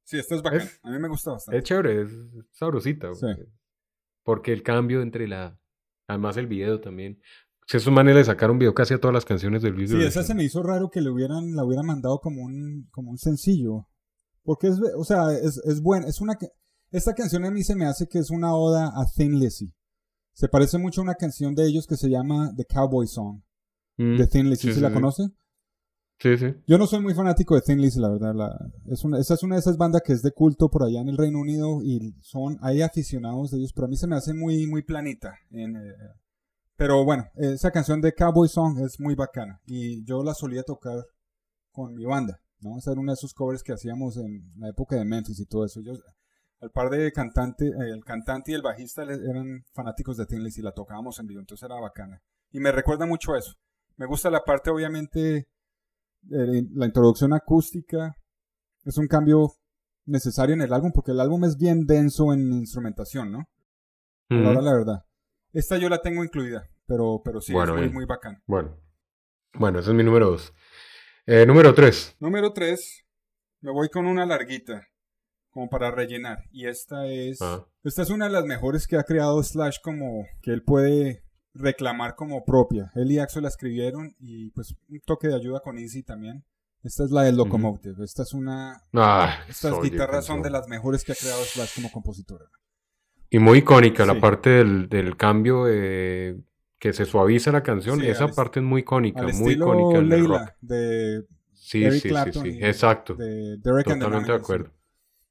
Sí, 0.04 0.18
esta 0.18 0.34
es 0.36 0.42
bacana. 0.42 0.62
Es- 0.62 0.80
A 0.82 0.90
mí 0.90 0.98
me 0.98 1.08
gusta 1.08 1.32
bastante. 1.32 1.58
es 1.58 1.64
chévere, 1.64 2.02
es 2.02 2.10
sabrosita. 2.52 3.12
Sí. 3.14 3.26
Porque 4.24 4.52
el 4.52 4.62
cambio 4.62 5.02
entre 5.02 5.28
la, 5.28 5.58
además 6.08 6.36
el 6.36 6.46
video 6.46 6.80
también. 6.80 7.20
Si 7.68 7.76
esos 7.78 7.92
manes 7.92 8.14
le 8.14 8.24
sacaron 8.24 8.58
video 8.58 8.74
casi 8.74 8.94
a 8.94 8.98
todas 9.00 9.12
las 9.14 9.24
canciones 9.24 9.60
del 9.62 9.74
Use 9.74 9.96
Sí, 9.96 10.02
esa 10.04 10.22
se 10.22 10.34
me 10.34 10.44
hizo 10.44 10.62
raro 10.62 10.88
que 10.88 11.00
le 11.00 11.10
hubieran, 11.10 11.54
la 11.56 11.64
hubieran 11.64 11.86
mandado 11.86 12.20
como 12.20 12.42
un, 12.42 12.88
como 12.92 13.10
un 13.10 13.18
sencillo. 13.18 13.88
Porque 14.44 14.68
es, 14.68 14.78
o 14.96 15.02
sea, 15.04 15.32
es, 15.32 15.58
es 15.64 15.80
buena. 15.82 16.06
Es 16.06 16.20
una, 16.20 16.38
esta 16.92 17.12
canción 17.14 17.44
a 17.44 17.50
mí 17.50 17.64
se 17.64 17.74
me 17.74 17.86
hace 17.86 18.06
que 18.06 18.18
es 18.20 18.30
una 18.30 18.54
oda 18.54 18.86
a 18.94 19.04
Thin 19.16 19.38
Lizzy. 19.40 19.72
Se 20.32 20.48
parece 20.48 20.78
mucho 20.78 21.00
a 21.00 21.04
una 21.04 21.14
canción 21.16 21.54
de 21.54 21.66
ellos 21.66 21.86
que 21.88 21.96
se 21.96 22.08
llama 22.08 22.52
The 22.56 22.64
Cowboy 22.66 23.06
Song, 23.08 23.40
Mm, 23.98 24.16
de 24.18 24.26
Thin 24.26 24.50
Lizzy. 24.50 24.68
sí, 24.68 24.68
¿Sí, 24.68 24.74
sí, 24.74 24.80
la 24.82 24.88
sí. 24.88 24.94
conoce? 24.94 25.22
Sí, 26.18 26.36
sí. 26.38 26.46
Yo 26.66 26.78
no 26.78 26.86
soy 26.86 27.00
muy 27.00 27.14
fanático 27.14 27.54
de 27.56 27.62
Thin 27.62 27.80
Lizzy, 27.80 27.98
la 27.98 28.10
verdad. 28.10 28.34
La, 28.34 28.56
es 28.92 29.02
una, 29.04 29.18
esa 29.18 29.34
es 29.34 29.42
una 29.42 29.56
de 29.56 29.60
esas 29.60 29.76
bandas 29.76 30.02
que 30.04 30.12
es 30.12 30.22
de 30.22 30.30
culto 30.32 30.68
por 30.70 30.84
allá 30.84 31.00
en 31.00 31.08
el 31.08 31.16
Reino 31.16 31.40
Unido 31.40 31.82
y 31.82 32.14
son, 32.20 32.58
hay 32.60 32.82
aficionados 32.82 33.50
de 33.50 33.58
ellos, 33.58 33.72
pero 33.74 33.86
a 33.86 33.88
mí 33.88 33.96
se 33.96 34.06
me 34.06 34.14
hace 34.16 34.34
muy, 34.34 34.66
muy 34.66 34.82
planita. 34.82 35.34
en, 35.50 35.76
eh, 35.76 35.94
pero 36.76 37.04
bueno, 37.04 37.24
esa 37.36 37.70
canción 37.70 38.00
de 38.00 38.12
Cowboy 38.12 38.48
Song 38.48 38.78
es 38.84 39.00
muy 39.00 39.14
bacana 39.14 39.60
y 39.64 40.04
yo 40.04 40.22
la 40.22 40.34
solía 40.34 40.62
tocar 40.62 41.06
con 41.72 41.94
mi 41.94 42.04
banda, 42.04 42.40
¿no? 42.60 42.78
Esa 42.78 42.92
era 42.92 43.00
uno 43.00 43.12
de 43.12 43.14
esos 43.14 43.32
covers 43.34 43.62
que 43.62 43.72
hacíamos 43.72 44.16
en 44.16 44.52
la 44.58 44.68
época 44.68 44.96
de 44.96 45.04
Memphis 45.04 45.40
y 45.40 45.46
todo 45.46 45.64
eso. 45.64 45.80
Yo, 45.80 45.92
al 46.60 46.70
par 46.70 46.90
de 46.90 47.10
cantante, 47.12 47.66
el 47.66 48.04
cantante 48.04 48.52
y 48.52 48.54
el 48.54 48.62
bajista 48.62 49.02
eran 49.02 49.64
fanáticos 49.72 50.16
de 50.16 50.26
Thin 50.26 50.46
y 50.46 50.62
la 50.62 50.72
tocábamos 50.72 51.18
en 51.18 51.26
vivo, 51.26 51.40
entonces 51.40 51.64
era 51.64 51.80
bacana. 51.80 52.22
Y 52.50 52.60
me 52.60 52.72
recuerda 52.72 53.06
mucho 53.06 53.34
a 53.34 53.38
eso. 53.38 53.52
Me 53.96 54.06
gusta 54.06 54.30
la 54.30 54.44
parte, 54.44 54.70
obviamente, 54.70 55.48
la 56.28 56.86
introducción 56.86 57.32
acústica 57.32 58.16
es 58.84 58.98
un 58.98 59.06
cambio 59.06 59.52
necesario 60.04 60.54
en 60.54 60.62
el 60.62 60.72
álbum 60.72 60.92
porque 60.92 61.12
el 61.12 61.20
álbum 61.20 61.44
es 61.44 61.56
bien 61.56 61.86
denso 61.86 62.32
en 62.32 62.52
instrumentación, 62.52 63.32
¿no? 63.32 63.48
A 64.28 64.34
la 64.34 64.50
hora 64.50 64.58
Ujú. 64.60 64.66
la 64.66 64.72
verdad. 64.72 65.05
Esta 65.56 65.78
yo 65.78 65.88
la 65.88 66.02
tengo 66.02 66.22
incluida, 66.22 66.68
pero, 66.86 67.22
pero 67.24 67.40
sí, 67.40 67.54
Bueno, 67.54 67.74
es 67.76 67.80
muy, 67.80 67.90
muy 67.90 68.04
bacán. 68.04 68.42
Bueno. 68.46 68.76
Bueno, 69.54 69.78
ese 69.78 69.88
es 69.88 69.96
mi 69.96 70.04
número 70.04 70.26
dos. 70.32 70.52
Eh, 71.24 71.46
número 71.46 71.72
tres. 71.72 72.14
Número 72.20 72.52
3, 72.52 73.04
me 73.62 73.70
voy 73.72 73.88
con 73.88 74.06
una 74.06 74.26
larguita, 74.26 74.86
como 75.50 75.70
para 75.70 75.90
rellenar. 75.90 76.44
Y 76.52 76.66
esta 76.66 77.06
es, 77.06 77.40
Ah. 77.40 77.66
esta 77.84 78.02
es 78.02 78.10
una 78.10 78.26
de 78.26 78.32
las 78.32 78.44
mejores 78.44 78.86
que 78.86 78.96
ha 78.98 79.02
creado 79.04 79.42
Slash 79.42 79.78
como 79.82 80.26
que 80.42 80.52
él 80.52 80.62
puede 80.62 81.24
reclamar 81.54 82.16
como 82.16 82.44
propia. 82.44 82.92
Él 82.94 83.10
y 83.10 83.18
Axel 83.18 83.44
la 83.44 83.48
escribieron 83.48 84.14
y 84.20 84.50
pues 84.50 84.74
un 84.90 85.00
toque 85.06 85.28
de 85.28 85.36
ayuda 85.36 85.60
con 85.60 85.78
Easy 85.78 86.02
también. 86.02 86.44
Esta 86.82 87.02
es 87.04 87.10
la 87.10 87.22
del 87.22 87.36
Locomotive. 87.38 88.04
Esta 88.04 88.22
es 88.24 88.34
una... 88.34 88.82
Ah, 88.92 89.38
Estas 89.48 89.80
guitarras 89.82 90.26
son 90.26 90.42
de 90.42 90.50
las 90.50 90.68
mejores 90.68 91.02
que 91.02 91.12
ha 91.12 91.16
creado 91.16 91.42
Slash 91.44 91.74
como 91.76 91.90
compositor. 91.90 92.46
Y 93.30 93.38
muy 93.38 93.58
icónica 93.58 94.04
Sí. 94.04 94.14
la 94.14 94.20
parte 94.20 94.50
del, 94.50 94.88
del 94.88 95.16
cambio 95.16 95.64
eh, 95.68 96.38
que 96.78 96.92
se 96.92 97.04
suaviza 97.04 97.50
la 97.52 97.62
canción. 97.62 98.00
Sí, 98.00 98.06
Esa 98.06 98.28
parte 98.28 98.60
es 98.60 98.64
muy 98.66 98.82
icónica, 98.82 99.22
muy 99.22 99.52
icónica 99.54 99.98
en 99.98 100.12
el 100.12 100.28
rock. 100.28 100.50
De, 100.60 101.24
Sí, 101.52 101.82
Eric 101.82 101.94
sí, 101.94 102.00
sí, 102.02 102.08
Clapton 102.10 102.42
sí. 102.44 102.50
y 102.60 102.64
Exacto. 102.64 103.14
de 103.16 103.56
Derek 103.58 103.86
Totalmente 103.88 104.30
de 104.30 104.38
acuerdo. 104.38 104.70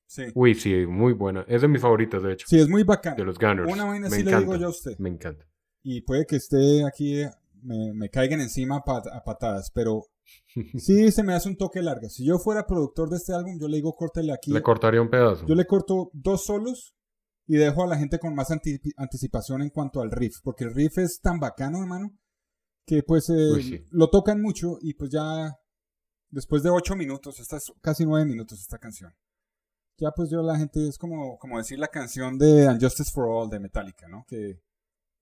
Sí. 0.06 0.24
Uy, 0.34 0.54
sí, 0.56 0.86
muy 0.86 1.14
buena. 1.14 1.46
Es 1.48 1.62
de 1.62 1.68
mis 1.70 1.82
favoritas, 1.82 2.22
de 2.22 2.34
hecho. 2.34 2.46
sí, 2.50 2.60
es 2.60 2.68
muy 2.68 2.84
bacán. 2.84 3.16
De 3.16 3.24
los 3.24 3.40
Gunners. 3.40 3.72
Una 3.72 3.86
vaina 3.86 4.10
me 4.10 4.16
sí 4.18 4.24
le 4.24 4.30
encanta. 4.32 4.40
digo 4.52 4.56
yo 4.62 4.68
a 4.68 4.70
usted. 4.70 4.98
Me 5.00 5.10
encanta. 5.10 5.46
y 5.82 6.02
puede 6.02 6.26
que 6.26 6.36
esté 6.36 6.84
aquí, 6.86 7.22
eh, 7.22 7.30
me, 7.64 7.94
me 7.94 8.10
caigan 8.10 8.42
encima 8.42 8.78
a, 8.78 8.82
pat- 8.84 9.08
a 9.08 9.24
patadas, 9.24 9.72
pero 9.74 10.04
sí 10.78 11.12
se 11.12 11.24
me 11.24 11.34
hace 11.34 11.48
un 11.50 11.56
toque 11.58 11.82
larga. 11.82 12.10
Si 12.10 12.26
yo 12.26 12.38
fuera 12.38 12.66
productor 12.68 13.10
de 13.10 13.18
este 13.18 13.34
álbum, 13.34 13.58
yo 13.60 13.68
le 13.68 13.78
digo 13.78 13.96
córtele 13.96 14.34
aquí. 14.34 14.52
Le 14.52 14.62
cortaría 14.62 15.02
un 15.02 15.10
pedazo. 15.10 15.46
yo 15.48 15.56
le 15.56 15.66
corto 15.66 16.10
dos 16.14 16.44
solos 16.46 16.94
y 17.48 17.58
dejo 17.58 17.84
a 17.84 17.88
la 17.88 17.98
gente 17.98 18.20
con 18.20 18.34
más 18.36 18.50
anti- 18.52 18.80
anticipación 18.98 19.62
en 19.62 19.70
cuanto 19.70 20.02
al 20.02 20.12
riff, 20.12 20.38
porque 20.44 20.64
el 20.64 20.74
riff 20.74 20.98
es 20.98 21.20
tan 21.22 21.40
bacano, 21.40 21.80
hermano, 21.80 22.12
que 22.86 23.04
pues 23.04 23.30
eh, 23.30 23.52
Uy, 23.54 23.64
sí. 23.64 23.86
lo 23.92 24.10
tocan 24.10 24.42
mucho 24.42 24.78
y 24.82 24.94
pues 24.94 25.12
ya 25.12 25.54
después 26.30 26.64
de 26.64 26.70
ocho 26.70 26.96
minutos, 26.96 27.40
esta 27.40 27.58
es 27.58 27.72
casi 27.82 28.06
nueve 28.06 28.26
minutos 28.26 28.60
esta 28.60 28.78
canción. 28.78 29.12
Ya 29.98 30.12
pues 30.12 30.30
yo 30.30 30.42
la 30.42 30.58
gente 30.58 30.88
es 30.88 30.98
como, 30.98 31.38
como 31.38 31.58
decir 31.58 31.80
la 31.80 31.88
canción 31.88 32.38
de 32.38 32.68
Unjustice 32.68 33.12
for 33.12 33.26
All 33.30 33.50
de 33.50 33.60
Metallica, 33.62 34.08
¿no? 34.10 34.26
Que, 34.28 34.60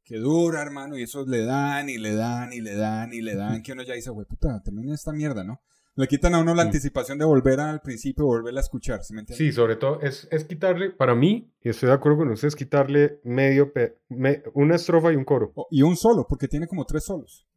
que 0.03 0.17
dura, 0.17 0.61
hermano, 0.63 0.97
y 0.97 1.03
eso 1.03 1.25
le 1.25 1.45
dan 1.45 1.89
y 1.89 1.97
le 1.97 2.15
dan 2.15 2.51
y 2.53 2.59
le 2.59 2.75
dan 2.75 3.13
y 3.13 3.21
le 3.21 3.35
dan, 3.35 3.61
que 3.61 3.73
uno 3.73 3.83
ya 3.83 3.93
dice, 3.93 4.09
güey, 4.09 4.25
puta, 4.25 4.61
termina 4.63 4.93
esta 4.95 5.11
mierda, 5.13 5.43
¿no? 5.43 5.61
Le 5.95 6.07
quitan 6.07 6.33
a 6.33 6.39
uno 6.39 6.55
la 6.55 6.63
Mm. 6.63 6.67
anticipación 6.67 7.17
de 7.19 7.25
volver 7.25 7.59
al 7.59 7.81
principio, 7.81 8.25
volverla 8.25 8.59
a 8.59 8.63
escuchar, 8.63 9.03
¿sí 9.03 9.13
me 9.13 9.19
entiendes? 9.19 9.37
Sí, 9.45 9.51
sobre 9.51 9.75
todo 9.75 10.01
es, 10.01 10.27
es 10.31 10.43
quitarle, 10.45 10.89
para 10.89 11.13
mí, 11.13 11.51
y 11.61 11.69
estoy 11.69 11.89
de 11.89 11.93
acuerdo 11.93 12.19
con 12.19 12.29
usted, 12.29 12.47
es 12.47 12.55
quitarle 12.55 13.19
medio, 13.23 13.71
pe- 13.71 13.99
me- 14.09 14.41
una 14.55 14.75
estrofa 14.75 15.13
y 15.13 15.15
un 15.15 15.23
coro. 15.25 15.53
Y 15.69 15.83
un 15.83 15.95
solo, 15.95 16.25
porque 16.27 16.47
tiene 16.47 16.67
como 16.67 16.85
tres 16.85 17.05
solos, 17.05 17.47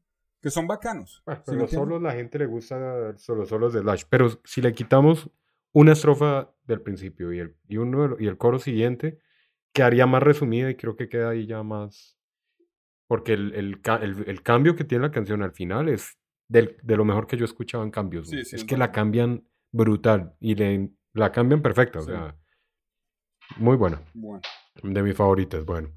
que 0.43 0.51
son 0.51 0.66
bacanos. 0.66 1.22
¿sí 1.26 1.32
pero 1.47 1.59
los 1.61 1.70
solos, 1.70 2.03
la 2.03 2.12
gente 2.12 2.39
le 2.39 2.45
gusta 2.47 3.16
solo 3.16 3.47
solos 3.47 3.72
de 3.72 3.80
Slash. 3.80 4.05
Pero 4.11 4.28
si 4.45 4.61
le 4.61 4.74
quitamos 4.74 5.30
una 5.72 5.93
estrofa 5.93 6.53
del 6.64 6.82
principio 6.82 7.32
y 7.32 7.39
el, 7.39 7.57
y 7.68 7.78
uno 7.78 8.16
el 8.18 8.37
coro 8.37 8.59
siguiente, 8.59 9.18
quedaría 9.72 10.07
más 10.07 10.22
resumida 10.22 10.68
y 10.70 10.74
creo 10.76 10.95
que 10.97 11.09
queda 11.09 11.30
ahí 11.30 11.47
ya 11.47 11.62
más. 11.62 12.18
Porque 13.07 13.32
el, 13.32 13.55
el- 13.55 14.24
el 14.26 14.43
cambio 14.43 14.76
que 14.76 14.84
tiene 14.84 15.05
la 15.07 15.11
canción 15.11 15.43
al 15.43 15.53
final 15.53 15.89
es 15.89 16.18
del- 16.49 16.76
de 16.82 16.97
lo 16.97 17.05
mejor 17.05 17.26
que 17.26 17.36
yo 17.36 17.44
he 17.44 17.49
escuchado 17.49 17.82
en 17.84 17.90
cambios. 17.90 18.28
Sí, 18.28 18.36
güey. 18.36 18.44
sí, 18.44 18.57
es 18.57 18.62
es 18.62 18.68
que 18.68 18.76
la 18.76 18.92
cambian 18.92 19.47
brutal 19.72 20.34
y 20.40 20.55
le, 20.55 20.90
la 21.12 21.32
cambian 21.32 21.62
perfecta. 21.62 21.99
O 22.01 22.03
Sí. 22.03 22.11
sea, 22.11 22.36
muy 23.59 23.76
buena. 23.76 24.03
Bueno, 24.14 24.40
De 24.82 25.03
mis 25.03 25.14
favoritas, 25.16 25.64
bueno. 25.64 25.90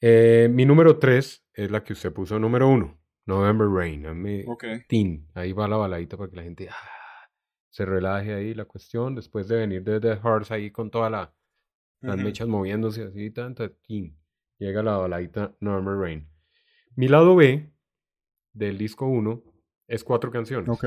Eh, 0.00 0.48
mi 0.50 0.64
número 0.66 0.98
3 0.98 1.46
es 1.52 1.70
la 1.70 1.82
que 1.82 1.92
usted 1.94 2.12
puso 2.12 2.38
número 2.38 2.68
1, 2.68 2.98
November 3.26 3.68
Rain. 3.68 4.06
A 4.06 4.14
mí, 4.14 4.42
ok. 4.46 4.64
tin, 4.88 5.26
ahí 5.34 5.52
va 5.52 5.66
la 5.68 5.76
baladita 5.76 6.16
para 6.16 6.28
que 6.30 6.36
la 6.36 6.42
gente 6.42 6.68
ah, 6.70 7.28
se 7.70 7.84
relaje 7.86 8.34
ahí 8.34 8.54
la 8.54 8.66
cuestión. 8.66 9.14
Después 9.14 9.48
de 9.48 9.56
venir 9.56 9.82
de 9.82 10.00
The 10.00 10.16
Hearts 10.16 10.50
ahí 10.50 10.70
con 10.70 10.90
todas 10.90 11.10
la, 11.10 11.34
las 12.00 12.18
mechas 12.18 12.46
moviéndose 12.48 13.04
así, 13.04 13.30
tanta, 13.30 13.70
tin, 13.70 14.18
llega 14.58 14.82
la 14.82 14.98
baladita 14.98 15.54
November 15.60 15.96
Rain. 15.96 16.28
Mi 16.96 17.08
lado 17.08 17.34
B 17.34 17.72
del 18.52 18.76
disco 18.78 19.06
1 19.06 19.42
es 19.88 20.04
cuatro 20.04 20.30
canciones. 20.30 20.68
Ok. 20.68 20.86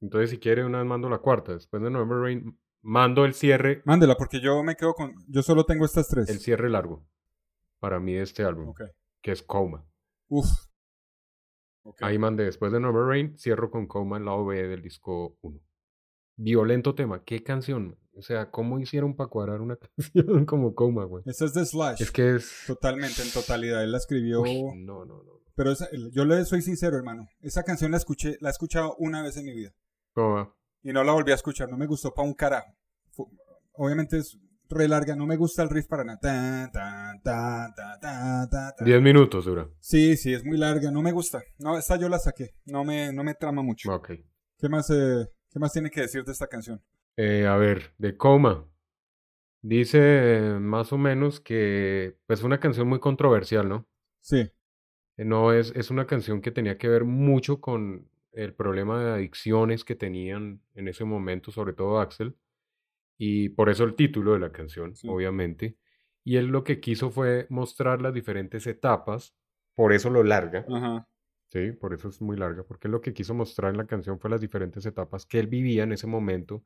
Entonces, 0.00 0.30
si 0.30 0.38
quiere, 0.38 0.64
una 0.64 0.78
vez 0.78 0.86
mando 0.86 1.08
la 1.08 1.18
cuarta. 1.18 1.52
Después 1.52 1.82
de 1.82 1.90
November 1.90 2.18
Rain, 2.18 2.58
mando 2.82 3.24
el 3.24 3.34
cierre, 3.34 3.82
Mándela, 3.84 4.16
porque 4.16 4.40
yo 4.40 4.62
me 4.62 4.76
quedo 4.76 4.94
con. 4.94 5.14
Yo 5.28 5.42
solo 5.42 5.64
tengo 5.64 5.84
estas 5.84 6.08
tres. 6.08 6.28
el 6.28 6.38
cierre 6.38 6.68
largo 6.70 7.06
para 7.78 8.00
mí 8.00 8.14
de 8.14 8.22
este 8.22 8.42
álbum, 8.42 8.68
Ok. 8.68 8.82
que 9.22 9.32
es 9.32 9.42
Coma. 9.42 9.86
Uf. 10.28 10.46
Ok. 11.82 12.02
Ahí 12.02 12.18
mandé 12.18 12.44
después 12.44 12.72
de 12.72 12.80
November 12.80 13.04
Rain, 13.06 13.38
cierro 13.38 13.70
con 13.70 13.86
Coma 13.86 14.16
en 14.16 14.24
lado 14.24 14.44
B 14.44 14.66
del 14.66 14.82
disco 14.82 15.38
1. 15.42 15.60
Violento 16.38 16.94
tema, 16.94 17.22
qué 17.24 17.42
canción. 17.42 17.98
O 18.14 18.22
sea, 18.22 18.50
¿cómo 18.50 18.78
hicieron 18.80 19.14
para 19.14 19.28
cuadrar 19.30 19.60
una 19.60 19.76
canción 19.96 20.44
como 20.46 20.74
Coma, 20.74 21.04
güey? 21.04 21.22
Esta 21.26 21.44
es 21.44 21.54
de 21.54 21.64
Slash. 21.64 22.02
Es 22.02 22.10
que 22.10 22.36
es. 22.36 22.64
Totalmente, 22.66 23.22
en 23.22 23.30
totalidad. 23.30 23.82
Él 23.84 23.92
la 23.92 23.98
escribió. 23.98 24.40
Uy, 24.42 24.62
no, 24.76 25.04
no, 25.04 25.22
no. 25.22 25.35
Pero 25.56 25.72
esa- 25.72 25.88
yo 26.12 26.24
le 26.24 26.44
soy 26.44 26.62
sincero, 26.62 26.96
hermano. 26.96 27.26
Esa 27.40 27.64
canción 27.64 27.90
la 27.90 27.96
escuché, 27.96 28.36
la 28.40 28.50
he 28.50 28.52
escuchado 28.52 28.94
una 28.98 29.22
vez 29.22 29.36
en 29.38 29.46
mi 29.46 29.54
vida. 29.54 29.72
¿Cómo 30.12 30.34
va? 30.34 30.54
Y 30.82 30.92
no 30.92 31.02
la 31.02 31.12
volví 31.12 31.32
a 31.32 31.34
escuchar. 31.34 31.68
No 31.68 31.76
me 31.76 31.86
gustó 31.86 32.12
para 32.14 32.28
un 32.28 32.34
carajo. 32.34 32.72
Obviamente 33.72 34.18
es 34.18 34.38
re 34.68 34.86
larga. 34.86 35.16
No 35.16 35.26
me 35.26 35.36
gusta 35.36 35.62
el 35.62 35.70
riff 35.70 35.86
para 35.86 36.04
nada. 36.04 36.18
Ta, 36.20 36.70
ta, 36.72 37.12
ta, 37.24 37.72
ta, 37.74 37.98
ta, 38.00 38.48
ta, 38.50 38.74
ta. 38.76 38.84
Diez 38.84 39.00
minutos 39.02 39.44
dura. 39.46 39.68
Sí, 39.80 40.16
sí, 40.16 40.32
es 40.34 40.44
muy 40.44 40.56
larga. 40.58 40.90
No 40.90 41.02
me 41.02 41.12
gusta. 41.12 41.42
No, 41.58 41.76
esta 41.78 41.96
yo 41.96 42.08
la 42.08 42.18
saqué. 42.18 42.54
No 42.66 42.84
me, 42.84 43.12
no 43.12 43.24
me 43.24 43.34
trama 43.34 43.62
mucho. 43.62 43.92
Ok. 43.92 44.10
¿Qué 44.58 44.68
más, 44.68 44.88
eh, 44.90 45.26
¿Qué 45.50 45.58
más 45.58 45.72
tiene 45.72 45.90
que 45.90 46.02
decir 46.02 46.22
de 46.24 46.32
esta 46.32 46.46
canción? 46.46 46.82
Eh, 47.16 47.46
a 47.46 47.56
ver, 47.56 47.94
de 47.98 48.16
Coma. 48.16 48.68
Dice 49.62 49.98
eh, 50.00 50.58
más 50.60 50.92
o 50.92 50.98
menos 50.98 51.40
que 51.40 52.18
pues 52.26 52.42
una 52.42 52.60
canción 52.60 52.86
muy 52.88 53.00
controversial, 53.00 53.68
¿no? 53.68 53.88
Sí. 54.20 54.50
Eh, 55.16 55.24
No 55.24 55.52
es, 55.52 55.72
es 55.74 55.90
una 55.90 56.06
canción 56.06 56.40
que 56.40 56.50
tenía 56.50 56.78
que 56.78 56.88
ver 56.88 57.04
mucho 57.04 57.60
con 57.60 58.08
el 58.32 58.54
problema 58.54 59.02
de 59.02 59.10
adicciones 59.12 59.84
que 59.84 59.94
tenían 59.96 60.60
en 60.74 60.88
ese 60.88 61.04
momento, 61.04 61.50
sobre 61.50 61.72
todo 61.72 62.00
Axel, 62.00 62.36
y 63.18 63.50
por 63.50 63.70
eso 63.70 63.84
el 63.84 63.94
título 63.96 64.34
de 64.34 64.40
la 64.40 64.52
canción, 64.52 64.94
Sí. 64.96 65.08
obviamente. 65.08 65.76
Y 66.24 66.36
él 66.36 66.48
lo 66.48 66.64
que 66.64 66.80
quiso 66.80 67.10
fue 67.10 67.46
mostrar 67.50 68.02
las 68.02 68.12
diferentes 68.14 68.66
etapas, 68.66 69.34
por 69.74 69.92
eso 69.92 70.10
lo 70.10 70.22
larga, 70.24 70.66
Ajá. 70.68 71.08
Sí, 71.48 71.72
por 71.72 71.94
eso 71.94 72.08
es 72.08 72.20
muy 72.20 72.36
larga, 72.36 72.64
porque 72.64 72.88
lo 72.88 73.00
que 73.00 73.14
quiso 73.14 73.32
mostrar 73.34 73.70
en 73.70 73.78
la 73.78 73.86
canción 73.86 74.18
fue 74.18 74.30
las 74.30 74.40
diferentes 74.40 74.84
etapas 74.86 75.26
que 75.26 75.38
él 75.38 75.46
vivía 75.46 75.84
en 75.84 75.92
ese 75.92 76.06
momento 76.08 76.64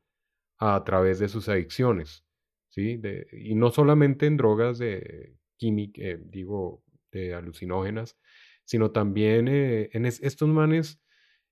a 0.58 0.82
través 0.84 1.18
de 1.18 1.28
sus 1.28 1.48
adicciones, 1.48 2.24
¿sí? 2.70 2.96
De, 2.96 3.26
y 3.32 3.54
no 3.54 3.70
solamente 3.70 4.26
en 4.26 4.36
drogas 4.38 4.78
de 4.78 5.36
química, 5.58 6.02
eh, 6.02 6.18
digo, 6.24 6.82
de 7.10 7.34
alucinógenas, 7.34 8.18
sino 8.64 8.90
también 8.90 9.48
eh, 9.48 9.90
en 9.92 10.06
estos 10.06 10.48
manes, 10.48 11.02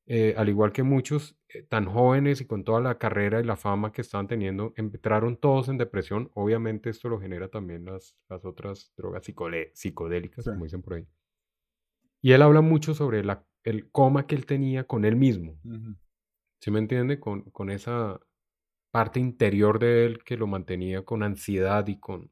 eh, 0.06 0.34
al 0.36 0.48
igual 0.48 0.72
que 0.72 0.82
muchos 0.82 1.38
tan 1.68 1.86
jóvenes 1.86 2.40
y 2.40 2.46
con 2.46 2.64
toda 2.64 2.80
la 2.80 2.98
carrera 2.98 3.40
y 3.40 3.44
la 3.44 3.56
fama 3.56 3.92
que 3.92 4.02
estaban 4.02 4.26
teniendo, 4.26 4.72
entraron 4.76 5.36
todos 5.36 5.68
en 5.68 5.78
depresión. 5.78 6.30
Obviamente 6.34 6.90
esto 6.90 7.08
lo 7.08 7.20
genera 7.20 7.48
también 7.48 7.84
las, 7.84 8.16
las 8.28 8.44
otras 8.44 8.92
drogas 8.96 9.24
psicodélicas, 9.74 10.44
como 10.44 10.64
dicen 10.64 10.82
por 10.82 10.94
ahí. 10.94 11.06
Y 12.20 12.32
él 12.32 12.42
habla 12.42 12.60
mucho 12.60 12.94
sobre 12.94 13.24
la, 13.24 13.46
el 13.64 13.90
coma 13.90 14.26
que 14.26 14.34
él 14.34 14.46
tenía 14.46 14.84
con 14.84 15.04
él 15.04 15.16
mismo. 15.16 15.58
¿Sí 16.60 16.70
me 16.70 16.80
entiende? 16.80 17.20
Con, 17.20 17.42
con 17.50 17.70
esa 17.70 18.20
parte 18.90 19.20
interior 19.20 19.78
de 19.78 20.06
él 20.06 20.24
que 20.24 20.36
lo 20.36 20.46
mantenía 20.46 21.04
con 21.04 21.22
ansiedad 21.22 21.86
y 21.86 21.98
con 21.98 22.30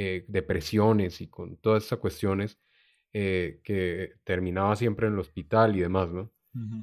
eh, 0.00 0.24
depresiones 0.28 1.20
y 1.20 1.26
con 1.26 1.56
todas 1.56 1.82
estas 1.82 1.98
cuestiones 1.98 2.56
eh, 3.12 3.60
que 3.64 4.12
terminaba 4.22 4.76
siempre 4.76 5.08
en 5.08 5.14
el 5.14 5.18
hospital 5.18 5.74
y 5.74 5.80
demás, 5.80 6.12
¿no? 6.12 6.32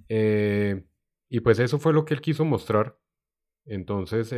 Eh, 0.09 0.85
y 1.29 1.39
pues 1.39 1.59
eso 1.59 1.79
fue 1.79 1.93
lo 1.93 2.03
que 2.03 2.13
él 2.13 2.19
quiso 2.19 2.43
mostrar. 2.43 2.99
Entonces, 3.63 4.33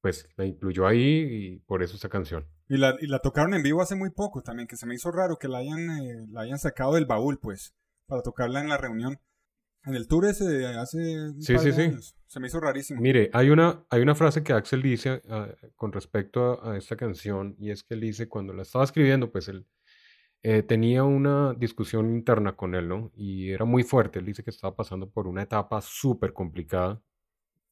pues 0.00 0.26
la 0.38 0.46
incluyó 0.46 0.86
ahí 0.86 1.02
y 1.04 1.58
por 1.58 1.82
eso 1.82 1.96
esa 1.96 2.08
canción. 2.08 2.46
Y 2.66 2.78
la, 2.78 2.96
y 2.98 3.08
la 3.08 3.18
tocaron 3.18 3.52
en 3.52 3.62
vivo 3.62 3.82
hace 3.82 3.94
muy 3.94 4.08
poco 4.08 4.40
también, 4.40 4.66
que 4.66 4.78
se 4.78 4.86
me 4.86 4.94
hizo 4.94 5.10
raro 5.10 5.36
que 5.36 5.48
la 5.48 5.58
hayan, 5.58 6.32
la 6.32 6.40
hayan 6.40 6.58
sacado 6.58 6.94
del 6.94 7.04
baúl, 7.04 7.38
pues, 7.40 7.74
para 8.06 8.22
tocarla 8.22 8.62
en 8.62 8.70
la 8.70 8.78
reunión. 8.78 9.20
En 9.84 9.94
el 9.94 10.06
tour 10.06 10.26
ese 10.26 10.44
de 10.44 10.66
hace 10.66 11.32
sí, 11.40 11.58
sí, 11.58 11.72
sí. 11.72 11.90
Se 12.26 12.40
me 12.40 12.46
hizo 12.46 12.60
rarísimo. 12.60 13.00
Mire, 13.00 13.30
hay 13.32 13.50
una, 13.50 13.84
hay 13.90 14.00
una 14.00 14.14
frase 14.14 14.42
que 14.42 14.52
Axel 14.52 14.80
dice 14.80 15.22
ah, 15.28 15.48
con 15.74 15.92
respecto 15.92 16.64
a, 16.64 16.76
esta 16.76 16.96
canción 16.96 17.56
y 17.58 17.70
es 17.70 17.82
que 17.82 17.94
él 17.94 18.00
dice 18.00 18.28
cuando 18.28 18.52
la 18.54 18.62
estaba 18.62 18.84
escribiendo, 18.84 19.30
pues 19.30 19.48
él 19.48 19.66
eh, 20.42 20.62
tenía 20.62 21.04
una 21.04 21.52
discusión 21.54 22.10
interna 22.10 22.56
con 22.56 22.74
él, 22.74 22.88
¿no? 22.88 23.12
Y 23.14 23.50
era 23.50 23.64
muy 23.64 23.82
fuerte. 23.82 24.20
Él 24.20 24.26
dice 24.26 24.42
que 24.42 24.50
estaba 24.50 24.74
pasando 24.74 25.10
por 25.10 25.26
una 25.26 25.42
etapa 25.42 25.80
súper 25.80 26.32
complicada 26.32 27.02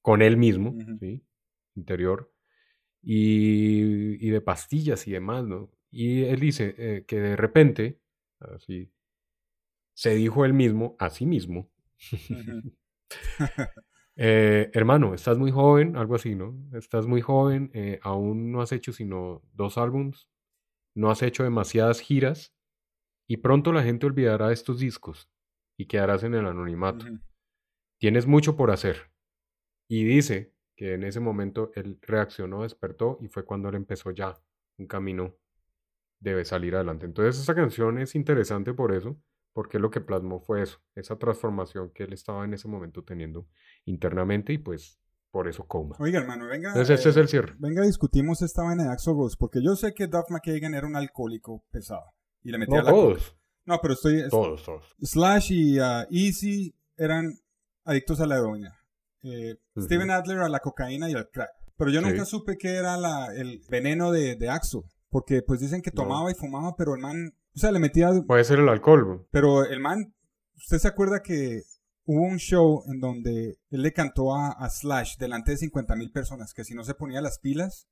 con 0.03 0.21
él 0.21 0.37
mismo, 0.37 0.77
¿sí? 0.99 1.25
Interior. 1.75 2.33
Y, 3.03 4.27
y, 4.27 4.31
de 4.31 4.41
pastillas 4.41 5.07
y 5.07 5.13
demás, 5.13 5.45
¿no? 5.45 5.71
Y 5.91 6.25
él 6.25 6.39
dice 6.39 6.75
eh, 6.77 7.05
que 7.07 7.19
de 7.19 7.37
repente, 7.37 7.99
así, 8.41 8.93
se 9.95 10.15
dijo 10.15 10.45
él 10.45 10.53
mismo, 10.53 10.97
a 10.99 11.09
sí 11.09 11.25
mismo, 11.25 11.71
eh, 14.17 14.71
hermano, 14.73 15.15
estás 15.15 15.39
muy 15.39 15.51
joven, 15.51 15.97
algo 15.97 16.15
así, 16.15 16.35
¿no? 16.35 16.57
Estás 16.73 17.07
muy 17.07 17.21
joven, 17.21 17.71
eh, 17.75 17.99
aún 18.03 18.51
no 18.53 18.63
has 18.63 18.73
hecho 18.73 18.93
sino 18.93 19.43
dos 19.53 19.79
álbums, 19.79 20.29
no 20.95 21.11
has 21.11 21.23
hecho 21.23 21.43
demasiadas 21.43 22.01
giras 22.01 22.55
y 23.29 23.39
pronto 23.39 23.73
la 23.73 23.83
gente 23.83 24.07
olvidará 24.07 24.53
estos 24.53 24.79
discos 24.79 25.31
y 25.79 25.87
quedarás 25.87 26.25
en 26.25 26.35
el 26.35 26.47
anonimato. 26.47 27.07
Tienes 27.99 28.27
mucho 28.27 28.57
por 28.57 28.71
hacer. 28.71 29.11
Y 29.89 30.05
dice 30.05 30.53
que 30.77 30.95
en 30.95 31.05
ese 31.05 31.21
momento 31.21 31.71
él 31.75 31.99
reaccionó, 32.03 32.63
despertó 32.63 33.19
y 33.21 33.29
fue 33.29 33.45
cuando 33.45 33.69
él 33.69 33.75
empezó 33.77 34.11
ya 34.11 34.35
un 34.79 34.87
camino 34.87 35.37
debe 36.21 36.45
salir 36.45 36.75
adelante. 36.75 37.07
Entonces 37.07 37.41
esa 37.41 37.55
canción 37.55 37.99
es 37.99 38.15
interesante 38.15 38.75
por 38.75 38.93
eso, 38.95 39.21
porque 39.53 39.79
lo 39.79 39.91
que 39.91 40.01
plasmó 40.01 40.41
fue 40.41 40.63
eso, 40.63 40.79
esa 40.95 41.17
transformación 41.17 41.91
que 41.95 42.05
él 42.05 42.13
estaba 42.13 42.45
en 42.45 42.55
ese 42.55 42.69
momento 42.69 43.03
teniendo 43.03 43.47
internamente 43.85 44.53
y 44.53 44.59
pues 44.59 44.99
por 45.31 45.49
eso 45.49 45.67
coma. 45.67 45.97
Oiga, 45.99 46.21
hermano, 46.21 46.47
venga. 46.47 46.71
Entonces, 46.71 47.01
ese 47.01 47.11
es 47.11 47.17
el 47.17 47.29
cierre. 47.29 47.55
Venga, 47.59 47.83
discutimos 47.83 48.43
esta 48.43 48.63
vaina 48.63 48.85
de 48.85 48.91
Axel 48.91 49.15
Rose, 49.15 49.37
porque 49.39 49.63
yo 49.63 49.77
sé 49.77 49.95
que 49.95 50.07
Duff 50.07 50.31
McKagan 50.31 50.75
era 50.75 50.87
un 50.87 50.97
alcohólico 50.97 51.65
pesado 51.71 52.13
y 52.43 52.51
le 52.51 52.59
metía 52.59 52.83
no, 52.83 52.91
todos. 52.91 53.37
No, 53.65 53.79
pero 53.81 53.95
estoy. 53.95 54.29
Todos, 54.29 54.65
todos. 54.65 54.85
Slash 55.01 55.53
y 55.53 55.79
uh, 55.79 56.07
Easy 56.11 56.75
eran 56.97 57.33
adictos 57.85 58.21
a 58.21 58.27
la 58.27 58.39
heroína. 58.39 58.77
Eh, 59.23 59.57
Steven 59.79 60.11
Adler 60.11 60.39
a 60.39 60.49
la 60.49 60.61
cocaína 60.61 61.11
y 61.11 61.15
al 61.15 61.29
crack. 61.31 61.51
Pero 61.77 61.91
yo 61.91 62.01
nunca 62.01 62.25
supe 62.25 62.57
qué 62.59 62.75
era 62.75 62.97
la, 62.97 63.29
el 63.35 63.63
veneno 63.69 64.11
de, 64.11 64.37
de 64.37 64.49
Axel. 64.49 64.83
Porque 65.09 65.43
pues 65.43 65.61
dicen 65.61 65.83
que 65.83 65.91
tomaba 65.91 66.31
y 66.31 66.35
fumaba, 66.35 66.75
pero 66.77 66.95
el 66.95 67.01
man 67.01 67.35
o 67.55 67.59
sea, 67.59 67.73
le 67.73 67.79
metía... 67.79 68.11
Puede 68.27 68.45
ser 68.45 68.59
el 68.61 68.69
alcohol. 68.69 69.27
Pero 69.31 69.65
el 69.65 69.81
man, 69.81 70.15
¿usted 70.57 70.79
se 70.79 70.89
acuerda 70.89 71.23
que 71.23 71.63
hubo 72.05 72.23
un 72.23 72.39
show 72.39 72.83
en 72.93 73.01
donde 73.01 73.59
él 73.71 73.83
le 73.83 73.93
cantó 73.93 74.35
a, 74.35 74.69
Slash 74.69 75.17
delante 75.19 75.53
de 75.53 75.59
50 75.59 75.95
mil 75.97 76.11
personas 76.11 76.55
que 76.55 76.65
si 76.65 76.75
no 76.75 76.85
se 76.85 76.95
ponía 76.95 77.21
las 77.21 77.39
pilas, 77.39 77.89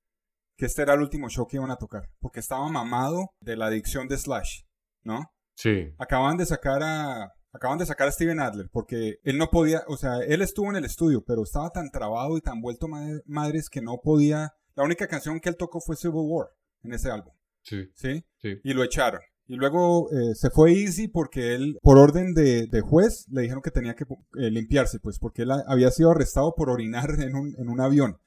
que 0.57 0.67
este 0.67 0.83
era 0.83 0.95
el 0.95 1.01
último 1.01 1.29
show 1.29 1.47
que 1.47 1.57
iban 1.57 1.71
a 1.71 1.77
tocar, 1.77 2.11
porque 2.21 2.41
estaba 2.41 2.69
mamado 2.69 3.31
de 3.41 3.57
la 3.57 3.67
adicción 3.67 4.09
de 4.09 4.19
Slash, 4.19 4.63
¿no? 5.03 5.33
Sí. 5.55 5.95
Acaban 5.99 6.37
de 6.37 6.47
sacar 6.47 6.83
a 6.83 7.33
acaban 7.53 7.79
de 7.79 7.87
sacar 7.87 8.09
a 8.09 8.13
Steven 8.13 8.41
Adler 8.41 8.69
porque 8.71 9.19
él 9.23 9.39
no 9.39 9.51
podía, 9.51 9.83
o 9.89 9.97
sea, 9.97 10.19
él 10.19 10.43
estuvo 10.43 10.69
en 10.71 10.77
el 10.77 10.85
estudio, 10.85 11.25
pero 11.25 11.43
estaba 11.43 11.71
tan 11.71 11.91
trabado 11.91 12.37
y 12.37 12.41
tan 12.41 12.61
vuelto 12.61 12.87
madres 13.27 13.69
que 13.71 13.81
no 13.81 14.01
podía. 14.03 14.53
La 14.75 14.85
única 14.85 15.09
canción 15.09 15.41
que 15.41 15.49
él 15.49 15.57
tocó 15.57 15.81
fue 15.81 15.97
Civil 15.97 16.23
War 16.25 16.49
en 16.83 16.93
ese 16.93 17.11
álbum. 17.11 17.35
Sí. 17.63 17.91
¿Sí? 17.95 18.25
Sí. 18.39 18.61
Y 18.63 18.75
lo 18.75 18.83
echaron. 18.83 19.21
Y 19.49 19.57
luego 19.57 20.11
eh, 20.13 20.35
se 20.35 20.51
fue 20.51 20.73
Easy 20.75 21.09
porque 21.09 21.55
él, 21.55 21.79
por 21.83 21.97
orden 21.97 22.35
de, 22.35 22.69
juez, 22.83 23.27
le 23.31 23.43
dijeron 23.43 23.63
que 23.63 23.71
tenía 23.71 23.95
que 23.95 24.05
eh, 24.05 24.51
limpiarse, 24.51 25.01
pues 25.01 25.19
porque 25.19 25.43
él 25.43 25.51
había 25.67 25.91
sido 25.91 26.11
arrestado 26.11 26.55
por 26.55 26.69
orinar 26.69 27.11
en 27.19 27.35
un, 27.35 27.55
en 27.59 27.69
un 27.69 27.81
avión. 27.81 28.19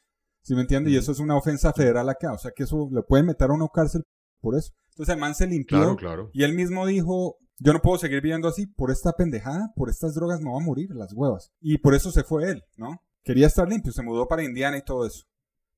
¿Sí 0.41 0.55
me 0.55 0.61
entiende? 0.61 0.89
Y 0.89 0.97
eso 0.97 1.11
es 1.11 1.19
una 1.19 1.37
ofensa 1.37 1.73
federal 1.73 2.09
acá. 2.09 2.33
O 2.33 2.39
sea 2.39 2.51
que 2.55 2.63
eso 2.63 2.89
le 2.91 3.03
pueden 3.03 3.27
meter 3.27 3.51
a 3.51 3.53
una 3.53 3.67
cárcel 3.71 4.01
por 4.41 4.57
eso. 4.57 4.73
Entonces 4.89 5.13
el 5.13 5.21
man 5.21 5.35
se 5.35 5.45
limpió. 5.45 5.77
Claro, 5.77 5.95
claro. 5.95 6.29
Y 6.33 6.43
él 6.43 6.55
mismo 6.55 6.87
dijo, 6.87 7.37
yo 7.59 7.73
no 7.73 7.81
puedo 7.81 7.99
seguir 7.99 8.21
viviendo 8.21 8.47
así. 8.47 8.65
Por 8.65 8.89
esta 8.89 9.13
pendejada, 9.13 9.71
por 9.75 9.89
estas 9.89 10.15
drogas 10.15 10.41
me 10.41 10.49
va 10.49 10.57
a 10.57 10.65
morir, 10.65 10.89
las 10.95 11.13
huevas. 11.13 11.51
Y 11.59 11.77
por 11.77 11.93
eso 11.93 12.11
se 12.11 12.23
fue 12.23 12.49
él, 12.49 12.63
¿no? 12.77 12.99
Quería 13.23 13.45
estar 13.45 13.69
limpio, 13.69 13.91
se 13.91 14.01
mudó 14.01 14.27
para 14.27 14.43
Indiana 14.43 14.79
y 14.79 14.83
todo 14.83 15.05
eso. 15.05 15.25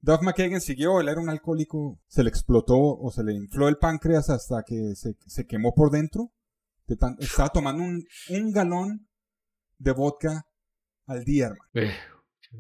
Duff 0.04 0.22
McKagan 0.22 0.60
siguió, 0.60 1.00
él 1.00 1.08
era 1.08 1.22
un 1.22 1.30
alcohólico, 1.30 1.98
se 2.08 2.24
le 2.24 2.30
explotó 2.30 2.76
o 2.78 3.10
se 3.10 3.24
le 3.24 3.34
infló 3.34 3.70
el 3.70 3.78
páncreas 3.78 4.30
hasta 4.30 4.62
que 4.64 4.96
se, 4.96 5.48
quemó 5.48 5.74
por 5.74 5.92
dentro. 5.92 6.34
estaba 7.20 7.48
tomando 7.48 7.84
un, 7.84 8.04
un, 8.30 8.52
galón 8.52 9.08
de 9.78 9.94
vodka 9.94 10.46
al 11.08 11.24
día, 11.24 11.46
hermano. 11.46 11.70
Eh, 11.76 11.94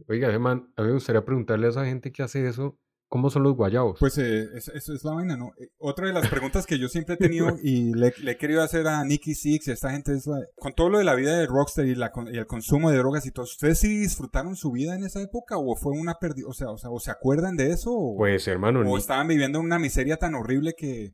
oiga, 0.08 0.30
hermano, 0.30 0.72
a 0.78 0.84
mí 0.84 0.88
me 0.88 0.94
gustaría 0.94 1.26
preguntarle 1.26 1.68
a 1.68 1.72
esa 1.72 1.86
gente 1.86 2.14
que 2.14 2.24
hace 2.24 2.48
eso, 2.48 2.80
¿Cómo 3.14 3.30
son 3.30 3.44
los 3.44 3.56
guayabos? 3.56 4.00
Pues 4.00 4.18
eh, 4.18 4.50
eso 4.56 4.92
es 4.92 5.04
la 5.04 5.14
vaina, 5.14 5.38
¿no? 5.38 5.52
Eh, 5.60 5.70
otra 5.78 6.08
de 6.08 6.14
las 6.14 6.28
preguntas 6.30 6.66
que 6.66 6.80
yo 6.80 6.88
siempre 6.88 7.14
he 7.14 7.18
tenido 7.20 7.58
y 7.62 7.94
le, 7.94 8.08
he 8.08 8.38
querido 8.38 8.64
hacer 8.64 8.88
a 8.88 9.04
Nicky 9.06 9.36
Six 9.36 9.68
y 9.68 9.70
a 9.70 9.74
esta 9.76 9.92
gente 9.92 10.14
es 10.14 10.28
con 10.56 10.74
todo 10.74 10.90
lo 10.90 10.98
de 10.98 11.04
la 11.04 11.14
vida 11.14 11.38
de 11.38 11.46
Rockstar 11.46 11.86
y, 11.86 11.94
la, 11.94 12.12
y, 12.32 12.38
el 12.38 12.48
consumo 12.48 12.90
de 12.90 12.98
drogas 12.98 13.28
y 13.28 13.32
todo, 13.32 13.44
¿ustedes 13.44 13.78
sí 13.78 14.00
disfrutaron 14.00 14.56
su 14.56 14.72
vida 14.72 14.96
en 14.96 15.04
esa 15.04 15.22
época 15.22 15.60
o 15.60 15.76
fue 15.76 15.92
una 15.92 16.16
pérdida? 16.16 16.48
O 16.48 16.54
sea, 16.54 16.72
o 16.72 16.80
sea, 16.80 16.90
¿o 16.90 17.00
se 17.00 17.12
acuerdan 17.12 17.56
de 17.56 17.70
eso? 17.70 17.92
O, 17.94 18.18
pues 18.18 18.48
hermano, 18.48 18.80
o 18.80 18.98
estaban 18.98 19.28
viviendo 19.28 19.60
una 19.60 19.78
miseria 19.78 20.18
tan 20.18 20.34
horrible 20.34 20.74
que... 20.76 21.14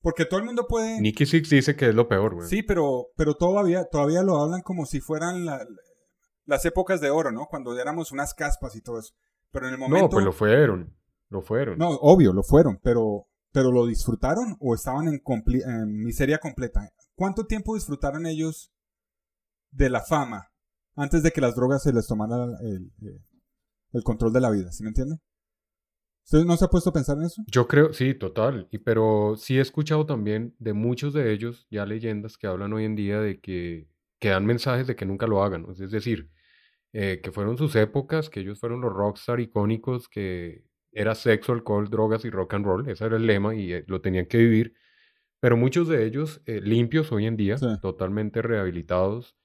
Porque 0.00 0.24
todo 0.24 0.40
el 0.40 0.46
mundo 0.46 0.64
puede... 0.66 0.98
Nicky 0.98 1.26
Six 1.26 1.50
dice 1.50 1.76
que 1.76 1.90
es 1.90 1.94
lo 1.94 2.08
peor, 2.08 2.36
güey. 2.36 2.48
Sí, 2.48 2.62
pero, 2.62 3.08
pero 3.16 3.34
todavía, 3.34 3.84
todavía 3.84 4.22
lo 4.22 4.38
hablan 4.38 4.62
como 4.62 4.86
si 4.86 5.00
fueran 5.00 5.44
las 6.46 6.64
épocas 6.64 7.02
de 7.02 7.10
oro, 7.10 7.32
¿no? 7.32 7.48
Cuando 7.50 7.78
éramos 7.78 8.12
unas 8.12 8.32
caspas 8.32 8.74
y 8.76 8.80
todo 8.80 8.98
eso. 8.98 9.12
Pero 9.50 9.66
en 9.66 9.74
el 9.74 9.78
momento... 9.78 10.06
No, 10.06 10.08
pues 10.08 10.24
lo 10.24 10.32
fueron. 10.32 10.96
Lo 11.30 11.42
fueron. 11.42 11.78
No, 11.78 11.90
obvio, 11.90 12.32
lo 12.32 12.42
fueron, 12.42 12.78
pero, 12.82 13.26
pero 13.52 13.70
¿lo 13.70 13.86
disfrutaron 13.86 14.56
o 14.60 14.74
estaban 14.74 15.08
en, 15.08 15.22
en 15.66 15.96
miseria 15.98 16.38
completa? 16.38 16.90
¿Cuánto 17.14 17.46
tiempo 17.46 17.74
disfrutaron 17.74 18.26
ellos 18.26 18.72
de 19.70 19.90
la 19.90 20.00
fama 20.00 20.50
antes 20.96 21.22
de 21.22 21.30
que 21.30 21.40
las 21.40 21.54
drogas 21.54 21.82
se 21.82 21.92
les 21.92 22.06
tomaran 22.06 22.54
el, 22.62 22.90
el, 23.92 24.02
control 24.02 24.32
de 24.32 24.40
la 24.40 24.50
vida? 24.50 24.72
¿Sí 24.72 24.82
me 24.82 24.88
entiende? 24.88 25.16
¿Usted 26.24 26.44
no 26.44 26.56
se 26.56 26.64
ha 26.64 26.68
puesto 26.68 26.90
a 26.90 26.92
pensar 26.92 27.16
en 27.18 27.24
eso? 27.24 27.42
Yo 27.46 27.68
creo, 27.68 27.92
sí, 27.92 28.14
total. 28.14 28.68
Y, 28.70 28.78
pero 28.78 29.34
sí 29.36 29.58
he 29.58 29.60
escuchado 29.60 30.06
también 30.06 30.54
de 30.58 30.72
muchos 30.72 31.12
de 31.12 31.32
ellos, 31.32 31.66
ya 31.70 31.86
leyendas 31.86 32.36
que 32.36 32.46
hablan 32.46 32.72
hoy 32.72 32.84
en 32.84 32.96
día 32.96 33.20
de 33.20 33.40
que, 33.40 33.88
que 34.18 34.28
dan 34.28 34.46
mensajes 34.46 34.86
de 34.86 34.96
que 34.96 35.06
nunca 35.06 35.26
lo 35.26 35.42
hagan. 35.42 35.66
Es 35.70 35.90
decir, 35.90 36.30
eh, 36.92 37.20
que 37.22 37.32
fueron 37.32 37.58
sus 37.58 37.76
épocas, 37.76 38.30
que 38.30 38.40
ellos 38.40 38.60
fueron 38.60 38.80
los 38.80 38.92
rockstar 38.92 39.40
icónicos 39.40 40.08
que 40.08 40.67
era 40.92 41.14
sexo, 41.14 41.52
alcohol, 41.52 41.88
drogas 41.90 42.24
y 42.24 42.30
rock 42.30 42.54
and 42.54 42.64
roll. 42.64 42.88
Ese 42.88 43.04
era 43.04 43.16
el 43.16 43.26
lema 43.26 43.54
y 43.54 43.72
eh, 43.72 43.84
lo 43.86 44.00
tenían 44.00 44.26
que 44.26 44.38
vivir. 44.38 44.74
Pero 45.40 45.56
muchos 45.56 45.88
de 45.88 46.04
ellos 46.04 46.40
eh, 46.46 46.60
limpios 46.60 47.12
hoy 47.12 47.26
en 47.26 47.36
día, 47.36 47.56
totalmente 47.80 48.42
rehabilitados, 48.42 49.36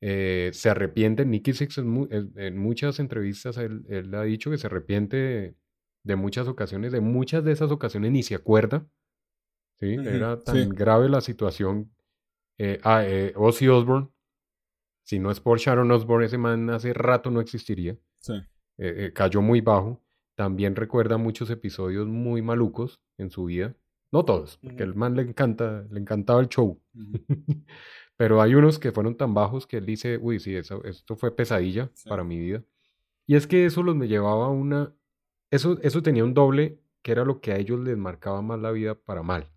eh, 0.00 0.50
se 0.52 0.70
arrepienten. 0.70 1.30
Nicky 1.30 1.52
Six 1.52 1.78
en, 1.78 2.58
muchas 2.58 2.98
entrevistas 2.98 3.56
él, 3.56 4.12
ha 4.14 4.22
dicho 4.22 4.50
que 4.50 4.58
se 4.58 4.66
arrepiente 4.66 5.56
de, 6.02 6.16
muchas 6.16 6.48
ocasiones, 6.48 6.90
de 6.90 7.00
muchas 7.00 7.44
de 7.44 7.52
esas 7.52 7.70
ocasiones 7.70 8.10
ni 8.10 8.24
se 8.24 8.34
acuerda. 8.34 8.88
¿sí? 9.78 9.94
Era 9.94 10.40
tan 10.40 10.70
grave 10.70 11.08
la 11.08 11.20
situación 11.20 11.92
ah, 12.82 13.04
Ozzy 13.36 13.68
Osbourne. 13.68 14.08
Si 15.04 15.20
no 15.20 15.30
es 15.30 15.38
por 15.38 15.60
Sharon 15.60 15.92
Osbourne, 15.92 16.26
ese 16.26 16.38
man 16.38 16.68
hace 16.70 16.92
rato 16.92 17.30
no 17.30 17.40
existiría. 17.40 17.96
Sí. 18.18 18.34
Cayó 19.14 19.40
muy 19.42 19.60
bajo. 19.60 20.02
También 20.36 20.76
recuerda 20.76 21.16
muchos 21.16 21.50
episodios 21.50 22.06
muy 22.06 22.42
malucos 22.42 23.00
en 23.18 23.30
su 23.30 23.46
vida. 23.46 23.74
No 24.12 24.24
todos, 24.24 24.58
porque 24.62 24.84
el 24.84 24.94
man 24.94 25.16
le 25.16 25.22
encanta, 25.22 25.84
le 25.90 25.98
encantaba 25.98 26.40
el 26.40 26.48
show. 26.48 26.80
Pero 28.16 28.40
hay 28.40 28.54
unos 28.54 28.78
que 28.78 28.92
fueron 28.92 29.16
tan 29.16 29.34
bajos 29.34 29.66
que 29.66 29.78
él 29.78 29.86
dice, 29.86 30.18
uy, 30.18 30.38
sí, 30.40 30.54
eso, 30.54 30.82
esto 30.84 31.16
fue 31.16 31.34
pesadilla 31.34 31.90
Sí. 31.94 32.08
para 32.08 32.24
mi 32.24 32.38
vida. 32.38 32.62
Y 33.26 33.34
es 33.34 33.46
que 33.46 33.66
eso 33.66 33.82
los 33.82 33.96
me 33.96 34.08
llevaba 34.08 34.46
a 34.46 34.50
una... 34.50 34.94
Eso, 35.50 35.78
eso 35.82 36.02
tenía 36.02 36.24
un 36.24 36.32
doble 36.34 36.80
que 37.02 37.12
era 37.12 37.24
lo 37.24 37.40
que 37.40 37.52
a 37.52 37.58
ellos 37.58 37.80
les 37.80 37.96
marcaba 37.96 38.40
más 38.42 38.58
la 38.60 38.70
vida 38.70 38.94
para 38.94 39.22
mal. 39.22 39.50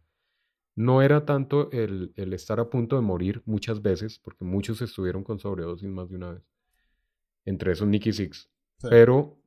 No 0.76 1.02
era 1.02 1.26
tanto 1.26 1.70
el, 1.72 2.14
el 2.16 2.34
estar 2.34 2.60
a 2.60 2.70
punto 2.70 2.96
de 2.96 3.02
morir 3.02 3.42
muchas 3.46 3.82
veces, 3.82 4.20
porque 4.20 4.46
muchos 4.46 4.82
estuvieron 4.82 5.24
con 5.24 5.40
sobredosis 5.40 5.90
más 5.90 6.10
de 6.10 6.16
una 6.16 6.32
vez. 6.34 6.44
Entre 7.46 7.72
esos 7.72 7.88
Nicky 7.88 8.14
Six. 8.14 8.50
Sí. 8.78 8.88
Pero 8.90 9.39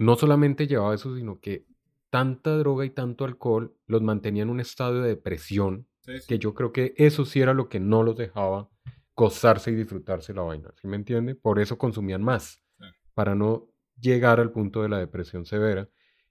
no 0.00 0.16
solamente 0.16 0.66
llevaba 0.66 0.94
eso, 0.94 1.14
sino 1.14 1.40
que 1.40 1.66
tanta 2.08 2.56
droga 2.56 2.84
y 2.86 2.90
tanto 2.90 3.24
alcohol 3.24 3.76
los 3.86 4.00
mantenía 4.02 4.42
en 4.42 4.50
un 4.50 4.58
estado 4.60 5.00
de 5.02 5.08
depresión 5.08 5.86
Sí, 6.00 6.18
sí. 6.18 6.26
que 6.26 6.38
yo 6.38 6.54
creo 6.54 6.72
que 6.72 6.94
eso 6.96 7.26
sí 7.26 7.40
era 7.42 7.52
lo 7.52 7.68
que 7.68 7.78
no 7.78 8.02
los 8.02 8.16
dejaba 8.16 8.68
gozarse 9.14 9.70
y 9.70 9.74
disfrutarse 9.74 10.32
la 10.32 10.40
vaina, 10.40 10.72
¿sí 10.80 10.88
me 10.88 10.96
entiende? 10.96 11.34
Por 11.34 11.60
eso 11.60 11.76
consumían 11.76 12.22
más, 12.22 12.62
Sí. 12.78 12.84
para 13.14 13.34
no 13.34 13.68
llegar 14.00 14.40
al 14.40 14.50
punto 14.50 14.82
de 14.82 14.88
la 14.88 14.98
depresión 14.98 15.44
severa. 15.44 15.86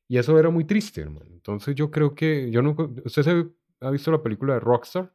Y 0.07 0.17
eso 0.17 0.39
era 0.39 0.49
muy 0.49 0.63
triste, 0.65 1.01
hermano. 1.01 1.29
Entonces 1.31 1.75
yo 1.75 1.91
creo 1.91 2.15
que, 2.15 2.49
yo 2.49 2.63
no, 2.63 2.75
¿usted 3.05 3.21
se 3.21 3.45
ha 3.81 3.91
visto 3.91 4.11
la 4.11 4.23
película 4.23 4.55
de 4.55 4.59
Rockstar? 4.61 5.13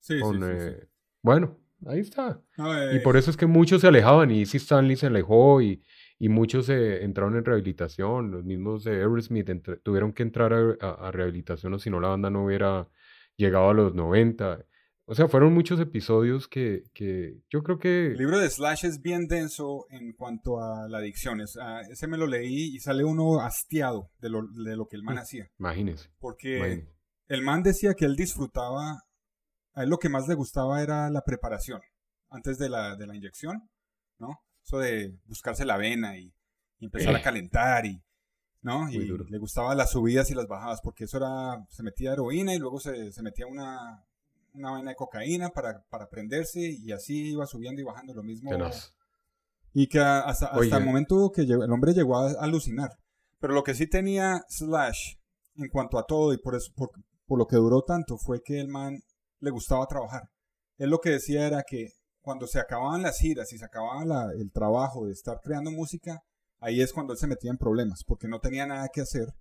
Sí, 0.00 0.16
sí, 0.16 0.20
Con, 0.20 0.40
eh, 0.44 0.86
Bueno, 1.22 1.56
ahí 1.86 2.00
está. 2.00 2.42
No, 2.58 2.92
Y 2.92 2.96
eh, 2.98 3.00
por 3.00 3.16
eso 3.16 3.30
es 3.30 3.36
que 3.38 3.46
muchos 3.46 3.80
se 3.80 3.86
alejaban 3.88 4.30
y 4.30 4.40
Easy 4.40 4.58
Stanley 4.58 4.96
se 4.96 5.06
alejó 5.06 5.62
y, 5.62 5.82
y 6.20 6.28
muchos 6.28 6.68
eh, 6.68 7.02
entraron 7.02 7.34
en 7.36 7.44
rehabilitación. 7.44 8.30
Los 8.30 8.44
mismos 8.44 8.84
de 8.84 8.92
Aerosmith 8.92 9.50
tuvieron 9.82 10.12
que 10.12 10.22
entrar 10.22 10.52
a, 10.52 10.76
a- 10.80 11.08
a 11.08 11.10
rehabilitación 11.10 11.74
o 11.74 11.78
si 11.80 11.90
no 11.90 11.98
la 11.98 12.08
banda 12.08 12.30
no 12.30 12.44
hubiera 12.44 12.88
llegado 13.36 13.70
a 13.70 13.74
los 13.74 13.94
90. 13.94 14.64
O 15.06 15.14
sea, 15.16 15.26
fueron 15.26 15.52
muchos 15.54 15.80
episodios 15.80 16.46
que, 16.46 16.84
que 16.94 17.40
yo 17.48 17.64
creo 17.64 17.78
que... 17.80 18.08
El 18.12 18.18
libro 18.18 18.38
de 18.38 18.48
Slash 18.48 18.84
es 18.84 19.00
bien 19.02 19.26
denso 19.26 19.86
en 19.90 20.12
cuanto 20.12 20.60
a 20.62 20.86
la 20.88 20.98
adicción. 20.98 21.40
Es, 21.40 21.56
ah, 21.60 21.80
ese 21.90 22.06
me 22.06 22.16
lo 22.16 22.28
leí 22.28 22.76
y 22.76 22.78
sale 22.78 23.02
uno 23.02 23.40
hastiado 23.40 24.10
de 24.20 24.28
lo, 24.30 24.42
de 24.64 24.76
lo 24.76 24.86
que 24.86 24.94
el 24.96 25.02
man 25.02 25.16
Mm. 25.16 25.18
hacía. 25.18 25.48
Imagínense. 25.58 26.10
Porque 26.20 26.86
el 27.26 27.42
man 27.42 27.62
decía 27.64 27.94
que 27.94 28.04
él 28.04 28.14
disfrutaba, 28.14 29.00
a 29.74 29.82
él 29.82 29.88
lo 29.88 29.98
que 29.98 30.08
más 30.10 30.28
le 30.28 30.34
gustaba 30.36 30.80
era 30.82 31.10
la 31.10 31.22
preparación 31.22 31.80
antes 32.28 32.58
de 32.58 32.68
la, 32.68 32.94
de 32.94 33.06
la 33.08 33.16
inyección, 33.16 33.68
¿no? 34.20 34.38
Eso 34.64 34.78
de 34.78 35.18
buscarse 35.26 35.64
la 35.64 35.76
vena 35.76 36.16
y, 36.18 36.32
y 36.78 36.84
empezar 36.86 37.14
a 37.14 37.18
Eh. 37.18 37.22
calentar 37.22 37.86
y, 37.86 38.02
¿no? 38.62 38.82
Muy 38.86 38.96
Y 38.96 39.06
duro. 39.08 39.24
le 39.28 39.38
gustaban 39.38 39.76
las 39.76 39.90
subidas 39.90 40.30
y 40.30 40.34
las 40.34 40.46
bajadas 40.46 40.80
porque 40.82 41.04
eso 41.04 41.16
era, 41.16 41.64
se 41.70 41.82
metía 41.82 42.12
heroína 42.12 42.54
y 42.54 42.58
luego 42.58 42.78
se, 42.80 43.10
se 43.12 43.22
metía 43.22 43.46
una, 43.46 44.04
una 44.54 44.70
vaina 44.72 44.90
de 44.90 44.96
cocaína 44.96 45.48
para, 45.50 45.82
para 45.90 46.08
prenderse 46.08 46.60
y 46.60 46.92
así 46.92 47.30
iba 47.32 47.46
subiendo 47.46 47.80
y 47.80 47.84
bajando 47.84 48.14
lo 48.14 48.22
mismo. 48.22 48.50
Y 49.72 49.86
que 49.86 50.00
a- 50.00 50.20
hasta, 50.20 50.46
hasta 50.46 50.58
Oye. 50.58 50.76
el 50.76 50.84
momento 50.84 51.30
que 51.34 51.46
llegó- 51.46 51.64
el 51.64 51.70
hombre 51.72 51.92
llegó 51.94 52.18
a 52.18 52.30
alucinar. 52.40 52.90
Pero 53.38 53.54
lo 53.54 53.62
que 53.62 53.74
sí 53.74 53.86
tenía 53.86 54.42
Slash 54.48 55.14
en 55.56 55.68
cuanto 55.68 55.98
a 55.98 56.06
todo 56.06 56.32
y 56.32 56.38
por 56.38 56.54
eso 56.54 56.72
por, 56.74 56.90
por 57.26 57.38
lo 57.38 57.46
que 57.46 57.56
duró 57.56 57.82
tanto 57.82 58.18
fue 58.18 58.42
que 58.42 58.60
el 58.60 58.68
man 58.68 59.00
le 59.38 59.50
gustaba 59.50 59.86
trabajar. 59.86 60.28
Él 60.76 60.90
lo 60.90 60.98
que 60.98 61.10
decía 61.10 61.46
era 61.46 61.62
que 61.66 61.92
cuando 62.20 62.46
se 62.46 62.58
acababan 62.60 63.02
las 63.02 63.18
giras 63.18 63.52
y 63.52 63.58
se 63.58 63.64
acababa 63.64 64.04
la- 64.04 64.32
el 64.32 64.50
trabajo 64.52 65.06
de 65.06 65.12
estar 65.12 65.40
creando 65.42 65.70
música, 65.70 66.22
ahí 66.58 66.80
es 66.80 66.92
cuando 66.92 67.12
él 67.12 67.18
se 67.18 67.26
metía 67.26 67.50
en 67.50 67.58
problemas, 67.58 68.04
porque 68.04 68.28
no 68.28 68.40
tenía 68.40 68.66
nada 68.66 68.88
que 68.92 69.00
hacer, 69.00 69.34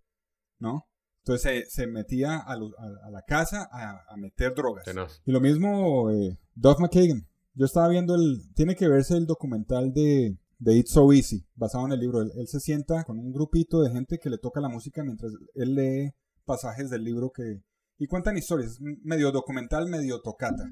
¿no? 0.60 0.86
Entonces 1.24 1.66
se, 1.70 1.70
se 1.84 1.88
metía 1.88 2.38
a, 2.38 2.56
lo- 2.56 2.78
a- 2.80 3.08
a 3.08 3.12
la 3.12 3.22
casa 3.24 3.68
a, 3.72 4.04
a 4.08 4.18
meter 4.18 4.54
drogas. 4.56 4.86
Tenaz. 4.86 5.22
Y 5.26 5.32
lo 5.32 5.42
mismo 5.42 6.10
eh, 6.12 6.40
Duff 6.56 6.80
McKagan. 6.80 7.28
Yo 7.54 7.66
estaba 7.66 7.90
viendo 7.90 8.16
el... 8.16 8.54
Tiene 8.56 8.76
que 8.76 8.88
verse 8.88 9.18
el 9.18 9.26
documental 9.26 9.92
de, 9.92 10.38
de 10.60 10.76
It's 10.78 10.92
So 10.92 11.12
Easy, 11.12 11.46
basado 11.56 11.86
en 11.88 11.92
el 11.92 12.00
libro. 12.00 12.22
Él, 12.22 12.32
él 12.36 12.48
se 12.48 12.62
sienta 12.62 13.04
con 13.04 13.20
un 13.20 13.34
grupito 13.34 13.82
de 13.82 13.92
gente 13.92 14.18
que 14.18 14.30
le 14.30 14.38
toca 14.38 14.62
la 14.62 14.70
música 14.70 15.04
mientras 15.04 15.34
él 15.56 15.76
lee 15.76 16.12
pasajes 16.46 16.90
del 16.90 17.04
libro 17.04 17.32
que... 17.32 17.62
Y 17.98 18.08
cuentan 18.08 18.38
historias. 18.38 18.78
Medio 18.80 19.34
documental, 19.34 19.90
medio 19.90 20.22
tocata. 20.22 20.64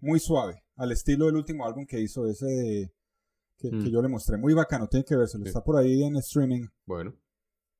Muy 0.00 0.20
suave. 0.20 0.61
Al 0.76 0.92
estilo 0.92 1.26
del 1.26 1.36
último 1.36 1.66
álbum 1.66 1.86
que 1.86 2.00
hizo, 2.00 2.26
ese 2.28 2.46
de... 2.46 2.92
Que, 3.58 3.70
que 3.70 3.76
Mm. 3.76 3.90
yo 3.92 4.02
le 4.02 4.08
mostré. 4.08 4.36
Muy 4.38 4.54
bacano, 4.54 4.88
tiene 4.88 5.04
que 5.04 5.14
verse. 5.16 5.38
Sí. 5.38 5.44
Está 5.46 5.62
por 5.62 5.76
ahí 5.76 6.02
en 6.02 6.16
streaming. 6.16 6.66
Bueno, 6.84 7.14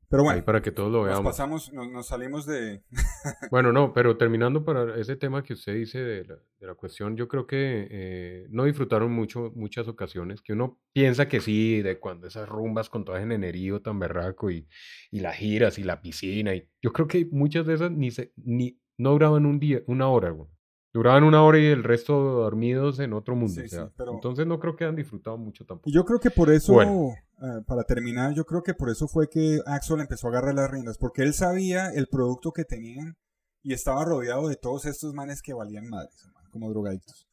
Pero 0.09 0.23
ahí 0.23 0.27
bueno, 0.28 0.44
para 0.44 0.62
que 0.62 0.70
todos 0.70 0.93
lo 0.93 0.98
nos 0.98 1.06
veamos. 1.09 1.24
pasamos, 1.24 1.73
nos, 1.73 1.90
nos 1.90 2.06
salimos 2.06 2.47
de... 2.47 2.85
Bueno, 3.51 3.73
no, 3.73 3.93
pero 3.93 4.16
terminando 4.16 4.64
para 4.64 4.97
ese 5.01 5.16
tema 5.16 5.43
que 5.43 5.55
usted 5.55 5.74
dice 5.74 5.98
de 5.98 6.24
la, 6.24 6.36
de 6.60 6.66
la 6.69 6.74
cuestión, 6.74 7.16
yo 7.16 7.27
creo 7.27 7.47
que 7.48 7.89
eh, 7.90 8.47
no 8.51 8.64
disfrutaron 8.64 9.10
mucho 9.10 9.51
muchas 9.56 9.89
ocasiones, 9.89 10.40
que 10.40 10.52
uno 10.52 10.78
piensa 10.93 11.27
que 11.28 11.40
sí, 11.40 11.82
de 11.82 11.98
cuando 11.98 12.27
esas 12.28 12.48
rumbas 12.48 12.89
con 12.89 13.05
todo 13.05 13.16
ese 13.16 13.27
nenerío 13.27 13.81
tan 13.82 13.98
berraco 13.98 14.51
y, 14.51 14.69
y 15.10 15.19
las 15.20 15.35
giras 15.36 15.78
y 15.78 15.82
la 15.82 16.01
piscina, 16.01 16.55
y 16.55 16.69
yo 16.81 16.93
creo 16.93 17.09
que 17.09 17.27
muchas 17.32 17.66
de 17.66 17.74
esas 17.74 17.90
ni 17.90 18.10
se, 18.12 18.32
ni, 18.36 18.78
no 18.98 19.10
duraban 19.12 19.47
un 19.47 19.59
día, 19.59 19.81
una 19.89 20.09
hora, 20.09 20.31
güey. 20.31 20.48
Duraban 20.93 21.24
una 21.24 21.43
hora 21.43 21.59
y 21.59 21.66
el 21.66 21.85
resto 21.85 22.12
dormidos 22.14 22.98
en 23.01 23.14
otro 23.14 23.35
mundo. 23.35 23.55
Sí, 23.55 23.62
o 23.62 23.69
sea, 23.69 23.86
sí, 23.86 23.93
pero- 23.97 24.12
Entonces 24.12 24.47
no 24.47 24.59
creo 24.60 24.77
que 24.77 24.85
han 24.85 24.94
disfrutado 24.97 25.39
mucho 25.39 25.64
tampoco. 25.64 25.89
Y 25.89 25.93
yo 25.94 26.05
creo 26.05 26.20
que 26.20 26.31
por 26.31 26.51
eso, 26.51 26.74
Bueno. 26.74 27.14
eh, 27.40 27.62
para 27.66 27.85
terminar, 27.85 28.35
yo 28.35 28.44
creo 28.44 28.62
que 28.62 28.74
por 28.74 28.90
eso 28.90 29.09
fue 29.09 29.28
que 29.28 29.60
Axel 29.66 30.01
empezó 30.01 30.27
a 30.27 30.31
agarrar 30.31 30.55
las 30.55 30.70
riendas, 30.70 30.98
porque 30.98 31.23
él 31.23 31.32
sabía 31.32 31.89
el 31.90 32.09
producto 32.09 32.52
que 32.52 32.64
tenían 32.64 33.16
y 33.62 33.73
estaba 33.73 34.05
rodeado 34.05 34.48
de 34.48 34.56
todos 34.56 34.85
estos 34.85 35.14
manes 35.14 35.40
que 35.40 35.55
valían 35.55 35.89
madres, 35.89 36.28
como 36.51 36.69
drogadictos. 36.70 37.27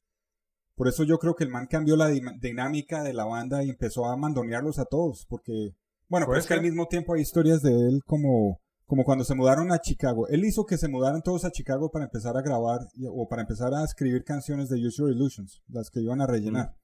Por 0.75 0.87
eso 0.87 1.03
yo 1.03 1.19
creo 1.19 1.35
que 1.35 1.43
el 1.43 1.49
man 1.49 1.67
cambió 1.69 1.97
la 1.97 2.07
dinámica 2.07 3.03
de 3.03 3.13
la 3.13 3.25
banda 3.25 3.63
y 3.65 3.69
empezó 3.69 4.05
a 4.05 4.15
mandonearlos 4.15 4.79
a 4.79 4.85
todos, 4.85 5.25
porque, 5.27 5.75
bueno, 6.07 6.25
pues 6.27 6.47
que 6.47 6.53
al 6.53 6.61
mismo 6.61 6.87
tiempo 6.87 7.13
hay 7.13 7.21
historias 7.21 7.61
de 7.61 7.71
él 7.71 8.01
como, 8.05 8.61
como 8.89 9.03
cuando 9.03 9.23
se 9.23 9.35
mudaron 9.35 9.71
a 9.71 9.77
Chicago. 9.81 10.27
Él 10.29 10.43
hizo 10.45 10.65
que 10.65 10.75
se 10.75 10.87
mudaran 10.87 11.21
todos 11.21 11.45
a 11.45 11.51
Chicago 11.51 11.91
para 11.91 12.05
empezar 12.05 12.35
a 12.35 12.41
grabar 12.41 12.79
o 13.13 13.27
para 13.27 13.43
empezar 13.43 13.71
a 13.71 13.83
escribir 13.83 14.23
canciones 14.23 14.67
de 14.67 14.83
Use 14.83 14.97
Your 14.97 15.11
Illusions, 15.11 15.61
las 15.67 15.91
que 15.91 16.01
iban 16.01 16.21
a 16.21 16.25
rellenar. 16.25 16.75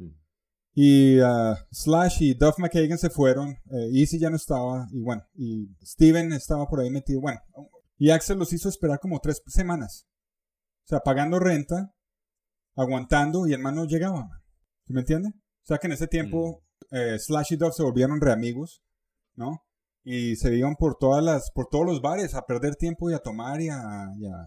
Mm. 0.00 0.08
Y 0.74 1.20
ah, 1.20 1.56
Slash 1.70 2.22
y 2.22 2.34
Duff 2.34 2.58
McKagan 2.58 2.98
se 2.98 3.08
fueron. 3.08 3.50
eh, 3.70 3.88
Easy 3.92 4.18
ya 4.18 4.30
no 4.30 4.36
estaba. 4.36 4.88
Y 4.90 5.00
bueno, 5.00 5.22
y 5.32 5.68
Steven 5.80 6.32
estaba 6.32 6.66
por 6.66 6.80
ahí 6.80 6.90
metido. 6.90 7.20
Bueno, 7.20 7.38
y 7.98 8.10
Axel 8.10 8.36
los 8.36 8.52
hizo 8.52 8.68
esperar 8.68 8.98
como 8.98 9.20
tres 9.20 9.40
semanas. 9.46 10.08
O 10.86 10.88
sea, 10.88 11.00
pagando 11.00 11.38
renta, 11.38 11.94
aguantando, 12.74 13.46
y 13.46 13.52
el 13.52 13.60
man 13.60 13.76
no 13.76 13.84
llegaba. 13.84 14.26
man. 14.26 14.40
¿Sí 14.88 14.92
me 14.92 15.02
entiende? 15.02 15.28
O 15.28 15.66
sea 15.66 15.78
que 15.78 15.86
en 15.86 15.92
ese 15.92 16.08
tiempo 16.08 16.64
eh, 16.90 17.16
Slash 17.16 17.52
y 17.52 17.56
Duff 17.56 17.76
se 17.76 17.84
volvieron 17.84 18.20
reamigos, 18.20 18.82
¿no? 19.36 19.63
Y 20.04 20.36
se 20.36 20.54
iban 20.54 20.76
por 20.76 20.96
todas 20.98 21.24
las, 21.24 21.50
por 21.52 21.66
todos 21.68 21.86
los 21.86 22.02
bares 22.02 22.34
a 22.34 22.42
perder 22.46 22.76
tiempo 22.76 23.10
y 23.10 23.14
a 23.14 23.18
tomar 23.20 23.60
y 23.62 23.70
a, 23.70 24.08
y 24.18 24.26
a, 24.26 24.46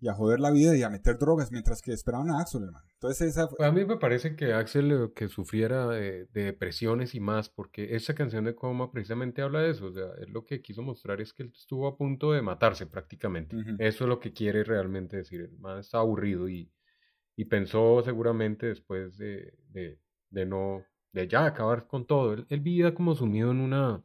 y 0.00 0.08
a 0.08 0.14
joder 0.14 0.40
la 0.40 0.50
vida 0.50 0.76
y 0.76 0.82
a 0.82 0.90
meter 0.90 1.18
drogas 1.18 1.52
mientras 1.52 1.80
que 1.80 1.92
esperaban 1.92 2.30
a 2.30 2.40
Axel, 2.40 2.64
hermano. 2.64 2.84
Entonces 2.94 3.28
esa 3.28 3.46
fue- 3.46 3.64
A 3.64 3.70
mí 3.70 3.84
me 3.84 3.96
parece 3.96 4.34
que 4.34 4.52
Axel 4.54 4.90
eh, 4.90 5.12
que 5.14 5.28
sufriera 5.28 5.86
de, 5.88 6.26
de 6.32 6.44
depresiones 6.44 7.14
y 7.14 7.20
más, 7.20 7.48
porque 7.48 7.94
esa 7.94 8.14
canción 8.14 8.44
de 8.44 8.56
Coma 8.56 8.90
precisamente 8.90 9.40
habla 9.40 9.60
de 9.60 9.70
eso. 9.70 9.86
O 9.86 9.92
sea, 9.92 10.06
él 10.18 10.32
lo 10.32 10.44
que 10.44 10.60
quiso 10.62 10.82
mostrar 10.82 11.20
es 11.20 11.32
que 11.32 11.44
él 11.44 11.52
estuvo 11.56 11.86
a 11.86 11.96
punto 11.96 12.32
de 12.32 12.42
matarse 12.42 12.86
prácticamente. 12.86 13.56
Eso 13.78 14.04
es 14.04 14.08
lo 14.08 14.18
que 14.18 14.32
quiere 14.32 14.64
realmente 14.64 15.18
decir. 15.18 15.42
El 15.42 15.58
man 15.58 15.78
está 15.78 15.98
aburrido 15.98 16.48
y, 16.48 16.72
y 17.36 17.44
pensó 17.44 18.02
seguramente 18.04 18.66
después 18.66 19.16
de, 19.16 19.54
de, 19.68 20.00
de 20.30 20.46
no, 20.46 20.82
de 21.12 21.28
ya 21.28 21.46
acabar 21.46 21.86
con 21.86 22.06
todo. 22.06 22.32
Él, 22.32 22.46
él 22.48 22.60
vivía 22.60 22.94
como 22.94 23.14
sumido 23.14 23.50
en 23.52 23.60
una, 23.60 24.02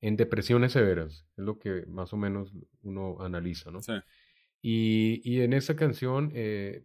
en 0.00 0.16
depresiones 0.16 0.72
severas. 0.72 1.26
Es 1.36 1.44
lo 1.44 1.58
que 1.58 1.84
más 1.86 2.12
o 2.12 2.16
menos 2.16 2.52
uno 2.82 3.20
analiza, 3.20 3.70
¿no? 3.70 3.80
Sí. 3.82 3.92
Y, 4.62 5.20
y 5.24 5.40
en 5.40 5.52
esa 5.52 5.76
canción, 5.76 6.30
eh, 6.34 6.84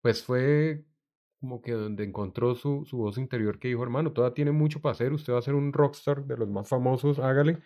pues 0.00 0.22
fue 0.22 0.84
como 1.40 1.62
que 1.62 1.72
donde 1.72 2.04
encontró 2.04 2.54
su, 2.54 2.84
su 2.84 2.98
voz 2.98 3.18
interior 3.18 3.58
que 3.58 3.68
dijo, 3.68 3.82
hermano, 3.82 4.12
todavía 4.12 4.34
tiene 4.34 4.52
mucho 4.52 4.80
para 4.80 4.92
hacer, 4.92 5.12
usted 5.12 5.32
va 5.32 5.38
a 5.38 5.42
ser 5.42 5.54
un 5.54 5.72
rockstar 5.72 6.24
de 6.24 6.36
los 6.36 6.48
más 6.48 6.68
famosos, 6.68 7.18
hágale. 7.18 7.58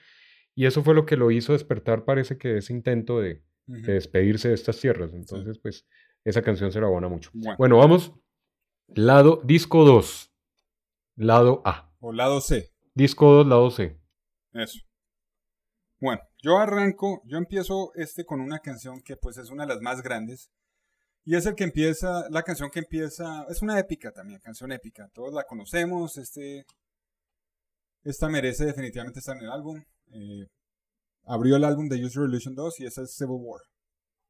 Y 0.55 0.66
eso 0.66 0.82
fue 0.82 0.94
lo 0.94 1.06
que 1.06 1.16
lo 1.16 1.31
hizo 1.31 1.55
despertar, 1.55 2.05
parece 2.05 2.36
que 2.36 2.59
ese 2.59 2.74
intento 2.74 3.20
de, 3.20 3.43
despedirse 3.66 4.48
de 4.48 4.55
estas 4.55 4.78
tierras. 4.78 5.14
Entonces, 5.14 5.59
pues, 5.59 5.86
esa 6.24 6.43
canción 6.43 6.70
se 6.70 6.81
la 6.81 6.86
abona 6.86 7.09
mucho. 7.09 7.31
Bueno. 7.32 7.56
Bueno, 7.59 7.78
vamos. 7.78 8.12
Lado, 8.89 9.40
disco 9.44 9.85
2. 9.85 10.31
Lado 11.16 11.62
A. 11.64 11.90
O 12.01 12.12
lado 12.12 12.40
C. 12.43 12.70
Disco 12.94 13.32
2, 13.32 13.47
lado 13.47 13.70
C. 13.70 13.98
Eso. 14.53 14.79
Bueno, 16.01 16.20
yo 16.43 16.59
arranco, 16.59 17.23
yo 17.24 17.39
empiezo 17.39 17.93
este 17.95 18.24
con 18.24 18.41
una 18.41 18.59
canción 18.59 19.01
que 19.03 19.16
pues 19.16 19.37
es 19.37 19.51
una 19.51 19.65
de 19.65 19.74
las 19.74 19.81
más 19.83 20.03
grandes, 20.03 20.51
Y 21.24 21.37
es 21.37 21.47
el 21.47 21.55
que 21.55 21.62
empieza, 21.62 22.29
la 22.31 22.43
canción 22.43 22.69
que 22.70 22.81
empieza, 22.81 23.47
es 23.49 23.62
una 23.62 23.79
épica 23.79 24.11
también, 24.11 24.41
canción 24.41 24.73
épica. 24.73 25.09
Todos 25.15 25.33
la 25.33 25.45
conocemos, 25.45 26.16
este, 26.16 26.66
esta 28.03 28.29
merece 28.29 28.65
definitivamente 28.65 29.20
estar 29.20 29.37
en 29.37 29.45
el 29.45 29.53
álbum. 29.53 29.81
Eh, 30.12 30.49
abrió 31.24 31.55
el 31.55 31.62
álbum 31.62 31.89
de 31.89 32.05
Use 32.05 32.19
Revolution 32.19 32.57
2 32.57 32.81
y 32.81 32.87
ese 32.87 33.03
es 33.03 33.15
Civil 33.15 33.39
War, 33.39 33.62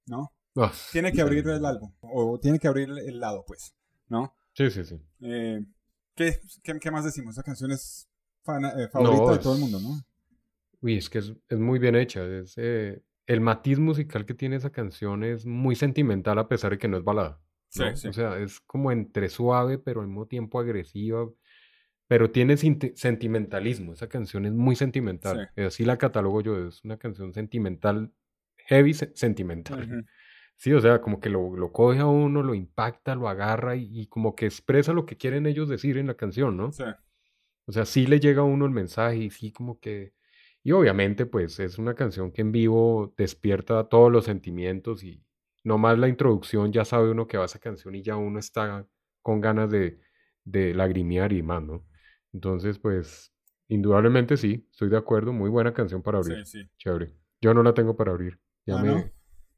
¿no? 0.05 0.31
Ah, 0.57 0.71
Tiene 0.93 1.13
que 1.13 1.23
abrir 1.23 1.49
el 1.49 1.65
álbum, 1.65 1.95
o 2.03 2.39
tiene 2.39 2.59
que 2.59 2.69
abrir 2.69 2.91
el 2.91 3.19
lado, 3.19 3.43
pues, 3.47 3.75
¿no? 4.09 4.35
Sí, 4.53 4.71
sí, 4.71 4.85
sí. 4.85 5.01
Eh, 5.23 5.61
¿qué, 6.15 6.39
qué, 6.63 6.79
qué 6.79 6.91
más 6.91 7.07
decimos? 7.07 7.35
Esa 7.35 7.43
canción 7.43 7.73
es 7.73 8.07
eh, 8.47 8.89
favorita 8.93 9.33
de 9.33 9.39
todo 9.39 9.55
el 9.55 9.61
mundo, 9.61 9.81
¿no? 9.81 9.99
Uy, 10.83 10.97
es 10.97 11.09
que 11.09 11.19
es, 11.19 11.33
es 11.49 11.59
muy 11.59 11.79
bien 11.79 11.95
hecha. 11.97 12.25
Es, 12.27 12.55
eh, 12.57 13.01
el 13.27 13.41
matiz 13.41 13.79
musical 13.79 14.27
que 14.27 14.35
tiene 14.35 14.57
esa 14.57 14.71
canción 14.71 15.25
es 15.25 15.47
muy 15.47 15.75
sentimental 15.77 16.39
a 16.39 16.49
pesar 16.49 16.73
de 16.73 16.79
que 16.79 16.89
no 16.89 16.97
es 16.99 17.05
balada. 17.05 17.41
Sí, 17.69 17.81
¿no? 17.83 17.97
sí. 17.97 18.09
O 18.09 18.13
sea, 18.13 18.39
es 18.39 18.61
como 18.61 18.93
entre 18.93 19.29
suave, 19.29 19.79
pero 19.79 20.01
al 20.01 20.09
mismo 20.09 20.27
tiempo 20.27 20.61
agresiva. 20.61 21.29
Pero 22.09 22.31
tiene 22.31 22.57
sentimentalismo. 22.59 23.95
Esa 23.95 24.09
canción 24.09 24.45
es 24.45 24.53
muy 24.53 24.77
sentimental. 24.77 25.51
Sí. 25.57 25.63
Así 25.63 25.85
la 25.85 25.97
catalogo 25.97 26.43
yo. 26.43 26.69
Es 26.69 26.85
una 26.85 26.99
canción 26.99 27.33
sentimental, 27.33 28.13
heavy 28.67 28.93
se- 28.93 29.13
sentimental. 29.15 30.05
Sí, 30.57 30.73
o 30.73 30.81
sea, 30.81 31.01
como 31.01 31.21
que 31.21 31.31
lo, 31.31 31.57
lo 31.57 31.73
coge 31.73 32.01
a 32.01 32.07
uno, 32.07 32.43
lo 32.43 32.55
impacta, 32.55 33.15
lo 33.15 33.29
agarra 33.29 33.77
y, 33.77 33.89
y 34.01 34.07
como 34.09 34.35
que 34.37 34.47
expresa 34.47 34.93
lo 34.93 35.07
que 35.07 35.17
quieren 35.17 35.47
ellos 35.47 35.69
decir 35.69 35.97
en 35.97 36.07
la 36.09 36.15
canción, 36.15 36.57
¿no? 36.57 36.71
Sí. 36.73 36.85
O 37.67 37.73
sea, 37.73 37.85
sí 37.87 38.07
le 38.07 38.21
llega 38.21 38.43
a 38.43 38.45
uno 38.45 38.67
el 38.67 38.73
mensaje 38.73 39.17
y 39.17 39.31
sí 39.31 39.53
como 39.53 39.79
que... 39.81 40.13
Y 40.65 40.73
obviamente 40.73 41.27
pues 41.27 41.59
es 41.61 41.79
una 41.79 41.95
canción 41.95 42.31
que 42.33 42.43
en 42.43 42.53
vivo 42.53 43.13
despierta 43.17 43.89
todos 43.89 44.13
los 44.13 44.25
sentimientos 44.25 45.03
y 45.03 45.25
nomás 45.65 45.99
la 45.99 46.09
introducción 46.09 46.73
ya 46.73 46.85
sabe 46.85 47.11
uno 47.11 47.27
que 47.27 47.37
va 47.37 47.45
a 47.45 47.47
esa 47.47 47.59
canción 47.59 47.95
y 47.95 48.03
ya 48.03 48.17
uno 48.17 48.39
está 48.39 48.87
con 49.23 49.41
ganas 49.41 49.71
de, 49.71 50.01
de 50.45 50.75
lagrimear 50.75 51.33
y 51.33 51.43
más, 51.43 51.63
¿no? 51.63 51.85
Entonces 52.33 52.79
pues 52.79 53.33
indudablemente 53.69 54.37
sí, 54.37 54.67
estoy 54.71 54.89
de 54.91 54.97
acuerdo, 54.99 55.33
muy 55.33 55.51
buena 55.51 55.73
canción 55.73 56.03
para 56.03 56.19
abrir, 56.19 56.45
Sí, 56.47 56.61
sí. 56.63 56.71
chévere. 56.79 57.13
Yo 57.41 57.55
no 57.55 57.63
la 57.63 57.75
tengo 57.75 57.97
para 57.97 58.13
abrir, 58.13 58.39
ya 58.67 58.77
Ah, 58.79 58.83
me, 58.83 58.89
¿no? 58.89 59.11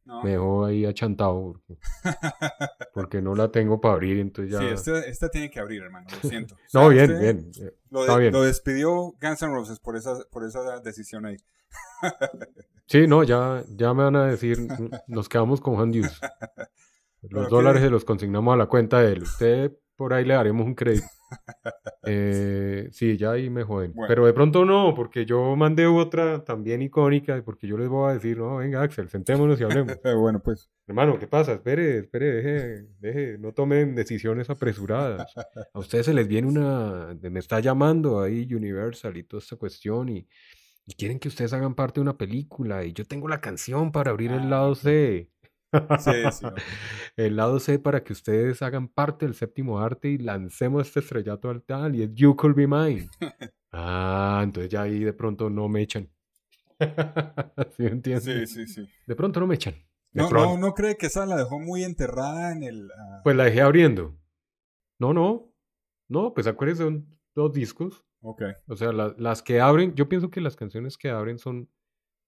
No. 0.06 0.22
me 0.22 0.32
dejó 0.32 0.66
ahí 0.66 0.84
achantado 0.84 1.54
porque, 1.66 1.78
porque 2.94 3.22
no 3.22 3.34
la 3.34 3.50
tengo 3.50 3.80
para 3.80 3.94
abrir, 3.94 4.18
entonces 4.18 4.52
ya... 4.52 4.60
Sí, 4.60 4.66
este- 4.66 5.08
esta 5.10 5.28
tiene 5.30 5.50
que 5.50 5.60
abrir, 5.60 5.82
hermano, 5.82 6.06
lo 6.22 6.28
siento. 6.28 6.54
O 6.54 6.58
No, 6.74 6.80
sea, 6.80 6.88
bien, 6.90 7.18
bien. 7.20 7.50
Lo, 7.90 8.00
está 8.02 8.16
bien. 8.18 8.32
lo 8.32 8.42
despidió 8.42 9.14
Guns 9.20 9.42
N' 9.42 9.52
Roses 9.54 9.80
por 9.80 9.96
esa, 9.96 10.18
por 10.30 10.44
esa 10.44 10.80
decisión 10.80 11.24
ahí. 11.26 11.36
Sí, 12.86 13.06
no, 13.06 13.22
ya, 13.22 13.64
ya 13.70 13.94
me 13.94 14.04
van 14.04 14.14
a 14.16 14.26
decir, 14.26 14.60
"Mm, 14.60 14.90
nos 15.08 15.26
quedamos 15.26 15.58
con 15.62 15.74
Juan 15.76 15.90
Dios. 15.90 16.20
Los 17.22 17.48
dólares 17.48 17.80
qué- 17.80 17.86
se 17.86 17.90
los 17.90 18.04
consignamos 18.04 18.52
a 18.52 18.58
la 18.58 18.66
cuenta 18.66 19.00
de 19.00 19.12
él. 19.14 19.22
Usted 19.22 19.72
por 19.96 20.12
ahí 20.14 20.24
le 20.24 20.34
daremos 20.34 20.66
un 20.66 20.74
crédito. 20.74 21.06
Eh, 22.06 22.88
sí, 22.92 23.16
ya 23.16 23.32
ahí 23.32 23.50
me 23.50 23.64
joden. 23.64 23.92
Bueno. 23.92 24.08
Pero 24.08 24.26
de 24.26 24.32
pronto 24.32 24.64
no, 24.64 24.94
porque 24.94 25.24
yo 25.24 25.56
mandé 25.56 25.86
otra 25.86 26.44
también 26.44 26.82
icónica, 26.82 27.42
porque 27.44 27.66
yo 27.66 27.76
les 27.78 27.88
voy 27.88 28.10
a 28.10 28.14
decir, 28.14 28.38
no, 28.38 28.58
venga 28.58 28.82
Axel, 28.82 29.08
sentémonos 29.08 29.60
y 29.60 29.64
hablemos. 29.64 29.98
Bueno, 30.20 30.40
pues. 30.40 30.70
Hermano, 30.86 31.18
¿qué 31.18 31.26
pasa? 31.26 31.54
Espere, 31.54 31.98
espere, 31.98 32.26
deje, 32.32 32.86
deje, 33.00 33.38
no 33.38 33.52
tomen 33.52 33.94
decisiones 33.94 34.50
apresuradas. 34.50 35.32
A 35.72 35.78
ustedes 35.78 36.06
se 36.06 36.14
les 36.14 36.28
viene 36.28 36.46
una, 36.46 37.16
me 37.20 37.40
está 37.40 37.58
llamando 37.60 38.20
ahí 38.20 38.46
Universal 38.54 39.16
y 39.16 39.24
toda 39.24 39.42
esta 39.42 39.56
cuestión 39.56 40.10
y, 40.10 40.28
y 40.86 40.94
quieren 40.94 41.18
que 41.18 41.28
ustedes 41.28 41.52
hagan 41.54 41.74
parte 41.74 41.94
de 42.00 42.02
una 42.02 42.18
película 42.18 42.84
y 42.84 42.92
yo 42.92 43.06
tengo 43.06 43.28
la 43.28 43.40
canción 43.40 43.90
para 43.92 44.10
abrir 44.10 44.30
Ah, 44.32 44.36
el 44.42 44.50
lado 44.50 44.72
ok. 44.72 44.76
C. 44.78 45.30
Sí, 45.98 46.10
sí. 46.32 46.46
ok. 46.46 46.58
El 47.16 47.36
lado 47.36 47.60
C 47.60 47.78
para 47.78 48.02
que 48.04 48.12
ustedes 48.12 48.62
hagan 48.62 48.88
parte 48.88 49.24
del 49.26 49.34
séptimo 49.34 49.78
arte 49.80 50.08
y 50.08 50.18
lancemos 50.18 50.86
este 50.88 51.00
estrellato 51.00 51.50
al 51.50 51.62
tal 51.62 51.94
y 51.96 52.02
es 52.02 52.10
You 52.14 52.36
Could 52.36 52.54
Be 52.54 52.66
Mine. 52.66 53.08
Ah, 53.76 54.40
entonces 54.44 54.70
ya 54.70 54.82
ahí 54.82 55.00
de 55.00 55.12
pronto 55.12 55.50
no 55.50 55.68
me 55.68 55.82
echan. 55.82 56.08
¿Sí 57.76 57.82
me 57.82 57.88
entiendes? 57.88 58.24
Sí, 58.24 58.66
sí, 58.66 58.66
sí. 58.68 58.88
De 59.06 59.16
pronto 59.16 59.40
no 59.40 59.48
me 59.48 59.56
echan. 59.56 59.74
De 60.12 60.22
No, 60.22 60.28
pronto. 60.28 60.50
no, 60.54 60.58
no 60.68 60.74
cree 60.74 60.96
que 60.96 61.06
esa 61.06 61.26
la 61.26 61.36
dejó 61.36 61.58
muy 61.58 61.82
enterrada 61.82 62.52
en 62.52 62.62
el. 62.62 62.90
ah, 62.96 63.20
Pues 63.24 63.34
la 63.34 63.44
dejé 63.46 63.62
abriendo. 63.62 64.16
No, 65.00 65.12
no. 65.12 65.52
No, 66.08 66.32
pues 66.34 66.46
acuérdense, 66.46 66.84
son 66.84 67.08
dos 67.34 67.52
discos. 67.52 68.04
ok. 68.20 68.42
O 68.68 68.76
sea, 68.76 68.92
la- 68.92 69.14
las 69.18 69.42
que 69.42 69.60
abren, 69.60 69.94
yo 69.96 70.08
pienso 70.08 70.30
que 70.30 70.40
las 70.40 70.54
canciones 70.54 70.96
que 70.96 71.10
abren 71.10 71.38
son 71.38 71.68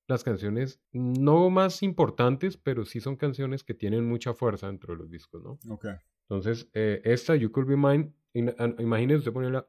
las 0.09 0.23
canciones 0.25 0.81
no 0.93 1.51
más 1.51 1.83
importantes, 1.83 2.57
pero 2.57 2.85
sí 2.85 3.01
son 3.01 3.17
canciones 3.17 3.65
que 3.65 3.75
tienen 3.75 4.07
mucha 4.09 4.35
fuerza 4.35 4.67
dentro 4.69 4.95
de 4.95 4.99
los 5.01 5.11
discos, 5.11 5.43
¿no? 5.43 5.59
Ok. 5.75 5.87
Entonces, 6.29 6.69
eh, 6.75 7.01
esta, 7.05 7.35
You 7.37 7.51
Could 7.53 7.67
Be 7.69 7.77
Mine, 7.77 8.13
in- 8.35 8.55
an- 8.59 8.77
imagínese 8.79 9.19
usted 9.19 9.33
ponerla, 9.33 9.69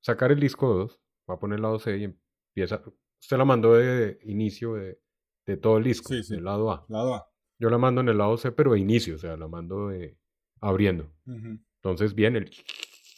sacar 0.00 0.32
el 0.32 0.40
disco 0.40 0.72
2, 0.74 1.00
va 1.28 1.34
a 1.34 1.38
poner 1.38 1.56
el 1.56 1.62
lado 1.62 1.78
C 1.78 1.96
y 1.96 2.04
empieza, 2.04 2.82
usted 3.20 3.36
la 3.36 3.44
mandó 3.44 3.74
de 3.74 4.18
inicio 4.24 4.74
de, 4.74 5.00
de 5.46 5.56
todo 5.56 5.78
el 5.78 5.84
disco, 5.84 6.08
Sí, 6.12 6.22
sí. 6.22 6.34
del 6.34 6.44
lado 6.44 6.70
A. 6.70 6.84
Lado 6.88 7.14
A. 7.14 7.28
Yo 7.60 7.70
la 7.70 7.78
mando 7.78 8.00
en 8.00 8.08
el 8.08 8.18
lado 8.18 8.36
C, 8.36 8.52
pero 8.52 8.72
de 8.72 8.78
inicio, 8.80 9.16
o 9.16 9.18
sea, 9.18 9.36
la 9.36 9.48
mando 9.48 9.88
de 9.88 10.16
abriendo. 10.60 11.12
Entonces 11.26 12.14
viene 12.14 12.38
el 12.38 12.50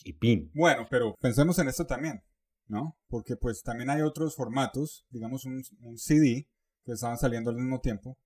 y 0.05 0.15
pin. 0.15 0.51
Bueno, 0.55 0.87
pero 0.91 1.15
pensemos 1.21 1.59
en 1.59 1.69
esto 1.69 1.87
también, 1.87 2.23
¿no? 2.71 2.97
Porque 3.09 3.37
pues 3.37 3.63
también 3.63 3.91
hay 3.91 4.01
otros 4.03 4.37
formatos, 4.37 5.05
digamos 5.11 5.45
un, 5.45 5.63
un 5.81 5.99
CD 5.99 6.49
que 6.85 6.93
estaban 6.93 7.19
saliendo 7.19 7.51
al 7.51 7.57
mismo 7.57 7.81
tiempo. 7.81 8.17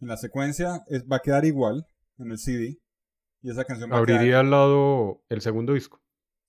En 0.00 0.08
la 0.08 0.16
secuencia 0.16 0.82
es- 0.88 1.04
va 1.04 1.16
a 1.16 1.20
quedar 1.20 1.44
igual 1.44 1.84
en 2.18 2.30
el 2.30 2.38
CD 2.38 2.78
y 3.42 3.50
esa 3.50 3.64
canción 3.64 3.90
va 3.90 3.96
a 3.96 3.98
Abriría 3.98 4.20
quedar 4.20 4.44
al 4.44 4.50
lado 4.50 5.22
el 5.28 5.40
segundo 5.40 5.72
disco, 5.74 6.00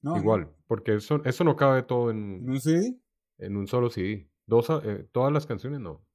no, 0.01 0.11
no, 0.15 0.17
igual, 0.21 0.55
porque 0.67 0.95
eso, 0.95 1.21
eso 1.25 1.43
no 1.43 1.55
cabe 1.55 1.83
todo 1.83 2.11
en 2.11 2.35
en, 2.35 2.49
un 2.49 2.61
CD. 2.61 2.99
en 3.39 3.57
un 3.57 3.67
solo 3.67 3.89
CD. 3.89 4.29
Dos, 4.45 4.69
a- 4.69 4.81
eh, 4.83 5.07
todas 5.11 5.31
las 5.33 5.45
canciones 5.45 5.79
no, 5.79 6.05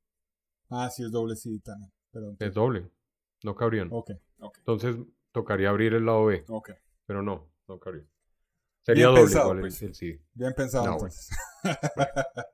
Ah, 0.70 0.88
sí 0.90 1.02
es 1.04 1.10
doble 1.10 1.36
CD 1.36 1.60
también. 1.60 1.90
Es 2.38 2.54
doble, 2.54 2.90
no 3.44 3.54
cabrían. 3.54 3.88
Ok, 3.92 4.10
ok, 4.38 4.58
Entonces 4.58 4.96
tocaría 5.32 5.68
abrir 5.68 5.94
el 5.94 6.06
lado 6.06 6.26
B, 6.26 6.44
ok. 6.48 6.70
pero 7.06 7.22
no, 7.22 7.48
no 7.68 7.78
cabría. 7.78 8.06
Sería 8.86 9.06
Bien 9.08 9.14
doble 9.16 9.22
pensado, 9.24 9.52
el- 9.52 9.60
pues. 9.60 9.82
el 9.82 9.94
CD. 9.96 10.22
Bien 10.34 10.52
pensado 10.56 10.86
No, 10.86 10.92
entonces. 10.92 11.28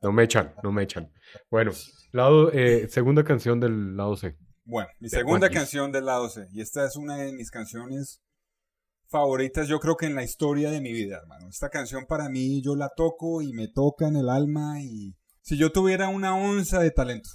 No 0.01 0.13
me 0.13 0.23
echan, 0.25 0.55
no 0.63 0.73
me 0.73 0.83
echan. 0.85 1.13
Bueno, 1.51 1.73
lado, 2.13 2.51
eh, 2.53 2.89
segunda 2.89 3.23
canción 3.23 3.61
del 3.61 3.97
lado 3.97 4.17
C. 4.17 4.39
Bueno, 4.65 4.89
mi 4.99 5.09
De 5.11 5.17
segunda 5.17 5.41
Juan 5.49 5.51
Gis. 5.51 5.59
canción 5.59 5.93
del 5.93 6.07
lado 6.07 6.31
C. 6.31 6.49
Y 6.53 6.63
esta 6.63 6.87
es 6.87 6.97
una 6.97 7.17
de 7.19 7.33
mis 7.35 7.51
canciones 7.51 8.23
favoritas, 9.11 9.69
yo 9.69 9.79
creo 9.79 9.97
que 9.97 10.07
en 10.07 10.15
la 10.15 10.23
historia 10.25 10.71
de 10.71 10.81
mi 10.81 10.93
vida, 10.93 11.19
hermano. 11.19 11.49
Esta 11.51 11.69
canción 11.69 12.07
para 12.07 12.31
mí, 12.31 12.63
yo 12.63 12.77
la 12.77 12.89
toco 12.97 13.43
y 13.43 13.53
me 13.53 13.69
toca 13.69 14.09
en 14.09 14.17
el 14.17 14.31
alma. 14.31 14.81
Y 14.81 15.15
si 15.43 15.59
yo 15.59 15.71
tuviera 15.71 16.09
una 16.09 16.35
onza 16.35 16.81
de 16.81 16.91
talento 16.93 17.29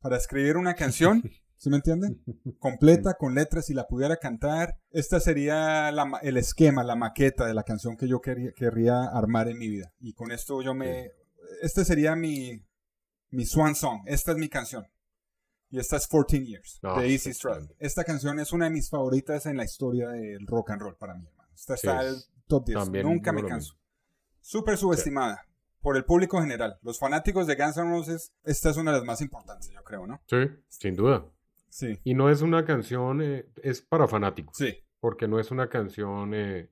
para 0.00 0.16
escribir 0.16 0.56
una 0.56 0.74
canción, 0.74 1.22
¿sí 1.60 1.68
me 1.70 1.76
entienden? 1.76 2.22
Completa, 2.58 3.14
con 3.14 3.34
letras, 3.34 3.68
y 3.70 3.74
la 3.74 3.86
pudiera 3.86 4.16
cantar, 4.16 4.78
esta 4.90 5.20
sería 5.20 5.92
la 5.92 6.18
el 6.22 6.36
esquema, 6.38 6.82
la 6.82 6.96
maqueta 6.96 7.46
de 7.46 7.52
la 7.54 7.62
canción 7.62 7.96
que 7.96 8.08
yo 8.08 8.20
quería, 8.20 8.52
querría 8.52 9.04
armar 9.04 9.48
en 9.48 9.58
mi 9.58 9.68
vida. 9.68 9.92
Y 10.00 10.14
con 10.14 10.32
esto 10.32 10.62
yo 10.62 10.74
me... 10.74 11.12
Este 11.62 11.84
sería 11.84 12.16
mi, 12.16 12.64
mi 13.30 13.44
swan 13.44 13.74
song. 13.74 14.00
Esta 14.06 14.32
es 14.32 14.38
mi 14.38 14.48
canción. 14.48 14.86
Y 15.68 15.78
esta 15.78 15.96
es 15.98 16.06
14 16.08 16.44
Years, 16.44 16.80
Ah, 16.82 17.00
de 17.00 17.12
Easy 17.12 17.32
grande. 17.44 17.76
Esta 17.78 18.02
canción 18.04 18.40
es 18.40 18.52
una 18.52 18.64
de 18.64 18.70
mis 18.72 18.88
favoritas 18.88 19.46
en 19.46 19.56
la 19.58 19.64
historia 19.64 20.08
del 20.08 20.46
rock 20.46 20.70
and 20.70 20.82
roll 20.82 20.96
para 20.96 21.14
mí, 21.14 21.26
hermano. 21.26 21.48
Esta 21.54 21.76
Sí, 21.76 21.86
está 21.86 22.02
es- 22.04 22.08
el 22.14 22.22
top 22.48 22.66
10. 22.66 22.78
también 22.78 23.06
Nunca 23.06 23.32
me 23.32 23.44
canso. 23.44 23.74
Súper 24.40 24.76
subestimada 24.78 25.42
por 25.80 25.96
el 25.96 26.04
público 26.04 26.40
general. 26.40 26.78
Los 26.82 26.98
fanáticos 26.98 27.46
de 27.46 27.54
Guns 27.56 27.76
N' 27.76 27.90
Roses, 27.90 28.32
esta 28.44 28.70
es 28.70 28.76
una 28.78 28.90
de 28.92 28.98
las 28.98 29.06
más 29.06 29.20
importantes, 29.20 29.70
yo 29.72 29.82
creo, 29.84 30.06
¿no? 30.06 30.20
Sí, 30.26 30.36
sin 30.68 30.96
duda. 30.96 31.24
Sí. 31.70 31.98
Y 32.04 32.14
no 32.14 32.28
es 32.28 32.42
una 32.42 32.64
canción, 32.64 33.22
eh, 33.22 33.46
es 33.62 33.80
para 33.80 34.06
fanáticos. 34.06 34.56
Sí. 34.56 34.76
porque 35.00 35.26
no 35.26 35.40
es 35.40 35.50
una 35.50 35.68
canción 35.70 36.34
eh, 36.34 36.68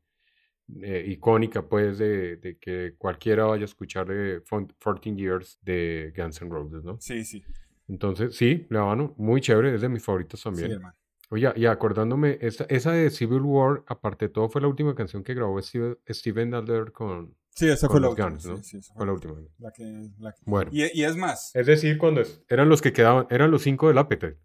eh, 0.83 1.05
icónica, 1.09 1.67
pues, 1.67 1.97
de, 1.97 2.37
de 2.37 2.59
que 2.59 2.95
cualquiera 2.99 3.47
vaya 3.47 3.63
a 3.63 3.65
escuchar 3.65 4.07
de 4.09 4.43
Fon- 4.45 4.67
14 4.79 5.15
Years 5.17 5.59
de 5.63 6.13
Guns 6.15 6.43
N' 6.43 6.51
Roses, 6.51 6.85
¿no? 6.85 6.99
Sí, 7.01 7.25
sí. 7.25 7.43
Entonces, 7.89 8.37
sí, 8.37 8.67
La 8.69 8.81
Habano, 8.81 9.15
muy 9.17 9.41
chévere, 9.41 9.75
es 9.75 9.81
de 9.81 9.89
mis 9.89 10.05
favoritos 10.05 10.41
Sí, 10.41 10.45
también. 10.45 10.73
hermano. 10.73 10.95
Oye, 11.31 11.51
y 11.57 11.65
acordándome, 11.65 12.37
esa, 12.43 12.65
esa 12.69 12.93
de 12.93 13.09
Civil 13.11 13.41
War, 13.41 13.83
aparte 13.87 14.27
de 14.27 14.29
todo, 14.31 14.51
fue 14.51 14.61
la 14.61 14.69
última 14.69 14.95
canción 14.95 15.23
que 15.23 15.33
grabó 15.33 15.59
Steve- 15.63 15.97
Steven 16.07 16.53
Adler 16.55 16.93
con, 16.93 17.35
Sí, 17.55 17.67
esa 17.69 17.89
fue 17.89 18.01
la 18.01 18.11
última. 18.11 18.29
Guns, 18.31 18.45
¿no? 18.47 18.57
Sí, 18.59 18.63
sí, 18.65 18.77
esa 18.79 18.93
Fue 18.95 19.07
la 19.07 19.13
última. 19.15 19.35
La 19.59 19.73
que, 19.73 20.11
la 20.19 20.33
que- 20.33 20.43
Bueno, 20.45 20.71
Y, 20.73 20.83
y 21.01 21.05
es 21.05 21.17
más, 21.17 21.51
es 21.55 21.67
decir, 21.67 21.97
cuando 21.97 22.21
es- 22.21 22.43
eran 22.49 22.69
los 22.69 22.83
que 22.83 22.93
quedaban, 22.93 23.27
eran 23.31 23.51
los 23.51 23.63
cinco 23.63 23.89
del 23.89 23.97
Appetite. 23.97 24.37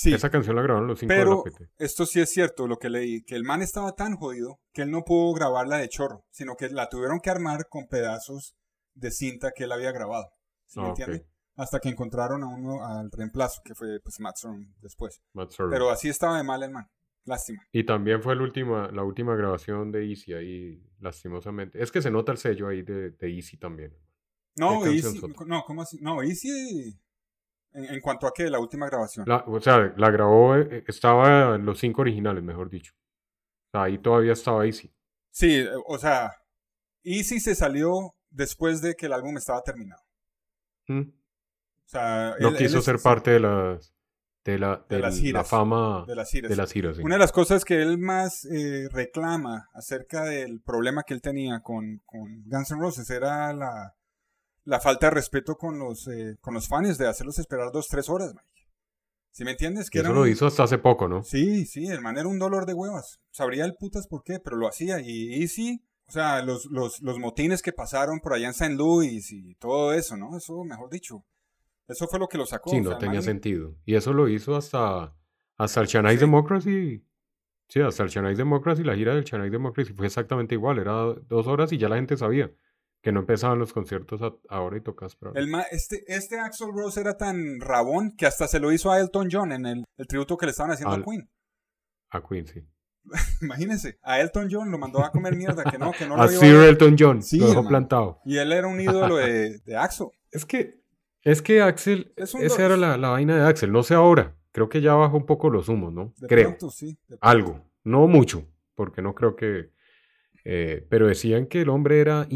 Sí, 0.00 0.14
Esa 0.14 0.30
canción 0.30 0.54
la 0.56 0.62
grabaron 0.62 0.86
los 0.88 0.98
cinco 1.00 1.12
del 1.12 1.22
pero 1.22 1.40
Appetite. 1.40 1.70
esto 1.78 2.06
sí 2.06 2.20
es 2.20 2.30
cierto, 2.30 2.66
lo 2.68 2.76
que 2.78 2.88
leí, 2.88 3.22
que 3.24 3.34
el 3.34 3.42
man 3.44 3.62
estaba 3.62 3.92
tan 3.96 4.14
jodido 4.16 4.60
que 4.72 4.82
él 4.82 4.90
no 4.90 5.02
pudo 5.04 5.32
grabarla 5.34 5.78
de 5.78 5.88
chorro, 5.88 6.24
sino 6.30 6.54
que 6.56 6.68
la 6.68 6.88
tuvieron 6.88 7.18
que 7.20 7.30
armar 7.30 7.68
con 7.68 7.88
pedazos 7.88 8.54
de 8.94 9.10
cinta 9.10 9.50
que 9.54 9.64
él 9.64 9.72
había 9.72 9.90
grabado. 9.92 10.28
¿Sí 10.66 10.78
me 10.80 10.86
Ah, 10.86 10.88
entiende? 10.90 11.26
Hasta 11.56 11.80
que 11.80 11.88
encontraron 11.88 12.44
a 12.44 12.46
uno 12.46 12.84
al 12.86 13.10
reemplazo, 13.10 13.60
que 13.64 13.74
fue 13.74 13.98
pues 14.00 14.20
Matt 14.20 14.36
Sorum 14.36 14.72
después. 14.80 15.20
Matt 15.32 15.50
Sorum. 15.50 15.72
Pero 15.72 15.90
así 15.90 16.08
estaba 16.08 16.36
de 16.38 16.44
mal 16.44 16.62
el 16.62 16.70
man. 16.70 16.86
Lástima. 17.24 17.60
Y 17.72 17.84
también 17.84 18.22
fue 18.22 18.36
la 18.36 18.42
última, 18.42 18.90
la 18.92 19.02
última 19.02 19.34
grabación 19.34 19.90
de 19.92 20.08
Easy 20.08 20.32
ahí, 20.32 20.80
lastimosamente. 21.00 21.82
Es 21.82 21.90
que 21.90 22.00
se 22.00 22.10
nota 22.10 22.30
el 22.32 22.38
sello 22.38 22.68
ahí 22.68 22.82
de, 22.82 23.10
de 23.10 23.34
Easy 23.34 23.56
también. 23.58 23.92
No, 24.56 24.80
¿Qué 24.80 24.90
canción 24.90 25.14
Easy, 25.16 25.34
no, 25.46 25.62
¿cómo 25.66 25.82
así? 25.82 25.98
No, 26.00 26.22
Easy, 26.22 26.98
en, 27.72 27.84
en 27.86 28.00
cuanto 28.00 28.26
a 28.26 28.32
que 28.34 28.48
la 28.50 28.58
última 28.58 28.86
grabación. 28.86 29.24
La- 29.28 29.44
o 29.46 29.60
sea, 29.60 29.92
la 29.96 30.10
grabó, 30.10 30.56
eh, 30.56 30.84
estaba 30.86 31.54
en 31.56 31.64
los 31.64 31.78
cinco 31.78 32.02
originales, 32.02 32.42
mejor 32.42 32.70
dicho. 32.70 32.92
Ahí 33.72 33.98
todavía 33.98 34.32
estaba 34.32 34.64
Easy. 34.66 34.92
Sí, 35.30 35.56
eh, 35.60 35.68
o 35.86 35.98
sea, 35.98 36.32
Easy 37.04 37.40
se 37.40 37.54
salió 37.54 38.14
después 38.30 38.80
de 38.82 38.94
que 38.94 39.06
el 39.06 39.12
álbum 39.12 39.36
estaba 39.36 39.62
terminado. 39.62 40.02
¿Mm? 40.88 41.00
O 41.02 41.88
sea, 41.88 42.34
No 42.40 42.48
él- 42.48 42.54
él 42.54 42.58
quiso 42.58 42.78
es- 42.78 42.84
ser 42.84 42.98
parte 42.98 43.30
de 43.32 43.40
las 43.40 43.94
de 44.44 44.58
la, 44.58 44.76
De 44.88 44.96
de 44.96 45.02
las 45.02 45.20
la 45.22 45.44
fama 45.44 46.04
de 46.06 46.14
las 46.14 46.30
giras. 46.30 46.48
de 46.48 46.56
las 46.56 46.72
giras. 46.72 46.96
sí. 46.96 47.02
Una 47.02 47.16
de 47.16 47.18
las 47.18 47.32
cosas 47.32 47.66
que 47.66 47.82
él 47.82 47.98
más 47.98 48.46
eh, 48.46 48.88
reclama 48.90 49.68
acerca 49.74 50.24
del 50.24 50.62
problema 50.62 51.02
que 51.02 51.12
él 51.12 51.20
tenía 51.20 51.60
con, 51.60 52.00
con 52.06 52.44
Guns 52.46 52.70
N' 52.70 52.80
Roses 52.80 53.10
era 53.10 53.52
la, 53.52 53.94
la 54.68 54.80
falta 54.80 55.06
de 55.06 55.10
respeto 55.14 55.56
con 55.56 55.78
los, 55.78 56.06
eh, 56.08 56.36
con 56.40 56.52
los 56.54 56.68
fans 56.68 56.98
de 56.98 57.08
hacerlos 57.08 57.38
esperar 57.38 57.72
dos, 57.72 57.88
tres 57.88 58.08
horas, 58.08 58.34
Mike. 58.34 58.46
¿Sí 59.30 59.44
me 59.44 59.52
entiendes? 59.52 59.88
Que 59.88 60.00
Eso 60.00 60.12
lo 60.12 60.22
un- 60.22 60.28
hizo 60.28 60.46
hasta 60.46 60.64
hace 60.64 60.78
poco, 60.78 61.08
¿no? 61.08 61.22
Sí, 61.22 61.64
sí, 61.64 61.86
el 61.86 62.00
man 62.00 62.18
era 62.18 62.28
un 62.28 62.38
dolor 62.38 62.66
de 62.66 62.74
huevas. 62.74 63.20
Sabría 63.30 63.64
el 63.64 63.74
putas 63.76 64.06
por 64.08 64.22
qué, 64.24 64.40
pero 64.40 64.56
lo 64.56 64.66
hacía. 64.68 65.00
Y 65.00 65.40
Easy, 65.42 65.82
o 66.06 66.12
sea, 66.12 66.42
los, 66.42 66.66
los, 66.66 67.00
los 67.00 67.18
motines 67.18 67.62
que 67.62 67.72
pasaron 67.72 68.20
por 68.20 68.32
allá 68.34 68.46
en 68.46 68.50
St. 68.50 68.74
Louis 68.74 69.30
y 69.32 69.54
todo 69.56 69.92
eso, 69.92 70.16
¿no? 70.16 70.36
Eso, 70.36 70.64
mejor 70.64 70.90
dicho. 70.90 71.24
Eso 71.86 72.06
fue 72.08 72.18
lo 72.18 72.26
que 72.28 72.36
lo 72.36 72.46
sacó. 72.46 72.70
Sí, 72.70 72.78
o 72.78 72.82
no 72.82 72.90
sea, 72.90 72.98
tenía 72.98 73.14
man- 73.20 73.22
sentido. 73.22 73.76
Y 73.86 73.94
eso 73.94 74.12
lo 74.12 74.28
hizo 74.28 74.56
hasta, 74.56 75.14
hasta 75.56 75.80
el 75.80 75.86
Chennai 75.86 76.16
Sí. 76.16 76.20
Democracy. 76.20 77.04
Sí, 77.68 77.80
hasta 77.80 78.02
el 78.02 78.08
Chennai 78.10 78.34
Democracy, 78.34 78.82
la 78.82 78.96
gira 78.96 79.14
del 79.14 79.24
Chennai 79.24 79.50
Democracy 79.50 79.92
fue 79.94 80.06
exactamente 80.06 80.54
igual. 80.54 80.78
Era 80.78 80.92
dos 81.28 81.46
horas 81.46 81.72
y 81.72 81.78
ya 81.78 81.88
la 81.88 81.96
gente 81.96 82.16
sabía 82.16 82.50
que 83.02 83.12
no 83.12 83.20
empezaban 83.20 83.58
los 83.58 83.72
conciertos 83.72 84.20
a- 84.22 84.34
ahora 84.48 84.76
y 84.76 84.80
tocas 84.80 85.16
El 85.34 85.48
ma- 85.48 85.62
este, 85.70 86.02
este 86.08 86.38
Axel 86.40 86.68
Rose 86.74 87.00
era 87.00 87.16
tan 87.16 87.60
rabón 87.60 88.14
que 88.16 88.26
hasta 88.26 88.48
se 88.48 88.58
lo 88.60 88.72
hizo 88.72 88.90
a 88.90 88.98
Elton 89.00 89.28
John 89.30 89.52
en 89.52 89.66
el, 89.66 89.84
el 89.96 90.06
tributo 90.06 90.36
que 90.36 90.46
le 90.46 90.50
estaban 90.50 90.72
haciendo 90.72 90.94
Al- 90.94 91.02
a 91.02 91.04
Queen. 91.04 91.30
a 92.10 92.22
Queen, 92.22 92.46
sí. 92.46 92.60
Imagínense, 93.42 93.98
a 94.02 94.20
Elton 94.20 94.48
John 94.50 94.70
lo 94.70 94.78
mandó 94.78 95.04
a 95.04 95.10
comer 95.10 95.36
mierda, 95.36 95.64
que 95.64 95.78
no, 95.78 95.92
que 95.92 96.06
no 96.06 96.14
a 96.20 96.24
lo 96.26 96.28
Sir 96.28 96.56
a 96.56 96.58
ver. 96.60 96.68
Elton 96.70 96.96
John, 96.98 97.22
Sí, 97.22 97.38
lo 97.38 97.46
dejó 97.46 97.58
hermano. 97.60 97.68
plantado. 97.68 98.20
Y 98.24 98.36
él 98.38 98.52
era 98.52 98.66
un 98.66 98.80
ídolo 98.80 99.16
de, 99.16 99.58
de 99.64 99.76
Axel. 99.76 100.08
Es 100.30 100.44
que, 100.44 100.82
es 101.22 101.40
que 101.40 101.62
Axel, 101.62 102.12
Es 102.16 102.34
esa 102.34 102.64
era 102.66 102.76
la, 102.76 102.96
la 102.98 103.10
vaina 103.10 103.36
de 103.36 103.46
Axel. 103.48 103.72
No 103.72 103.82
sé 103.82 103.94
ahora. 103.94 104.34
Creo 104.52 104.68
que 104.68 104.80
ya 104.80 104.94
bajó 104.94 105.16
un 105.18 105.26
poco 105.26 105.50
los 105.50 105.68
humos, 105.68 105.92
¿no? 105.92 106.12
De 106.16 106.26
Creo. 106.26 106.48
pronto, 106.48 106.70
sí. 106.70 106.98
de 107.06 107.16
pronto. 107.16 107.26
Algo. 107.26 107.64
No 107.84 108.06
mucho, 108.08 108.44
porque 108.74 109.02
no 109.02 109.14
creo 109.14 109.36
que... 109.36 109.70
eh, 110.44 110.86
pero 110.88 111.06
decían 111.06 111.46
que 111.46 111.62
el 111.62 111.68
hombre 111.68 112.00
era, 112.00 112.26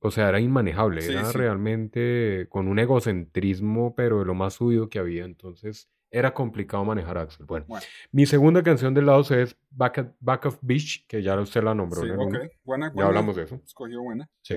o 0.00 0.10
sea, 0.10 0.28
era 0.28 0.40
inmanejable, 0.40 1.02
Sí, 1.02 1.12
era 1.12 1.24
sí. 1.30 1.36
realmente 1.38 2.46
con 2.48 2.68
un 2.68 2.78
egocentrismo, 2.78 3.94
pero 3.94 4.20
de 4.20 4.24
lo 4.26 4.34
más 4.34 4.54
subido 4.54 4.88
que 4.88 4.98
había, 4.98 5.24
entonces 5.24 5.90
era 6.10 6.32
complicado 6.32 6.84
manejar 6.84 7.18
a 7.18 7.22
Axel. 7.22 7.44
Bueno, 7.46 7.66
Bueno, 7.68 7.84
mi 8.12 8.24
segunda 8.24 8.62
canción 8.62 8.94
del 8.94 9.06
lado 9.06 9.22
C 9.24 9.42
es 9.42 9.56
Back, 9.70 9.98
at- 9.98 10.12
Back 10.20 10.46
of 10.46 10.58
Beach, 10.62 11.06
que 11.06 11.22
ya 11.22 11.38
usted 11.40 11.62
la 11.62 11.74
nombró, 11.74 12.00
sí, 12.02 12.08
en 12.08 12.14
el 12.14 12.20
ok. 12.20 12.26
uno. 12.28 12.38
Buena, 12.64 12.92
Ya 12.96 13.06
hablamos 13.06 13.36
de 13.36 13.42
eso. 13.42 13.60
Escogió 13.64 14.00
buena. 14.02 14.28
Sí. 14.42 14.56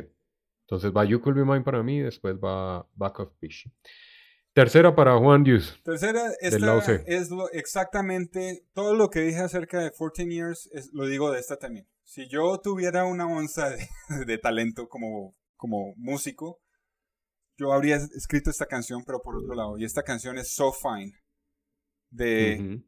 Entonces 0.67 0.93
va 0.95 1.03
You 1.03 1.19
Could 1.19 1.35
Be 1.35 1.43
Mine 1.43 1.61
para 1.61 1.83
mí, 1.83 1.99
después 1.99 2.37
va 2.37 2.87
Back 2.95 3.19
of 3.19 3.33
Beach. 3.41 3.67
Tercera 4.53 4.93
para 4.93 5.17
Juan 5.17 5.43
Dios. 5.43 5.79
Tercera, 5.83 6.23
esta 6.41 6.57
es 7.05 7.29
lo, 7.29 7.49
exactamente 7.51 8.65
todo 8.73 8.95
lo 8.95 9.09
que 9.09 9.21
dije 9.21 9.39
acerca 9.39 9.79
de 9.79 9.91
14 9.91 10.25
Years, 10.25 10.69
es, 10.73 10.89
lo 10.91 11.05
digo 11.05 11.31
de 11.31 11.39
esta 11.39 11.57
también. 11.57 11.87
Si 12.03 12.27
yo 12.27 12.59
tuviera 12.59 13.05
una 13.05 13.27
onza 13.27 13.69
de, 13.69 13.87
de 14.27 14.37
talento 14.37 14.89
como, 14.89 15.37
como 15.55 15.93
músico, 15.95 16.59
yo 17.57 17.71
habría 17.71 17.95
escrito 17.95 18.49
esta 18.49 18.65
canción, 18.65 19.03
pero 19.05 19.21
por 19.21 19.37
otro 19.37 19.55
lado. 19.55 19.77
Y 19.77 19.85
esta 19.85 20.03
canción 20.03 20.37
es 20.37 20.53
So 20.53 20.73
Fine, 20.73 21.13
de 22.09 22.81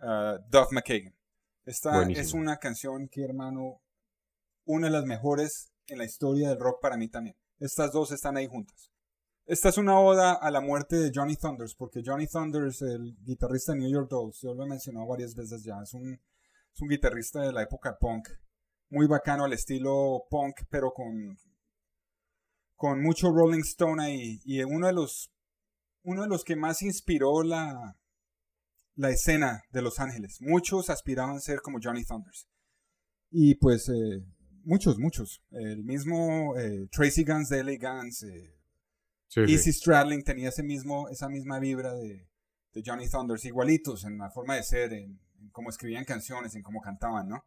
uh, 0.00 0.38
Duff 0.48 0.72
McKagan. 0.72 1.14
Esta 1.66 1.92
Buenísimo. 1.92 2.26
es 2.26 2.34
una 2.34 2.56
canción 2.58 3.08
que, 3.10 3.22
hermano, 3.22 3.82
una 4.64 4.86
de 4.86 4.92
las 4.92 5.04
mejores 5.04 5.72
en 5.88 5.98
la 5.98 6.04
historia 6.04 6.50
del 6.50 6.60
rock 6.60 6.80
para 6.80 6.96
mí 6.96 7.08
también. 7.08 7.36
Estas 7.58 7.92
dos 7.92 8.12
están 8.12 8.36
ahí 8.36 8.46
juntas. 8.46 8.93
Esta 9.46 9.68
es 9.68 9.76
una 9.76 9.98
oda 10.00 10.32
a 10.32 10.50
la 10.50 10.62
muerte 10.62 10.96
de 10.96 11.10
Johnny 11.14 11.36
Thunders, 11.36 11.74
porque 11.74 12.02
Johnny 12.04 12.26
Thunders, 12.26 12.80
el 12.80 13.14
guitarrista 13.22 13.72
de 13.72 13.80
New 13.80 13.92
York 13.92 14.08
Dolls, 14.08 14.40
yo 14.40 14.54
lo 14.54 14.64
he 14.64 14.68
mencionado 14.68 15.06
varias 15.06 15.34
veces 15.34 15.62
ya, 15.62 15.74
es 15.82 15.92
un, 15.92 16.14
es 16.14 16.80
un 16.80 16.88
guitarrista 16.88 17.42
de 17.42 17.52
la 17.52 17.62
época 17.62 17.98
punk, 18.00 18.28
muy 18.88 19.06
bacano 19.06 19.44
al 19.44 19.52
estilo 19.52 20.24
punk, 20.30 20.62
pero 20.70 20.92
con, 20.92 21.36
con 22.74 23.02
mucho 23.02 23.28
Rolling 23.30 23.60
Stone 23.60 24.02
ahí, 24.02 24.40
y 24.44 24.62
uno 24.62 24.86
de 24.86 24.94
los, 24.94 25.30
uno 26.04 26.22
de 26.22 26.28
los 26.28 26.42
que 26.42 26.56
más 26.56 26.80
inspiró 26.80 27.42
la, 27.42 27.98
la 28.96 29.10
escena 29.10 29.62
de 29.70 29.82
Los 29.82 30.00
Ángeles. 30.00 30.38
Muchos 30.40 30.90
aspiraban 30.90 31.36
a 31.36 31.40
ser 31.40 31.60
como 31.60 31.78
Johnny 31.82 32.04
Thunders. 32.04 32.48
Y 33.30 33.56
pues 33.56 33.88
eh, 33.88 34.24
muchos, 34.64 34.98
muchos. 34.98 35.42
El 35.50 35.84
mismo 35.84 36.56
eh, 36.56 36.88
Tracy 36.90 37.24
Guns 37.24 37.48
de 37.48 37.64
LA 37.64 37.72
Guns, 37.78 38.22
eh, 38.22 38.54
Sí, 39.28 39.46
sí. 39.46 39.52
Easy 39.52 39.72
Stradling 39.72 40.22
tenía 40.22 40.48
ese 40.50 40.62
mismo, 40.62 41.08
esa 41.08 41.28
misma 41.28 41.58
vibra 41.58 41.92
de, 41.94 42.28
de 42.72 42.82
Johnny 42.84 43.08
Thunders, 43.08 43.44
igualitos 43.44 44.04
en 44.04 44.18
la 44.18 44.30
forma 44.30 44.54
de 44.56 44.62
ser, 44.62 44.92
en, 44.92 45.20
en 45.40 45.50
cómo 45.50 45.70
escribían 45.70 46.04
canciones, 46.04 46.54
en 46.54 46.62
cómo 46.62 46.80
cantaban, 46.80 47.28
¿no? 47.28 47.44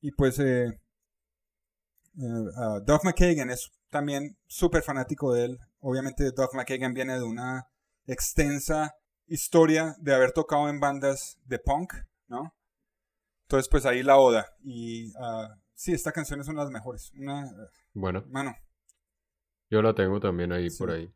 Y 0.00 0.12
pues 0.12 0.38
eh, 0.38 0.66
eh, 0.66 2.50
ah, 2.56 2.80
Duff 2.84 3.04
McKagan 3.04 3.50
es 3.50 3.70
también 3.88 4.36
súper 4.46 4.82
fanático 4.82 5.32
de 5.32 5.44
él. 5.46 5.58
Obviamente 5.80 6.30
Duff 6.32 6.54
McKagan 6.54 6.94
viene 6.94 7.14
de 7.14 7.22
una 7.24 7.66
extensa 8.06 8.94
historia 9.26 9.94
de 10.00 10.14
haber 10.14 10.32
tocado 10.32 10.68
en 10.68 10.80
bandas 10.80 11.38
de 11.44 11.58
punk, 11.58 11.94
¿no? 12.28 12.54
Entonces 13.42 13.68
pues 13.70 13.86
ahí 13.86 14.02
la 14.02 14.18
oda. 14.18 14.46
Y 14.62 15.12
ah, 15.18 15.48
sí, 15.74 15.92
esta 15.92 16.12
canción 16.12 16.40
es 16.40 16.48
una 16.48 16.60
de 16.60 16.64
las 16.66 16.72
mejores. 16.72 17.12
Una, 17.18 17.50
Bueno, 17.94 18.24
mano, 18.28 18.54
yo 19.70 19.82
la 19.82 19.94
tengo 19.94 20.18
también 20.20 20.52
ahí 20.52 20.68
Sí. 20.70 20.78
por 20.78 20.90
ahí. 20.90 21.12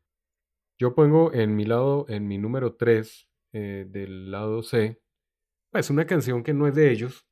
Yo 0.78 0.94
pongo 0.94 1.32
en 1.32 1.55
mi 1.56 1.64
lado, 1.64 2.06
en 2.09 2.26
mi 2.26 2.38
número 2.38 2.74
3 2.74 3.28
del 3.52 4.30
lado 4.32 4.62
C, 4.62 5.01
pues 5.70 5.90
una 5.90 6.06
canción 6.06 6.42
que 6.42 6.52
no 6.52 6.66
es 6.66 6.74
de 6.74 6.90
ellos, 6.90 7.26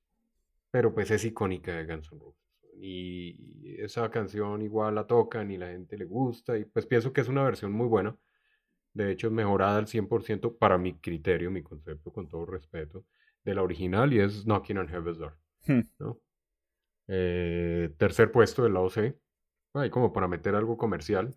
pero 0.71 0.95
pues 0.95 1.11
es 1.11 1.25
icónica 1.25 1.77
de 1.77 1.85
Guns 1.87 2.11
N' 2.13 2.21
Roses. 2.21 2.41
Y 2.81 3.77
esa 3.79 4.11
canción 4.11 4.63
igual 4.63 4.97
la 4.97 5.07
tocan 5.07 5.51
y 5.51 5.59
la 5.59 5.69
gente 5.69 5.97
le 5.97 6.07
gusta 6.07 6.59
y 6.59 6.65
pues 6.65 6.87
pienso 6.87 7.13
que 7.13 7.21
es 7.21 7.29
una 7.29 7.45
versión 7.45 7.73
muy 7.73 7.87
buena. 7.87 8.17
De 8.95 9.13
hecho 9.13 9.29
es 9.29 9.33
mejorada 9.33 9.79
al 9.79 9.87
100% 9.87 10.59
para 10.59 10.79
mi 10.79 10.99
criterio, 10.99 11.51
mi 11.51 11.63
concepto, 11.63 12.13
con 12.13 12.29
todo 12.29 12.47
respeto, 12.47 13.05
de 13.45 13.55
la 13.55 13.63
original 13.63 14.13
y 14.13 14.21
es 14.21 14.45
Knocking 14.45 14.79
on 14.79 14.89
Heaven's 14.89 15.19
Door. 15.19 15.39
Hmm. 15.67 15.81
¿no? 15.99 16.21
Eh, 17.09 17.95
tercer 17.97 18.33
puesto 18.33 18.65
del 18.65 18.75
lado 18.75 18.91
C. 18.91 19.17
Ahí 19.75 19.91
como 19.91 20.13
para 20.13 20.29
meter 20.29 20.55
algo 20.55 20.77
comercial. 20.77 21.35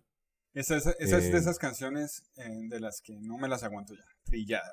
Esa, 0.56 0.76
esa- 0.76 0.92
esa 0.98 1.18
es 1.18 1.24
de 1.24 1.30
Eh, 1.30 1.40
esas 1.40 1.58
canciones 1.58 2.24
eh, 2.36 2.48
de 2.68 2.80
las 2.80 3.00
que 3.00 3.16
no 3.20 3.38
me 3.38 3.48
las 3.48 3.62
aguanto 3.62 3.94
ya. 3.94 4.04
Trillada. 4.24 4.72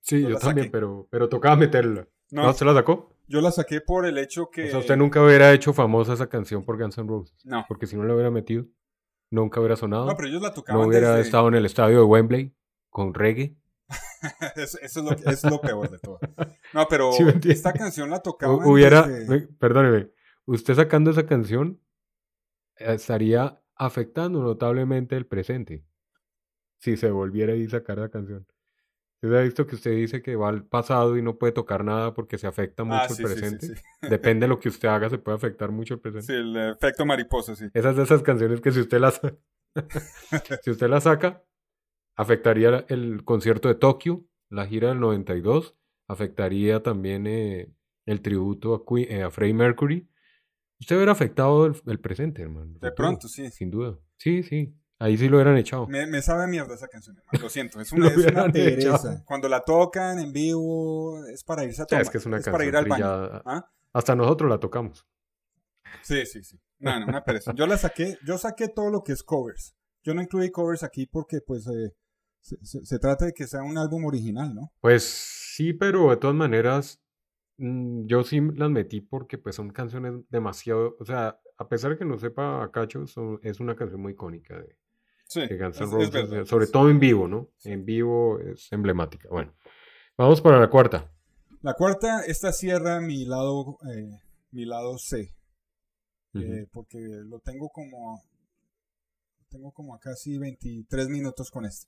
Sí, 0.00 0.22
Yo 0.22 0.38
también, 0.38 0.66
saqué. 0.66 0.70
pero, 0.70 1.08
pero 1.10 1.28
tocaba 1.28 1.56
meterla. 1.56 2.08
No, 2.30 2.42
¿No? 2.44 2.50
¿Usted 2.50 2.66
la 2.66 2.74
sacó? 2.74 3.12
yo 3.28 3.40
la 3.40 3.50
saqué 3.50 3.80
por 3.80 4.06
el 4.06 4.18
hecho 4.18 4.50
que... 4.50 4.68
O 4.68 4.70
sea, 4.70 4.78
usted 4.78 4.96
nunca 4.96 5.20
hubiera 5.22 5.52
hecho 5.52 5.72
famosa 5.72 6.12
esa 6.14 6.28
canción 6.28 6.64
por 6.64 6.78
Guns 6.80 6.96
N' 6.98 7.08
Roses. 7.08 7.34
No, 7.44 7.64
Porque 7.68 7.86
si 7.88 7.96
no 7.96 8.04
la 8.04 8.14
hubiera 8.14 8.30
metido, 8.30 8.66
nunca 9.30 9.58
hubiera 9.60 9.74
sonado. 9.76 10.06
no, 10.06 10.14
pero 10.16 10.28
ellos 10.28 10.42
la 10.42 10.54
tocaban 10.54 10.82
no 10.82 10.88
hubiera 10.88 11.10
desde- 11.10 11.22
estado 11.22 11.48
en 11.48 11.54
el 11.54 11.66
estadio 11.66 11.98
de 11.98 12.04
Wembley 12.04 12.54
con 12.88 13.12
reggae. 13.14 13.56
eso, 14.56 14.78
eso 14.80 15.00
es 15.00 15.04
lo, 15.04 15.10
eso 15.12 15.30
es 15.30 15.44
lo 15.44 15.60
peor 15.60 15.90
de 15.90 15.98
todo. 15.98 16.18
No, 16.72 16.86
pero 16.88 17.10
Sí, 17.12 17.24
esta 17.50 17.72
canción 17.72 18.10
la 18.10 18.20
tocaban 18.20 18.64
hubiera, 18.64 19.02
desde- 19.06 19.28
me- 19.28 19.46
perdóneme, 19.58 20.10
usted 20.44 20.74
sacando 20.74 21.10
esa 21.10 21.26
canción 21.26 21.80
eh, 22.78 22.94
estaría 22.94 23.60
afectando 23.76 24.42
notablemente 24.42 25.16
el 25.16 25.26
presente. 25.26 25.84
Si 26.78 26.96
se 26.96 27.10
volviera 27.10 27.54
a 27.54 27.68
sacar 27.70 27.98
la 27.98 28.08
canción. 28.10 28.46
Usted 29.22 29.36
ha 29.36 29.42
visto 29.42 29.66
que 29.66 29.76
usted 29.76 29.92
dice 29.92 30.22
que 30.22 30.36
va 30.36 30.48
al 30.50 30.64
pasado 30.66 31.16
y 31.16 31.22
no 31.22 31.38
puede 31.38 31.52
tocar 31.52 31.84
nada 31.84 32.14
porque 32.14 32.38
se 32.38 32.46
afecta 32.46 32.84
mucho 32.84 32.96
Ah, 32.96 33.08
el 33.08 33.16
sí, 33.16 33.24
sí, 33.26 33.34
sí, 33.34 33.36
presente. 33.38 33.66
sí. 33.74 33.74
Depende 34.10 34.44
de 34.46 34.48
lo 34.48 34.60
que 34.60 34.68
usted 34.68 34.88
haga, 34.88 35.10
se 35.10 35.18
puede 35.18 35.36
afectar 35.36 35.72
mucho 35.72 35.94
el 35.94 36.00
presente. 36.00 36.26
Sí, 36.26 36.32
el 36.34 36.56
efecto 36.56 37.04
mariposa, 37.06 37.54
sí. 37.56 37.66
Esas 37.74 37.96
de 37.96 38.02
esas 38.04 38.22
canciones 38.22 38.60
que 38.60 38.72
si 38.72 38.80
usted 38.80 39.00
las 39.00 39.20
si 40.62 40.70
usted 40.70 40.88
las 40.88 41.04
saca, 41.04 41.42
afectaría 42.16 42.84
el 42.88 43.24
concierto 43.24 43.68
de 43.68 43.74
Tokio, 43.76 44.24
la 44.50 44.66
gira 44.66 44.88
del 44.90 45.00
92, 45.00 45.76
afectaría 46.08 46.82
también 46.82 47.26
eh, 47.26 47.72
el 48.06 48.22
tributo 48.22 48.74
a, 48.74 48.84
Queen- 48.84 49.10
eh, 49.10 49.22
a 49.22 49.30
Freddie 49.30 49.54
Mercury. 49.54 50.08
Usted 50.80 50.98
verá 50.98 51.12
afectado 51.12 51.66
el, 51.66 51.80
el 51.86 52.00
presente, 52.00 52.42
hermano. 52.42 52.78
De 52.80 52.92
pronto, 52.92 53.28
sí. 53.28 53.50
Sin 53.50 53.70
duda. 53.70 53.98
Sí, 54.18 54.42
sí. 54.42 54.74
Ahí 54.98 55.16
sí 55.18 55.28
lo 55.28 55.36
hubieran 55.36 55.56
echado. 55.58 55.86
Me, 55.88 56.06
me 56.06 56.22
sabe 56.22 56.44
a 56.44 56.46
mierda 56.46 56.74
esa 56.74 56.88
canción, 56.88 57.16
hermano. 57.18 57.38
Lo 57.42 57.48
siento, 57.50 57.80
es 57.80 57.92
una, 57.92 58.08
es 58.08 58.16
una 58.26 58.50
pereza. 58.50 58.88
echado. 58.96 59.22
Cuando 59.26 59.48
la 59.48 59.60
tocan 59.62 60.18
en 60.18 60.32
vivo, 60.32 61.24
es 61.26 61.44
para 61.44 61.64
irse 61.64 61.82
a 61.82 61.86
tomar. 61.86 62.02
es 62.02 62.10
que 62.10 62.18
es 62.18 62.26
una 62.26 62.38
para 62.38 62.44
canción 62.52 62.68
ir 62.68 62.76
al 62.76 62.86
baño. 62.86 63.04
¿Ah? 63.44 63.70
Hasta 63.92 64.14
nosotros 64.16 64.50
la 64.50 64.58
tocamos. 64.58 65.06
Sí, 66.02 66.24
sí, 66.26 66.42
sí. 66.42 66.58
No, 66.78 66.98
no, 67.00 67.06
una 67.06 67.24
pereza. 67.24 67.52
Yo 67.54 67.66
la 67.66 67.78
saqué, 67.78 68.18
yo 68.26 68.36
saqué 68.38 68.68
todo 68.68 68.90
lo 68.90 69.02
que 69.02 69.12
es 69.12 69.22
covers. 69.22 69.74
Yo 70.02 70.14
no 70.14 70.22
incluí 70.22 70.50
covers 70.50 70.82
aquí 70.82 71.06
porque, 71.06 71.40
pues, 71.40 71.66
eh, 71.66 71.92
se, 72.40 72.56
se- 72.64 72.84
se 72.84 72.98
trata 72.98 73.24
de 73.26 73.32
que 73.32 73.46
sea 73.46 73.62
un 73.62 73.76
álbum 73.78 74.04
original, 74.04 74.54
¿no? 74.54 74.72
Pues 74.80 75.02
sí, 75.04 75.72
pero 75.72 76.10
de 76.10 76.16
todas 76.16 76.36
maneras, 76.36 77.00
yo 77.58 78.22
sí 78.24 78.40
las 78.54 78.70
metí 78.70 79.00
porque 79.00 79.38
pues 79.38 79.56
son 79.56 79.70
canciones 79.70 80.14
demasiado, 80.28 80.96
o 80.98 81.04
sea, 81.04 81.38
a 81.56 81.68
pesar 81.68 81.92
de 81.92 81.98
que 81.98 82.04
no 82.04 82.18
sepa 82.18 82.62
a 82.62 82.70
Cacho, 82.70 83.06
son- 83.06 83.40
es 83.42 83.60
una 83.60 83.74
canción 83.76 84.00
muy 84.00 84.12
icónica 84.12 84.58
de, 84.58 84.76
Sí. 85.26 85.46
de 85.46 85.56
Guns 85.58 85.78
N' 85.80 85.86
es- 85.86 85.92
es 85.92 85.92
Roses, 85.92 86.12
verdad, 86.30 86.44
sobre 86.44 86.66
sí. 86.66 86.72
todo 86.72 86.90
en 86.90 86.98
vivo, 87.00 87.28
¿no? 87.28 87.48
En 87.64 87.84
vivo 87.84 88.38
es 88.40 88.70
emblemática. 88.72 89.28
Bueno, 89.30 89.54
vamos 90.18 90.40
para 90.40 90.60
la 90.60 90.68
cuarta. 90.68 91.10
La 91.62 91.74
cuarta, 91.74 92.20
esta 92.26 92.52
cierra 92.52 93.00
mi 93.00 93.24
lado, 93.24 93.78
eh, 93.90 94.10
mi 94.50 94.64
lado 94.66 94.98
C. 94.98 95.32
Eh, 96.34 96.66
porque 96.70 96.98
lo 96.98 97.38
tengo 97.40 97.70
como 97.70 98.22
tengo 99.48 99.72
como 99.72 99.94
a 99.94 99.98
casi 100.00 100.36
23 100.36 101.08
minutos 101.08 101.50
con 101.50 101.64
esto. 101.64 101.86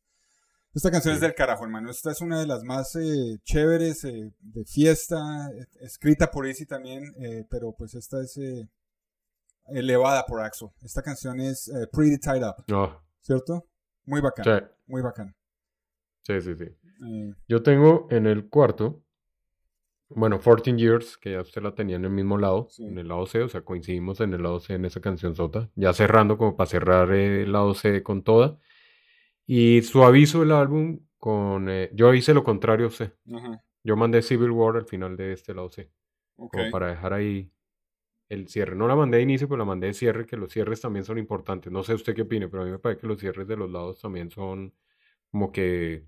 Esta 0.75 0.91
canción 0.91 1.15
es 1.15 1.21
del 1.21 1.35
carajo, 1.35 1.65
hermano. 1.65 1.91
Esta 1.91 2.11
es 2.13 2.21
una 2.21 2.39
de 2.41 2.47
las 2.47 2.63
más 2.63 2.95
eh, 2.97 3.39
chéveres 3.43 4.05
eh, 4.05 4.33
de 4.41 4.65
fiesta, 4.65 5.51
eh, 5.53 5.67
escrita 5.81 6.31
por 6.31 6.47
Izzy 6.47 6.67
también, 6.67 7.05
eh, 7.19 7.45
pero 7.51 7.73
pues 7.77 7.95
esta 7.95 8.21
es 8.23 8.37
eh, 8.37 8.69
elevada 9.67 10.25
por 10.27 10.41
Axel. 10.41 10.69
Esta 10.83 11.03
canción 11.03 11.41
es 11.41 11.71
Pretty 11.93 12.19
Tied 12.19 12.47
Up, 12.47 12.65
No, 12.69 13.01
¿cierto? 13.21 13.67
Muy 14.05 14.21
bacán, 14.21 14.45
sí, 14.45 14.67
muy 14.87 15.03
bacán. 15.03 15.35
sí, 16.23 16.41
sí, 16.41 16.55
sí. 16.55 16.67
Yo 17.49 17.63
tengo 17.63 18.07
en 18.11 18.27
el 18.27 18.49
cuarto, 18.49 19.03
bueno, 20.09 20.39
14 20.41 20.77
Years, 20.77 21.17
que 21.19 21.33
ya 21.33 21.41
usted 21.43 21.63
la 21.63 21.75
tenía 21.75 21.97
en 21.97 22.05
el 22.05 22.11
mismo 22.11 22.39
lado, 22.39 22.69
Sí. 22.71 22.85
en 22.85 22.99
el 22.99 23.09
lado 23.09 23.27
C, 23.27 23.43
o 23.43 23.49
sea, 23.49 23.63
coincidimos 23.63 24.21
en 24.21 24.33
el 24.35 24.43
lado 24.43 24.59
C 24.61 24.75
en 24.75 24.85
esa 24.85 25.01
canción 25.01 25.35
sota, 25.35 25.71
ya 25.77 25.93
cerrando 25.93 26.37
como 26.39 26.57
para 26.57 26.69
cerrar 26.71 27.11
el 27.13 27.53
lado 27.53 27.75
C 27.75 28.03
con 28.03 28.23
toda. 28.23 28.59
Y 29.49 29.83
suavizo 29.83 30.43
el 30.45 30.53
álbum 30.53 31.01
con, 31.19 31.69
eh, 31.71 31.91
yo 31.95 32.15
hice 32.15 32.35
lo 32.35 32.45
contrario 32.45 32.87
a 32.87 32.89
usted. 32.91 33.15
ajá, 33.35 33.65
Yo 33.83 33.97
mandé 33.97 34.23
Civil 34.23 34.51
War 34.51 34.77
al 34.77 34.85
final 34.87 35.17
de 35.17 35.33
este 35.33 35.55
lado 35.55 35.71
C, 35.71 35.91
ok. 36.37 36.53
como 36.53 36.71
para 36.71 36.89
dejar 36.89 37.15
ahí 37.15 37.51
el 38.29 38.49
cierre. 38.49 38.77
No 38.77 38.87
la 38.87 38.95
mandé 38.95 39.17
de 39.17 39.23
inicio, 39.25 39.49
pero 39.49 39.59
la 39.59 39.65
mandé 39.65 39.87
de 39.89 39.95
cierre, 39.95 40.27
que 40.27 40.37
los 40.37 40.53
cierres 40.53 40.81
también 40.83 41.05
son 41.05 41.19
importantes. 41.19 41.73
No 41.73 41.83
sé 41.83 41.95
usted 41.95 42.15
qué 42.15 42.23
opine, 42.23 42.49
pero 42.49 42.63
a 42.63 42.67
mí 42.67 42.73
me 42.73 42.79
parece 42.79 43.01
que 43.01 43.07
los 43.07 43.19
cierres 43.21 43.49
de 43.49 43.57
los 43.57 43.71
lados 43.71 44.01
también 44.01 44.31
son 44.31 44.75
como 45.31 45.51
que 45.51 46.05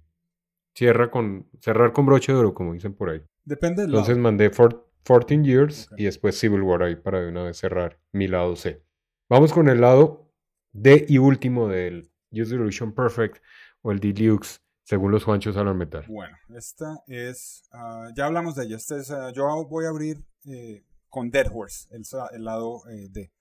cierra 0.74 1.10
con, 1.10 1.48
cerrar 1.60 1.92
con 1.92 2.06
broche 2.06 2.32
de 2.32 2.38
oro, 2.38 2.54
como 2.54 2.74
dicen 2.74 2.94
por 2.94 3.10
ahí. 3.10 3.22
Depende 3.44 3.82
del 3.82 3.90
Entonces 3.92 4.16
lado. 4.16 4.22
mandé 4.22 4.50
for- 4.50 4.86
14 5.02 5.42
Years 5.42 5.88
y 5.96 6.04
después 6.04 6.38
Civil 6.38 6.60
War 6.60 6.82
ahí 6.82 6.94
para 6.94 7.22
de 7.22 7.28
una 7.28 7.44
vez 7.44 7.56
cerrar 7.56 7.98
mi 8.12 8.28
lado 8.28 8.54
C. 8.54 8.82
Vamos 9.30 9.52
con 9.52 9.68
el 9.70 9.80
lado 9.80 10.30
D 10.72 11.06
y 11.08 11.16
último 11.18 11.68
del 11.68 12.09
Use 12.32 12.50
the 12.50 12.56
Illusion 12.56 12.92
Perfect 12.94 13.42
o 13.82 13.92
el 13.92 13.98
Deluxe, 14.00 14.60
según 14.84 15.10
los 15.12 15.24
Juanchos 15.24 15.56
al 15.56 15.74
metal. 15.74 16.04
Bueno, 16.08 16.36
esta 16.56 17.02
es, 17.06 17.62
ah, 17.72 18.08
ya 18.16 18.26
hablamos 18.26 18.54
de 18.54 18.64
ella. 18.64 18.76
Esta 18.76 18.96
es, 18.98 19.10
ah, 19.10 19.32
yo 19.32 19.46
voy 19.68 19.84
a 19.86 19.88
abrir 19.88 20.24
eh, 20.46 20.84
con 21.08 21.30
Dead 21.30 21.46
Horse, 21.52 21.88
el, 21.90 22.44
lado 22.44 22.82
eh, 22.88 23.08
D. 23.10 23.32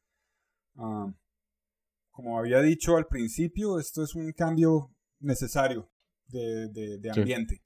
Ah, 0.78 1.12
como 2.12 2.38
había 2.40 2.62
dicho 2.62 2.98
al 2.98 3.06
principio, 3.08 3.80
esto 3.80 4.04
es 4.04 4.16
un 4.16 4.32
cambio 4.34 4.92
necesario 5.20 5.90
de, 6.28 6.68
de- 6.70 6.98
de 6.98 7.14
Sí. 7.14 7.20
ambiente. 7.22 7.64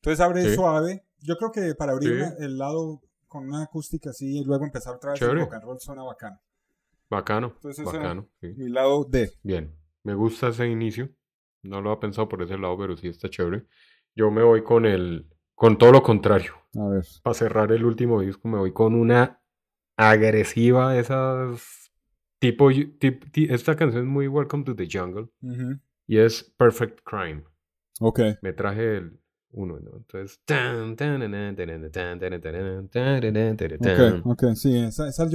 Entonces 0.00 0.20
abre 0.20 0.42
Sí. 0.42 0.54
suave. 0.54 1.04
Yo 1.18 1.36
creo 1.36 1.50
que 1.50 1.74
para 1.74 1.92
abrir 1.92 2.10
Sí. 2.10 2.16
una- 2.22 2.44
el 2.46 2.58
lado 2.58 3.02
con 3.28 3.48
una 3.48 3.62
acústica 3.64 4.10
así 4.10 4.38
y 4.40 4.44
luego 4.44 4.64
empezar 4.64 4.94
otra 4.94 5.12
vez 5.12 5.22
el 5.22 5.38
rock 5.38 5.54
and 5.54 5.64
roll 5.64 5.80
suena 5.80 6.02
bacano. 6.02 6.40
Bacano, 7.08 7.52
Entonces, 7.54 7.84
bacano. 7.84 8.28
sí. 8.40 8.48
Mi 8.56 8.68
lado 8.68 9.04
D. 9.04 9.32
Bien, 9.42 9.74
me 10.06 10.14
gusta 10.14 10.50
ese 10.50 10.68
inicio. 10.68 11.08
No 11.64 11.80
lo 11.80 11.90
había 11.90 11.98
pensado 11.98 12.28
por 12.28 12.40
ese 12.40 12.56
lado, 12.56 12.78
pero 12.78 12.96
sí 12.96 13.08
está 13.08 13.28
chévere. 13.28 13.66
Yo 14.14 14.30
me 14.30 14.44
voy 14.44 14.62
con 14.62 14.86
el. 14.86 15.26
con 15.56 15.76
todo 15.78 15.90
lo 15.90 16.02
contrario. 16.04 16.52
A 16.76 16.86
ver. 16.86 17.04
Para 17.24 17.34
cerrar 17.34 17.72
el 17.72 17.84
último 17.84 18.20
disco, 18.20 18.46
me 18.46 18.56
voy 18.56 18.72
con 18.72 18.94
una 18.94 19.42
agresiva, 19.96 20.96
esas. 20.96 21.90
Tipo, 22.38 22.70
tip, 23.00 23.24
esta 23.34 23.74
canción 23.74 24.04
es 24.04 24.08
muy 24.08 24.28
Welcome 24.28 24.62
to 24.62 24.76
the 24.76 24.86
Jungle 24.88 25.28
uh 25.42 25.74
y 26.06 26.18
es 26.18 26.54
Perfect 26.56 27.00
Crime. 27.02 27.42
Ok. 27.98 28.20
Me 28.42 28.52
traje 28.52 28.98
el 28.98 29.18
uno, 29.50 29.80
¿no? 29.80 29.96
Entonces. 29.96 30.38
Okay, 33.80 34.22
okay, 34.24 34.54
sí, 34.54 34.88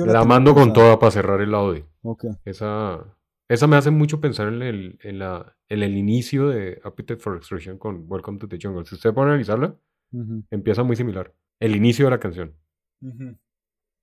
la, 0.06 0.24
mando 0.24 0.54
con 0.54 0.72
toda 0.72 0.98
para 0.98 1.12
cerrar 1.12 1.42
el 1.42 1.54
audio. 1.54 1.86
Ok. 2.04 2.24
Esa 2.46 3.18
esa 3.54 3.68
me 3.68 3.76
hace 3.76 3.92
mucho 3.92 4.22
pensar 4.22 4.48
en 4.48 4.62
el, 4.62 5.00
en 5.04 5.20
la, 5.20 5.58
en 5.68 5.84
el 5.84 5.98
inicio 5.98 6.48
de 6.50 6.80
Appetite 6.84 7.18
for 7.20 7.36
Extraction 7.36 7.78
con 7.78 8.06
Welcome 8.08 8.40
to 8.40 8.48
the 8.48 8.58
Jungle. 8.62 8.86
Si 8.86 8.96
usted 8.96 9.14
puede 9.14 9.28
analizarla, 9.30 9.76
Ujú, 10.14 10.44
empieza 10.52 10.84
muy 10.84 10.96
similar. 10.96 11.34
El 11.60 11.76
inicio 11.76 12.06
de 12.06 12.12
la 12.12 12.20
canción. 12.20 12.56
ujú. 13.02 13.38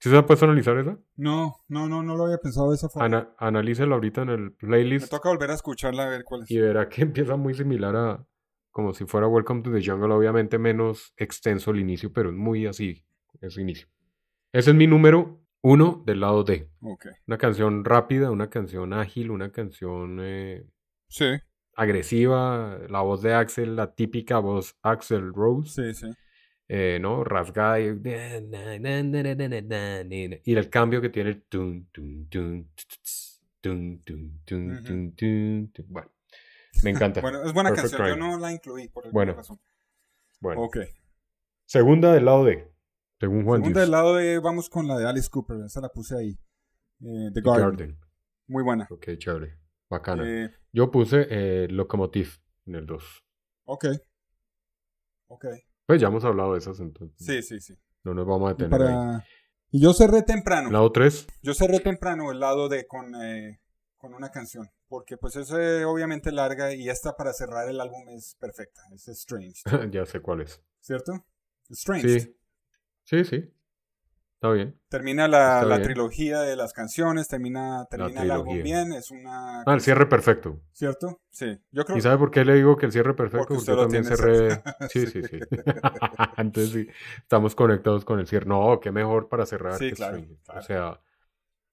¿Sí 0.00 0.10
se 0.10 0.16
ha 0.16 0.24
puesto 0.24 0.44
a 0.44 0.48
analizar 0.48 0.78
esa? 0.78 0.98
No, 1.16 1.56
no, 1.66 1.88
no, 1.88 2.02
no 2.02 2.14
lo 2.16 2.26
había 2.26 2.38
pensado 2.38 2.70
de 2.70 2.76
esa 2.76 2.88
forma. 2.88 3.06
Ana, 3.06 3.34
analícela 3.38 3.94
ahorita 3.94 4.22
en 4.22 4.28
el 4.28 4.40
Me 4.42 4.50
playlist 4.52 5.10
toca 5.10 5.28
volver 5.28 5.50
a 5.50 5.54
escucharla 5.54 6.04
a 6.04 6.08
ver 6.08 6.22
cuál 6.24 6.42
es. 6.42 6.50
y 6.50 6.58
verá 6.58 6.88
que 6.88 7.02
empieza 7.02 7.36
muy 7.36 7.54
similar 7.54 7.96
a 7.96 8.26
como 8.70 8.92
si 8.94 9.06
fuera 9.06 9.26
Welcome 9.26 9.62
to 9.62 9.72
the 9.72 9.82
Jungle, 9.84 10.12
obviamente 10.12 10.56
menos 10.58 11.12
extenso 11.16 11.72
el 11.72 11.80
inicio, 11.80 12.12
pero 12.12 12.28
es 12.30 12.36
muy 12.36 12.66
así 12.66 13.04
ese 13.40 13.60
inicio. 13.62 13.88
Ese 14.52 14.70
es 14.70 14.76
mi 14.76 14.86
número 14.86 15.40
uno 15.62 16.02
del 16.06 16.20
lado 16.20 16.44
D. 16.44 16.68
Una 17.26 17.38
canción 17.38 17.84
rápida, 17.84 18.30
una 18.30 18.48
canción 18.50 18.92
ágil, 18.92 19.30
una 19.30 19.50
canción 19.50 20.18
eh, 20.20 20.64
Sí, 21.08 21.26
agresiva, 21.74 22.78
la 22.88 23.00
voz 23.00 23.22
de 23.22 23.34
Axel, 23.34 23.76
la 23.76 23.94
típica 23.94 24.38
voz 24.38 24.76
Axel 24.82 25.32
Rose, 25.32 25.94
sí, 25.94 26.06
sí. 26.06 26.12
eh, 26.68 26.98
¿no? 27.00 27.24
Rasgada 27.24 27.80
y, 27.80 27.86
y 30.44 30.54
el 30.54 30.70
cambio 30.70 31.00
que 31.00 31.08
tiene 31.08 31.30
el. 31.30 31.44
Bueno, 35.88 36.10
me 36.82 36.90
encanta. 36.90 37.20
Bueno, 37.22 37.42
es 37.42 37.52
buena 37.52 37.70
Perfect 37.70 37.96
canción. 37.96 38.08
Yo 38.08 38.16
no 38.16 38.38
la 38.38 38.52
incluí 38.52 38.88
por 38.88 39.04
alguna 39.06 39.12
Bueno. 39.24 39.34
razón. 39.34 39.60
Bueno, 40.40 40.62
Ok. 40.62 40.78
segunda 41.66 42.12
del 42.12 42.24
lado 42.26 42.44
D, 42.44 42.70
según 43.20 43.44
Juan 43.44 43.60
Segunda 43.62 43.80
del 43.80 43.90
lado 43.90 44.14
de, 44.16 44.38
vamos 44.38 44.68
con 44.68 44.86
la 44.86 44.96
de 44.98 45.06
Alice 45.06 45.28
Cooper. 45.30 45.58
Esa 45.66 45.80
la 45.80 45.88
puse 45.90 46.16
ahí. 46.16 46.30
Eh, 47.00 47.30
The 47.34 47.40
The 47.40 47.40
Garden. 47.42 47.62
Garden. 47.64 47.98
Muy 48.48 48.62
buena. 48.64 48.86
Ok, 48.90 49.06
chévere, 49.18 49.58
bacana. 49.88 50.22
Eh, 50.26 50.50
Yo 50.72 50.90
puse 50.90 51.26
eh, 51.30 51.68
Locomotive 51.68 52.30
en 52.66 52.74
el 52.76 52.86
2. 52.86 53.24
ok. 53.64 53.86
Ok. 55.28 55.44
Pues 55.86 56.00
ya 56.00 56.08
hemos 56.08 56.24
hablado 56.24 56.52
de 56.52 56.58
esas, 56.58 56.80
entonces 56.80 57.16
Sí, 57.24 57.42
sí, 57.42 57.60
sí. 57.60 57.74
no 58.04 58.14
nos 58.14 58.26
vamos 58.26 58.50
a 58.50 58.52
Y, 58.52 58.56
detener 58.62 58.88
ahí. 58.88 59.20
y 59.70 59.80
yo 59.82 59.92
cerré 59.92 60.22
temprano. 60.22 60.70
Lado 60.70 60.90
3, 60.92 61.26
Yo 61.42 61.54
cerré 61.54 61.80
temprano 61.80 62.30
el 62.30 62.40
lado 62.40 62.68
de 62.68 62.86
con, 62.86 63.14
eh, 63.22 63.60
con 63.96 64.14
una 64.14 64.30
canción. 64.30 64.68
Porque 64.88 65.18
pues 65.18 65.36
es 65.36 65.50
obviamente 65.84 66.32
larga 66.32 66.72
y 66.74 66.88
esta 66.88 67.14
para 67.14 67.32
cerrar 67.34 67.68
el 67.68 67.78
álbum 67.80 68.08
es 68.08 68.36
perfecta. 68.40 68.80
Es 68.94 69.06
Strange. 69.08 69.62
ya 69.92 70.06
sé 70.06 70.20
cuál 70.20 70.40
es. 70.42 70.62
¿Cierto? 70.80 71.12
Strange. 71.68 72.20
Sí, 72.20 72.36
sí, 73.08 73.24
sí. 73.24 73.50
Está 74.34 74.52
bien. 74.52 74.80
Termina 74.88 75.26
la, 75.26 75.64
la 75.64 75.78
bien. 75.78 75.82
trilogía 75.82 76.42
de 76.42 76.54
las 76.54 76.72
canciones, 76.72 77.26
termina, 77.26 77.86
termina 77.90 78.22
el 78.22 78.30
álbum 78.30 78.62
bien, 78.62 78.92
es 78.92 79.10
una... 79.10 79.62
Ah, 79.62 79.74
el 79.74 79.80
cierre 79.80 80.06
perfecto. 80.06 80.60
¿Cierto? 80.72 81.20
Sí. 81.28 81.58
Yo 81.72 81.84
creo 81.84 81.98
¿Y 81.98 82.00
sabe 82.00 82.18
por 82.18 82.30
qué 82.30 82.44
le 82.44 82.54
digo 82.54 82.76
que 82.76 82.86
el 82.86 82.92
cierre 82.92 83.14
perfecto? 83.14 83.48
Porque 83.48 83.54
usted 83.54 83.74
también 83.74 84.04
cerré. 84.04 84.62
Sí, 84.90 85.06
sí, 85.08 85.22
sí. 85.24 85.40
Entonces 86.36 86.70
sí, 86.72 86.88
estamos 87.16 87.56
conectados 87.56 88.04
con 88.04 88.20
el 88.20 88.28
cierre. 88.28 88.46
No, 88.46 88.78
qué 88.78 88.92
mejor 88.92 89.28
para 89.28 89.44
cerrar 89.44 89.76
Sí, 89.76 89.88
que 89.88 89.96
claro, 89.96 90.24
claro. 90.44 90.60
O 90.60 90.62
sea, 90.62 91.00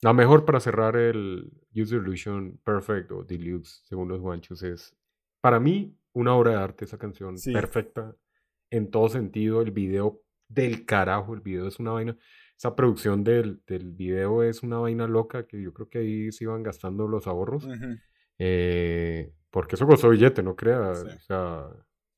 la 0.01 0.13
mejor 0.13 0.43
para 0.43 0.59
cerrar 0.59 0.95
el 0.95 1.51
User 1.75 1.99
Illusion 1.99 2.59
Perfect 2.63 3.11
o 3.11 3.23
Deluxe, 3.23 3.83
según 3.85 4.07
los 4.07 4.21
guanchos, 4.21 4.63
es 4.63 4.95
para 5.39 5.59
mí 5.59 5.95
una 6.13 6.33
obra 6.33 6.51
de 6.51 6.57
arte 6.57 6.85
esa 6.85 6.97
canción. 6.97 7.37
Sí. 7.37 7.53
Perfecta 7.53 8.15
en 8.71 8.89
todo 8.89 9.07
sentido. 9.07 9.61
El 9.61 9.69
video 9.69 10.24
del 10.47 10.85
carajo, 10.85 11.33
el 11.33 11.41
video 11.41 11.67
es 11.67 11.79
una 11.79 11.91
vaina. 11.91 12.17
Esa 12.57 12.75
producción 12.75 13.23
del, 13.23 13.61
del 13.67 13.91
video 13.91 14.41
es 14.43 14.63
una 14.63 14.77
vaina 14.77 15.07
loca 15.07 15.45
que 15.45 15.61
yo 15.61 15.73
creo 15.73 15.89
que 15.89 15.97
ahí 15.99 16.31
se 16.31 16.45
iban 16.45 16.63
gastando 16.63 17.07
los 17.07 17.27
ahorros. 17.27 17.67
Eh, 18.37 19.31
porque 19.49 19.75
eso 19.75 19.87
costó 19.87 20.09
billete, 20.09 20.43
no 20.43 20.55
crea. 20.55 20.95
Sí. 20.95 21.07
O 21.07 21.19
sea, 21.19 21.65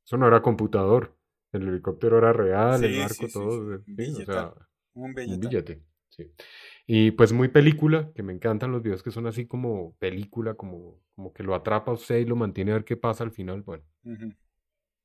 eso 0.06 0.18
no 0.18 0.28
era 0.28 0.42
computador. 0.42 1.16
El 1.52 1.68
helicóptero 1.68 2.18
era 2.18 2.34
real, 2.34 2.84
el 2.84 3.00
barco, 3.00 3.28
sí, 3.28 3.32
todo. 3.32 3.80
sí, 3.86 4.14
o 4.22 4.26
sea, 4.26 4.54
Un 4.94 5.16
un 5.16 5.40
billete. 5.40 5.82
sí. 6.10 6.32
Y 6.86 7.12
pues 7.12 7.34
muy 7.34 7.48
película, 7.48 8.12
que 8.14 8.24
me 8.24 8.34
encantan 8.34 8.72
los 8.72 8.82
videos 8.82 9.02
que 9.04 9.12
son 9.12 9.28
así 9.28 9.48
como 9.48 9.96
película, 9.98 10.54
como, 10.56 11.02
como 11.16 11.34
que 11.34 11.44
lo 11.44 11.56
atrapa 11.56 11.92
a 11.92 11.96
usted 11.96 12.18
y 12.18 12.26
lo 12.26 12.36
mantiene 12.36 12.72
a 12.72 12.76
ver 12.76 12.86
qué 12.86 12.98
pasa 12.98 13.24
al 13.24 13.32
final. 13.32 13.62
Bueno. 13.62 13.84
Ujú. 14.04 14.34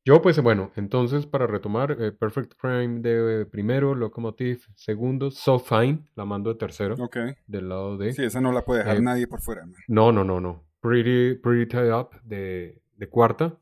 Yo, 0.04 0.20
pues 0.20 0.40
bueno, 0.42 0.72
entonces 0.74 1.26
para 1.26 1.46
retomar, 1.46 1.96
eh, 2.00 2.10
Perfect 2.10 2.54
Crime 2.56 3.00
de 3.00 3.46
primero, 3.46 3.94
Locomotive 3.94 4.58
segundo, 4.74 5.30
So 5.30 5.60
Fine, 5.60 6.04
la 6.16 6.24
mando 6.24 6.52
de 6.52 6.58
tercero, 6.58 6.96
Ok. 6.98 7.18
del 7.46 7.68
lado 7.68 7.96
de... 7.96 8.12
Sí, 8.12 8.24
esa 8.24 8.40
no 8.40 8.50
la 8.50 8.64
puede 8.64 8.80
dejar 8.80 8.96
Eh, 8.96 9.00
nadie 9.02 9.28
por 9.28 9.40
fuera. 9.40 9.64
man. 9.64 9.76
No, 9.86 10.10
no, 10.10 10.24
no, 10.24 10.40
no. 10.40 10.64
Pretty, 10.80 11.34
Pretty 11.40 11.66
Tied 11.66 11.94
Up 11.94 12.20
de, 12.24 12.82
de 12.96 13.08
cuarta. 13.08 13.56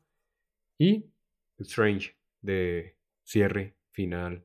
Y 0.79 1.05
Strange 1.59 2.15
de 2.41 2.97
cierre, 3.23 3.75
final. 3.91 4.43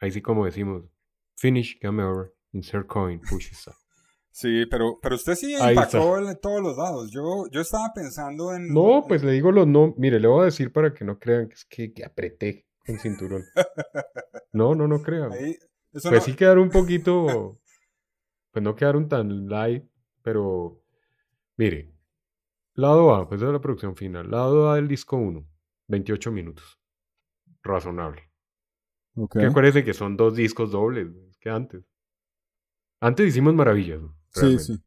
Ahí 0.00 0.10
sí 0.10 0.22
como 0.22 0.46
decimos, 0.46 0.84
finish, 1.36 1.78
game 1.80 2.02
over, 2.02 2.32
insert 2.52 2.86
coin, 2.86 3.20
push 3.20 3.50
stop. 3.52 3.74
Sí, 4.30 4.66
pero, 4.66 4.98
pero 5.02 5.16
usted 5.16 5.34
sí 5.34 5.54
Ahí 5.56 5.76
empacó 5.76 6.18
en 6.18 6.38
todos 6.40 6.60
los 6.62 6.76
lados. 6.76 7.10
Yo, 7.10 7.46
yo 7.50 7.60
estaba 7.60 7.92
pensando 7.94 8.54
en... 8.54 8.68
No, 8.72 9.04
pues 9.08 9.24
le 9.24 9.32
digo 9.32 9.50
los 9.50 9.66
no. 9.66 9.94
Mire, 9.96 10.20
le 10.20 10.28
voy 10.28 10.42
a 10.42 10.44
decir 10.44 10.72
para 10.72 10.94
que 10.94 11.04
no 11.04 11.18
crean 11.18 11.48
que 11.48 11.54
es 11.54 11.64
que, 11.64 11.92
que 11.92 12.04
apreté 12.04 12.66
el 12.84 12.98
cinturón. 12.98 13.42
No, 14.52 14.74
no, 14.74 14.88
no 14.88 15.02
crean. 15.02 15.30
Ahí, 15.32 15.52
eso 15.92 16.08
Pues 16.08 16.20
no- 16.20 16.20
sí 16.20 16.34
quedaron 16.34 16.64
un 16.64 16.70
poquito, 16.70 17.58
pues 18.50 18.62
no 18.62 18.74
quedaron 18.74 19.06
tan 19.08 19.46
light, 19.46 19.84
pero 20.22 20.80
mire, 21.58 21.92
lado 22.74 23.14
A, 23.14 23.28
pues 23.28 23.40
esa 23.40 23.48
es 23.48 23.52
la 23.52 23.60
producción 23.60 23.94
final. 23.94 24.30
Lado 24.30 24.70
A 24.70 24.76
del 24.76 24.88
disco 24.88 25.16
1, 25.16 25.46
28 25.88 26.32
minutos. 26.32 26.80
Razonable. 27.62 28.22
Ok. 29.16 29.38
Que 29.38 29.44
acuérdense 29.46 29.84
que 29.84 29.92
son 29.94 30.16
dos 30.16 30.34
discos 30.34 30.70
dobles, 30.70 31.08
es 31.30 31.36
que 31.38 31.50
antes. 31.50 31.84
Antes 33.00 33.28
hicimos 33.28 33.54
maravillas. 33.54 34.00
¿no? 34.00 34.17
Sí, 34.38 34.46
Realmente. 34.46 34.64
sí. 34.64 34.82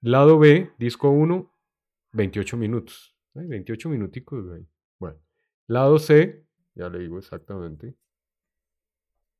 Lado 0.00 0.38
B, 0.38 0.72
disco 0.78 1.10
1, 1.10 1.52
28 2.12 2.56
minutos. 2.56 3.16
Ay, 3.34 3.46
28 3.46 3.88
minuticos, 3.88 4.46
güey. 4.46 4.66
Bueno. 4.98 5.18
Lado 5.68 5.98
C, 5.98 6.44
ya 6.74 6.88
le 6.88 6.98
digo 6.98 7.18
exactamente. 7.18 7.96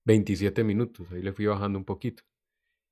27 0.05 0.65
minutos. 0.65 1.11
Ahí 1.13 1.23
le 1.23 1.33
fui 1.33 1.47
bajando 1.47 1.79
un 1.79 1.85
poquito. 1.85 2.23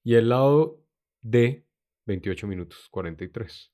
Y 0.02 0.14
el 0.14 0.28
lado 0.28 0.82
D, 1.22 1.66
28 2.06 2.47
minutos, 2.47 2.89
43. 2.90 3.72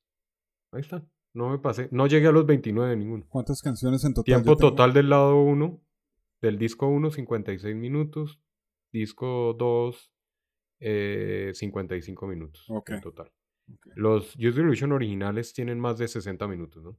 Ahí 0.73 0.81
están. 0.81 1.11
No 1.35 1.51
me 1.51 1.59
pasé. 1.59 1.89
No 1.93 2.07
llegué 2.07 2.29
a 2.29 2.33
los 2.33 2.47
29 2.47 2.97
ninguno. 2.97 3.27
¿Cuántas 3.29 3.61
canciones 3.61 4.05
en 4.05 4.15
total? 4.15 4.25
Tiempo 4.25 4.57
total 4.57 4.93
del 4.93 5.11
lado 5.11 5.37
1, 5.43 5.83
del 6.41 6.59
disco 6.59 6.89
1, 6.89 7.11
56 7.11 7.77
minutos. 7.77 8.41
Disco 8.93 9.55
2, 9.59 10.13
eh, 10.81 11.53
55 11.55 12.27
minutos 12.27 12.67
en 12.87 13.01
total. 13.01 13.33
Los 13.95 14.37
Use 14.37 14.61
Illusion 14.61 14.93
originales 14.93 15.53
tienen 15.53 15.81
más 15.81 15.99
de 15.99 16.09
60 16.09 16.47
minutos, 16.47 16.85
¿no? 16.85 16.99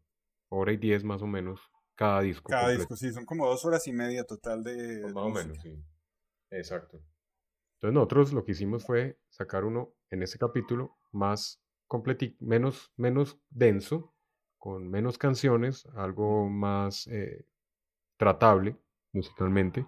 Hora 0.50 0.74
y 0.74 0.78
10 0.78 1.04
más 1.04 1.22
o 1.22 1.28
menos 1.28 1.62
cada 1.96 2.22
disco. 2.22 2.50
Cada 2.50 2.64
completo. 2.64 2.82
disco, 2.82 2.96
sí, 2.96 3.14
son 3.14 3.26
como 3.26 3.48
dos 3.48 3.64
horas 3.66 3.88
y 3.88 3.94
media 3.94 4.24
total 4.26 4.64
de. 4.64 5.00
Pues 5.02 5.14
más 5.14 5.24
o 5.24 5.30
menos, 5.30 5.58
sí. 5.62 5.78
Exacto. 6.52 7.02
Entonces 7.76 7.94
nosotros 7.94 8.34
lo 8.34 8.44
que 8.44 8.54
hicimos 8.54 8.86
fue 8.86 9.20
sacar 9.30 9.64
uno 9.64 9.94
en 10.10 10.24
ese 10.24 10.40
capítulo 10.40 10.98
más 11.12 11.62
completi 11.86 12.36
menos, 12.40 12.92
menos 12.96 13.40
denso, 13.50 14.14
con 14.58 14.90
menos 14.90 15.18
canciones, 15.18 15.86
algo 15.96 16.50
más 16.50 17.08
eh, 17.08 17.46
tratable 18.18 18.76
musicalmente. 19.14 19.86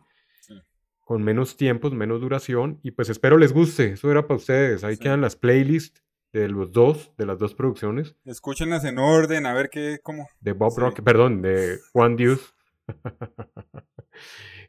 Con 1.09 1.23
menos 1.23 1.57
tiempos, 1.57 1.91
menos 1.91 2.21
duración, 2.21 2.79
y 2.83 2.91
pues 2.91 3.09
espero 3.09 3.39
les 3.39 3.51
guste, 3.51 3.93
eso 3.93 4.11
era 4.11 4.27
para 4.27 4.35
ustedes, 4.37 4.83
ahí 4.83 4.93
Sí. 4.95 5.01
quedan 5.01 5.21
las 5.21 5.35
playlists 5.35 6.03
de 6.33 6.47
los 6.49 6.71
dos, 6.71 7.11
de 7.17 7.25
las 7.25 7.39
dos 7.39 7.55
producciones, 7.55 8.15
Escúchenlas 8.25 8.85
en 8.85 8.99
orden, 8.99 9.47
a 9.47 9.55
ver 9.55 9.71
qué, 9.71 9.97
cómo. 10.03 10.29
de 10.39 10.51
Bob 10.53 10.71
Sí. 10.71 10.81
Rock, 10.81 11.01
perdón, 11.01 11.41
de 11.41 11.79
Juan 11.93 12.15
Dios, 12.15 12.53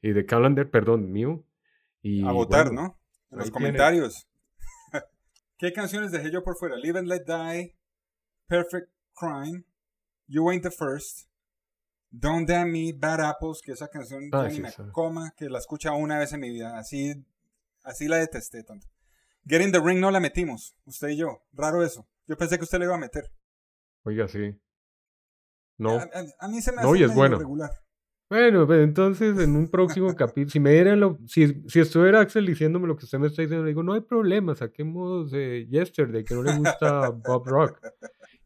y 0.01 0.13
de 0.13 0.25
Calendar, 0.25 0.71
perdón, 0.71 1.13
mío. 1.13 1.45
Y 2.01 2.27
a 2.27 2.33
votar, 2.33 2.69
bueno, 2.69 2.83
¿no? 2.83 3.01
En 3.33 3.39
los 3.41 3.51
comentarios. 3.51 4.27
¿Qué 5.59 5.75
canciones 5.75 6.11
dejé 6.11 6.31
yo 6.33 6.43
por 6.43 6.57
fuera? 6.57 6.77
Live 6.77 7.01
and 7.01 7.09
Let 7.09 7.25
Die, 7.27 7.77
Perfect 8.47 8.91
Crime, 9.15 9.65
You 10.27 10.49
Ain't 10.49 10.63
the 10.63 10.71
First, 10.71 11.29
Don't 12.11 12.49
Damn 12.49 12.73
Me, 12.73 12.93
Bad 12.93 13.21
Apples, 13.21 13.61
que 13.65 13.73
esa 13.73 13.89
canción 13.89 14.29
Ah, 14.33 14.49
sí, 14.51 14.61
me 14.61 14.71
coma, 14.93 15.33
que 15.37 15.49
la 15.49 15.59
escucha 15.59 15.93
una 15.93 16.19
vez 16.19 16.33
en 16.33 16.41
mi 16.41 16.51
vida. 16.51 16.77
Así, 16.79 17.15
así 17.85 18.09
la 18.09 18.17
detesté 18.17 18.63
tanto. 18.65 18.87
Get 19.47 19.63
in 19.63 19.73
the 19.73 19.81
Ring 19.81 20.01
no 20.01 20.11
la 20.11 20.21
metimos, 20.21 20.75
usted 20.85 21.09
y 21.11 21.17
yo. 21.17 21.43
Raro 21.53 21.83
eso. 21.85 22.07
Yo 22.27 22.37
pensé 22.37 22.59
que 22.59 22.65
usted 22.65 22.79
le 22.79 22.85
iba 22.87 22.95
a 22.95 22.99
meter. 22.99 23.31
Oiga, 24.05 24.29
sí. 24.29 24.59
No. 25.79 25.99
A, 25.99 26.03
a- 26.03 26.45
a 26.47 26.49
mí 26.49 26.61
se 26.61 26.73
me 26.73 26.83
No, 26.83 26.91
hace 26.91 26.99
y 27.01 27.05
es 27.05 27.15
bueno. 27.15 27.39
regular. 27.39 27.71
Bueno, 28.29 28.65
pues 28.67 28.85
entonces 28.85 29.39
en 29.41 29.57
un 29.57 29.69
próximo 29.69 30.15
capítulo, 30.17 30.51
si 30.51 30.61
me 30.61 30.73
dieran 30.73 31.01
lo, 31.01 31.19
si, 31.27 31.63
si 31.69 31.81
estuviera 31.81 32.21
Axel 32.21 32.47
diciéndome 32.47 32.87
lo 32.87 32.97
que 32.97 33.05
usted 33.05 33.19
me 33.19 33.27
está 33.29 33.43
diciendo, 33.43 33.65
le 33.65 33.71
digo, 33.71 33.83
no 33.83 33.93
hay 33.95 34.03
problema, 34.03 34.55
saquemos 34.55 35.33
eh, 35.33 35.67
Yesterday, 35.69 36.23
que 36.25 36.35
no 36.35 36.43
le 36.43 36.57
gusta 36.57 37.09
Bob 37.11 37.47
Rock, 37.49 37.81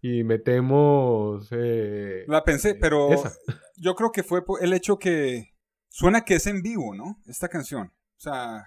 y 0.06 0.22
metemos 0.22 1.48
eh, 1.50 2.24
La 2.28 2.44
pensé, 2.44 2.70
eh, 2.70 2.78
pero 2.78 3.10
esa. 3.10 3.32
yo 3.76 3.94
creo 3.94 4.12
que 4.12 4.22
fue 4.22 4.44
por 4.44 4.62
el 4.62 4.74
hecho 4.74 4.98
que 4.98 5.54
suena 5.88 6.26
que 6.26 6.34
es 6.34 6.46
en 6.46 6.60
vivo, 6.60 6.94
¿no? 6.94 7.22
Esta 7.26 7.48
canción. 7.48 7.86
O 7.86 8.20
sea, 8.20 8.64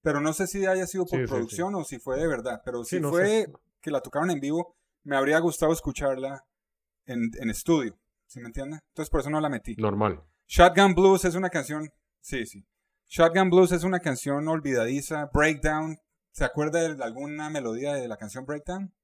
pero 0.00 0.20
no 0.20 0.32
sé 0.32 0.46
si 0.46 0.64
haya 0.66 0.86
sido 0.86 1.06
por 1.06 1.18
Sí, 1.18 1.22
sí, 1.22 1.26
sí. 1.26 1.28
producción 1.34 1.74
o 1.74 1.82
si 1.82 1.98
fue 1.98 2.18
de 2.20 2.28
verdad. 2.28 2.62
Pero 2.64 2.84
Sí, 2.84 2.96
si 2.96 3.02
no 3.02 3.10
fue 3.10 3.26
sé. 3.26 3.52
que 3.80 3.90
la 3.90 4.00
tocaron 4.00 4.30
en 4.30 4.38
vivo, 4.38 4.76
me 5.02 5.16
habría 5.16 5.40
gustado 5.40 5.72
escucharla 5.72 6.44
en, 7.04 7.30
en 7.40 7.50
estudio. 7.50 7.98
¿Sí 8.26 8.38
me 8.38 8.46
entiende? 8.46 8.78
Entonces 8.90 9.10
por 9.10 9.20
eso 9.22 9.30
no 9.30 9.40
la 9.40 9.48
metí. 9.48 9.74
normal. 9.76 10.22
Shotgun 10.46 10.94
Blues 10.94 11.24
es 11.24 11.34
una 11.34 11.50
canción. 11.50 11.90
Sí, 12.20 12.46
sí. 12.46 12.64
Shotgun 13.08 13.50
Blues 13.50 13.72
es 13.72 13.82
una 13.82 13.98
canción 13.98 14.46
olvidadiza. 14.46 15.28
Breakdown. 15.34 15.98
¿Se 16.30 16.44
acuerda 16.44 16.80
de 16.94 17.02
alguna 17.02 17.50
melodía 17.50 17.94
de 17.94 18.06
la 18.06 18.16
canción 18.16 18.46
Breakdown? 18.46 18.94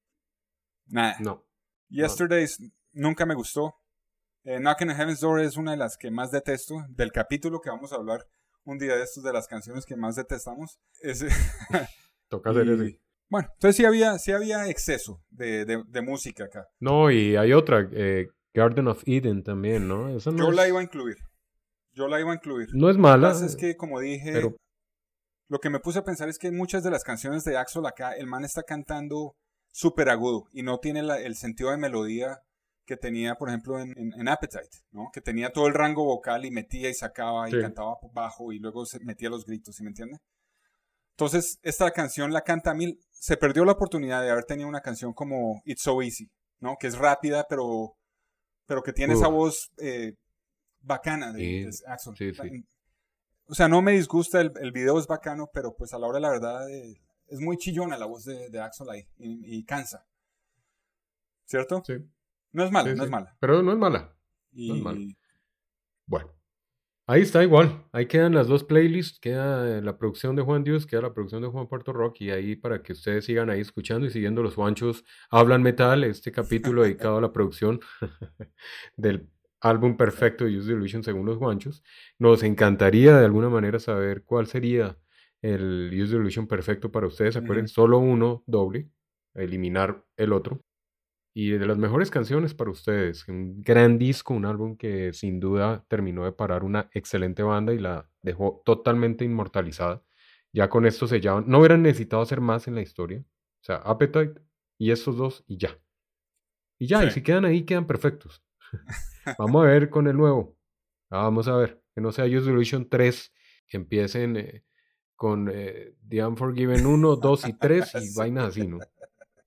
Nada. 0.86 1.16
No. 1.18 1.44
Yesterdays 1.88 2.58
nunca 2.92 3.26
me 3.26 3.34
gustó. 3.34 3.74
Eh, 4.44 4.58
Knocking 4.60 4.90
on 4.90 4.96
Heaven's 4.96 5.20
Door 5.20 5.40
es 5.40 5.56
una 5.56 5.72
de 5.72 5.76
las 5.76 5.96
que 5.96 6.10
más 6.10 6.30
detesto. 6.30 6.84
Del 6.88 7.12
capítulo 7.12 7.60
que 7.60 7.70
vamos 7.70 7.92
a 7.92 7.96
hablar 7.96 8.26
un 8.64 8.78
día 8.78 8.96
de 8.96 9.02
estos 9.02 9.22
de 9.24 9.32
las 9.32 9.46
canciones 9.48 9.84
que 9.84 9.96
más 9.96 10.16
detestamos. 10.16 10.78
Es- 11.00 11.24
Toca 12.28 12.50
ese. 12.50 13.00
bueno, 13.30 13.48
entonces 13.54 13.76
sí 13.76 13.84
había, 13.84 14.18
sí 14.18 14.32
había 14.32 14.68
exceso 14.68 15.22
de, 15.30 15.64
de- 15.64 15.84
de 15.86 16.02
música 16.02 16.44
acá. 16.44 16.66
No, 16.80 17.10
y 17.10 17.36
hay 17.36 17.52
otra, 17.52 17.88
eh, 17.92 18.26
Garden 18.52 18.88
of 18.88 19.02
Eden 19.06 19.42
también, 19.44 19.86
¿no? 19.86 20.08
Esa 20.16 20.30
no 20.32 20.38
Yo 20.38 20.50
es, 20.50 20.56
la 20.56 20.66
iba 20.68 20.80
a 20.80 20.82
incluir. 20.82 21.16
Yo 21.92 22.08
la 22.08 22.18
iba 22.20 22.32
a 22.32 22.34
incluir. 22.34 22.68
no 22.72 22.88
es 22.90 22.96
Lo 22.96 23.02
que 23.02 23.08
mala. 23.08 23.30
es 23.30 23.54
que, 23.56 23.76
como 23.76 24.00
dije, 24.00 24.32
pero- 24.32 24.56
lo 25.48 25.58
que 25.60 25.70
me 25.70 25.78
puse 25.78 26.00
a 26.00 26.04
pensar 26.04 26.28
es 26.28 26.38
que 26.38 26.50
muchas 26.50 26.82
de 26.82 26.90
las 26.90 27.04
canciones 27.04 27.44
de 27.44 27.56
Axel 27.56 27.86
acá, 27.86 28.12
el 28.14 28.26
man 28.26 28.44
está 28.44 28.64
cantando 28.64 29.36
súper 29.76 30.08
agudo 30.08 30.48
y 30.52 30.62
no 30.62 30.78
tiene 30.78 31.02
la- 31.02 31.20
el 31.20 31.36
sentido 31.36 31.70
de 31.70 31.76
melodía 31.76 32.40
que 32.86 32.96
tenía, 32.96 33.34
por 33.34 33.48
ejemplo, 33.50 33.78
en, 33.78 33.90
en- 33.98 34.12
en 34.18 34.28
Appetite, 34.28 34.78
¿no? 34.90 35.10
Que 35.12 35.20
tenía 35.20 35.50
todo 35.52 35.66
el 35.66 35.74
rango 35.74 36.04
vocal 36.04 36.46
y 36.46 36.50
metía 36.50 36.88
y 36.88 36.94
sacaba 36.94 37.48
y 37.48 37.52
Sí. 37.52 37.60
cantaba 37.60 37.96
bajo 38.12 38.52
y 38.52 38.58
luego 38.58 38.86
se 38.86 39.00
metía 39.00 39.28
los 39.28 39.44
gritos, 39.44 39.76
¿sí 39.76 39.82
me 39.82 39.90
entiende? 39.90 40.16
Entonces, 41.10 41.58
esta 41.62 41.90
canción 41.90 42.32
la 42.32 42.40
canta 42.42 42.72
mil. 42.74 42.98
Se 43.10 43.36
perdió 43.36 43.64
la 43.66 43.72
oportunidad 43.72 44.22
de 44.22 44.30
haber 44.30 44.44
tenido 44.44 44.68
una 44.68 44.80
canción 44.80 45.12
como 45.12 45.60
It's 45.64 45.82
So 45.82 46.00
Easy, 46.02 46.30
¿no? 46.60 46.76
Que 46.78 46.86
es 46.86 46.96
rápida, 46.96 47.44
pero, 47.48 47.96
pero 48.66 48.82
que 48.82 48.92
tiene 48.94 49.12
esa 49.14 49.28
voz 49.28 49.70
eh, 49.78 50.14
bacana 50.80 51.32
de, 51.32 51.38
Sí, 51.40 51.64
de 51.64 51.72
sí, 52.14 52.32
sí. 52.32 52.64
O 53.48 53.54
sea, 53.54 53.68
no 53.68 53.82
me 53.82 53.92
disgusta, 53.92 54.40
el, 54.40 54.52
el 54.60 54.72
video 54.72 54.98
es 54.98 55.06
bacano, 55.06 55.48
pero 55.52 55.74
pues 55.76 55.92
a 55.92 55.98
la 55.98 56.06
hora 56.06 56.16
de 56.16 56.22
la 56.22 56.30
verdad 56.30 56.70
eh, 56.70 57.00
es 57.28 57.40
muy 57.40 57.56
chillona 57.56 57.96
la 57.98 58.06
voz 58.06 58.24
de, 58.24 58.50
de 58.50 58.60
Axel 58.60 58.88
ahí 58.90 59.06
y, 59.18 59.58
y 59.58 59.64
cansa. 59.64 60.06
¿Cierto? 61.46 61.82
Sí, 61.86 61.94
No 62.52 62.64
es 62.64 62.70
mala, 62.72 62.90
sí, 62.90 62.96
no 62.96 63.02
sí. 63.02 63.04
es 63.04 63.10
mala. 63.10 63.36
Pero 63.40 63.62
no 63.62 63.72
es 63.72 63.78
mala. 63.78 64.16
Y, 64.52 64.68
no 64.68 64.74
es 64.76 64.82
mala. 64.82 65.00
Bueno, 66.06 66.32
ahí 67.06 67.22
está 67.22 67.42
igual. 67.42 67.84
Ahí 67.92 68.06
quedan 68.06 68.34
las 68.34 68.48
dos 68.48 68.64
playlists. 68.64 69.20
Queda 69.20 69.80
la 69.80 69.96
producción 69.96 70.34
de 70.36 70.42
Juan 70.42 70.64
Dios, 70.64 70.86
queda 70.86 71.02
la 71.02 71.14
producción 71.14 71.42
de 71.42 71.48
Juan 71.48 71.68
Puerto 71.68 71.92
Rock. 71.92 72.20
Y 72.20 72.30
ahí 72.30 72.56
para 72.56 72.82
que 72.82 72.92
ustedes 72.92 73.24
sigan 73.24 73.50
ahí 73.50 73.60
escuchando 73.60 74.06
y 74.06 74.10
siguiendo 74.10 74.42
los 74.42 74.54
Juanchos 74.54 75.04
Hablan 75.30 75.62
Metal, 75.62 76.02
este 76.04 76.32
capítulo 76.32 76.82
dedicado 76.82 77.18
a 77.18 77.20
la 77.20 77.32
producción 77.32 77.80
del 78.96 79.28
álbum 79.60 79.96
perfecto 79.96 80.44
de 80.44 80.56
Use 80.56 80.68
the 80.68 80.72
Illusion 80.74 81.04
según 81.04 81.26
los 81.26 81.38
Juanchos. 81.38 81.82
Nos 82.18 82.42
encantaría 82.42 83.16
de 83.16 83.24
alguna 83.24 83.48
manera 83.48 83.78
saber 83.78 84.24
cuál 84.24 84.46
sería 84.46 84.96
el 85.42 85.90
Use 85.92 86.12
the 86.12 86.16
Illusion 86.16 86.46
perfecto 86.46 86.90
para 86.90 87.06
ustedes. 87.06 87.36
Acuérdense, 87.36 87.74
solo 87.74 87.98
uno 87.98 88.42
doble, 88.46 88.90
eliminar 89.34 90.04
el 90.16 90.32
otro. 90.32 90.62
Y 91.34 91.50
de 91.50 91.66
las 91.66 91.76
mejores 91.76 92.10
canciones 92.10 92.54
para 92.54 92.70
ustedes. 92.70 93.28
Un 93.28 93.62
gran 93.62 93.98
disco, 93.98 94.32
un 94.32 94.46
álbum 94.46 94.76
que 94.76 95.12
sin 95.12 95.38
duda 95.38 95.84
terminó 95.88 96.24
de 96.24 96.32
parar 96.32 96.64
una 96.64 96.88
excelente 96.94 97.42
banda 97.42 97.74
y 97.74 97.78
la 97.78 98.08
dejó 98.22 98.62
totalmente 98.64 99.24
inmortalizada 99.24 100.02
Ya 100.52 100.70
con 100.70 100.86
esto 100.86 101.06
sellaban. 101.06 101.44
No 101.46 101.58
hubieran 101.58 101.82
necesitado 101.82 102.22
hacer 102.22 102.40
más 102.40 102.68
en 102.68 102.74
la 102.74 102.80
historia. 102.82 103.20
O 103.20 103.64
sea, 103.64 103.76
Appetite 103.76 104.40
y 104.78 104.90
estos 104.90 105.16
dos 105.18 105.44
y 105.46 105.58
ya. 105.58 105.78
Y 106.78 106.86
ya, 106.86 107.04
y 107.04 107.10
si 107.10 107.22
quedan 107.22 107.44
ahí, 107.44 107.64
quedan 107.64 107.86
perfectos. 107.86 108.42
vamos 109.38 109.64
a 109.64 109.68
ver 109.68 109.90
con 109.90 110.06
el 110.06 110.16
nuevo. 110.16 110.56
Ah, 111.10 111.24
vamos 111.24 111.48
a 111.48 111.56
ver. 111.56 111.82
Que 111.94 112.00
no 112.00 112.12
sea 112.12 112.24
Use 112.24 112.50
Illusion 112.50 112.88
3. 112.88 113.32
Que 113.68 113.76
empiecen 113.76 114.36
eh, 114.36 114.64
con 115.16 115.50
eh, 115.52 115.94
The 116.08 116.24
Unforgiven 116.24 116.86
1, 116.86 117.16
2 117.16 117.48
y 117.48 117.52
3 117.54 117.94
y 118.02 118.14
vainas 118.14 118.48
así, 118.48 118.66
¿no? 118.66 118.78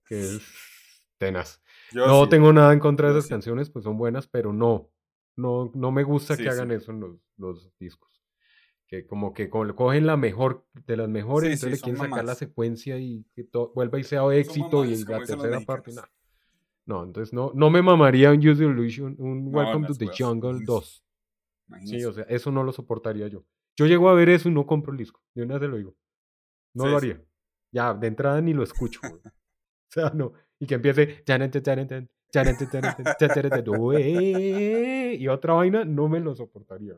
Que 0.06 0.20
es 0.20 0.42
tenaz. 1.18 1.62
no 1.94 2.28
tengo 2.28 2.52
nada 2.52 2.74
en 2.74 2.80
contra 2.80 3.12
de 3.12 3.20
esas 3.20 3.30
canciones, 3.30 3.70
pues 3.70 3.84
son 3.84 3.98
buenas, 3.98 4.28
pero 4.28 4.52
no. 4.52 4.90
No, 5.36 5.72
no 5.74 5.92
me 5.92 6.04
gusta 6.04 6.36
que 6.36 6.50
hagan 6.50 6.72
eso 6.72 6.92
en 6.92 7.00
los, 7.00 7.18
los, 7.38 7.72
discos. 7.80 8.22
Que 8.88 9.06
como 9.08 9.34
que 9.34 9.50
cogen 9.50 10.06
la 10.06 10.18
mejor 10.18 10.66
de 10.86 10.98
las 10.98 11.08
mejores, 11.08 11.54
entonces 11.54 11.80
le 11.80 11.84
quieren 11.84 12.10
sacar 12.10 12.26
la 12.26 12.36
secuencia 12.36 12.98
y 12.98 13.24
que 13.34 13.46
todo, 13.46 13.72
vuelva 13.74 14.00
y 14.00 14.04
sea 14.04 14.24
éxito 14.34 14.84
y 14.84 15.02
la 15.06 15.24
tercera 15.24 15.62
parte, 15.62 15.94
nada. 15.94 16.12
No, 16.86 17.04
entonces 17.04 17.32
no, 17.32 17.52
no 17.54 17.70
me 17.70 17.84
mamaría 17.84 18.32
un 18.32 18.40
Use 18.40 18.58
the 18.58 18.66
Illusion, 18.66 19.16
un 19.20 19.54
Welcome 19.54 19.88
to 19.88 19.94
the 19.94 20.08
Jungle 20.08 20.60
2. 20.66 21.06
Sí, 21.86 22.04
o 22.04 22.12
sea, 22.12 22.26
eso 22.28 22.52
no 22.52 22.64
lo 22.64 22.72
soportaría 22.74 23.28
yo. 23.28 23.46
Yo 23.80 23.86
llego 23.86 24.10
a 24.10 24.14
ver 24.14 24.28
eso 24.28 24.50
y 24.50 24.52
no 24.52 24.66
compro 24.66 24.92
el 24.92 24.98
disco. 24.98 25.22
Yo 25.34 25.46
nada 25.46 25.62
se 25.62 25.70
lo 25.70 25.78
digo. 25.78 25.96
No 26.74 26.86
lo 26.86 26.98
haría. 26.98 27.24
Ya, 27.72 27.94
de 27.94 28.08
entrada 28.08 28.42
ni 28.42 28.54
lo 28.54 28.62
escucho. 28.62 29.00
o 29.24 29.90
sea, 29.90 30.10
no. 30.14 30.34
Y 30.60 30.68
que 30.68 30.76
empiece. 30.76 31.24
Y 35.18 35.30
otra 35.30 35.54
vaina, 35.54 35.86
no 35.86 36.10
me 36.10 36.20
lo 36.20 36.36
soportaría. 36.36 36.94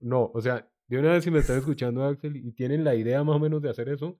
No, 0.00 0.32
o 0.34 0.40
sea, 0.40 0.68
de 0.88 0.98
una 0.98 1.12
vez 1.12 1.22
si 1.22 1.30
me 1.30 1.38
están 1.38 1.58
escuchando, 1.58 2.04
Axel, 2.04 2.34
y 2.34 2.50
tienen 2.50 2.82
la 2.82 2.96
idea 2.96 3.22
más 3.22 3.36
o 3.36 3.38
menos 3.38 3.62
de 3.62 3.70
hacer 3.70 3.88
eso, 3.88 4.18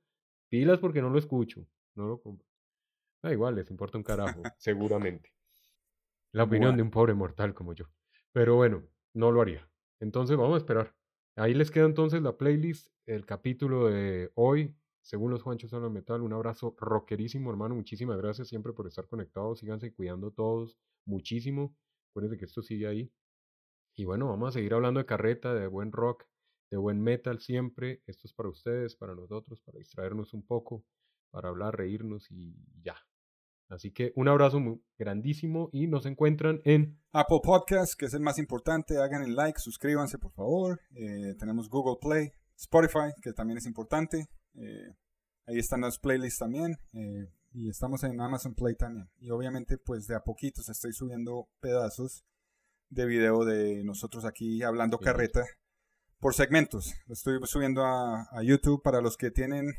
pilas 0.49 0.79
porque 0.79 1.03
no 1.03 1.11
lo 1.11 1.19
escucho. 1.19 1.67
No 1.97 2.07
lo 2.07 2.21
compro. 2.21 2.47
Da 3.21 3.33
igual, 3.33 3.57
les 3.57 3.69
importa 3.69 3.99
un 3.99 4.05
carajo, 4.05 4.43
seguramente. 4.59 5.33
La 6.31 6.45
opinión 6.45 6.77
de 6.77 6.83
un 6.83 6.91
pobre 6.93 7.15
mortal 7.15 7.53
como 7.53 7.73
yo. 7.73 7.87
Pero 8.31 8.55
bueno, 8.55 8.85
no 9.13 9.33
lo 9.33 9.41
haría. 9.41 9.69
Entonces 9.99 10.37
vamos 10.37 10.55
a 10.55 10.59
esperar. 10.59 10.95
Ahí 11.37 11.55
les 11.55 11.71
queda 11.71 11.87
entonces 11.87 12.23
la 12.23 12.37
playlist, 12.37 12.89
el 13.07 13.25
capítulo 13.25 13.89
de 13.89 14.31
hoy, 14.35 14.77
según 15.01 15.31
los 15.31 15.43
Juanchos 15.43 15.71
Solo 15.71 15.89
Metal. 15.89 16.21
Un 16.21 16.33
abrazo 16.33 16.75
rockerísimo, 16.79 17.51
hermano. 17.51 17.75
Muchísimas 17.75 18.19
gracias 18.19 18.49
siempre 18.49 18.73
por 18.73 18.87
estar 18.87 19.07
conectados. 19.09 19.61
Síganse 19.61 19.93
cuidando 19.93 20.33
todos 20.33 20.77
muchísimo. 21.07 21.77
Acuérdense 22.11 22.37
que 22.37 22.45
esto 22.45 22.63
sigue 22.63 22.87
ahí. 22.87 23.13
Y 23.97 24.05
bueno, 24.05 24.29
vamos 24.29 24.51
a 24.51 24.53
seguir 24.53 24.75
hablando 24.75 25.01
de 25.01 25.07
carreta, 25.07 25.55
de 25.55 25.67
buen 25.67 25.93
rock, 25.93 26.27
de 26.71 26.77
buen 26.77 27.01
metal 27.03 27.41
siempre. 27.41 28.03
Esto 28.07 28.27
es 28.27 28.35
para 28.35 28.49
ustedes, 28.49 28.97
para 28.97 29.15
nosotros, 29.15 29.61
para 29.61 29.79
distraernos 29.79 30.35
un 30.35 30.47
poco, 30.47 30.85
para 31.31 31.49
hablar, 31.49 31.77
reírnos 31.77 32.31
y 32.31 32.55
ya. 32.83 32.97
Así 33.71 33.93
que 33.93 34.13
un 34.17 34.29
abrazo 34.29 34.59
muy 34.59 34.83
grandísimo 34.99 35.71
y 35.73 35.87
nos 35.87 36.05
encuentran 36.05 36.61
en 36.65 36.99
Apple 37.13 37.39
Podcast, 37.43 37.95
que 37.97 38.07
es 38.07 38.15
el 38.15 38.21
más 38.21 38.39
importante. 38.39 38.99
Hagan 38.99 39.23
el 39.23 39.37
like, 39.37 39.61
suscríbanse 39.61 40.19
por 40.19 40.33
favor. 40.33 40.81
Eh, 40.95 41.35
tenemos 41.39 41.69
Google 41.69 41.99
Play, 42.01 42.33
Spotify, 42.57 43.13
que 43.23 43.33
también 43.33 43.59
es 43.59 43.67
importante. 43.67 44.27
Eh, 44.55 44.95
ahí 45.47 45.59
están 45.59 45.83
las 45.83 45.99
playlists 46.01 46.41
también. 46.41 46.77
Eh, 46.93 47.29
y 47.53 47.71
estamos 47.71 48.03
en 48.03 48.21
Amazon 48.21 48.55
Play 48.55 48.75
también. 48.75 49.09
Y 49.19 49.31
obviamente 49.31 49.79
pues 49.79 50.07
de 50.09 50.17
a 50.17 50.21
poquitos 50.21 50.69
estoy 50.69 50.93
subiendo 50.93 51.49
pedazos 51.61 52.25
de 52.89 53.07
video 53.07 53.45
de 53.45 53.85
nosotros 53.85 54.25
aquí 54.25 54.65
hablando 54.65 54.99
carreta 54.99 55.45
por 56.19 56.35
segmentos. 56.35 56.93
Lo 57.07 57.15
estoy 57.15 57.39
subiendo 57.45 57.85
a, 57.85 58.29
a 58.33 58.43
YouTube 58.43 58.83
para 58.83 59.01
los 59.01 59.17
que 59.17 59.31
tienen 59.31 59.75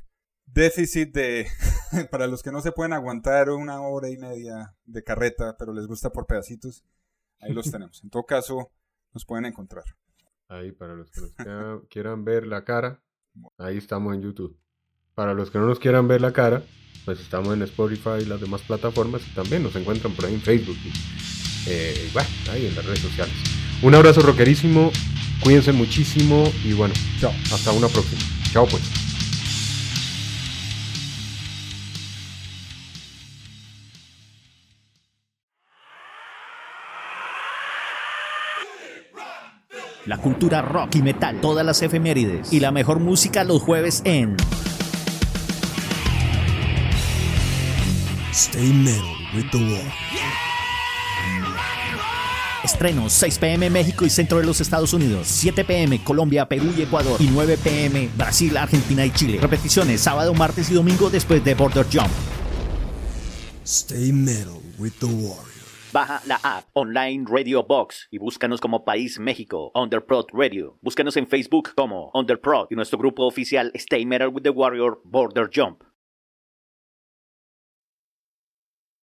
déficit 0.46 1.14
de, 1.14 1.48
para 2.12 2.28
los 2.28 2.44
que 2.44 2.52
no 2.52 2.62
se 2.62 2.72
pueden 2.72 2.94
aguantar 2.94 3.50
una 3.50 3.82
hora 3.82 4.10
y 4.10 4.18
media 4.18 4.76
de 4.86 5.04
carreta, 5.04 5.56
pero 5.58 5.74
les 5.74 5.88
gusta 5.88 6.12
por 6.12 6.28
pedacitos, 6.28 6.84
ahí 7.40 7.54
los 7.54 7.70
tenemos. 7.72 8.04
En 8.04 8.10
todo 8.10 8.26
caso, 8.26 8.72
nos 9.14 9.26
pueden 9.26 9.46
encontrar. 9.46 9.86
Ahí, 10.48 10.72
para 10.72 10.96
los 10.96 11.10
que 11.12 11.22
nos 11.22 11.88
quieran, 11.88 12.26
ver 12.26 12.46
la 12.46 12.64
cara, 12.64 13.02
ahí 13.58 13.78
estamos 13.78 14.14
en 14.14 14.22
YouTube. 14.22 14.58
Para 15.16 15.34
los 15.34 15.52
que 15.52 15.58
no 15.58 15.66
nos 15.66 15.80
quieran 15.80 16.08
ver 16.08 16.22
la 16.22 16.34
cara, 16.34 16.62
pues 17.06 17.20
estamos 17.20 17.54
en 17.54 17.62
Spotify 17.64 18.22
y 18.22 18.26
las 18.26 18.42
demás 18.42 18.62
plataformas 18.62 19.22
y 19.28 19.34
también 19.34 19.64
nos 19.64 19.76
encuentran 19.76 20.14
por 20.14 20.26
ahí 20.26 20.34
en 20.34 20.42
Facebook 20.42 20.78
y, 20.84 20.92
eh, 21.70 22.10
bueno, 22.14 22.30
ahí 22.52 22.68
en 22.68 22.76
las 22.76 22.86
redes 22.86 23.00
sociales. 23.00 23.34
Un 23.82 23.96
abrazo 23.96 24.22
rockerísimo, 24.22 24.92
cuídense 25.44 25.72
muchísimo 25.72 26.44
y 26.64 26.74
bueno, 26.74 26.94
chao, 27.20 27.32
hasta 27.52 27.72
una 27.72 27.88
próxima. 27.88 28.22
Chao 28.52 28.68
pues. 28.68 29.01
La 40.12 40.18
cultura 40.18 40.62
rock 40.62 40.96
y 40.96 41.02
metal, 41.02 41.40
todas 41.40 41.66
las 41.66 41.82
efemérides 41.82 42.52
y 42.52 42.60
la 42.60 42.72
mejor 42.72 43.00
música 43.00 43.46
los 43.46 43.62
jueves 43.62 44.02
en 44.04 44.36
Stay 48.34 48.74
Metal 48.74 49.06
with 49.34 49.46
the 49.52 49.58
War. 49.58 49.94
Estrenos 52.62 53.14
6 53.14 53.40
pm 53.40 53.70
México 53.70 54.06
y 54.06 54.10
centro 54.10 54.40
de 54.40 54.44
los 54.44 54.60
Estados 54.60 54.92
Unidos, 54.92 55.28
7 55.28 55.64
pm 55.64 56.04
Colombia, 56.04 56.46
Perú 56.46 56.74
y 56.78 56.82
Ecuador 56.82 57.16
y 57.22 57.28
9 57.28 57.58
pm 57.64 58.10
Brasil, 58.18 58.58
Argentina 58.58 59.06
y 59.06 59.12
Chile. 59.12 59.40
Repeticiones 59.42 60.02
sábado, 60.02 60.34
martes 60.34 60.70
y 60.72 60.74
domingo 60.74 61.10
después 61.10 61.42
de 61.46 61.56
Border 61.56 61.86
Jump. 61.90 62.12
Stay 63.64 64.12
metal 64.12 64.60
with 64.78 64.92
the 65.00 65.06
war. 65.06 65.51
Baja 65.94 66.22
la 66.26 66.40
app 66.42 66.70
Online 66.72 67.26
Radio 67.28 67.64
Box 67.64 68.08
y 68.12 68.18
búscanos 68.18 68.62
como 68.62 68.86
País 68.86 69.20
México, 69.20 69.72
Underprod 69.76 70.28
Radio. 70.32 70.78
Búscanos 70.82 71.18
en 71.18 71.28
Facebook 71.28 71.74
como 71.76 72.12
Underprod 72.14 72.68
y 72.70 72.76
nuestro 72.76 72.98
grupo 72.98 73.26
oficial 73.26 73.72
Stay 73.74 74.06
Metal 74.06 74.30
with 74.30 74.44
the 74.44 74.52
Warrior 74.52 75.02
Border 75.04 75.50
Jump. 75.54 75.84